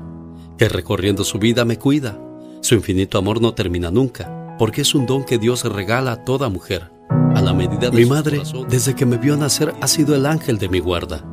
que 0.60 0.69
recorriendo 0.69 1.23
su 1.23 1.40
vida 1.40 1.65
me 1.65 1.80
cuida. 1.80 2.19
Su 2.61 2.76
infinito 2.76 3.18
amor 3.18 3.41
no 3.41 3.56
termina 3.56 3.90
nunca, 3.90 4.30
porque 4.58 4.82
es 4.82 4.96
un 4.96 5.06
don 5.06 5.24
que 5.24 5.38
Dios 5.38 5.64
regala 5.64 6.12
a 6.12 6.24
toda 6.24 6.50
mujer. 6.50 6.92
A 7.36 7.42
la 7.42 7.54
medida 7.54 7.90
de 7.90 7.98
Mi 7.98 8.06
madre, 8.06 8.42
desde 8.70 8.96
que 8.96 9.06
me 9.06 9.18
vio 9.18 9.36
nacer, 9.36 9.74
ha 9.82 9.88
sido 9.88 10.16
el 10.16 10.26
ángel 10.26 10.58
de 10.60 10.70
mi 10.70 10.80
guarda, 10.80 11.26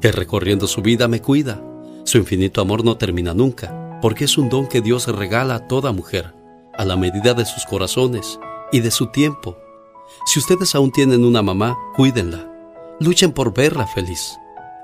que 0.00 0.12
recorriendo 0.12 0.66
su 0.66 0.82
vida 0.82 1.08
me 1.08 1.20
cuida. 1.20 1.62
Su 2.04 2.18
infinito 2.18 2.60
amor 2.60 2.84
no 2.84 2.96
termina 2.96 3.34
nunca, 3.34 3.98
porque 4.00 4.24
es 4.24 4.38
un 4.38 4.48
don 4.48 4.66
que 4.66 4.80
Dios 4.80 5.06
regala 5.06 5.54
a 5.54 5.68
toda 5.68 5.92
mujer, 5.92 6.34
a 6.76 6.84
la 6.84 6.96
medida 6.96 7.34
de 7.34 7.44
sus 7.44 7.64
corazones 7.66 8.40
y 8.72 8.80
de 8.80 8.90
su 8.90 9.08
tiempo. 9.12 9.58
Si 10.26 10.38
ustedes 10.38 10.74
aún 10.74 10.90
tienen 10.90 11.24
una 11.24 11.42
mamá, 11.42 11.78
cuídenla. 11.96 12.50
Luchen 13.00 13.32
por 13.32 13.54
verla 13.54 13.86
feliz. 13.86 14.38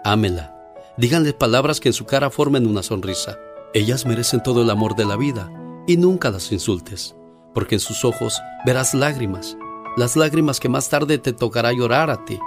Ámenla. 0.04 0.54
Díganle 0.96 1.32
palabras 1.32 1.80
que 1.80 1.88
en 1.88 1.92
su 1.92 2.04
cara 2.04 2.30
formen 2.30 2.66
una 2.66 2.82
sonrisa. 2.82 3.38
Ellas 3.74 4.06
merecen 4.06 4.42
todo 4.42 4.62
el 4.62 4.70
amor 4.70 4.96
de 4.96 5.04
la 5.04 5.16
vida 5.16 5.52
y 5.86 5.96
nunca 5.96 6.30
las 6.30 6.50
insultes, 6.52 7.14
porque 7.58 7.74
en 7.74 7.80
sus 7.80 8.04
ojos 8.04 8.40
verás 8.64 8.94
lágrimas, 8.94 9.58
las 9.96 10.14
lágrimas 10.14 10.60
que 10.60 10.68
más 10.68 10.88
tarde 10.88 11.18
te 11.18 11.32
tocará 11.32 11.72
llorar 11.72 12.08
a 12.08 12.24
ti. 12.24 12.38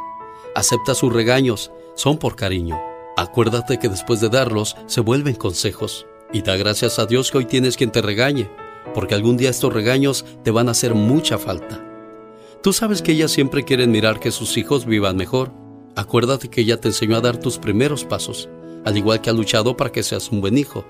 Acepta 0.55 0.95
sus 0.95 1.11
regaños, 1.11 1.69
son 1.95 2.17
por 2.17 2.37
cariño. 2.37 2.79
Acuérdate 3.17 3.77
que 3.77 3.89
después 3.89 4.21
de 4.21 4.29
darlos 4.29 4.77
se 4.85 5.01
vuelven 5.01 5.35
consejos 5.35 6.07
y 6.31 6.43
da 6.43 6.55
gracias 6.55 6.97
a 6.97 7.07
Dios 7.07 7.29
que 7.29 7.39
hoy 7.39 7.45
tienes 7.45 7.75
quien 7.75 7.91
te 7.91 8.01
regañe, 8.01 8.49
porque 8.93 9.13
algún 9.13 9.35
día 9.35 9.49
estos 9.49 9.73
regaños 9.73 10.23
te 10.45 10.51
van 10.51 10.69
a 10.69 10.71
hacer 10.71 10.95
mucha 10.95 11.37
falta. 11.37 11.85
Tú 12.63 12.71
sabes 12.71 13.01
que 13.01 13.11
ellas 13.11 13.31
siempre 13.31 13.65
quieren 13.65 13.91
mirar 13.91 14.17
que 14.21 14.31
sus 14.31 14.55
hijos 14.55 14.85
vivan 14.85 15.17
mejor. 15.17 15.51
Acuérdate 15.97 16.47
que 16.47 16.61
ella 16.61 16.79
te 16.79 16.87
enseñó 16.87 17.17
a 17.17 17.21
dar 17.21 17.35
tus 17.35 17.57
primeros 17.57 18.05
pasos, 18.05 18.47
al 18.85 18.95
igual 18.95 19.19
que 19.19 19.29
ha 19.29 19.33
luchado 19.33 19.75
para 19.75 19.91
que 19.91 20.03
seas 20.03 20.31
un 20.31 20.39
buen 20.39 20.57
hijo. 20.57 20.85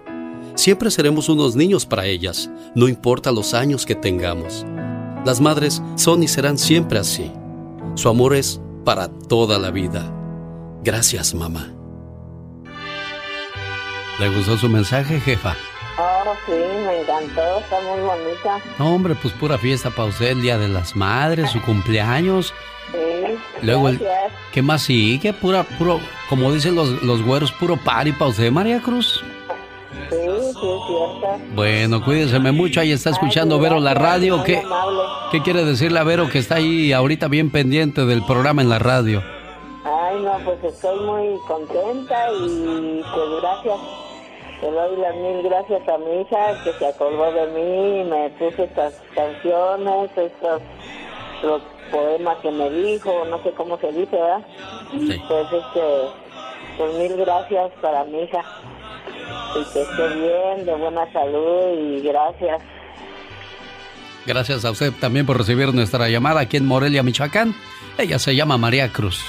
Siempre 0.55 0.91
seremos 0.91 1.29
unos 1.29 1.55
niños 1.55 1.85
para 1.85 2.05
ellas, 2.05 2.49
no 2.75 2.87
importa 2.87 3.31
los 3.31 3.53
años 3.53 3.85
que 3.85 3.95
tengamos. 3.95 4.65
Las 5.25 5.39
madres 5.39 5.81
son 5.95 6.23
y 6.23 6.27
serán 6.27 6.57
siempre 6.57 6.99
así. 6.99 7.31
Su 7.95 8.09
amor 8.09 8.35
es 8.35 8.59
para 8.83 9.07
toda 9.07 9.59
la 9.59 9.71
vida. 9.71 10.11
Gracias, 10.83 11.33
mamá. 11.33 11.71
¿Le 14.19 14.29
gustó 14.29 14.57
su 14.57 14.67
mensaje, 14.69 15.19
jefa? 15.19 15.55
Oh, 15.97 16.33
sí, 16.45 16.51
me 16.51 17.01
encantó, 17.01 17.59
está 17.59 17.79
muy 17.81 18.01
bonita. 18.01 18.59
No, 18.77 18.95
hombre, 18.95 19.15
pues 19.15 19.33
pura 19.33 19.57
fiesta 19.57 19.89
para 19.89 20.09
usted, 20.09 20.29
el 20.29 20.41
Día 20.41 20.57
de 20.57 20.67
las 20.67 20.95
Madres, 20.95 21.51
su 21.51 21.61
cumpleaños. 21.61 22.53
Sí, 22.91 23.35
Luego, 23.61 23.89
el. 23.89 24.01
¿qué 24.51 24.61
más 24.61 24.83
sigue? 24.83 25.33
Pura, 25.33 25.63
puro, 25.63 25.99
como 26.29 26.51
dicen 26.51 26.75
los, 26.75 27.01
los 27.03 27.23
güeros, 27.23 27.51
puro 27.53 27.77
party 27.77 28.11
para 28.11 28.31
usted, 28.31 28.51
María 28.51 28.81
Cruz. 28.81 29.23
Sí, 30.09 30.17
sí, 30.17 30.27
es 30.27 30.53
cierto. 30.53 31.39
Bueno, 31.53 32.03
cuídeseme 32.03 32.51
mucho, 32.51 32.79
ahí 32.79 32.91
está 32.91 33.09
escuchando 33.09 33.59
Vero 33.59 33.79
la 33.79 33.93
radio. 33.93 34.43
¿Qué. 34.43 34.61
¿Qué 35.31 35.41
quiere 35.41 35.63
decirle 35.63 35.99
a 35.99 36.03
Vero 36.03 36.29
que 36.29 36.39
está 36.39 36.55
ahí 36.55 36.91
ahorita 36.91 37.29
bien 37.29 37.51
pendiente 37.51 38.05
del 38.05 38.21
programa 38.25 38.61
en 38.61 38.69
la 38.69 38.79
radio? 38.79 39.23
Ay, 39.85 40.21
no, 40.21 40.37
pues 40.43 40.61
estoy 40.73 40.99
muy 40.99 41.39
contenta 41.47 42.31
y 42.33 43.01
pues 43.13 43.41
gracias. 43.41 43.79
Le 44.61 44.71
doy 44.71 44.97
las 44.97 45.15
mil 45.15 45.41
gracias 45.43 45.87
a 45.87 45.97
mi 45.97 46.21
hija 46.21 46.63
que 46.63 46.73
se 46.73 46.85
acordó 46.85 47.31
de 47.31 47.47
mí, 47.47 48.03
me 48.09 48.29
puso 48.31 48.63
estas 48.63 48.93
canciones, 49.15 50.11
estos 50.15 50.61
los 51.43 51.61
poemas 51.91 52.37
que 52.39 52.51
me 52.51 52.69
dijo, 52.69 53.25
no 53.29 53.41
sé 53.41 53.51
cómo 53.51 53.77
se 53.79 53.91
dice, 53.91 54.15
¿verdad? 54.15 54.45
Pues 54.91 55.47
este, 55.51 55.81
pues 56.77 56.93
mil 56.95 57.17
gracias 57.17 57.71
para 57.81 58.03
mi 58.03 58.23
hija. 58.23 58.43
Y 59.55 59.73
que 59.73 59.81
esté 59.81 60.07
bien, 60.15 60.65
de 60.65 60.75
buena 60.75 61.11
salud 61.11 61.77
y 61.77 62.01
gracias. 62.01 62.61
Gracias 64.25 64.65
a 64.65 64.71
usted 64.71 64.93
también 64.99 65.25
por 65.25 65.37
recibir 65.37 65.73
nuestra 65.73 66.07
llamada 66.09 66.41
aquí 66.41 66.57
en 66.57 66.65
Morelia, 66.65 67.03
Michoacán. 67.03 67.55
Ella 67.97 68.19
se 68.19 68.35
llama 68.35 68.57
María 68.57 68.89
Cruz. 68.89 69.21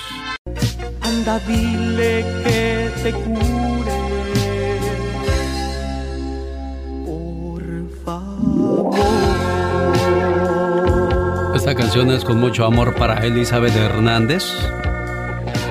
Anda, 1.00 1.38
dile 1.40 2.24
que 2.44 2.90
te 3.02 3.12
cure. 3.12 3.92
Por 7.06 8.04
favor. 8.04 8.94
Esta 11.56 11.74
canción 11.74 12.10
es 12.10 12.24
con 12.24 12.38
mucho 12.38 12.64
amor 12.64 12.94
para 12.94 13.24
Elizabeth 13.24 13.74
Hernández. 13.74 14.44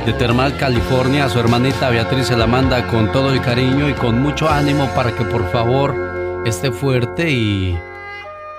De 0.06 0.14
Termal, 0.14 0.58
California, 0.58 1.26
a 1.26 1.30
su 1.30 1.40
hermanita 1.40 1.92
Beatriz 1.92 2.26
se 2.26 2.36
la 2.36 2.48
manda 2.48 2.88
con 2.88 3.12
todo 3.12 3.32
el 3.32 3.40
cariño 3.40 3.88
y 3.88 3.94
con 3.94 4.20
mucho 4.20 4.50
ánimo 4.50 4.90
para 4.96 5.16
que 5.16 5.24
por 5.24 5.52
favor 5.52 5.96
esté 6.44 6.72
fuerte 6.72 7.30
y, 7.30 7.78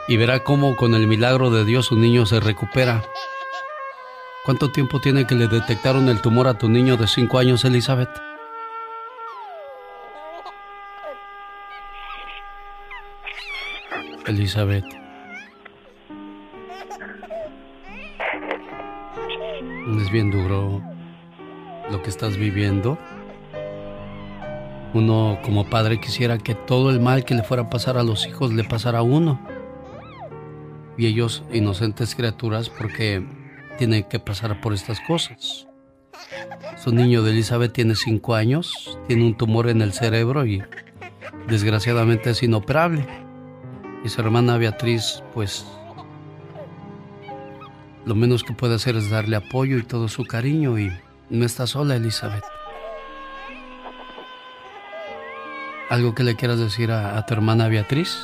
y 0.06 0.16
verá 0.16 0.44
cómo 0.44 0.76
con 0.76 0.94
el 0.94 1.08
milagro 1.08 1.50
de 1.50 1.64
Dios 1.64 1.86
su 1.86 1.96
niño 1.96 2.26
se 2.26 2.38
recupera. 2.38 3.02
¿Cuánto 4.44 4.70
tiempo 4.70 5.00
tiene 5.00 5.26
que 5.26 5.34
le 5.34 5.48
detectaron 5.48 6.08
el 6.08 6.20
tumor 6.20 6.46
a 6.46 6.54
tu 6.54 6.68
niño 6.68 6.96
de 6.96 7.08
5 7.08 7.36
años, 7.40 7.64
Elizabeth? 7.64 8.10
Elizabeth. 14.26 14.84
Es 19.98 20.10
bien 20.12 20.30
duro 20.30 20.91
lo 21.90 22.02
que 22.02 22.10
estás 22.10 22.36
viviendo. 22.36 22.98
Uno 24.94 25.38
como 25.42 25.68
padre 25.68 26.00
quisiera 26.00 26.38
que 26.38 26.54
todo 26.54 26.90
el 26.90 27.00
mal 27.00 27.24
que 27.24 27.34
le 27.34 27.42
fuera 27.42 27.64
a 27.64 27.70
pasar 27.70 27.96
a 27.96 28.02
los 28.02 28.26
hijos 28.26 28.52
le 28.52 28.64
pasara 28.64 28.98
a 28.98 29.02
uno. 29.02 29.40
Y 30.98 31.06
ellos, 31.06 31.42
inocentes 31.52 32.14
criaturas, 32.14 32.68
porque 32.68 33.24
tienen 33.78 34.04
que 34.04 34.18
pasar 34.18 34.60
por 34.60 34.74
estas 34.74 35.00
cosas. 35.00 35.66
Su 36.76 36.92
niño 36.92 37.22
de 37.22 37.30
Elizabeth 37.30 37.72
tiene 37.72 37.94
cinco 37.94 38.34
años, 38.34 38.98
tiene 39.06 39.24
un 39.24 39.34
tumor 39.34 39.68
en 39.68 39.80
el 39.80 39.92
cerebro 39.92 40.44
y 40.44 40.62
desgraciadamente 41.48 42.30
es 42.30 42.42
inoperable. 42.42 43.06
Y 44.04 44.08
su 44.08 44.20
hermana 44.20 44.58
Beatriz, 44.58 45.22
pues, 45.32 45.64
lo 48.04 48.14
menos 48.14 48.42
que 48.42 48.52
puede 48.52 48.74
hacer 48.74 48.96
es 48.96 49.10
darle 49.10 49.36
apoyo 49.36 49.78
y 49.78 49.84
todo 49.84 50.08
su 50.08 50.24
cariño 50.24 50.78
y 50.78 50.92
no 51.30 51.44
está 51.44 51.66
sola, 51.66 51.96
Elizabeth. 51.96 52.44
¿Algo 55.92 56.14
que 56.14 56.24
le 56.24 56.36
quieras 56.36 56.58
decir 56.58 56.90
a, 56.90 57.24
tu 57.26 57.34
hermana 57.34 57.68
Beatriz? 57.68 58.18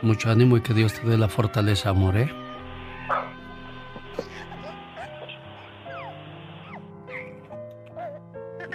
Mucho 0.00 0.30
ánimo 0.30 0.56
y 0.56 0.62
que 0.62 0.72
Dios 0.72 0.94
te 0.94 1.06
dé 1.06 1.18
la 1.18 1.28
fortaleza, 1.28 1.90
amor, 1.90 2.16
¿eh? 2.16 2.32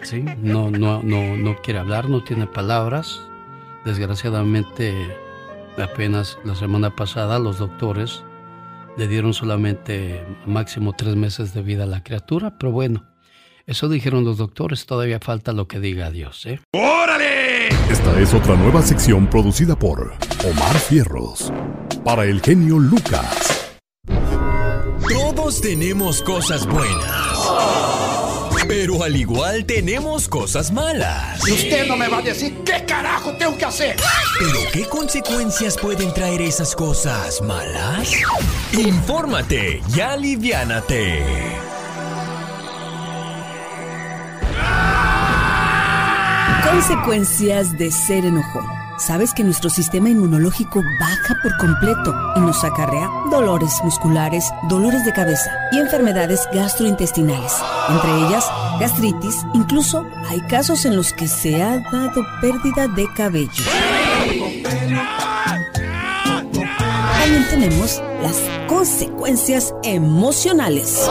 Sí, 0.04 0.24
no, 0.38 0.70
no, 0.70 1.02
no, 1.02 1.36
no 1.36 1.56
quiere 1.64 1.80
hablar, 1.80 2.08
no 2.08 2.24
tiene 2.24 2.46
palabras. 2.46 3.20
Desgraciadamente, 3.86 5.16
apenas 5.78 6.38
la 6.44 6.56
semana 6.56 6.95
pasada 6.95 7.38
los 7.40 7.60
doctores 7.60 8.24
le 8.98 9.07
dieron 9.07 9.34
solamente 9.34 10.26
máximo 10.45 10.94
tres 10.94 11.16
meses 11.16 11.53
de 11.53 11.62
vida 11.62 11.84
a 11.84 11.88
la 11.88 12.03
criatura, 12.03 12.57
pero 12.57 12.72
bueno, 12.72 13.06
eso 13.68 13.90
dijeron 13.90 14.24
los 14.24 14.38
doctores, 14.38 14.86
todavía 14.86 15.20
falta 15.20 15.52
lo 15.52 15.68
que 15.68 15.80
diga 15.80 16.12
Dios, 16.12 16.45
¿eh? 16.45 16.60
¡Órale! 16.74 17.70
Esta 17.90 18.20
es 18.20 18.34
otra 18.34 18.56
nueva 18.56 18.82
sección 18.82 19.28
producida 19.28 19.76
por 19.76 20.14
Omar 20.44 20.76
Fierros 20.80 21.52
para 22.03 22.26
el 22.26 22.41
genio 22.41 22.80
Lucas. 22.80 23.80
Todos 25.10 25.62
tenemos 25.62 26.22
cosas 26.22 26.66
buenas. 26.66 27.24
Pero 28.68 29.04
al 29.04 29.16
igual 29.16 29.66
tenemos 29.66 30.28
cosas 30.28 30.72
malas. 30.72 31.48
Y 31.48 31.52
usted 31.52 31.88
no 31.88 31.96
me 31.96 32.08
va 32.08 32.18
a 32.18 32.22
decir 32.22 32.58
qué 32.66 32.84
carajo 32.86 33.36
tengo 33.38 33.58
que 33.58 33.66
hacer. 33.66 33.96
¿Pero 34.40 34.60
qué 34.72 34.86
consecuencias 34.86 35.78
pueden 35.78 36.14
traer 36.14 36.42
esas 36.42 36.76
cosas 36.76 37.42
malas? 37.42 38.12
Infórmate 38.74 39.82
y 39.96 40.00
aliviánate. 40.00 41.24
Consecuencias 46.64 47.78
de 47.78 47.92
ser 47.92 48.26
enojón. 48.26 48.85
Sabes 48.98 49.34
que 49.34 49.44
nuestro 49.44 49.70
sistema 49.70 50.10
inmunológico 50.10 50.82
baja 51.00 51.36
por 51.44 51.58
completo 51.58 52.16
y 52.38 52.40
nos 52.40 52.64
acarrea 52.64 53.10
dolores 53.30 53.74
musculares, 53.84 54.46
dolores 54.70 55.04
de 55.04 55.12
cabeza 55.12 55.52
y 55.74 55.80
enfermedades 55.80 56.48
gastrointestinales, 56.54 57.52
entre 57.90 58.10
ellas 58.26 58.46
gastritis. 58.80 59.36
Incluso 59.54 60.06
hay 60.30 60.40
casos 60.48 60.86
en 60.86 60.96
los 60.96 61.12
que 61.12 61.28
se 61.28 61.62
ha 61.62 61.80
dado 61.92 62.26
pérdida 62.40 62.88
de 62.88 63.06
cabello. 63.14 63.64
También 67.20 67.48
tenemos 67.50 68.02
las 68.26 68.68
consecuencias 68.68 69.76
emocionales. 69.84 71.07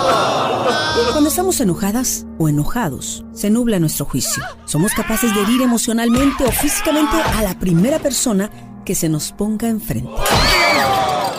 Cuando 1.12 1.28
estamos 1.28 1.60
enojadas 1.60 2.26
o 2.38 2.48
enojados, 2.48 3.24
se 3.32 3.50
nubla 3.50 3.78
nuestro 3.78 4.04
juicio. 4.04 4.42
Somos 4.64 4.92
capaces 4.94 5.32
de 5.32 5.42
herir 5.42 5.62
emocionalmente 5.62 6.44
o 6.44 6.50
físicamente 6.50 7.16
a 7.16 7.42
la 7.42 7.56
primera 7.58 8.00
persona 8.00 8.50
que 8.84 8.96
se 8.96 9.08
nos 9.08 9.30
ponga 9.30 9.68
enfrente. 9.68 10.10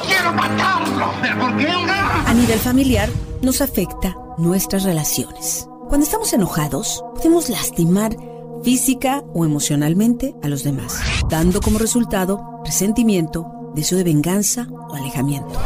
¡Quiero 0.08 0.34
matarlo! 0.34 1.12
¿Pero 1.22 1.40
por 1.40 1.58
qué? 1.58 1.68
A 1.68 2.34
nivel 2.34 2.60
familiar, 2.60 3.10
nos 3.42 3.60
afecta 3.60 4.16
nuestras 4.38 4.84
relaciones. 4.84 5.68
Cuando 5.90 6.06
estamos 6.06 6.32
enojados, 6.32 7.04
podemos 7.16 7.50
lastimar 7.50 8.16
física 8.64 9.24
o 9.34 9.44
emocionalmente 9.44 10.36
a 10.42 10.48
los 10.48 10.64
demás, 10.64 11.00
dando 11.30 11.60
como 11.60 11.80
resultado 11.80 12.62
resentimiento, 12.66 13.46
deseo 13.76 13.98
de 13.98 14.04
venganza 14.04 14.68
o 14.70 14.96
alejamiento. 14.96 15.60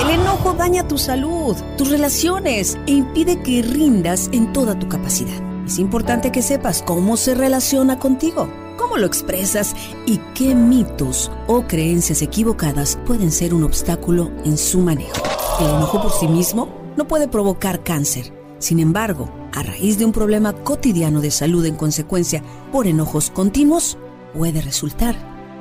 El 0.00 0.10
enojo 0.10 0.54
daña 0.54 0.88
tu 0.88 0.98
salud, 0.98 1.56
tus 1.76 1.90
relaciones 1.90 2.78
e 2.86 2.92
impide 2.92 3.40
que 3.42 3.62
rindas 3.62 4.30
en 4.32 4.52
toda 4.52 4.78
tu 4.78 4.88
capacidad. 4.88 5.40
Es 5.66 5.78
importante 5.78 6.32
que 6.32 6.42
sepas 6.42 6.82
cómo 6.82 7.16
se 7.16 7.34
relaciona 7.34 7.98
contigo, 7.98 8.48
cómo 8.78 8.96
lo 8.96 9.06
expresas 9.06 9.74
y 10.06 10.18
qué 10.34 10.54
mitos 10.54 11.30
o 11.46 11.62
creencias 11.62 12.22
equivocadas 12.22 12.98
pueden 13.06 13.30
ser 13.30 13.54
un 13.54 13.64
obstáculo 13.64 14.32
en 14.44 14.58
su 14.58 14.80
manejo. 14.80 15.22
El 15.60 15.66
enojo 15.66 16.02
por 16.02 16.12
sí 16.12 16.26
mismo 16.26 16.68
no 16.96 17.06
puede 17.06 17.28
provocar 17.28 17.82
cáncer. 17.84 18.32
Sin 18.58 18.80
embargo, 18.80 19.30
a 19.52 19.62
raíz 19.62 19.98
de 19.98 20.04
un 20.04 20.12
problema 20.12 20.52
cotidiano 20.52 21.20
de 21.20 21.30
salud 21.30 21.64
en 21.66 21.76
consecuencia 21.76 22.42
por 22.72 22.86
enojos 22.86 23.30
continuos, 23.30 23.98
puede 24.34 24.60
resultar, 24.62 25.14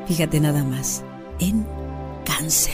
fíjate 0.07 0.39
nada 0.39 0.63
más, 0.63 1.03
en 1.41 1.67
cáncer. 2.25 2.73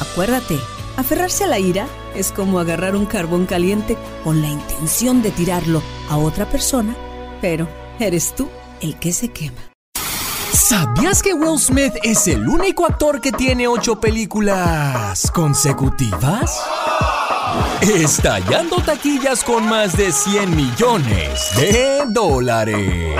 Acuérdate, 0.00 0.58
aferrarse 0.96 1.44
a 1.44 1.48
la 1.48 1.58
ira 1.58 1.88
es 2.14 2.30
como 2.30 2.60
agarrar 2.60 2.94
un 2.94 3.06
carbón 3.06 3.46
caliente 3.46 3.96
con 4.22 4.40
la 4.40 4.48
intención 4.48 5.22
de 5.22 5.32
tirarlo 5.32 5.82
a 6.08 6.16
otra 6.16 6.48
persona, 6.48 6.94
pero 7.40 7.68
eres 7.98 8.34
tú 8.34 8.48
el 8.80 8.96
que 8.96 9.12
se 9.12 9.32
quema. 9.32 9.72
¿Sabías 10.52 11.22
que 11.22 11.32
Will 11.32 11.58
Smith 11.60 11.94
es 12.02 12.26
el 12.26 12.48
único 12.48 12.86
actor 12.86 13.20
que 13.20 13.30
tiene 13.30 13.68
ocho 13.68 14.00
películas 14.00 15.30
consecutivas? 15.30 16.60
Estallando 17.80 18.76
taquillas 18.78 19.44
con 19.44 19.68
más 19.68 19.96
de 19.96 20.10
100 20.10 20.56
millones 20.56 21.50
de 21.56 22.04
dólares. 22.08 23.14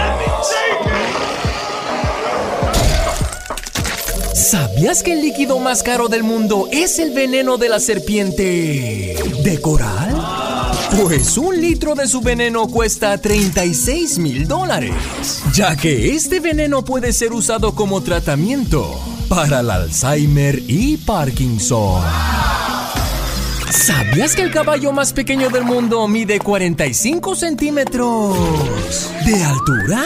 ¿Sabías 4.37 5.03
que 5.03 5.15
el 5.15 5.23
líquido 5.23 5.59
más 5.59 5.83
caro 5.83 6.09
del 6.09 6.23
mundo 6.23 6.69
es 6.71 6.99
el 6.99 7.13
veneno 7.13 7.57
de 7.57 7.71
la 7.71 7.81
serpiente 7.81 9.17
de 9.43 9.61
coral? 9.63 10.15
Pues 11.01 11.39
un 11.39 11.59
litro 11.59 11.95
de 11.95 12.07
su 12.07 12.21
veneno 12.21 12.69
cuesta 12.69 13.17
36 13.17 14.19
mil 14.19 14.47
dólares, 14.47 14.93
ya 15.55 15.75
que 15.75 16.15
este 16.15 16.41
veneno 16.41 16.85
puede 16.85 17.15
ser 17.15 17.33
usado 17.33 17.75
como 17.75 18.03
tratamiento 18.03 19.01
para 19.31 19.61
el 19.61 19.71
Alzheimer 19.71 20.63
y 20.69 20.99
Parkinson. 20.99 22.03
¿Sabías 23.71 24.35
que 24.37 24.43
el 24.43 24.53
caballo 24.53 24.93
más 24.93 25.13
pequeño 25.13 25.51
del 25.51 25.65
mundo 25.65 26.07
mide 26.09 26.39
45 26.39 27.35
centímetros 27.35 28.37
de 29.25 29.45
altura? 29.45 30.05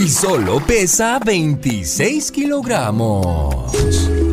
Y 0.00 0.08
solo 0.08 0.60
pesa 0.66 1.18
26 1.24 2.30
kilogramos. 2.30 4.27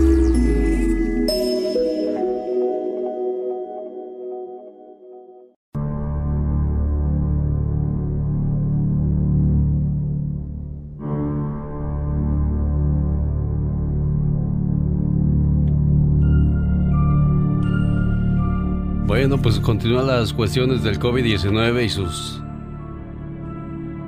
Bueno, 19.27 19.41
pues 19.41 19.59
continúan 19.59 20.05
las 20.05 20.33
cuestiones 20.33 20.83
del 20.83 20.99
COVID-19 20.99 21.83
y 21.83 21.89
sus 21.89 22.39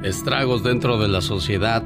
estragos 0.03 0.61
dentro 0.61 0.99
de 0.99 1.07
la 1.07 1.21
sociedad. 1.21 1.83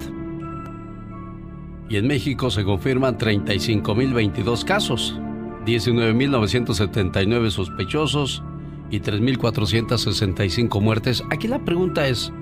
Y 1.87 1.95
en 1.95 2.07
México 2.07 2.51
se 2.51 2.65
confirman 2.65 3.17
35.022 3.17 4.65
casos, 4.65 5.17
19.979 5.65 7.51
sospechosos 7.51 8.43
y 8.89 8.99
3.465 8.99 10.81
muertes. 10.81 11.23
Aquí 11.31 11.47
la 11.47 11.63
pregunta 11.63 12.09
es, 12.09 12.33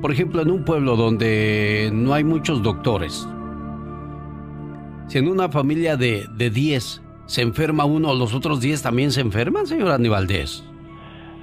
por 0.00 0.12
ejemplo, 0.12 0.40
en 0.40 0.52
un 0.52 0.64
pueblo 0.64 0.94
donde 0.94 1.90
no 1.92 2.14
hay 2.14 2.22
muchos 2.22 2.62
doctores, 2.62 3.26
si 5.08 5.18
en 5.18 5.26
una 5.26 5.48
familia 5.48 5.96
de, 5.96 6.28
de 6.36 6.50
10 6.50 7.07
se 7.28 7.42
enferma 7.42 7.84
uno, 7.84 8.14
¿los 8.14 8.34
otros 8.34 8.60
10 8.60 8.82
también 8.82 9.12
se 9.12 9.20
enferman, 9.20 9.66
señor 9.66 9.90
Aníbaldez? 9.90 10.64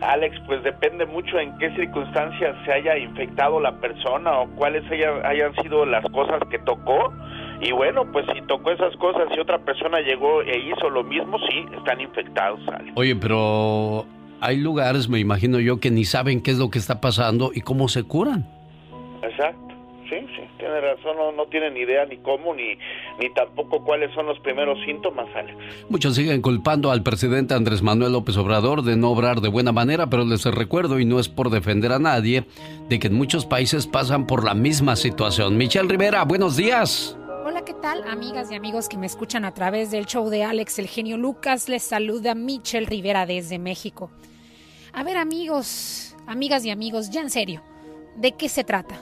Alex, 0.02 0.36
pues 0.48 0.64
depende 0.64 1.06
mucho 1.06 1.40
en 1.40 1.56
qué 1.60 1.74
circunstancias 1.76 2.56
se 2.66 2.74
haya 2.74 2.98
infectado 2.98 3.60
la 3.60 3.80
persona 3.80 4.40
o 4.40 4.48
cuáles 4.56 4.84
hayan, 4.92 5.54
sido 5.62 5.86
las 5.86 6.04
cosas 6.10 6.42
que 6.50 6.58
tocó. 6.60 7.14
Y 7.62 7.72
bueno, 7.72 8.04
pues 8.12 8.26
si 8.34 8.42
tocó 8.42 8.72
esas 8.72 8.96
cosas 8.98 9.28
y 9.36 9.40
otra 9.40 9.60
persona 9.60 10.00
llegó 10.02 10.42
e 10.42 10.58
hizo 10.58 10.90
lo 10.90 11.04
mismo, 11.04 11.38
sí, 11.48 11.66
están 11.78 12.02
infectados, 12.02 12.60
Alex. 12.68 12.92
Oye, 12.96 13.16
pero 13.16 14.06
hay 14.42 14.58
lugares, 14.58 15.08
me 15.08 15.20
imagino 15.20 15.60
yo, 15.60 15.80
que 15.80 15.92
ni 15.92 16.04
saben 16.04 16.42
qué 16.42 16.52
es 16.52 16.58
lo 16.58 16.72
que 16.72 16.80
está 16.80 17.00
pasando 17.00 17.52
y 17.54 17.62
cómo 17.62 17.88
se 17.90 18.04
curan. 18.04 18.46
Exacto. 19.22 19.65
Sí, 20.10 20.18
sí, 20.36 20.42
tiene 20.60 20.82
razón, 20.82 21.18
no, 21.18 21.32
no 21.32 21.48
tienen 21.48 21.76
idea 21.76 22.06
ni 22.06 22.18
cómo, 22.18 22.54
ni, 22.54 22.78
ni 23.20 23.34
tampoco 23.34 23.84
cuáles 23.84 24.14
son 24.14 24.28
los 24.28 24.40
primeros 24.40 24.78
síntomas, 24.86 25.28
Alex. 25.36 25.58
Muchos 25.90 26.16
siguen 26.16 26.44
culpando 26.44 26.92
al 26.92 27.02
presidente 27.02 27.56
Andrés 27.56 27.82
Manuel 27.82 28.14
López 28.14 28.38
Obrador 28.38 28.84
de 28.84 28.98
no 28.98 29.10
obrar 29.10 29.42
de 29.42 29.50
buena 29.50 29.72
manera, 29.72 30.08
pero 30.08 30.24
les 30.24 30.46
recuerdo, 30.46 31.00
y 31.00 31.06
no 31.06 31.20
es 31.20 31.28
por 31.28 31.50
defender 31.50 31.92
a 31.92 31.98
nadie, 31.98 32.46
de 32.88 33.00
que 33.00 33.08
en 33.08 33.16
muchos 33.16 33.48
países 33.48 33.88
pasan 33.88 34.28
por 34.28 34.44
la 34.44 34.54
misma 34.54 34.96
situación. 34.96 35.58
Michelle 35.58 35.90
Rivera, 35.90 36.24
buenos 36.24 36.56
días. 36.56 37.18
Hola, 37.44 37.66
¿qué 37.66 37.74
tal, 37.74 38.04
amigas 38.08 38.52
y 38.52 38.56
amigos 38.56 38.88
que 38.88 38.98
me 38.98 39.08
escuchan 39.08 39.44
a 39.44 39.54
través 39.54 39.90
del 39.90 40.06
show 40.06 40.30
de 40.30 40.44
Alex, 40.44 40.78
el 40.78 40.88
genio 40.88 41.18
Lucas? 41.18 41.68
Les 41.68 41.82
saluda 41.82 42.36
Michelle 42.36 42.86
Rivera 42.86 43.26
desde 43.26 43.58
México. 43.58 44.12
A 44.94 45.04
ver, 45.04 45.18
amigos, 45.18 46.16
amigas 46.28 46.64
y 46.64 46.70
amigos, 46.70 47.10
ya 47.10 47.22
en 47.22 47.32
serio, 47.32 47.64
¿de 48.16 48.34
qué 48.34 48.50
se 48.50 48.64
trata? 48.64 49.02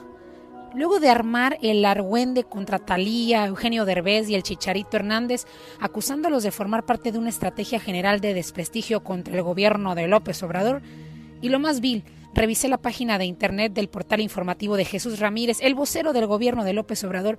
Luego 0.74 0.98
de 0.98 1.08
armar 1.08 1.56
el 1.62 1.84
argüende 1.84 2.42
contra 2.42 2.80
Talía, 2.80 3.46
Eugenio 3.46 3.84
Derbez 3.84 4.28
y 4.28 4.34
el 4.34 4.42
Chicharito 4.42 4.96
Hernández, 4.96 5.46
acusándolos 5.78 6.42
de 6.42 6.50
formar 6.50 6.84
parte 6.84 7.12
de 7.12 7.18
una 7.18 7.28
estrategia 7.28 7.78
general 7.78 8.20
de 8.20 8.34
desprestigio 8.34 9.04
contra 9.04 9.34
el 9.34 9.42
gobierno 9.42 9.94
de 9.94 10.08
López 10.08 10.42
Obrador, 10.42 10.82
y 11.40 11.48
lo 11.48 11.60
más 11.60 11.80
vil, 11.80 12.02
revisé 12.34 12.66
la 12.66 12.78
página 12.78 13.18
de 13.18 13.24
internet 13.24 13.72
del 13.72 13.88
portal 13.88 14.20
informativo 14.20 14.76
de 14.76 14.84
Jesús 14.84 15.20
Ramírez, 15.20 15.58
el 15.60 15.76
vocero 15.76 16.12
del 16.12 16.26
gobierno 16.26 16.64
de 16.64 16.72
López 16.72 17.04
Obrador, 17.04 17.38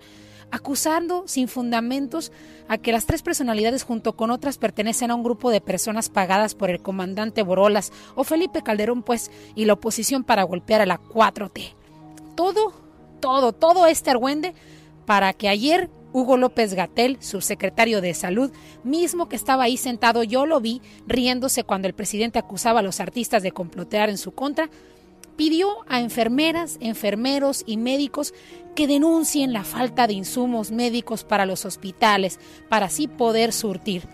acusando 0.50 1.24
sin 1.28 1.50
fundamentos 1.50 2.32
a 2.70 2.78
que 2.78 2.94
las 2.94 3.06
tres 3.06 3.22
personalidades 3.22 3.84
junto 3.84 4.16
con 4.16 4.32
otras 4.32 4.58
pertenecen 4.58 5.12
a 5.12 5.16
un 5.16 5.24
grupo 5.24 5.52
de 5.52 5.60
personas 5.60 6.10
pagadas 6.10 6.56
por 6.56 6.70
el 6.70 6.82
comandante 6.82 7.44
Borolas 7.44 7.92
o 8.16 8.24
Felipe 8.24 8.62
Calderón, 8.62 9.04
pues, 9.04 9.30
y 9.56 9.66
la 9.66 9.74
oposición 9.74 10.24
para 10.24 10.44
golpear 10.44 10.80
a 10.80 10.86
la 10.86 11.02
4T. 11.02 11.74
Todo 12.36 12.85
todo, 13.26 13.54
todo 13.54 13.88
este 13.88 14.12
argüende 14.12 14.54
para 15.08 15.34
que 15.34 15.50
ayer 15.50 15.90
Hugo 16.14 16.38
López 16.38 16.76
Gatel, 16.76 17.18
subsecretario 17.22 18.00
de 18.00 18.14
Salud, 18.14 18.52
mismo 18.84 19.28
que 19.28 19.36
estaba 19.36 19.64
ahí 19.64 19.78
sentado, 19.78 20.22
yo 20.22 20.46
lo 20.46 20.62
vi 20.62 20.84
riéndose 21.08 21.64
cuando 21.64 21.88
el 21.88 21.96
presidente 21.96 22.38
acusaba 22.38 22.82
a 22.82 22.84
los 22.84 23.00
artistas 23.00 23.42
de 23.42 23.52
complotear 23.52 24.12
en 24.12 24.20
su 24.20 24.32
contra, 24.32 24.70
pidió 25.36 25.70
a 25.88 26.02
enfermeras, 26.02 26.78
enfermeros 26.82 27.64
y 27.66 27.78
médicos 27.78 28.36
que 28.76 28.86
denuncien 28.86 29.54
la 29.54 29.64
falta 29.64 30.06
de 30.06 30.14
insumos 30.14 30.70
médicos 30.70 31.24
para 31.24 31.48
los 31.48 31.66
hospitales, 31.66 32.40
para 32.70 32.86
así 32.86 33.08
poder 33.08 33.54
surtir. 33.54 34.08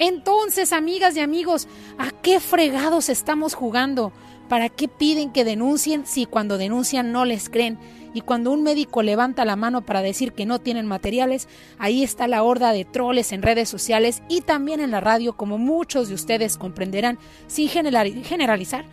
Entonces, 0.00 0.72
amigas 0.72 1.16
y 1.16 1.20
amigos, 1.20 1.68
¿a 1.98 2.10
qué 2.10 2.40
fregados 2.40 3.08
estamos 3.08 3.54
jugando? 3.54 4.12
¿Para 4.48 4.68
qué 4.68 4.88
piden 4.88 5.30
que 5.30 5.44
denuncien 5.44 6.04
si 6.04 6.26
cuando 6.26 6.58
denuncian 6.58 7.12
no 7.12 7.24
les 7.24 7.48
creen? 7.48 7.78
Y 8.12 8.22
cuando 8.22 8.50
un 8.50 8.62
médico 8.62 9.02
levanta 9.02 9.44
la 9.44 9.56
mano 9.56 9.82
para 9.82 10.02
decir 10.02 10.32
que 10.32 10.46
no 10.46 10.58
tienen 10.58 10.86
materiales, 10.86 11.48
ahí 11.78 12.02
está 12.02 12.26
la 12.26 12.42
horda 12.42 12.72
de 12.72 12.84
troles 12.84 13.32
en 13.32 13.42
redes 13.42 13.68
sociales 13.68 14.22
y 14.28 14.40
también 14.40 14.80
en 14.80 14.90
la 14.90 15.00
radio, 15.00 15.36
como 15.36 15.58
muchos 15.58 16.08
de 16.08 16.14
ustedes 16.14 16.58
comprenderán, 16.58 17.18
sin 17.46 17.68
generalizar, 17.68 18.84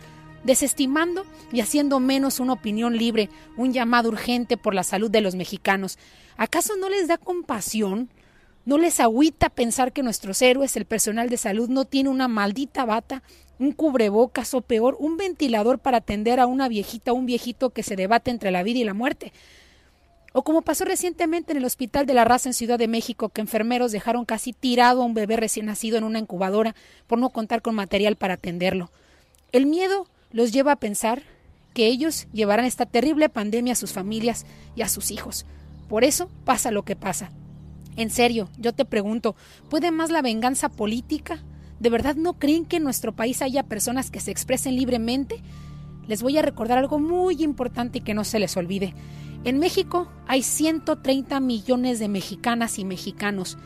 desestimando 0.44 1.24
y 1.52 1.60
haciendo 1.60 1.98
menos 1.98 2.38
una 2.38 2.52
opinión 2.52 2.96
libre, 2.96 3.28
un 3.56 3.72
llamado 3.72 4.08
urgente 4.08 4.56
por 4.56 4.74
la 4.74 4.84
salud 4.84 5.10
de 5.10 5.20
los 5.20 5.34
mexicanos. 5.34 5.98
¿Acaso 6.36 6.76
no 6.76 6.88
les 6.88 7.08
da 7.08 7.18
compasión? 7.18 8.10
¿No 8.64 8.78
les 8.78 9.00
agüita 9.00 9.48
pensar 9.48 9.92
que 9.92 10.02
nuestros 10.02 10.42
héroes, 10.42 10.76
el 10.76 10.84
personal 10.84 11.28
de 11.28 11.38
salud, 11.38 11.68
no 11.68 11.86
tiene 11.86 12.10
una 12.10 12.28
maldita 12.28 12.84
bata 12.84 13.22
un 13.58 13.72
cubrebocas 13.72 14.54
o 14.54 14.60
peor, 14.60 14.96
un 14.98 15.16
ventilador 15.16 15.78
para 15.78 15.98
atender 15.98 16.40
a 16.40 16.46
una 16.46 16.68
viejita 16.68 17.12
o 17.12 17.16
un 17.16 17.26
viejito 17.26 17.70
que 17.70 17.82
se 17.82 17.96
debate 17.96 18.30
entre 18.30 18.50
la 18.50 18.62
vida 18.62 18.80
y 18.80 18.84
la 18.84 18.94
muerte. 18.94 19.32
O 20.32 20.44
como 20.44 20.62
pasó 20.62 20.84
recientemente 20.84 21.52
en 21.52 21.58
el 21.58 21.64
Hospital 21.64 22.06
de 22.06 22.14
la 22.14 22.24
Raza 22.24 22.48
en 22.48 22.54
Ciudad 22.54 22.78
de 22.78 22.86
México, 22.86 23.30
que 23.30 23.40
enfermeros 23.40 23.92
dejaron 23.92 24.24
casi 24.24 24.52
tirado 24.52 25.02
a 25.02 25.04
un 25.04 25.14
bebé 25.14 25.36
recién 25.36 25.66
nacido 25.66 25.98
en 25.98 26.04
una 26.04 26.18
incubadora 26.18 26.74
por 27.06 27.18
no 27.18 27.30
contar 27.30 27.62
con 27.62 27.74
material 27.74 28.16
para 28.16 28.34
atenderlo. 28.34 28.90
El 29.52 29.66
miedo 29.66 30.06
los 30.30 30.52
lleva 30.52 30.72
a 30.72 30.76
pensar 30.76 31.22
que 31.74 31.86
ellos 31.86 32.26
llevarán 32.32 32.66
esta 32.66 32.86
terrible 32.86 33.28
pandemia 33.28 33.72
a 33.72 33.76
sus 33.76 33.92
familias 33.92 34.44
y 34.76 34.82
a 34.82 34.88
sus 34.88 35.10
hijos. 35.10 35.46
Por 35.88 36.04
eso 36.04 36.28
pasa 36.44 36.70
lo 36.70 36.82
que 36.84 36.96
pasa. 36.96 37.30
En 37.96 38.10
serio, 38.10 38.48
yo 38.58 38.72
te 38.72 38.84
pregunto, 38.84 39.34
¿puede 39.70 39.90
más 39.90 40.10
la 40.10 40.22
venganza 40.22 40.68
política 40.68 41.42
¿De 41.80 41.90
verdad 41.90 42.16
no 42.16 42.34
creen 42.34 42.64
que 42.64 42.76
en 42.76 42.84
nuestro 42.84 43.14
país 43.14 43.42
haya 43.42 43.62
personas 43.62 44.10
que 44.10 44.20
se 44.20 44.30
expresen 44.30 44.76
libremente? 44.76 45.42
Les 46.06 46.22
voy 46.22 46.38
a 46.38 46.42
recordar 46.42 46.78
algo 46.78 46.98
muy 46.98 47.42
importante 47.42 47.98
y 47.98 48.00
que 48.00 48.14
no 48.14 48.24
se 48.24 48.38
les 48.38 48.56
olvide. 48.56 48.94
En 49.44 49.58
México 49.58 50.10
hay 50.26 50.42
130 50.42 51.38
millones 51.40 51.98
de 51.98 52.08
mexicanas 52.08 52.78
y 52.78 52.84
mexicanos. 52.84 53.58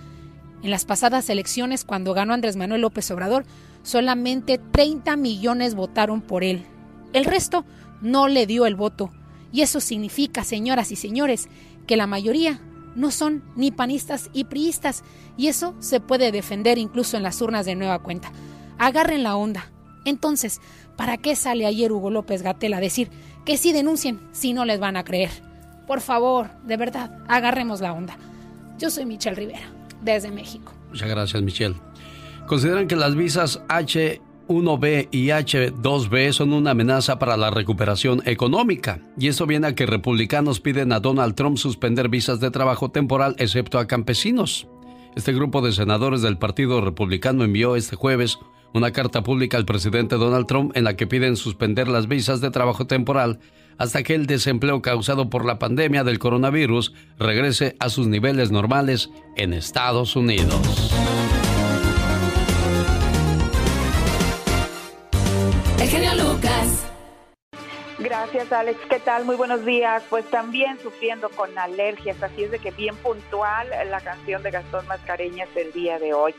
En 0.63 0.71
las 0.71 0.85
pasadas 0.85 1.31
elecciones, 1.31 1.85
cuando 1.85 2.13
ganó 2.13 2.35
Andrés 2.35 2.57
Manuel 2.57 2.83
López 2.83 3.11
Obrador, 3.11 3.45
solamente 3.83 4.59
30 4.59 5.17
millones 5.17 5.75
votaron 5.75 6.21
por 6.21 6.45
él. 6.45 6.65
El 7.13 7.25
resto 7.25 7.65
no 8.01 8.29
le 8.29 8.47
dio 8.47 8.67
el 8.67 8.75
voto. 8.75 9.11
Y 9.53 9.63
eso 9.63 9.81
significa, 9.81 10.45
señoras 10.45 10.93
y 10.93 10.97
señores, 10.97 11.49
que 11.87 11.97
la 11.97 12.07
mayoría 12.07 12.61
no 12.95 13.11
son 13.11 13.43
ni 13.57 13.71
panistas 13.71 14.31
y 14.33 14.45
priistas, 14.45 15.05
y 15.37 15.49
eso 15.49 15.75
se 15.79 16.01
puede 16.01 16.33
defender 16.33 16.79
incluso 16.79 17.17
en 17.17 17.23
las 17.23 17.41
urnas 17.41 17.67
de 17.67 17.75
nueva 17.75 18.01
cuenta. 18.01 18.33
Agarren 18.79 19.23
la 19.23 19.37
onda. 19.37 19.71
Entonces, 20.05 20.61
¿para 20.97 21.17
qué 21.17 21.37
sale 21.37 21.67
ayer 21.67 21.93
Hugo 21.93 22.11
López 22.11 22.43
Gatel 22.43 22.75
a 22.75 22.81
decir 22.81 23.11
que 23.45 23.57
sí 23.57 23.73
denuncien 23.73 24.21
si 24.33 24.53
no 24.53 24.65
les 24.65 24.81
van 24.81 24.97
a 24.97 25.05
creer? 25.05 25.31
Por 25.87 26.01
favor, 26.01 26.51
de 26.65 26.77
verdad, 26.77 27.19
agarremos 27.29 27.81
la 27.81 27.93
onda. 27.93 28.17
Yo 28.79 28.91
soy 28.91 29.05
Michelle 29.05 29.37
Rivera, 29.37 29.71
desde 30.01 30.31
México. 30.31 30.73
Muchas 30.91 31.09
gracias, 31.09 31.43
Michelle. 31.43 31.77
Consideran 32.47 32.89
que 32.89 32.97
las 32.97 33.15
visas 33.15 33.61
H 33.69 34.21
1B 34.53 35.09
y 35.11 35.29
H2B 35.29 36.33
son 36.33 36.53
una 36.53 36.73
amenaza 36.73 37.19
para 37.19 37.37
la 37.37 37.51
recuperación 37.51 38.23
económica. 38.27 39.01
Y 39.19 39.29
esto 39.29 39.47
viene 39.47 39.69
a 39.69 39.75
que 39.75 39.87
republicanos 39.87 40.61
piden 40.61 40.93
a 40.93 41.01
Donald 41.01 41.35
Trump 41.35 41.57
suspender 41.57 42.09
visas 42.09 42.41
de 42.41 42.51
trabajo 42.51 42.91
temporal 42.91 43.35
excepto 43.39 43.79
a 43.79 43.87
campesinos. 43.87 44.69
Este 45.17 45.33
grupo 45.33 45.61
de 45.61 45.73
senadores 45.73 46.23
del 46.23 46.39
Partido 46.39 46.81
Republicano 46.81 47.45
envió 47.45 47.77
este 47.77 47.97
jueves 47.97 48.39
una 48.73 48.93
carta 48.93 49.23
pública 49.23 49.57
al 49.57 49.67
presidente 49.67 50.17
Donald 50.17 50.47
Trump 50.47 50.77
en 50.77 50.85
la 50.85 50.97
que 50.97 51.07
piden 51.07 51.37
suspender 51.37 51.89
las 51.89 52.09
visas 52.09 52.41
de 52.41 52.51
trabajo 52.51 52.87
temporal 52.87 53.41
hasta 53.79 54.03
que 54.03 54.15
el 54.15 54.27
desempleo 54.27 54.83
causado 54.83 55.29
por 55.29 55.45
la 55.45 55.59
pandemia 55.59 56.05
del 56.05 56.19
coronavirus 56.19 56.93
regrese 57.19 57.77
a 57.81 57.89
sus 57.89 58.07
niveles 58.07 58.51
normales 58.51 59.11
en 59.37 59.53
Estados 59.53 60.17
Unidos. 60.17 60.93
Gracias, 68.13 68.53
Alex. 68.53 68.79
¿Qué 68.91 69.01
tal? 69.01 69.25
Muy 69.25 69.37
buenos 69.37 69.65
días. 69.65 70.03
Pues 70.11 70.27
también 70.27 70.79
sufriendo 70.79 71.31
con 71.31 71.59
alergias, 71.59 72.23
así 72.23 72.45
es 72.45 72.51
de 72.51 72.59
que 72.59 72.71
bien 72.71 72.95
puntual 72.97 73.71
la 73.91 74.03
canción 74.03 74.43
de 74.43 74.51
Gastón 74.51 74.87
Mascareñas 74.87 75.49
el 75.57 75.73
día 75.73 75.99
de 75.99 76.13
hoy. 76.13 76.35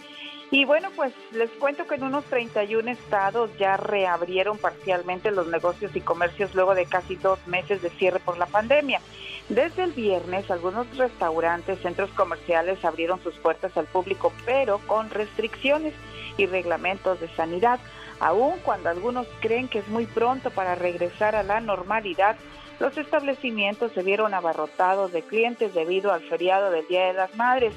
Y 0.51 0.65
bueno, 0.65 0.89
pues 0.95 1.15
les 1.31 1.49
cuento 1.49 1.87
que 1.87 1.95
en 1.95 2.03
unos 2.03 2.25
31 2.25 2.91
estados 2.91 3.49
ya 3.57 3.75
reabrieron 3.75 4.59
parcialmente 4.59 5.31
los 5.31 5.47
negocios 5.47 5.95
y 5.95 6.01
comercios 6.01 6.53
luego 6.53 6.75
de 6.75 6.85
casi 6.85 7.15
dos 7.15 7.39
meses 7.47 7.81
de 7.81 7.89
cierre 7.89 8.19
por 8.19 8.37
la 8.37 8.45
pandemia. 8.45 9.01
Desde 9.49 9.83
el 9.83 9.93
viernes, 9.93 10.51
algunos 10.51 10.95
restaurantes, 10.95 11.79
centros 11.79 12.11
comerciales 12.11 12.85
abrieron 12.85 13.19
sus 13.23 13.33
puertas 13.39 13.75
al 13.77 13.87
público, 13.87 14.31
pero 14.45 14.77
con 14.85 15.09
restricciones. 15.09 15.95
y 16.35 16.47
reglamentos 16.47 17.19
de 17.19 17.29
sanidad. 17.35 17.79
Aun 18.23 18.57
cuando 18.59 18.87
algunos 18.87 19.27
creen 19.41 19.67
que 19.67 19.79
es 19.79 19.87
muy 19.89 20.05
pronto 20.05 20.49
para 20.49 20.75
regresar 20.75 21.35
a 21.35 21.43
la 21.43 21.59
normalidad, 21.59 22.37
los 22.79 22.97
establecimientos 22.97 23.91
se 23.91 24.01
vieron 24.01 24.33
abarrotados 24.33 25.11
de 25.11 25.23
clientes 25.23 25.73
debido 25.73 26.13
al 26.13 26.21
feriado 26.21 26.71
del 26.71 26.87
Día 26.87 27.07
de 27.07 27.13
las 27.13 27.35
Madres. 27.35 27.73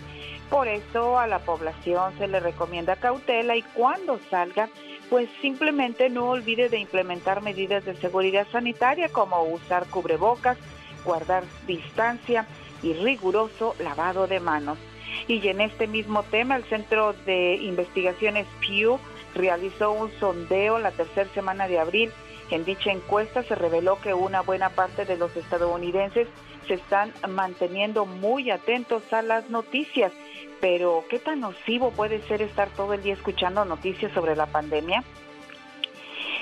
Por 0.48 0.68
eso 0.68 1.18
a 1.18 1.27
la 1.27 1.40
población 1.40 2.16
se 2.16 2.28
le 2.28 2.39
recomienda 2.39 2.94
cautela 2.94 3.56
y 3.56 3.62
cuando 3.62 4.20
salga, 4.31 4.68
pues 5.10 5.28
simplemente 5.43 6.10
no 6.10 6.28
olvide 6.28 6.68
de 6.68 6.78
implementar 6.78 7.43
medidas 7.43 7.85
de 7.85 7.97
seguridad 7.97 8.47
sanitaria 8.52 9.09
como 9.09 9.43
usar 9.43 9.86
cubrebocas, 9.89 10.59
guardar 11.05 11.43
distancia 11.66 12.47
y 12.85 12.93
riguroso 12.93 13.74
lavado 13.81 14.28
de 14.28 14.39
manos. 14.39 14.78
Y 15.27 15.44
en 15.48 15.60
este 15.60 15.89
mismo 15.89 16.23
tema, 16.23 16.55
el 16.55 16.64
Centro 16.66 17.14
de 17.24 17.56
Investigaciones 17.56 18.47
Pew 18.60 19.01
realizó 19.36 19.92
un 19.92 20.10
sondeo 20.18 20.78
la 20.78 20.90
tercera 20.90 21.28
semana 21.32 21.68
de 21.68 21.78
abril. 21.78 22.12
En 22.50 22.64
dicha 22.64 22.90
encuesta 22.90 23.42
se 23.42 23.54
reveló 23.54 24.00
que 24.00 24.14
una 24.14 24.42
buena 24.42 24.70
parte 24.70 25.04
de 25.04 25.16
los 25.16 25.36
estadounidenses 25.36 26.28
se 26.66 26.74
están 26.74 27.12
manteniendo 27.28 28.06
muy 28.06 28.50
atentos 28.50 29.12
a 29.12 29.22
las 29.22 29.50
noticias. 29.50 30.12
Pero, 30.60 31.04
¿qué 31.08 31.18
tan 31.18 31.40
nocivo 31.40 31.90
puede 31.90 32.22
ser 32.22 32.42
estar 32.42 32.68
todo 32.70 32.94
el 32.94 33.02
día 33.02 33.14
escuchando 33.14 33.64
noticias 33.64 34.12
sobre 34.12 34.36
la 34.36 34.46
pandemia? 34.46 35.04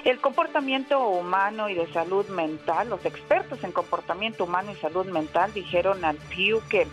El 0.04 0.20
comportamiento 0.20 1.08
humano 1.08 1.70
y 1.70 1.74
de 1.74 1.90
salud 1.92 2.28
mental, 2.28 2.90
los 2.90 3.04
expertos 3.06 3.64
en 3.64 3.72
comportamiento 3.72 4.44
humano 4.44 4.70
y 4.72 4.76
salud 4.76 5.06
mental 5.06 5.52
dijeron 5.54 6.04
al 6.04 6.16
Pew 6.16 6.60
que 6.68 6.86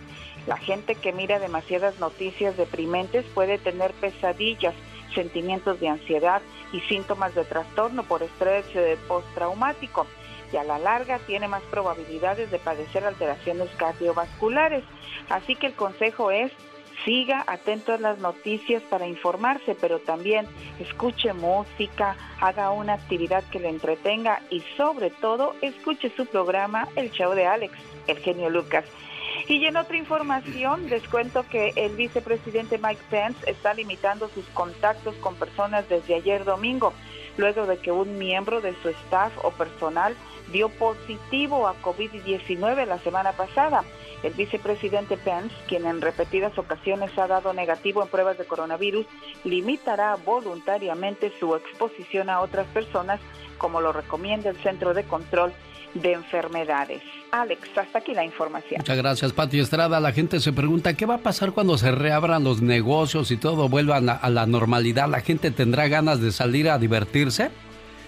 la 0.46 0.56
gente 0.56 0.94
que 0.94 1.12
mira 1.12 1.38
demasiadas 1.38 2.00
noticias 2.00 2.56
deprimentes 2.56 3.26
puede 3.34 3.58
tener 3.58 3.92
pesadillas, 3.92 4.74
sentimientos 5.12 5.80
de 5.80 5.88
ansiedad 5.88 6.42
y 6.72 6.80
síntomas 6.80 7.34
de 7.34 7.44
trastorno 7.44 8.02
por 8.02 8.22
estrés 8.22 8.64
postraumático 9.08 10.06
y 10.52 10.56
a 10.56 10.64
la 10.64 10.78
larga 10.78 11.18
tiene 11.20 11.48
más 11.48 11.62
probabilidades 11.70 12.50
de 12.50 12.58
padecer 12.58 13.04
alteraciones 13.04 13.70
cardiovasculares. 13.76 14.84
Así 15.28 15.56
que 15.56 15.68
el 15.68 15.74
consejo 15.74 16.30
es 16.30 16.52
siga 17.04 17.44
atento 17.46 17.92
a 17.92 17.98
las 17.98 18.18
noticias 18.18 18.82
para 18.82 19.06
informarse, 19.06 19.74
pero 19.80 19.98
también 19.98 20.46
escuche 20.78 21.32
música, 21.32 22.16
haga 22.40 22.70
una 22.70 22.94
actividad 22.94 23.42
que 23.50 23.58
le 23.58 23.70
entretenga 23.70 24.42
y 24.50 24.60
sobre 24.76 25.10
todo 25.10 25.54
escuche 25.62 26.12
su 26.16 26.26
programa 26.26 26.88
El 26.94 27.10
Show 27.10 27.34
de 27.34 27.46
Alex, 27.46 27.74
el 28.06 28.18
genio 28.18 28.50
Lucas. 28.50 28.84
Y 29.48 29.64
en 29.66 29.76
otra 29.76 29.96
información 29.96 30.88
les 30.88 31.06
cuento 31.08 31.44
que 31.48 31.72
el 31.76 31.96
vicepresidente 31.96 32.78
Mike 32.78 33.02
Pence 33.10 33.50
está 33.50 33.74
limitando 33.74 34.28
sus 34.28 34.44
contactos 34.46 35.14
con 35.16 35.34
personas 35.34 35.88
desde 35.88 36.14
ayer 36.14 36.44
domingo, 36.44 36.92
luego 37.36 37.66
de 37.66 37.78
que 37.78 37.92
un 37.92 38.18
miembro 38.18 38.60
de 38.60 38.74
su 38.82 38.88
staff 38.88 39.32
o 39.42 39.50
personal 39.50 40.14
dio 40.52 40.68
positivo 40.68 41.66
a 41.66 41.80
COVID-19 41.80 42.86
la 42.86 42.98
semana 42.98 43.32
pasada. 43.32 43.84
El 44.22 44.34
vicepresidente 44.34 45.16
Pence, 45.16 45.54
quien 45.66 45.86
en 45.86 46.00
repetidas 46.00 46.56
ocasiones 46.56 47.16
ha 47.18 47.26
dado 47.26 47.52
negativo 47.52 48.02
en 48.02 48.08
pruebas 48.08 48.38
de 48.38 48.44
coronavirus, 48.44 49.06
limitará 49.44 50.14
voluntariamente 50.16 51.32
su 51.40 51.56
exposición 51.56 52.30
a 52.30 52.40
otras 52.40 52.66
personas, 52.68 53.20
como 53.58 53.80
lo 53.80 53.92
recomienda 53.92 54.50
el 54.50 54.56
Centro 54.58 54.94
de 54.94 55.04
Control 55.04 55.52
de 55.94 56.12
Enfermedades. 56.12 57.02
Alex, 57.30 57.60
hasta 57.76 57.98
aquí 57.98 58.14
la 58.14 58.24
información. 58.24 58.78
Muchas 58.78 58.96
gracias, 58.96 59.32
Pati 59.32 59.60
Estrada. 59.60 60.00
La 60.00 60.12
gente 60.12 60.40
se 60.40 60.52
pregunta, 60.52 60.94
¿qué 60.94 61.06
va 61.06 61.14
a 61.16 61.18
pasar 61.18 61.52
cuando 61.52 61.78
se 61.78 61.90
reabran 61.90 62.44
los 62.44 62.60
negocios 62.60 63.30
y 63.30 63.36
todo 63.36 63.68
vuelva 63.68 63.96
a 63.96 64.30
la 64.30 64.46
normalidad? 64.46 65.08
¿La 65.08 65.20
gente 65.20 65.50
tendrá 65.50 65.88
ganas 65.88 66.20
de 66.20 66.32
salir 66.32 66.68
a 66.68 66.78
divertirse? 66.78 67.50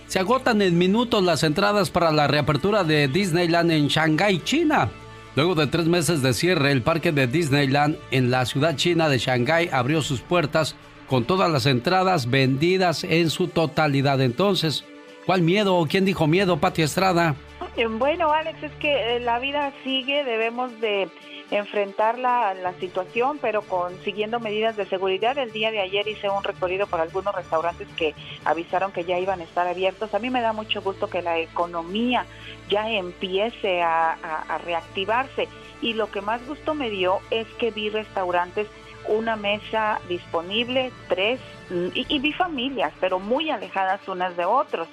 Se 0.06 0.18
agotan 0.18 0.60
en 0.60 0.76
minutos 0.76 1.24
las 1.24 1.42
entradas 1.42 1.90
para 1.90 2.12
la 2.12 2.26
reapertura 2.26 2.84
de 2.84 3.08
Disneyland 3.08 3.70
en 3.70 3.88
Shanghái, 3.88 4.40
China. 4.40 4.90
Luego 5.36 5.54
de 5.54 5.66
tres 5.66 5.86
meses 5.86 6.22
de 6.22 6.34
cierre, 6.34 6.70
el 6.70 6.82
parque 6.82 7.10
de 7.10 7.26
Disneyland 7.26 7.96
en 8.10 8.30
la 8.30 8.44
ciudad 8.44 8.76
china 8.76 9.08
de 9.08 9.18
Shanghái 9.18 9.70
abrió 9.72 10.02
sus 10.02 10.20
puertas 10.20 10.76
con 11.08 11.24
todas 11.24 11.50
las 11.50 11.66
entradas 11.66 12.30
vendidas 12.30 13.02
en 13.04 13.30
su 13.30 13.48
totalidad. 13.48 14.20
Entonces, 14.20 14.84
¿cuál 15.26 15.42
miedo? 15.42 15.84
¿Quién 15.88 16.04
dijo 16.04 16.26
miedo, 16.26 16.58
Pati 16.58 16.82
Estrada? 16.82 17.34
Bueno, 17.98 18.32
Alex, 18.32 18.62
es 18.62 18.72
que 18.72 19.16
eh, 19.16 19.20
la 19.20 19.38
vida 19.38 19.72
sigue, 19.82 20.24
debemos 20.24 20.80
de 20.80 21.08
enfrentar 21.50 22.18
la, 22.18 22.54
situación, 22.80 23.38
pero 23.40 23.62
con 23.62 23.96
siguiendo 24.02 24.40
medidas 24.40 24.76
de 24.76 24.86
seguridad. 24.86 25.38
El 25.38 25.52
día 25.52 25.70
de 25.70 25.80
ayer 25.80 26.08
hice 26.08 26.28
un 26.28 26.42
recorrido 26.42 26.86
por 26.86 27.00
algunos 27.00 27.34
restaurantes 27.34 27.86
que 27.96 28.14
avisaron 28.44 28.92
que 28.92 29.04
ya 29.04 29.18
iban 29.18 29.40
a 29.40 29.44
estar 29.44 29.66
abiertos. 29.66 30.14
A 30.14 30.18
mí 30.18 30.30
me 30.30 30.40
da 30.40 30.52
mucho 30.52 30.82
gusto 30.82 31.08
que 31.08 31.22
la 31.22 31.38
economía 31.38 32.26
ya 32.68 32.90
empiece 32.90 33.82
a, 33.82 34.16
reactivarse. 34.64 35.48
Y 35.80 35.92
lo 35.92 36.10
que 36.10 36.22
más 36.22 36.44
gusto 36.46 36.74
me 36.74 36.90
dio 36.90 37.18
es 37.30 37.46
que 37.58 37.70
vi 37.70 37.90
restaurantes, 37.90 38.66
una 39.06 39.36
mesa 39.36 40.00
disponible, 40.08 40.90
tres, 41.08 41.38
y, 41.70 42.06
y 42.08 42.18
vi 42.18 42.32
familias, 42.32 42.92
pero 43.00 43.18
muy 43.18 43.50
alejadas 43.50 44.06
unas 44.08 44.36
de 44.36 44.46
otros. 44.46 44.88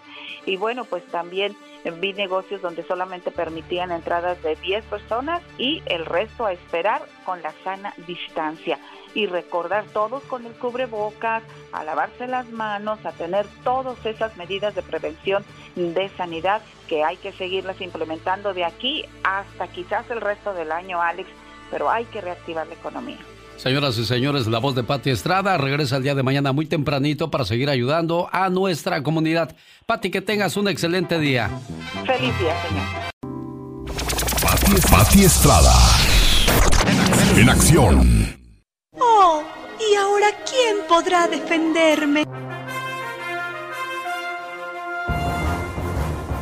Y 0.45 0.57
bueno, 0.57 0.84
pues 0.85 1.06
también 1.07 1.56
vi 1.90 2.14
negocios 2.14 2.62
donde 2.62 2.84
solamente 2.84 3.32
permitían 3.32 3.91
entradas 3.91 4.41
de 4.44 4.56
10 4.56 4.86
personas 4.86 5.41
y 5.58 5.82
el 5.88 6.06
resto 6.06 6.45
a 6.45 6.53
esperar 6.53 7.02
con 7.26 7.41
la 7.41 7.53
sana 7.64 7.94
distancia. 8.06 8.78
Y 9.14 9.26
recordar 9.26 9.86
todos 9.88 10.24
con 10.24 10.45
el 10.45 10.53
cubrebocas, 10.53 11.44
a 11.74 11.84
lavarse 11.84 12.28
las 12.28 12.49
manos, 12.49 13.06
a 13.06 13.12
tener 13.12 13.45
todas 13.64 14.06
esas 14.06 14.38
medidas 14.38 14.76
de 14.76 14.84
prevención 14.84 15.44
de 15.76 16.10
sanidad 16.10 16.62
que 16.88 17.03
hay 17.03 17.18
que 17.18 17.32
seguirlas 17.34 17.82
implementando 17.82 18.53
de 18.53 18.64
aquí 18.64 19.06
hasta 19.24 19.68
quizás 19.68 20.10
el 20.12 20.22
resto 20.22 20.53
del 20.53 20.72
año, 20.72 21.02
Alex, 21.02 21.30
pero 21.70 21.90
hay 21.90 22.06
que 22.06 22.22
reactivar 22.22 22.68
la 22.68 22.74
economía. 22.74 23.20
Señoras 23.62 23.96
y 24.00 24.06
señores, 24.06 24.48
la 24.48 24.58
voz 24.58 24.74
de 24.74 24.82
Pati 24.82 25.12
Estrada 25.12 25.56
regresa 25.56 25.98
el 25.98 26.02
día 26.02 26.16
de 26.16 26.24
mañana 26.24 26.52
muy 26.52 26.66
tempranito 26.66 27.30
para 27.30 27.46
seguir 27.46 27.70
ayudando 27.70 28.28
a 28.32 28.50
nuestra 28.50 29.04
comunidad. 29.04 29.56
Pati, 29.86 30.10
que 30.10 30.20
tengas 30.20 30.58
un 30.58 30.68
excelente 30.68 31.20
día. 31.20 31.48
Feliz 32.04 32.34
día, 32.40 32.56
señor. 32.68 32.88
Pati, 34.90 35.22
Estrada. 35.24 35.76
En 37.38 37.50
acción. 37.52 38.36
Oh, 39.00 39.44
¿y 39.80 39.96
ahora 39.96 40.30
quién 40.50 40.78
podrá 40.90 41.28
defenderme? 41.28 42.26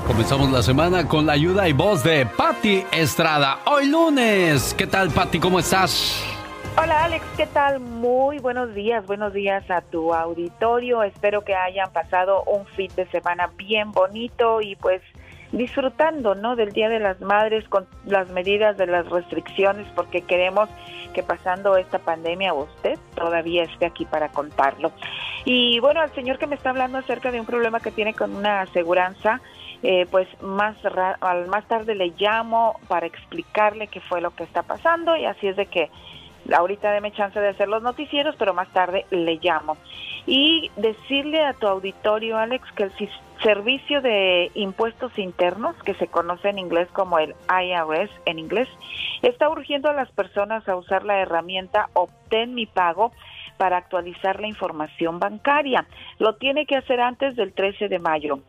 Comenzamos 0.08 0.52
la 0.52 0.64
semana 0.64 1.06
con 1.06 1.26
la 1.26 1.34
ayuda 1.34 1.68
y 1.68 1.74
voz 1.74 2.02
de 2.02 2.26
Pati 2.26 2.86
Estrada. 2.94 3.60
Hoy 3.66 3.88
lunes. 3.88 4.74
¿Qué 4.78 4.88
tal, 4.88 5.10
Pati? 5.10 5.38
¿Cómo 5.38 5.60
estás? 5.60 6.39
Hola 6.82 7.04
Alex, 7.04 7.26
¿qué 7.36 7.46
tal? 7.46 7.82
Muy 7.82 8.40
buenos 8.40 8.74
días, 8.74 9.06
buenos 9.06 9.34
días 9.34 9.70
a 9.70 9.82
tu 9.82 10.14
auditorio. 10.14 11.04
Espero 11.04 11.44
que 11.44 11.54
hayan 11.54 11.92
pasado 11.92 12.44
un 12.46 12.66
fin 12.68 12.90
de 12.96 13.06
semana 13.08 13.52
bien 13.58 13.92
bonito 13.92 14.62
y 14.62 14.78
pues 14.78 15.02
disfrutando, 15.52 16.36
¿no? 16.36 16.56
Del 16.56 16.72
Día 16.72 16.88
de 16.88 17.00
las 17.00 17.20
Madres 17.20 17.68
con 17.68 17.86
las 18.06 18.30
medidas 18.30 18.78
de 18.78 18.88
las 18.88 19.10
restricciones 19.10 19.88
porque 19.94 20.22
queremos 20.22 20.70
que 21.14 21.22
pasando 21.22 21.76
esta 21.76 22.00
pandemia 22.00 22.54
usted 22.54 22.98
todavía 23.14 23.64
esté 23.64 23.86
aquí 23.86 24.06
para 24.06 24.30
contarlo. 24.30 24.94
Y 25.44 25.82
bueno, 25.82 26.00
al 26.00 26.16
señor 26.16 26.38
que 26.38 26.48
me 26.48 26.56
está 26.56 26.70
hablando 26.70 27.00
acerca 27.00 27.30
de 27.30 27.42
un 27.42 27.46
problema 27.46 27.82
que 27.82 27.92
tiene 27.92 28.14
con 28.14 28.34
una 28.34 28.62
aseguranza, 28.62 29.42
eh, 29.84 30.06
pues 30.10 30.30
más, 30.42 30.78
más 31.50 31.68
tarde 31.68 31.96
le 31.96 32.14
llamo 32.18 32.80
para 32.88 33.06
explicarle 33.06 33.88
qué 33.88 34.00
fue 34.00 34.22
lo 34.22 34.32
que 34.32 34.44
está 34.44 34.64
pasando 34.64 35.18
y 35.18 35.26
así 35.26 35.50
es 35.50 35.58
de 35.58 35.66
que 35.66 35.90
ahorita 36.54 36.92
deme 36.92 37.12
chance 37.12 37.40
de 37.40 37.50
hacer 37.50 37.68
los 37.68 37.84
noticieros, 37.84 38.36
pero 38.38 38.54
más 38.54 38.70
tarde 38.70 39.06
le 39.12 39.40
llamo. 39.42 39.78
Y 40.26 40.72
decirle 40.76 41.44
a 41.44 41.54
tu 41.54 41.68
auditorio, 41.68 42.38
Alex, 42.38 42.72
que 42.74 42.84
el 42.84 42.92
Servicio 43.42 44.02
de 44.02 44.52
Impuestos 44.54 45.18
Internos, 45.18 45.76
que 45.84 45.94
se 45.96 46.08
conoce 46.08 46.50
en 46.50 46.60
inglés 46.60 46.90
como 46.92 47.20
el 47.20 47.36
IRS 47.50 48.12
en 48.26 48.40
inglés, 48.40 48.68
está 49.22 49.50
urgiendo 49.50 49.90
a 49.90 49.94
las 49.94 50.12
personas 50.12 50.68
a 50.68 50.76
usar 50.76 51.06
la 51.06 51.20
herramienta 51.20 51.90
Obtén 51.94 52.54
mi 52.54 52.66
pago 52.66 53.12
para 53.58 53.78
actualizar 53.78 54.40
la 54.40 54.48
información 54.48 55.20
bancaria. 55.20 55.86
Lo 56.18 56.36
tiene 56.36 56.66
que 56.66 56.76
hacer 56.76 57.00
antes 57.02 57.36
del 57.36 57.54
13 57.54 57.88
de 57.88 58.00
mayo. 58.00 58.40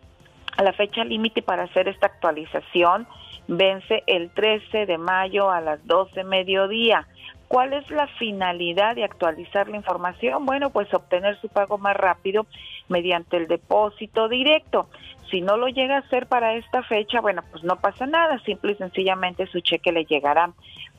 La 0.58 0.72
fecha 0.72 1.04
límite 1.04 1.42
para 1.42 1.64
hacer 1.64 1.88
esta 1.88 2.06
actualización 2.06 3.06
vence 3.48 4.02
el 4.06 4.30
13 4.30 4.86
de 4.86 4.98
mayo 4.98 5.50
a 5.50 5.60
las 5.60 5.84
12 5.86 6.24
mediodía. 6.24 7.06
¿Cuál 7.50 7.72
es 7.72 7.90
la 7.90 8.06
finalidad 8.06 8.94
de 8.94 9.02
actualizar 9.02 9.68
la 9.68 9.76
información? 9.76 10.46
Bueno, 10.46 10.70
pues 10.70 10.94
obtener 10.94 11.36
su 11.40 11.48
pago 11.48 11.78
más 11.78 11.96
rápido 11.96 12.46
mediante 12.88 13.38
el 13.38 13.48
depósito 13.48 14.28
directo. 14.28 14.88
Si 15.32 15.40
no 15.40 15.56
lo 15.56 15.66
llega 15.66 15.96
a 15.96 15.98
hacer 15.98 16.28
para 16.28 16.54
esta 16.54 16.84
fecha, 16.84 17.20
bueno, 17.20 17.42
pues 17.50 17.64
no 17.64 17.74
pasa 17.74 18.06
nada, 18.06 18.38
simple 18.44 18.70
y 18.70 18.76
sencillamente 18.76 19.48
su 19.48 19.58
cheque 19.62 19.90
le 19.90 20.04
llegará 20.04 20.52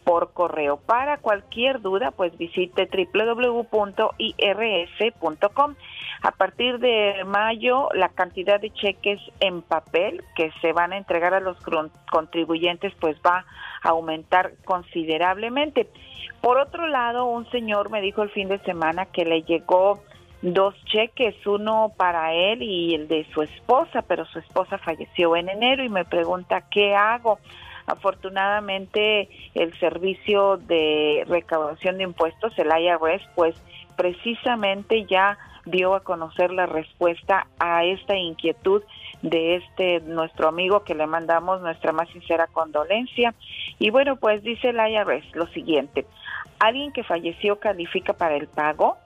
por 0.04 0.34
correo. 0.34 0.78
Para 0.78 1.18
cualquier 1.18 1.82
duda, 1.82 2.12
pues 2.12 2.38
visite 2.38 2.88
www.irs.com. 3.14 3.76
A 6.24 6.32
partir 6.32 6.80
de 6.80 7.24
mayo, 7.26 7.90
la 7.94 8.10
cantidad 8.10 8.60
de 8.60 8.72
cheques 8.72 9.20
en 9.40 9.62
papel 9.62 10.24
que 10.36 10.52
se 10.62 10.72
van 10.74 10.94
a 10.94 10.98
entregar 10.98 11.34
a 11.34 11.40
los 11.40 11.58
contribuyentes 12.12 12.94
pues 13.00 13.18
va 13.26 13.46
a 13.84 13.90
aumentar 13.90 14.54
considerablemente. 14.66 15.90
Por 16.42 16.60
otro 16.60 16.88
lado, 16.88 17.26
un 17.26 17.50
señor 17.52 17.90
me 17.90 18.02
dijo 18.02 18.22
el 18.24 18.30
fin 18.30 18.50
de 18.50 18.60
semana 18.60 19.06
que 19.08 19.26
le 19.26 19.44
llegó 19.44 20.02
dos 20.42 20.74
cheques, 20.86 21.36
uno 21.46 21.92
para 21.96 22.34
él 22.34 22.64
y 22.64 22.96
el 22.96 23.08
de 23.08 23.26
su 23.34 23.42
esposa, 23.44 24.02
pero 24.02 24.26
su 24.26 24.40
esposa 24.40 24.78
falleció 24.80 25.36
en 25.36 25.50
enero 25.50 25.84
y 25.84 25.90
me 25.90 26.06
pregunta 26.06 26.66
qué 26.70 26.96
hago. 26.96 27.40
Afortunadamente, 27.86 29.30
el 29.54 29.78
servicio 29.80 30.58
de 30.58 31.26
recaudación 31.28 31.98
de 31.98 32.04
impuestos, 32.04 32.58
el 32.58 32.68
IRS, 32.68 33.24
pues 33.36 33.56
precisamente 33.96 35.06
ya 35.06 35.38
dio 35.66 35.94
a 35.94 36.02
conocer 36.02 36.52
la 36.52 36.66
respuesta 36.66 37.48
a 37.60 37.84
esta 37.84 38.16
inquietud 38.16 38.84
de 39.22 39.56
este 39.56 40.00
nuestro 40.02 40.48
amigo 40.48 40.84
que 40.84 40.96
le 40.96 41.06
mandamos 41.06 41.62
nuestra 41.62 41.92
más 41.92 42.10
sincera 42.10 42.48
condolencia. 42.48 43.34
Y 43.78 43.90
bueno, 43.92 44.16
pues 44.16 44.44
dice 44.44 44.70
el 44.70 44.78
IRS 44.78 45.36
lo 45.36 45.48
siguiente, 45.48 46.06
¿alguien 46.60 46.92
que 46.92 47.04
falleció 47.04 47.60
califica 47.60 48.14
para 48.14 48.36
el 48.36 48.48
pago? 48.48 48.98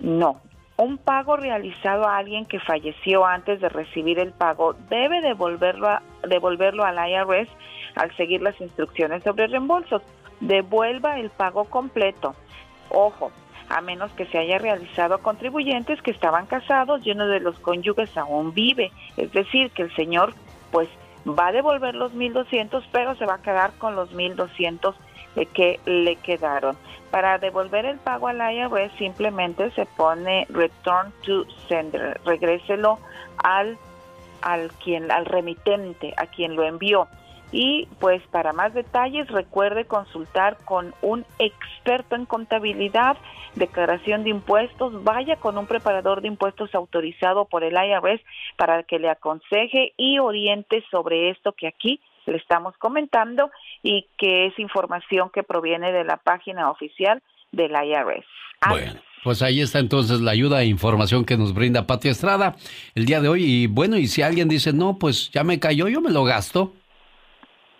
No. 0.00 0.40
Un 0.76 0.98
pago 0.98 1.36
realizado 1.36 2.04
a 2.06 2.16
alguien 2.16 2.46
que 2.46 2.58
falleció 2.58 3.24
antes 3.24 3.60
de 3.60 3.68
recibir 3.68 4.18
el 4.18 4.32
pago 4.32 4.74
debe 4.90 5.20
devolverlo, 5.20 5.88
a, 5.88 6.02
devolverlo 6.28 6.84
al 6.84 6.96
IRS 7.08 7.48
al 7.94 8.14
seguir 8.16 8.42
las 8.42 8.60
instrucciones 8.60 9.22
sobre 9.22 9.46
reembolsos. 9.46 10.02
Devuelva 10.40 11.20
el 11.20 11.30
pago 11.30 11.64
completo. 11.64 12.34
Ojo, 12.90 13.30
a 13.68 13.80
menos 13.80 14.10
que 14.12 14.26
se 14.26 14.38
haya 14.38 14.58
realizado 14.58 15.14
a 15.14 15.22
contribuyentes 15.22 16.02
que 16.02 16.10
estaban 16.10 16.46
casados 16.46 17.06
y 17.06 17.12
uno 17.12 17.28
de 17.28 17.38
los 17.38 17.58
cónyuges 17.60 18.16
aún 18.16 18.52
vive. 18.52 18.90
Es 19.16 19.32
decir, 19.32 19.70
que 19.70 19.82
el 19.82 19.94
señor 19.94 20.34
pues 20.72 20.88
va 21.26 21.48
a 21.48 21.52
devolver 21.52 21.94
los 21.94 22.12
1.200, 22.14 22.84
pero 22.90 23.14
se 23.14 23.26
va 23.26 23.34
a 23.34 23.42
quedar 23.42 23.72
con 23.78 23.94
los 23.94 24.12
1.200 24.12 24.94
que 25.54 25.80
le 25.86 26.16
quedaron. 26.16 26.76
Para 27.10 27.38
devolver 27.38 27.84
el 27.84 27.98
pago 27.98 28.28
al 28.28 28.38
IRS 28.38 28.92
simplemente 28.98 29.70
se 29.72 29.86
pone 29.86 30.46
return 30.50 31.12
to 31.24 31.44
sender, 31.68 32.20
regréselo 32.24 32.98
al 33.38 33.78
al 34.42 34.70
quien 34.72 35.10
al 35.10 35.24
remitente, 35.24 36.12
a 36.16 36.26
quien 36.26 36.54
lo 36.54 36.64
envió. 36.64 37.08
Y 37.50 37.86
pues 38.00 38.20
para 38.32 38.52
más 38.52 38.74
detalles 38.74 39.28
recuerde 39.28 39.84
consultar 39.84 40.56
con 40.64 40.92
un 41.02 41.24
experto 41.38 42.16
en 42.16 42.26
contabilidad, 42.26 43.16
declaración 43.54 44.24
de 44.24 44.30
impuestos, 44.30 45.04
vaya 45.04 45.36
con 45.36 45.56
un 45.56 45.66
preparador 45.66 46.20
de 46.20 46.28
impuestos 46.28 46.74
autorizado 46.74 47.44
por 47.44 47.62
el 47.62 47.74
IRS 47.74 48.20
para 48.56 48.82
que 48.82 48.98
le 48.98 49.08
aconseje 49.08 49.92
y 49.96 50.18
oriente 50.18 50.82
sobre 50.90 51.30
esto 51.30 51.52
que 51.52 51.68
aquí 51.68 52.00
le 52.26 52.38
estamos 52.38 52.76
comentando 52.78 53.50
y 53.84 54.08
que 54.18 54.46
es 54.46 54.58
información 54.58 55.30
que 55.32 55.44
proviene 55.44 55.92
de 55.92 56.02
la 56.02 56.16
página 56.16 56.70
oficial 56.70 57.22
del 57.52 57.70
IRS. 57.70 58.26
Bueno. 58.68 58.94
Pues 59.22 59.40
ahí 59.40 59.62
está 59.62 59.78
entonces 59.78 60.20
la 60.20 60.32
ayuda 60.32 60.60
e 60.60 60.66
información 60.66 61.24
que 61.24 61.38
nos 61.38 61.54
brinda 61.54 61.86
Pati 61.86 62.08
Estrada 62.08 62.56
el 62.94 63.06
día 63.06 63.22
de 63.22 63.28
hoy. 63.28 63.44
Y 63.44 63.66
bueno, 63.68 63.96
y 63.96 64.06
si 64.06 64.20
alguien 64.20 64.48
dice, 64.48 64.74
no, 64.74 64.98
pues 64.98 65.30
ya 65.30 65.44
me 65.44 65.58
cayó, 65.58 65.88
yo 65.88 66.02
me 66.02 66.10
lo 66.10 66.24
gasto. 66.24 66.74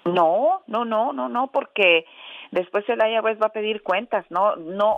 No, 0.07 0.63
no, 0.67 0.87
no, 0.87 1.13
no, 1.13 1.29
no, 1.29 1.51
porque 1.53 2.07
después 2.51 2.85
el 2.89 2.99
IRS 2.99 3.41
va 3.43 3.47
a 3.47 3.53
pedir 3.53 3.83
cuentas, 3.83 4.25
no, 4.31 4.57
no, 4.57 4.97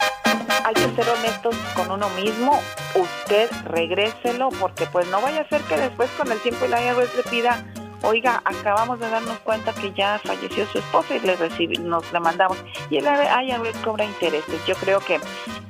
hay 0.65 0.75
que 0.75 1.03
ser 1.03 1.09
honestos 1.09 1.57
con 1.75 1.91
uno 1.91 2.09
mismo, 2.11 2.53
usted 2.95 3.49
regréselo, 3.65 4.51
porque 4.61 4.87
pues 4.93 5.09
no 5.11 5.21
vaya 5.21 5.43
a 5.43 5.49
ser 5.49 5.63
que 5.63 5.77
después 5.77 6.11
con 6.13 6.31
el 6.31 6.41
tiempo 6.41 6.65
el 6.65 6.73
IRS 6.73 7.17
le 7.17 7.23
pida, 7.31 7.65
oiga, 8.03 8.43
acabamos 8.45 8.99
de 9.01 9.09
darnos 9.09 9.39
cuenta 9.41 9.73
que 9.73 9.93
ya 9.93 10.21
falleció 10.25 10.67
su 10.67 10.79
esposa 10.79 11.17
y 11.17 11.21
le 11.21 11.37
recibimos, 11.37 11.87
nos 11.87 12.13
le 12.13 12.21
mandamos, 12.21 12.59
y 12.91 12.99
el 12.99 13.05
IRS 13.05 13.79
cobra 13.85 14.05
intereses, 14.05 14.65
yo 14.67 14.75
creo 14.77 15.01
que 15.01 15.21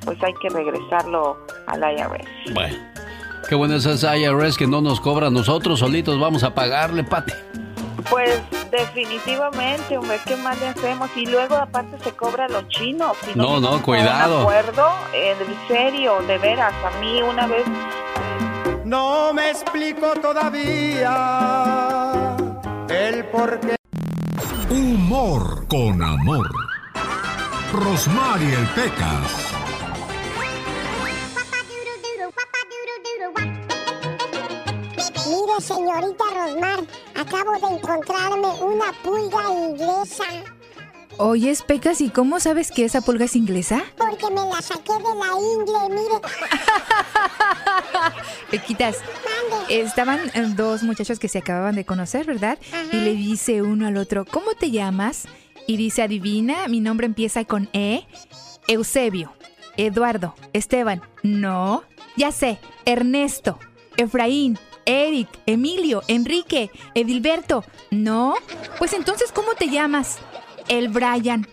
pues 0.05 0.21
hay 0.23 0.33
que 0.35 0.49
regresarlo 0.49 1.37
al 1.67 1.81
IRS. 1.81 2.53
Bueno. 2.53 2.77
Qué 3.47 3.55
bueno 3.55 3.75
es 3.75 3.85
ese 3.85 4.17
IRS 4.17 4.57
que 4.57 4.67
no 4.67 4.81
nos 4.81 4.99
cobra 4.99 5.29
nosotros 5.29 5.79
solitos, 5.79 6.19
vamos 6.19 6.43
a 6.43 6.53
pagarle, 6.53 7.03
Pati. 7.05 7.31
Pues 8.09 8.41
definitivamente, 8.71 9.97
hombre, 9.97 10.19
¿qué 10.25 10.35
más 10.37 10.59
le 10.59 10.67
hacemos? 10.67 11.09
Y 11.15 11.25
luego 11.25 11.55
aparte 11.55 11.97
se 12.03 12.11
cobra 12.11 12.47
los 12.47 12.67
chinos. 12.67 13.15
no, 13.35 13.59
no, 13.59 13.81
cuidado. 13.81 14.41
acuerdo, 14.41 14.89
en 15.13 15.37
serio, 15.67 16.21
de 16.27 16.37
veras, 16.37 16.73
a 16.83 16.99
mí 16.99 17.21
una 17.21 17.47
vez... 17.47 17.65
No 18.85 19.33
me 19.33 19.49
explico 19.49 20.13
todavía 20.21 21.86
el 22.89 23.25
por 23.25 23.59
qué. 23.59 23.75
Humor 24.69 25.67
con 25.67 26.01
amor. 26.01 26.49
Rosmarie 27.73 28.53
el 28.53 28.67
Pecas. 28.67 29.53
Mire, 35.27 35.61
señorita 35.61 36.23
Rosmar, 36.33 36.79
acabo 37.15 37.51
de 37.53 37.75
encontrarme 37.75 38.47
una 38.61 38.93
pulga 39.03 39.43
inglesa. 39.51 40.56
Oyes, 41.19 41.63
Pecas, 41.63 41.99
¿y 42.01 42.09
cómo 42.09 42.39
sabes 42.39 42.71
que 42.71 42.85
esa 42.85 43.01
pulga 43.01 43.25
es 43.25 43.35
inglesa? 43.35 43.83
Porque 43.97 44.27
me 44.29 44.47
la 44.47 44.61
saqué 44.61 44.93
de 44.93 45.15
la 45.15 45.33
ingle, 45.35 45.89
mire. 45.89 46.21
Pequitas, 48.51 48.97
estaban 49.67 50.19
eh, 50.35 50.53
dos 50.55 50.83
muchachos 50.83 51.17
que 51.17 51.27
se 51.27 51.39
acababan 51.39 51.73
de 51.75 51.85
conocer, 51.85 52.27
¿verdad? 52.27 52.59
Y 52.91 52.97
le 52.97 53.13
dice 53.13 53.63
uno 53.63 53.87
al 53.87 53.97
otro, 53.97 54.25
¿cómo 54.25 54.53
te 54.53 54.69
llamas? 54.69 55.25
Y 55.65 55.77
dice, 55.77 56.03
adivina, 56.03 56.67
mi 56.67 56.81
nombre 56.81 57.07
empieza 57.07 57.45
con 57.45 57.67
E. 57.73 58.05
Eusebio, 58.67 59.33
Eduardo, 59.75 60.35
Esteban, 60.53 61.01
no, 61.23 61.83
ya 62.15 62.31
sé, 62.31 62.59
Ernesto, 62.85 63.57
Efraín, 63.95 64.59
Eric, 64.85 65.29
Emilio, 65.45 66.01
Enrique, 66.07 66.69
Edilberto. 66.93 67.63
¿No? 67.91 68.35
Pues 68.77 68.93
entonces, 68.93 69.31
¿cómo 69.31 69.53
te 69.53 69.69
llamas? 69.69 70.19
El 70.67 70.89
Brian. 70.89 71.47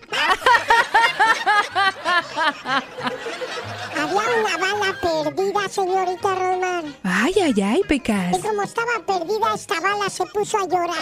Había 4.01 4.23
una 4.41 4.57
bala 4.59 5.01
perdida, 5.01 5.69
señorita 5.69 6.35
Romar. 6.35 6.85
Ay, 7.03 7.35
ay, 7.43 7.62
ay, 7.62 7.82
Pecas. 7.89 8.36
Y 8.36 8.41
como 8.41 8.62
estaba 8.62 8.93
perdida, 9.07 9.55
esta 9.55 9.81
bala 9.81 10.11
se 10.11 10.24
puso 10.27 10.59
a 10.59 10.66
llorar. 10.66 10.99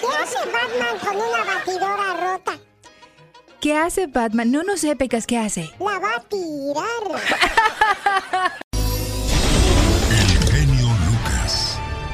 ¿Qué 0.00 0.06
hace 0.22 0.38
Batman 0.50 0.98
con 1.02 1.16
una 1.16 1.44
batidora 1.44 2.14
rota? 2.14 2.58
¿Qué 3.60 3.76
hace 3.76 4.06
Batman? 4.06 4.50
No, 4.50 4.62
no 4.62 4.76
sé, 4.76 4.96
Pecas, 4.96 5.26
¿qué 5.26 5.38
hace? 5.38 5.70
La 5.78 5.98
va 5.98 6.16
a 6.16 6.20
tirar. 6.20 7.20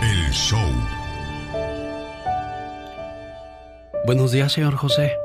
El 0.02 0.30
show. 0.32 0.95
Buenos 4.06 4.30
días, 4.32 4.52
señor 4.52 4.74
José. 4.76 5.16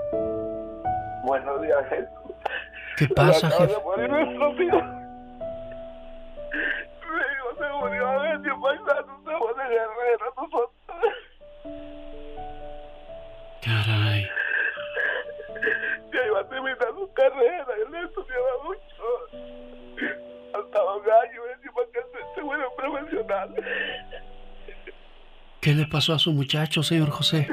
Buenos 1.23 1.61
días, 1.61 1.77
Jesús. 1.89 2.09
¿Qué 2.97 3.07
pasa, 3.09 3.47
Acaba 3.47 3.67
jefe? 3.67 3.73
de 3.77 3.83
morir 3.83 4.09
nuestro 4.09 4.63
hijo. 4.63 4.81
Mi 6.51 7.21
hijo 7.31 7.49
se 7.59 7.69
murió 7.79 8.07
a 8.07 8.17
ver, 8.23 8.41
yo 8.41 8.61
paisano, 8.61 9.21
se 9.23 9.37
fue 9.37 9.53
de 9.63 9.69
guerrero, 9.69 10.25
nosotros. 10.35 10.71
Caray. 13.63 14.27
Ya 16.13 16.25
iba 16.27 16.39
a 16.39 16.49
terminar 16.49 16.87
su 16.97 17.13
carrera, 17.13 17.65
él 17.77 17.95
estudiaba 18.05 18.53
mucho. 18.63 19.05
Faltaba 20.51 20.95
un 20.95 21.03
año, 21.03 21.41
encima 21.55 21.81
que 21.93 21.99
se, 22.01 22.35
se 22.35 22.41
vuelve 22.41 22.65
profesional. 22.75 23.55
¿Qué 25.61 25.73
le 25.73 25.85
pasó 25.85 26.13
a 26.13 26.19
su 26.19 26.31
muchacho, 26.33 26.81
señor 26.81 27.11
José? 27.11 27.47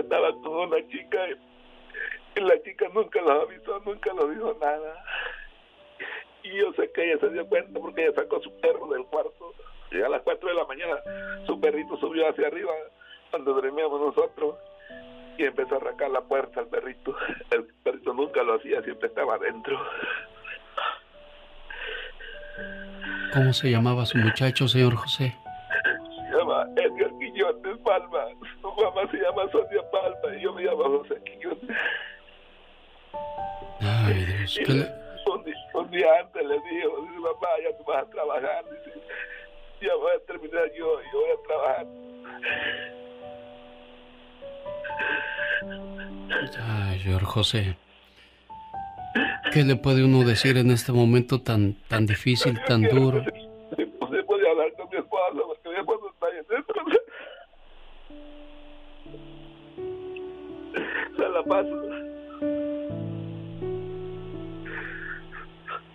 Estaba 0.00 0.32
con 0.42 0.68
una 0.68 0.88
chica 0.88 1.18
y, 1.28 2.40
la 2.40 2.62
chica 2.62 2.86
nunca 2.94 3.20
lo 3.20 3.42
avisó, 3.42 3.80
nunca 3.80 4.12
lo 4.14 4.28
dijo 4.28 4.56
nada. 4.60 5.04
Y 6.42 6.56
yo 6.56 6.72
sé 6.72 6.90
que 6.92 7.04
ella 7.04 7.20
se 7.20 7.30
dio 7.30 7.46
cuenta 7.46 7.78
porque 7.78 8.06
ella 8.06 8.14
sacó 8.14 8.40
su 8.40 8.50
perro 8.60 8.88
del 8.88 9.04
cuarto. 9.04 9.54
Y 9.90 10.00
a 10.00 10.08
las 10.08 10.22
4 10.22 10.48
de 10.48 10.54
la 10.54 10.64
mañana 10.64 10.96
su 11.46 11.60
perrito 11.60 11.96
subió 11.98 12.28
hacia 12.28 12.46
arriba 12.46 12.72
cuando 13.30 13.54
dormíamos 13.54 14.00
nosotros. 14.00 14.56
y 15.36 15.44
empezó 15.44 15.74
a 15.74 15.78
arrancar 15.78 16.10
la 16.10 16.20
puerta 16.22 16.60
al 16.60 16.66
perrito. 16.66 17.16
El 17.50 17.64
perrito 17.82 18.12
nunca 18.12 18.42
lo 18.42 18.54
hacía, 18.54 18.82
siempre 18.82 19.08
estaba 19.08 19.34
adentro. 19.34 19.78
¿Cómo 23.32 23.52
se 23.52 23.70
llamaba 23.70 24.06
su 24.06 24.18
muchacho, 24.18 24.68
señor 24.68 24.96
José? 24.96 25.36
Llama 26.64 26.80
Edgar 26.80 27.10
Quiñones 27.18 27.78
Palma. 27.84 28.24
Su 28.60 28.68
mamá 28.68 29.10
se 29.10 29.16
llama 29.18 29.42
Sonia 29.52 29.82
Palma 29.90 30.36
y 30.36 30.42
yo 30.42 30.52
me 30.52 30.62
llamo 30.62 30.84
José 30.98 31.14
Quiñones. 31.24 31.76
Ay, 33.80 34.24
Dios, 34.24 34.58
Y 34.58 34.64
¿qué 34.64 34.72
le- 34.72 34.78
le- 34.80 34.90
un, 35.32 35.44
día, 35.44 35.54
un 35.74 35.90
día 35.90 36.06
antes 36.20 36.42
le 36.46 36.54
dijo, 36.54 37.00
dice, 37.02 37.18
mamá, 37.20 37.48
ya 37.62 37.76
tú 37.78 37.84
vas 37.84 38.02
a 38.02 38.10
trabajar. 38.10 38.64
Dice, 38.70 39.00
ya 39.82 39.94
voy 39.94 40.10
a 40.16 40.26
terminar 40.26 40.70
yo, 40.76 41.00
yo 41.12 41.20
voy 41.20 41.30
a 41.30 41.46
trabajar. 41.46 41.86
Ay, 46.90 47.00
señor 47.00 47.24
José. 47.24 47.76
¿Qué 49.52 49.64
le 49.64 49.76
puede 49.76 50.04
uno 50.04 50.22
decir 50.24 50.56
en 50.58 50.70
este 50.70 50.92
momento 50.92 51.40
tan, 51.40 51.74
tan 51.88 52.06
difícil, 52.06 52.60
tan 52.66 52.82
duro? 52.82 53.24
Se 61.16 61.28
la 61.28 61.42
paso. 61.44 61.82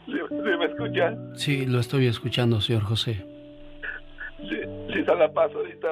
¿Sí, 0.06 0.14
sí 0.30 0.58
me 0.58 0.66
escucha? 0.66 1.18
Sí, 1.34 1.66
lo 1.66 1.80
estoy 1.80 2.08
escuchando, 2.08 2.62
señor 2.62 2.84
José. 2.84 3.26
Sí, 4.40 4.62
sí 4.94 5.04
se 5.04 5.16
la 5.16 5.32
paso 5.32 5.58
ahorita. 5.58 5.88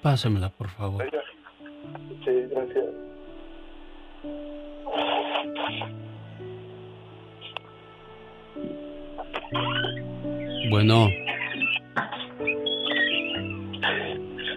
Pásemela, 0.00 0.48
por 0.50 0.68
favor. 0.70 1.04
Sí, 2.24 2.46
gracias. 2.50 2.86
Bueno, 10.70 11.08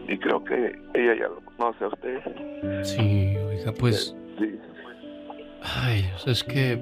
Y 0.08 0.18
creo 0.20 0.44
que 0.44 0.76
ella 0.94 1.16
ya 1.16 1.28
lo 1.28 1.42
conoce 1.58 1.84
a 1.84 1.88
usted. 1.88 2.84
sí, 2.84 3.36
oiga, 3.38 3.72
pues... 3.72 4.16
Sí. 4.38 4.60
Ay, 5.62 6.04
Dios, 6.04 6.28
es 6.28 6.44
que... 6.44 6.80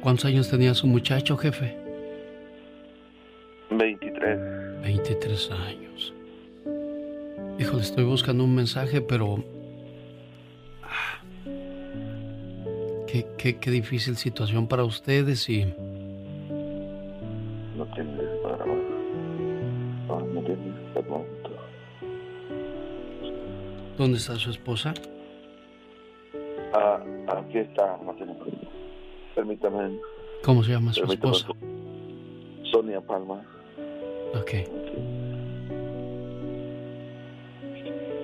¿Cuántos 0.00 0.24
años 0.24 0.50
tenía 0.50 0.74
su 0.74 0.86
muchacho, 0.86 1.36
jefe? 1.36 1.76
23. 3.70 4.82
23 4.82 5.50
años. 5.52 6.14
Híjole, 7.58 7.82
estoy 7.82 8.04
buscando 8.04 8.42
un 8.44 8.54
mensaje, 8.54 9.00
pero... 9.00 9.44
ah, 10.82 11.22
Qué, 13.06 13.26
qué, 13.38 13.58
qué 13.58 13.70
difícil 13.70 14.16
situación 14.16 14.66
para 14.66 14.84
ustedes 14.84 15.48
y... 15.48 15.72
¿Dónde 24.02 24.18
está 24.18 24.34
su 24.34 24.50
esposa? 24.50 24.92
Ah, 26.74 27.00
aquí 27.28 27.58
está, 27.58 27.96
problema. 27.98 28.34
Permítame. 29.32 30.00
¿Cómo 30.42 30.64
se 30.64 30.72
llama 30.72 30.92
su 30.92 31.02
permítame. 31.02 31.36
esposa? 31.36 31.52
Sonia 32.72 33.00
Palma. 33.00 33.40
Ok. 34.34 34.50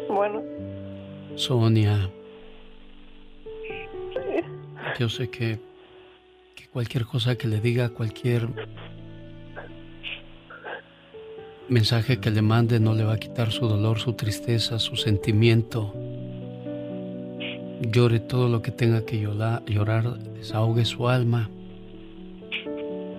Bueno, 0.09 0.43
Sonia. 1.37 2.11
Yo 4.99 5.09
sé 5.09 5.31
que, 5.31 5.61
que 6.57 6.67
cualquier 6.73 7.05
cosa 7.05 7.37
que 7.37 7.47
le 7.47 7.61
diga, 7.61 7.91
cualquier 7.91 8.49
mensaje 11.69 12.19
que 12.19 12.31
le 12.31 12.43
mande 12.43 12.81
no 12.81 12.95
le 12.95 13.05
va 13.05 13.15
a 13.15 13.19
quitar 13.19 13.53
su 13.53 13.69
dolor, 13.69 13.99
su 13.99 14.15
tristeza, 14.15 14.79
su 14.79 14.97
sentimiento. 14.97 15.95
Llore 17.81 18.21
todo 18.21 18.49
lo 18.49 18.63
que 18.63 18.71
tenga 18.71 19.05
que 19.05 19.21
llorar, 19.21 20.19
desahogue 20.35 20.85
su 20.85 21.09
alma 21.09 21.51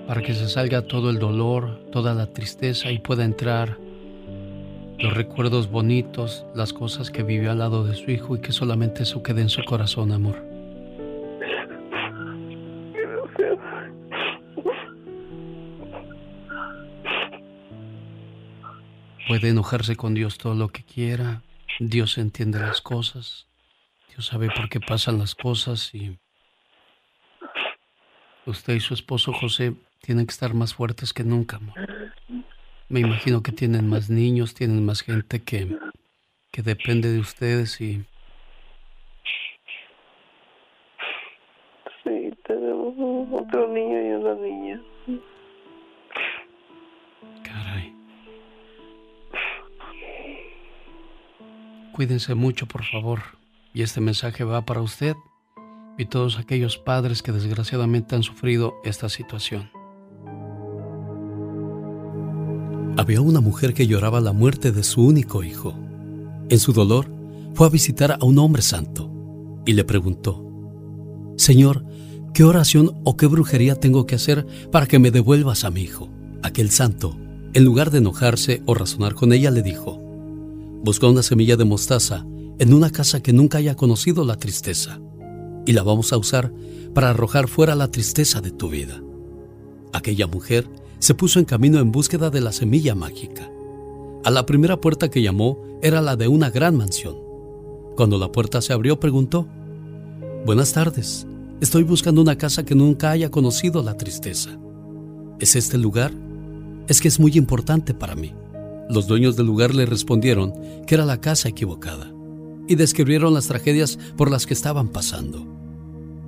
para 0.08 0.24
que 0.24 0.34
se 0.34 0.50
salga 0.50 0.82
todo 0.82 1.12
el 1.12 1.20
dolor, 1.20 1.80
toda 1.92 2.16
la 2.16 2.26
tristeza 2.26 2.92
y 2.92 2.98
pueda 2.98 3.24
entrar 3.24 3.78
los 4.98 5.14
recuerdos 5.14 5.70
bonitos, 5.70 6.46
las 6.56 6.74
cosas 6.74 7.12
que 7.12 7.22
vivió 7.22 7.52
al 7.52 7.60
lado 7.60 7.86
de 7.86 7.96
su 7.96 8.10
hijo 8.10 8.36
y 8.36 8.40
que 8.40 8.52
solamente 8.52 9.04
eso 9.04 9.22
quede 9.22 9.42
en 9.42 9.50
su 9.50 9.64
corazón, 9.64 10.12
amor. 10.12 10.49
Puede 19.30 19.50
enojarse 19.50 19.96
con 19.96 20.16
Dios 20.16 20.40
todo 20.40 20.56
lo 20.56 20.70
que 20.70 20.84
quiera. 20.84 21.44
Dios 21.80 22.18
entiende 22.18 22.58
las 22.58 22.82
cosas. 22.82 23.46
Dios 24.10 24.26
sabe 24.26 24.50
por 24.50 24.70
qué 24.70 24.80
pasan 24.80 25.20
las 25.20 25.36
cosas 25.36 25.94
y 25.94 26.18
usted 28.48 28.74
y 28.74 28.80
su 28.80 28.96
esposo 28.96 29.32
José 29.32 29.76
tienen 30.02 30.26
que 30.26 30.32
estar 30.32 30.56
más 30.56 30.74
fuertes 30.74 31.14
que 31.14 31.24
nunca, 31.24 31.58
amor. 31.58 31.76
Me 32.88 33.02
imagino 33.02 33.44
que 33.44 33.52
tienen 33.52 33.88
más 33.88 34.10
niños, 34.10 34.56
tienen 34.56 34.84
más 34.84 35.02
gente 35.02 35.44
que, 35.44 35.78
que 36.52 36.64
depende 36.64 37.12
de 37.12 37.20
ustedes 37.20 37.80
y 37.82 38.04
Cuídense 52.00 52.34
mucho, 52.34 52.66
por 52.66 52.86
favor. 52.86 53.20
Y 53.74 53.82
este 53.82 54.00
mensaje 54.00 54.46
va 54.46 54.66
para 54.66 54.82
usted 54.82 55.18
y 55.98 56.06
todos 56.06 56.40
aquellos 56.40 56.78
padres 56.78 57.22
que 57.22 57.34
desgraciadamente 57.34 58.16
han 58.16 58.24
sufrido 58.24 58.76
esta 58.86 59.10
situación. 59.10 59.70
Había 62.96 63.20
una 63.20 63.42
mujer 63.42 63.74
que 63.74 63.86
lloraba 63.86 64.22
la 64.22 64.32
muerte 64.32 64.72
de 64.72 64.84
su 64.84 65.06
único 65.06 65.44
hijo. 65.44 65.76
En 66.48 66.60
su 66.60 66.72
dolor, 66.72 67.12
fue 67.54 67.68
a 67.68 67.70
visitar 67.70 68.14
a 68.14 68.24
un 68.24 68.40
hombre 68.40 68.62
santo 68.62 69.12
y 69.66 69.74
le 69.74 69.84
preguntó, 69.84 70.42
Señor, 71.36 71.84
¿qué 72.34 72.46
oración 72.46 73.02
o 73.04 73.18
qué 73.18 73.26
brujería 73.26 73.76
tengo 73.76 74.06
que 74.06 74.16
hacer 74.16 74.48
para 74.72 74.88
que 74.88 75.00
me 75.00 75.12
devuelvas 75.12 75.66
a 75.66 75.70
mi 75.70 75.82
hijo? 75.82 76.08
Aquel 76.44 76.70
santo, 76.70 77.18
en 77.54 77.66
lugar 77.66 77.92
de 77.92 77.98
enojarse 77.98 78.64
o 78.66 78.74
razonar 78.74 79.16
con 79.16 79.34
ella, 79.34 79.52
le 79.52 79.64
dijo, 79.64 80.09
Busca 80.84 81.08
una 81.08 81.24
semilla 81.24 81.58
de 81.58 81.66
mostaza 81.66 82.26
en 82.58 82.74
una 82.74 82.90
casa 82.90 83.22
que 83.22 83.34
nunca 83.34 83.58
haya 83.58 83.76
conocido 83.76 84.24
la 84.24 84.38
tristeza 84.38 85.00
y 85.66 85.74
la 85.74 85.84
vamos 85.84 86.14
a 86.14 86.18
usar 86.18 86.54
para 86.94 87.10
arrojar 87.10 87.48
fuera 87.48 87.76
la 87.76 87.92
tristeza 87.92 88.42
de 88.42 88.52
tu 88.52 88.70
vida. 88.70 89.02
Aquella 89.92 90.28
mujer 90.28 90.68
se 91.00 91.14
puso 91.14 91.40
en 91.40 91.46
camino 91.46 91.80
en 91.80 91.92
búsqueda 91.92 92.30
de 92.30 92.42
la 92.42 92.52
semilla 92.52 92.96
mágica. 92.96 93.50
A 94.24 94.32
la 94.32 94.46
primera 94.46 94.80
puerta 94.80 95.10
que 95.10 95.22
llamó 95.22 95.60
era 95.82 96.02
la 96.02 96.16
de 96.16 96.28
una 96.28 96.50
gran 96.50 96.78
mansión. 96.78 97.16
Cuando 97.96 98.18
la 98.18 98.32
puerta 98.32 98.62
se 98.62 98.74
abrió 98.74 99.00
preguntó, 99.00 99.48
Buenas 100.46 100.72
tardes, 100.72 101.28
estoy 101.60 101.84
buscando 101.84 102.22
una 102.22 102.38
casa 102.38 102.64
que 102.64 102.76
nunca 102.76 103.12
haya 103.12 103.30
conocido 103.30 103.84
la 103.84 103.98
tristeza. 103.98 104.58
¿Es 105.40 105.56
este 105.56 105.76
el 105.76 105.82
lugar? 105.82 106.14
Es 106.88 107.02
que 107.02 107.10
es 107.10 107.20
muy 107.20 107.34
importante 107.34 107.94
para 107.94 108.16
mí. 108.16 108.34
Los 108.90 109.06
dueños 109.06 109.36
del 109.36 109.46
lugar 109.46 109.76
le 109.76 109.86
respondieron 109.86 110.52
que 110.88 110.96
era 110.96 111.06
la 111.06 111.22
casa 111.22 111.48
equivocada 111.48 112.12
y 112.68 112.74
describieron 112.74 113.36
las 113.36 113.46
tragedias 113.46 114.00
por 114.18 114.32
las 114.32 114.48
que 114.48 114.56
estaban 114.56 114.88
pasando. 114.88 115.46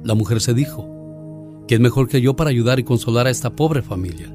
La 0.03 0.13
mujer 0.13 0.41
se 0.41 0.53
dijo, 0.53 1.63
¿quién 1.67 1.81
mejor 1.81 2.07
que 2.07 2.21
yo 2.21 2.35
para 2.35 2.51
ayudar 2.51 2.79
y 2.79 2.83
consolar 2.83 3.25
a 3.25 3.31
esta 3.31 3.55
pobre 3.55 3.81
familia? 3.81 4.31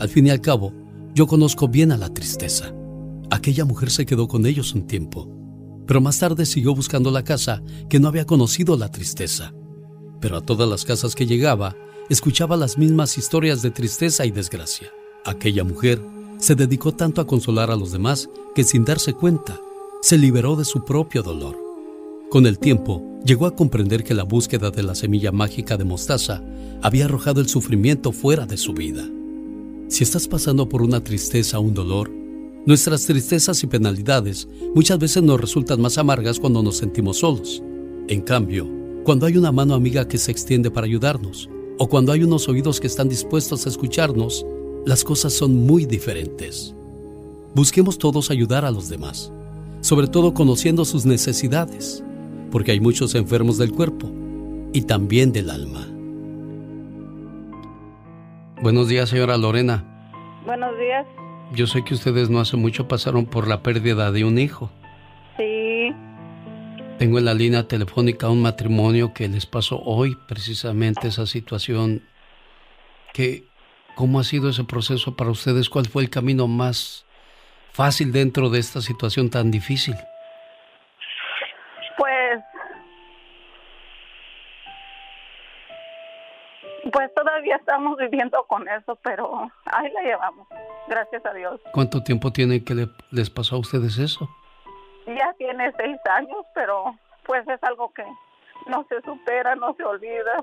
Al 0.00 0.08
fin 0.08 0.26
y 0.26 0.30
al 0.30 0.40
cabo, 0.40 0.72
yo 1.14 1.28
conozco 1.28 1.68
bien 1.68 1.92
a 1.92 1.96
la 1.96 2.12
tristeza. 2.12 2.74
Aquella 3.30 3.64
mujer 3.64 3.90
se 3.90 4.04
quedó 4.04 4.26
con 4.26 4.46
ellos 4.46 4.74
un 4.74 4.88
tiempo, 4.88 5.28
pero 5.86 6.00
más 6.00 6.18
tarde 6.18 6.46
siguió 6.46 6.74
buscando 6.74 7.12
la 7.12 7.22
casa 7.22 7.62
que 7.88 8.00
no 8.00 8.08
había 8.08 8.26
conocido 8.26 8.76
la 8.76 8.90
tristeza. 8.90 9.54
Pero 10.20 10.38
a 10.38 10.40
todas 10.40 10.68
las 10.68 10.84
casas 10.84 11.14
que 11.14 11.26
llegaba, 11.26 11.76
escuchaba 12.08 12.56
las 12.56 12.78
mismas 12.78 13.16
historias 13.16 13.62
de 13.62 13.70
tristeza 13.70 14.26
y 14.26 14.32
desgracia. 14.32 14.88
Aquella 15.24 15.62
mujer 15.62 16.00
se 16.40 16.54
dedicó 16.54 16.92
tanto 16.92 17.20
a 17.20 17.26
consolar 17.26 17.70
a 17.70 17.76
los 17.76 17.92
demás 17.92 18.28
que 18.54 18.64
sin 18.64 18.84
darse 18.84 19.12
cuenta, 19.14 19.60
se 20.02 20.18
liberó 20.18 20.56
de 20.56 20.64
su 20.64 20.84
propio 20.84 21.22
dolor. 21.22 21.56
Con 22.30 22.46
el 22.46 22.58
tiempo, 22.58 23.02
llegó 23.24 23.46
a 23.46 23.54
comprender 23.54 24.02
que 24.02 24.14
la 24.14 24.24
búsqueda 24.24 24.70
de 24.70 24.82
la 24.82 24.94
semilla 24.94 25.32
mágica 25.32 25.76
de 25.76 25.84
mostaza 25.84 26.42
había 26.82 27.04
arrojado 27.04 27.40
el 27.40 27.48
sufrimiento 27.48 28.12
fuera 28.12 28.46
de 28.46 28.56
su 28.56 28.72
vida. 28.72 29.06
Si 29.88 30.04
estás 30.04 30.28
pasando 30.28 30.68
por 30.68 30.82
una 30.82 31.04
tristeza 31.04 31.58
o 31.58 31.62
un 31.62 31.74
dolor, 31.74 32.10
nuestras 32.64 33.04
tristezas 33.06 33.62
y 33.62 33.66
penalidades 33.66 34.48
muchas 34.74 34.98
veces 34.98 35.22
nos 35.22 35.40
resultan 35.40 35.80
más 35.80 35.98
amargas 35.98 36.38
cuando 36.38 36.62
nos 36.62 36.76
sentimos 36.76 37.18
solos. 37.18 37.62
En 38.08 38.22
cambio, 38.22 38.68
cuando 39.04 39.26
hay 39.26 39.36
una 39.36 39.52
mano 39.52 39.74
amiga 39.74 40.06
que 40.08 40.18
se 40.18 40.30
extiende 40.30 40.70
para 40.70 40.86
ayudarnos, 40.86 41.48
o 41.78 41.88
cuando 41.88 42.12
hay 42.12 42.22
unos 42.22 42.48
oídos 42.48 42.78
que 42.78 42.86
están 42.86 43.08
dispuestos 43.08 43.66
a 43.66 43.70
escucharnos, 43.70 44.44
las 44.86 45.04
cosas 45.04 45.32
son 45.32 45.66
muy 45.66 45.84
diferentes. 45.84 46.74
Busquemos 47.54 47.98
todos 47.98 48.30
ayudar 48.30 48.64
a 48.64 48.70
los 48.70 48.88
demás, 48.88 49.32
sobre 49.80 50.06
todo 50.06 50.34
conociendo 50.34 50.84
sus 50.84 51.04
necesidades, 51.04 52.04
porque 52.50 52.72
hay 52.72 52.80
muchos 52.80 53.14
enfermos 53.14 53.58
del 53.58 53.72
cuerpo 53.72 54.10
y 54.72 54.82
también 54.82 55.32
del 55.32 55.50
alma. 55.50 55.86
Buenos 58.62 58.88
días, 58.88 59.08
señora 59.08 59.36
Lorena. 59.36 59.84
Buenos 60.44 60.78
días. 60.78 61.06
Yo 61.52 61.66
sé 61.66 61.82
que 61.84 61.94
ustedes 61.94 62.30
no 62.30 62.40
hace 62.40 62.56
mucho 62.56 62.86
pasaron 62.86 63.26
por 63.26 63.48
la 63.48 63.62
pérdida 63.62 64.12
de 64.12 64.24
un 64.24 64.38
hijo. 64.38 64.70
Sí. 65.36 65.90
Tengo 66.98 67.18
en 67.18 67.24
la 67.24 67.34
línea 67.34 67.66
telefónica 67.66 68.28
un 68.28 68.42
matrimonio 68.42 69.12
que 69.14 69.28
les 69.28 69.46
pasó 69.46 69.80
hoy, 69.82 70.16
precisamente 70.28 71.08
esa 71.08 71.26
situación. 71.26 72.02
Que, 73.12 73.49
¿Cómo 74.00 74.18
ha 74.18 74.24
sido 74.24 74.48
ese 74.48 74.64
proceso 74.64 75.14
para 75.14 75.28
ustedes? 75.28 75.68
¿Cuál 75.68 75.84
fue 75.86 76.02
el 76.02 76.08
camino 76.08 76.48
más 76.48 77.04
fácil 77.70 78.12
dentro 78.12 78.48
de 78.48 78.58
esta 78.58 78.80
situación 78.80 79.28
tan 79.28 79.50
difícil? 79.50 79.94
Pues, 81.98 82.40
pues 86.90 87.14
todavía 87.14 87.56
estamos 87.56 87.98
viviendo 87.98 88.42
con 88.44 88.66
eso, 88.68 88.96
pero 89.02 89.52
ahí 89.66 89.92
la 89.92 90.00
llevamos, 90.00 90.48
gracias 90.88 91.26
a 91.26 91.34
Dios. 91.34 91.60
¿Cuánto 91.70 92.02
tiempo 92.02 92.32
tiene 92.32 92.64
que 92.64 92.88
les 93.10 93.28
pasó 93.28 93.56
a 93.56 93.58
ustedes 93.58 93.98
eso? 93.98 94.30
Ya 95.08 95.34
tiene 95.36 95.70
seis 95.76 95.98
años, 96.10 96.46
pero 96.54 96.96
pues 97.26 97.46
es 97.46 97.62
algo 97.64 97.92
que 97.92 98.04
no 98.66 98.86
se 98.88 99.02
supera, 99.02 99.56
no 99.56 99.74
se 99.74 99.84
olvida. 99.84 100.42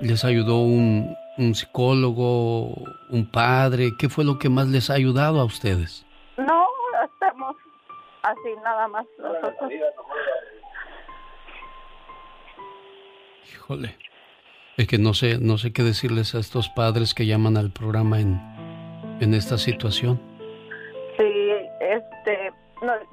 ¿Les 0.00 0.24
ayudó 0.24 0.58
un, 0.60 1.16
un 1.38 1.54
psicólogo, 1.54 2.74
un 3.10 3.30
padre? 3.30 3.92
¿Qué 3.98 4.08
fue 4.08 4.24
lo 4.24 4.38
que 4.38 4.48
más 4.48 4.68
les 4.68 4.90
ha 4.90 4.94
ayudado 4.94 5.40
a 5.40 5.44
ustedes? 5.44 6.06
No, 6.36 6.66
estamos 7.04 7.56
así 8.22 8.54
nada 8.62 8.88
más 8.88 9.06
nosotros. 9.18 9.70
Híjole. 13.52 13.96
Es 14.76 14.88
que 14.88 14.98
no 14.98 15.14
sé, 15.14 15.38
no 15.38 15.56
sé 15.56 15.72
qué 15.72 15.84
decirles 15.84 16.34
a 16.34 16.40
estos 16.40 16.68
padres 16.68 17.14
que 17.14 17.26
llaman 17.26 17.56
al 17.56 17.70
programa 17.70 18.18
en, 18.18 18.40
en 19.20 19.32
esta 19.32 19.56
situación. 19.56 20.20
Sí, 21.16 21.50
este, 21.80 22.52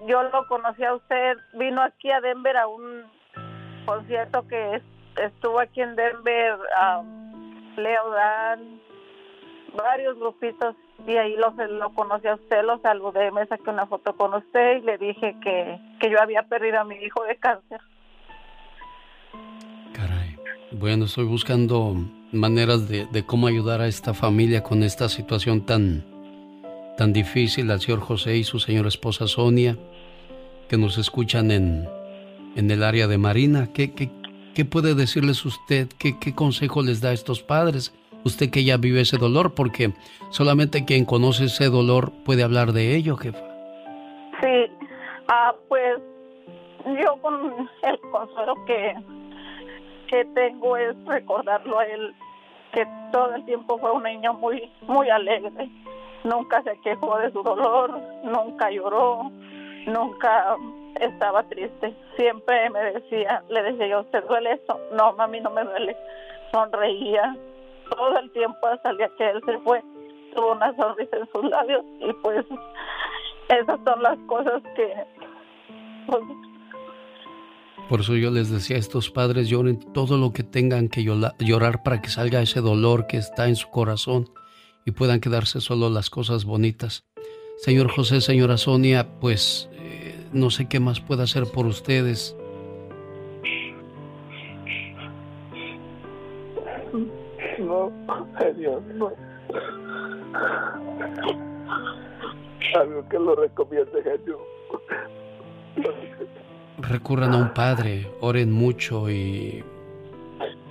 yo 0.08 0.24
lo 0.24 0.48
conocí 0.48 0.84
a 0.84 0.95
usted, 0.95 1.38
vino 1.53 1.84
aquí 1.84 2.10
a 2.10 2.20
Denver 2.20 2.58
a 2.58 2.68
un 2.68 3.03
concierto 3.86 4.48
que 4.48 4.82
estuvo 5.18 5.60
aquí 5.60 5.82
en 5.82 5.96
Denver. 5.96 6.58
Leo 7.78 8.10
Dan, 8.12 8.82
varios 9.76 10.18
grupitos 10.18 10.76
y 11.08 11.16
ahí 11.16 11.36
lo, 11.36 11.52
lo 11.68 11.94
conocí 11.94 12.28
a 12.28 12.36
usted, 12.36 12.64
lo 12.64 12.80
saludé, 12.80 13.32
me 13.32 13.46
saqué 13.48 13.70
una 13.70 13.86
foto 13.86 14.16
con 14.16 14.34
usted 14.34 14.78
y 14.78 14.82
le 14.82 14.98
dije 14.98 15.36
que, 15.42 15.80
que 16.00 16.10
yo 16.10 16.22
había 16.22 16.44
perdido 16.44 16.82
a 16.82 16.84
mi 16.84 16.96
hijo 16.96 17.24
de 17.24 17.38
cáncer. 17.38 17.80
Caray. 19.94 20.38
Bueno, 20.72 21.06
estoy 21.06 21.26
buscando 21.26 21.96
maneras 22.32 22.88
de, 22.88 23.06
de 23.06 23.26
cómo 23.26 23.48
ayudar 23.48 23.82
a 23.82 23.88
esta 23.88 24.14
familia 24.14 24.64
con 24.64 24.84
esta 24.84 25.10
situación 25.10 25.66
tan, 25.66 26.06
tan 26.98 27.14
difícil, 27.14 27.72
al 27.72 27.82
señor 27.82 28.02
José 28.02 28.38
y 28.38 28.44
su 28.44 28.60
señora 28.60 28.90
esposa 28.90 29.28
Sonia, 29.28 29.78
que 30.70 30.78
nos 30.78 30.98
escuchan 30.98 31.52
en, 31.52 31.90
en 32.56 32.70
el 32.70 32.84
área 32.84 33.08
de 33.08 33.18
Marina. 33.18 33.70
¿Qué, 33.74 33.94
qué, 33.94 34.10
¿Qué 34.56 34.65
puede 34.65 34.95
decirles 34.95 35.45
usted? 35.45 35.88
¿Qué, 35.98 36.19
¿Qué 36.19 36.36
consejo 36.36 36.82
les 36.82 36.99
da 36.99 37.10
a 37.10 37.14
estos 37.14 37.41
padres? 37.41 37.94
Usted 38.26 38.49
que 38.52 38.64
ya 38.64 38.78
vive 38.78 39.02
ese 39.02 39.18
dolor, 39.18 39.53
porque 39.56 39.94
solamente 40.30 40.86
quien 40.86 41.06
conoce 41.06 41.45
ese 41.45 41.65
dolor 41.69 42.11
puede 42.26 42.44
hablar 42.44 42.73
de 42.73 42.95
ello, 42.95 43.15
jefa. 43.15 43.40
Sí, 44.41 44.72
ah, 45.28 45.56
pues 45.69 45.99
yo 46.86 47.15
con 47.22 47.69
el 47.84 47.99
consuelo 48.11 48.56
que, 48.65 48.94
que 50.07 50.26
tengo 50.36 50.78
es 50.78 50.95
recordarlo 51.06 51.80
a 51.80 51.86
él, 51.86 52.14
que 52.73 52.86
todo 53.11 53.34
el 53.36 53.45
tiempo 53.45 53.78
fue 53.80 53.91
un 53.91 54.03
niño 54.03 54.34
muy, 54.34 54.69
muy 54.82 55.10
alegre. 55.10 55.69
Nunca 56.23 56.61
se 56.64 56.78
quejó 56.82 57.18
de 57.18 57.32
su 57.32 57.41
dolor, 57.41 57.99
nunca 58.23 58.69
lloró, 58.69 59.32
nunca 59.86 60.56
estaba 60.99 61.44
triste. 61.44 61.95
Siempre 62.16 62.70
me 62.70 62.80
decía, 62.94 63.44
le 63.49 63.64
decía 63.64 63.88
yo, 63.88 64.03
¿te 64.06 64.22
duele 64.22 64.53
esto? 64.53 64.80
No, 64.94 65.14
mami, 65.14 65.40
no 65.41 65.49
me 65.52 65.64
duele. 65.64 65.95
Sonreía 66.52 67.36
todo 67.90 68.20
el 68.20 68.32
tiempo 68.32 68.68
hasta 68.68 68.91
el 68.91 68.98
día 68.98 69.10
que 69.18 69.30
él 69.30 69.41
se 69.45 69.58
fue. 69.60 69.82
Tuvo 70.36 70.53
una 70.53 70.76
sonrisa 70.76 71.18
en 71.18 71.30
sus 71.32 71.44
labios 71.45 71.84
y 71.99 72.14
pues 72.22 72.45
esas 73.49 73.80
son 73.86 74.03
las 74.03 74.18
cosas 74.28 74.62
que... 74.76 74.94
Pues, 76.08 76.22
por 77.90 77.99
eso 77.99 78.16
yo 78.16 78.32
les 78.32 78.49
decía 78.49 78.78
a 78.78 78.80
estos 78.80 79.10
padres, 79.10 79.49
lloren 79.49 79.78
todo 79.91 80.18
lo 80.18 80.32
que 80.32 80.44
tengan 80.44 80.88
que 80.88 81.03
llorar 81.03 81.84
para 81.84 82.02
que 82.02 82.08
salga 82.08 82.41
ese 82.41 82.62
dolor 82.62 83.06
que 83.06 83.18
está 83.18 83.49
en 83.49 83.58
su 83.58 83.70
corazón 83.70 84.30
y 84.86 84.91
puedan 84.91 85.20
quedarse 85.20 85.60
solo 85.60 85.90
las 85.90 86.10
cosas 86.10 86.45
bonitas. 86.45 87.03
Señor 87.58 87.91
José, 87.91 88.22
señora 88.22 88.56
Sonia, 88.56 89.20
pues 89.20 89.70
no 90.34 90.49
sé 90.49 90.68
qué 90.68 90.80
más 90.80 90.99
pueda 90.99 91.24
hacer 91.24 91.45
por 91.53 91.66
ustedes. 91.66 92.36
No, 97.60 97.91
Dios, 98.58 98.84
no. 98.95 99.12
Algo 102.76 103.10
que 103.10 103.20
lo 103.20 103.36
recomiende, 103.36 104.03
genio. 104.03 104.40
Recurran 106.80 107.34
a 107.34 107.38
un 107.38 107.53
padre, 107.53 108.08
oren 108.22 108.52
mucho 108.52 109.10
y 109.10 109.64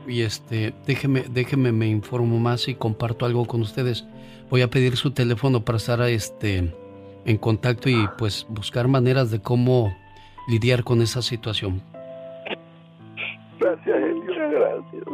y 0.07 0.23
este, 0.23 0.75
déjeme, 0.87 1.25
déjeme 1.31 1.71
me 1.73 1.87
informo 1.87 2.39
más 2.39 2.67
y 2.69 2.75
comparto 2.75 3.27
algo 3.27 3.45
con 3.47 3.61
ustedes. 3.61 4.05
Voy 4.49 4.63
a 4.63 4.69
pedir 4.69 4.97
su 4.97 5.13
teléfono 5.13 5.65
para 5.65 5.79
estar 5.79 6.01
este 6.03 6.75
en 7.25 7.37
contacto 7.37 7.89
y 7.89 8.09
pues 8.19 8.47
buscar 8.49 8.89
maneras 8.89 9.31
de 9.31 9.41
cómo 9.41 9.95
lidiar 10.49 10.85
con 10.85 11.03
esa 11.03 11.23
situación. 11.23 11.83
Gracias, 13.59 13.97
gracias. 14.27 15.05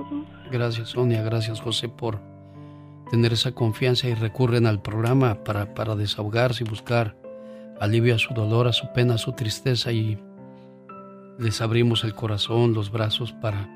Gracias, 0.51 0.89
Sonia, 0.91 1.23
gracias, 1.23 1.61
José, 1.61 1.89
por 1.89 2.21
tener 3.11 3.33
esa 3.33 3.53
confianza 3.53 4.09
y 4.09 4.15
recurren 4.15 4.67
al 4.67 4.81
programa 4.81 5.43
para, 5.45 5.75
para 5.75 5.97
desahogarse 5.97 6.65
y 6.65 6.69
buscar 6.69 7.17
alivio 7.81 8.15
a 8.15 8.19
su 8.19 8.33
dolor, 8.35 8.69
a 8.69 8.73
su 8.73 8.93
pena, 8.93 9.15
a 9.15 9.19
su 9.19 9.33
tristeza 9.33 9.93
y 9.93 10.19
les 11.39 11.61
abrimos 11.61 12.05
el 12.05 12.15
corazón, 12.15 12.73
los 12.73 12.91
brazos 12.91 13.33
para, 13.33 13.69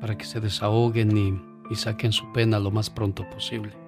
para 0.00 0.16
que 0.16 0.24
se 0.24 0.40
desahoguen 0.40 1.16
y, 1.16 1.72
y 1.72 1.76
saquen 1.76 2.12
su 2.12 2.32
pena 2.32 2.58
lo 2.58 2.70
más 2.70 2.90
pronto 2.90 3.28
posible. 3.30 3.79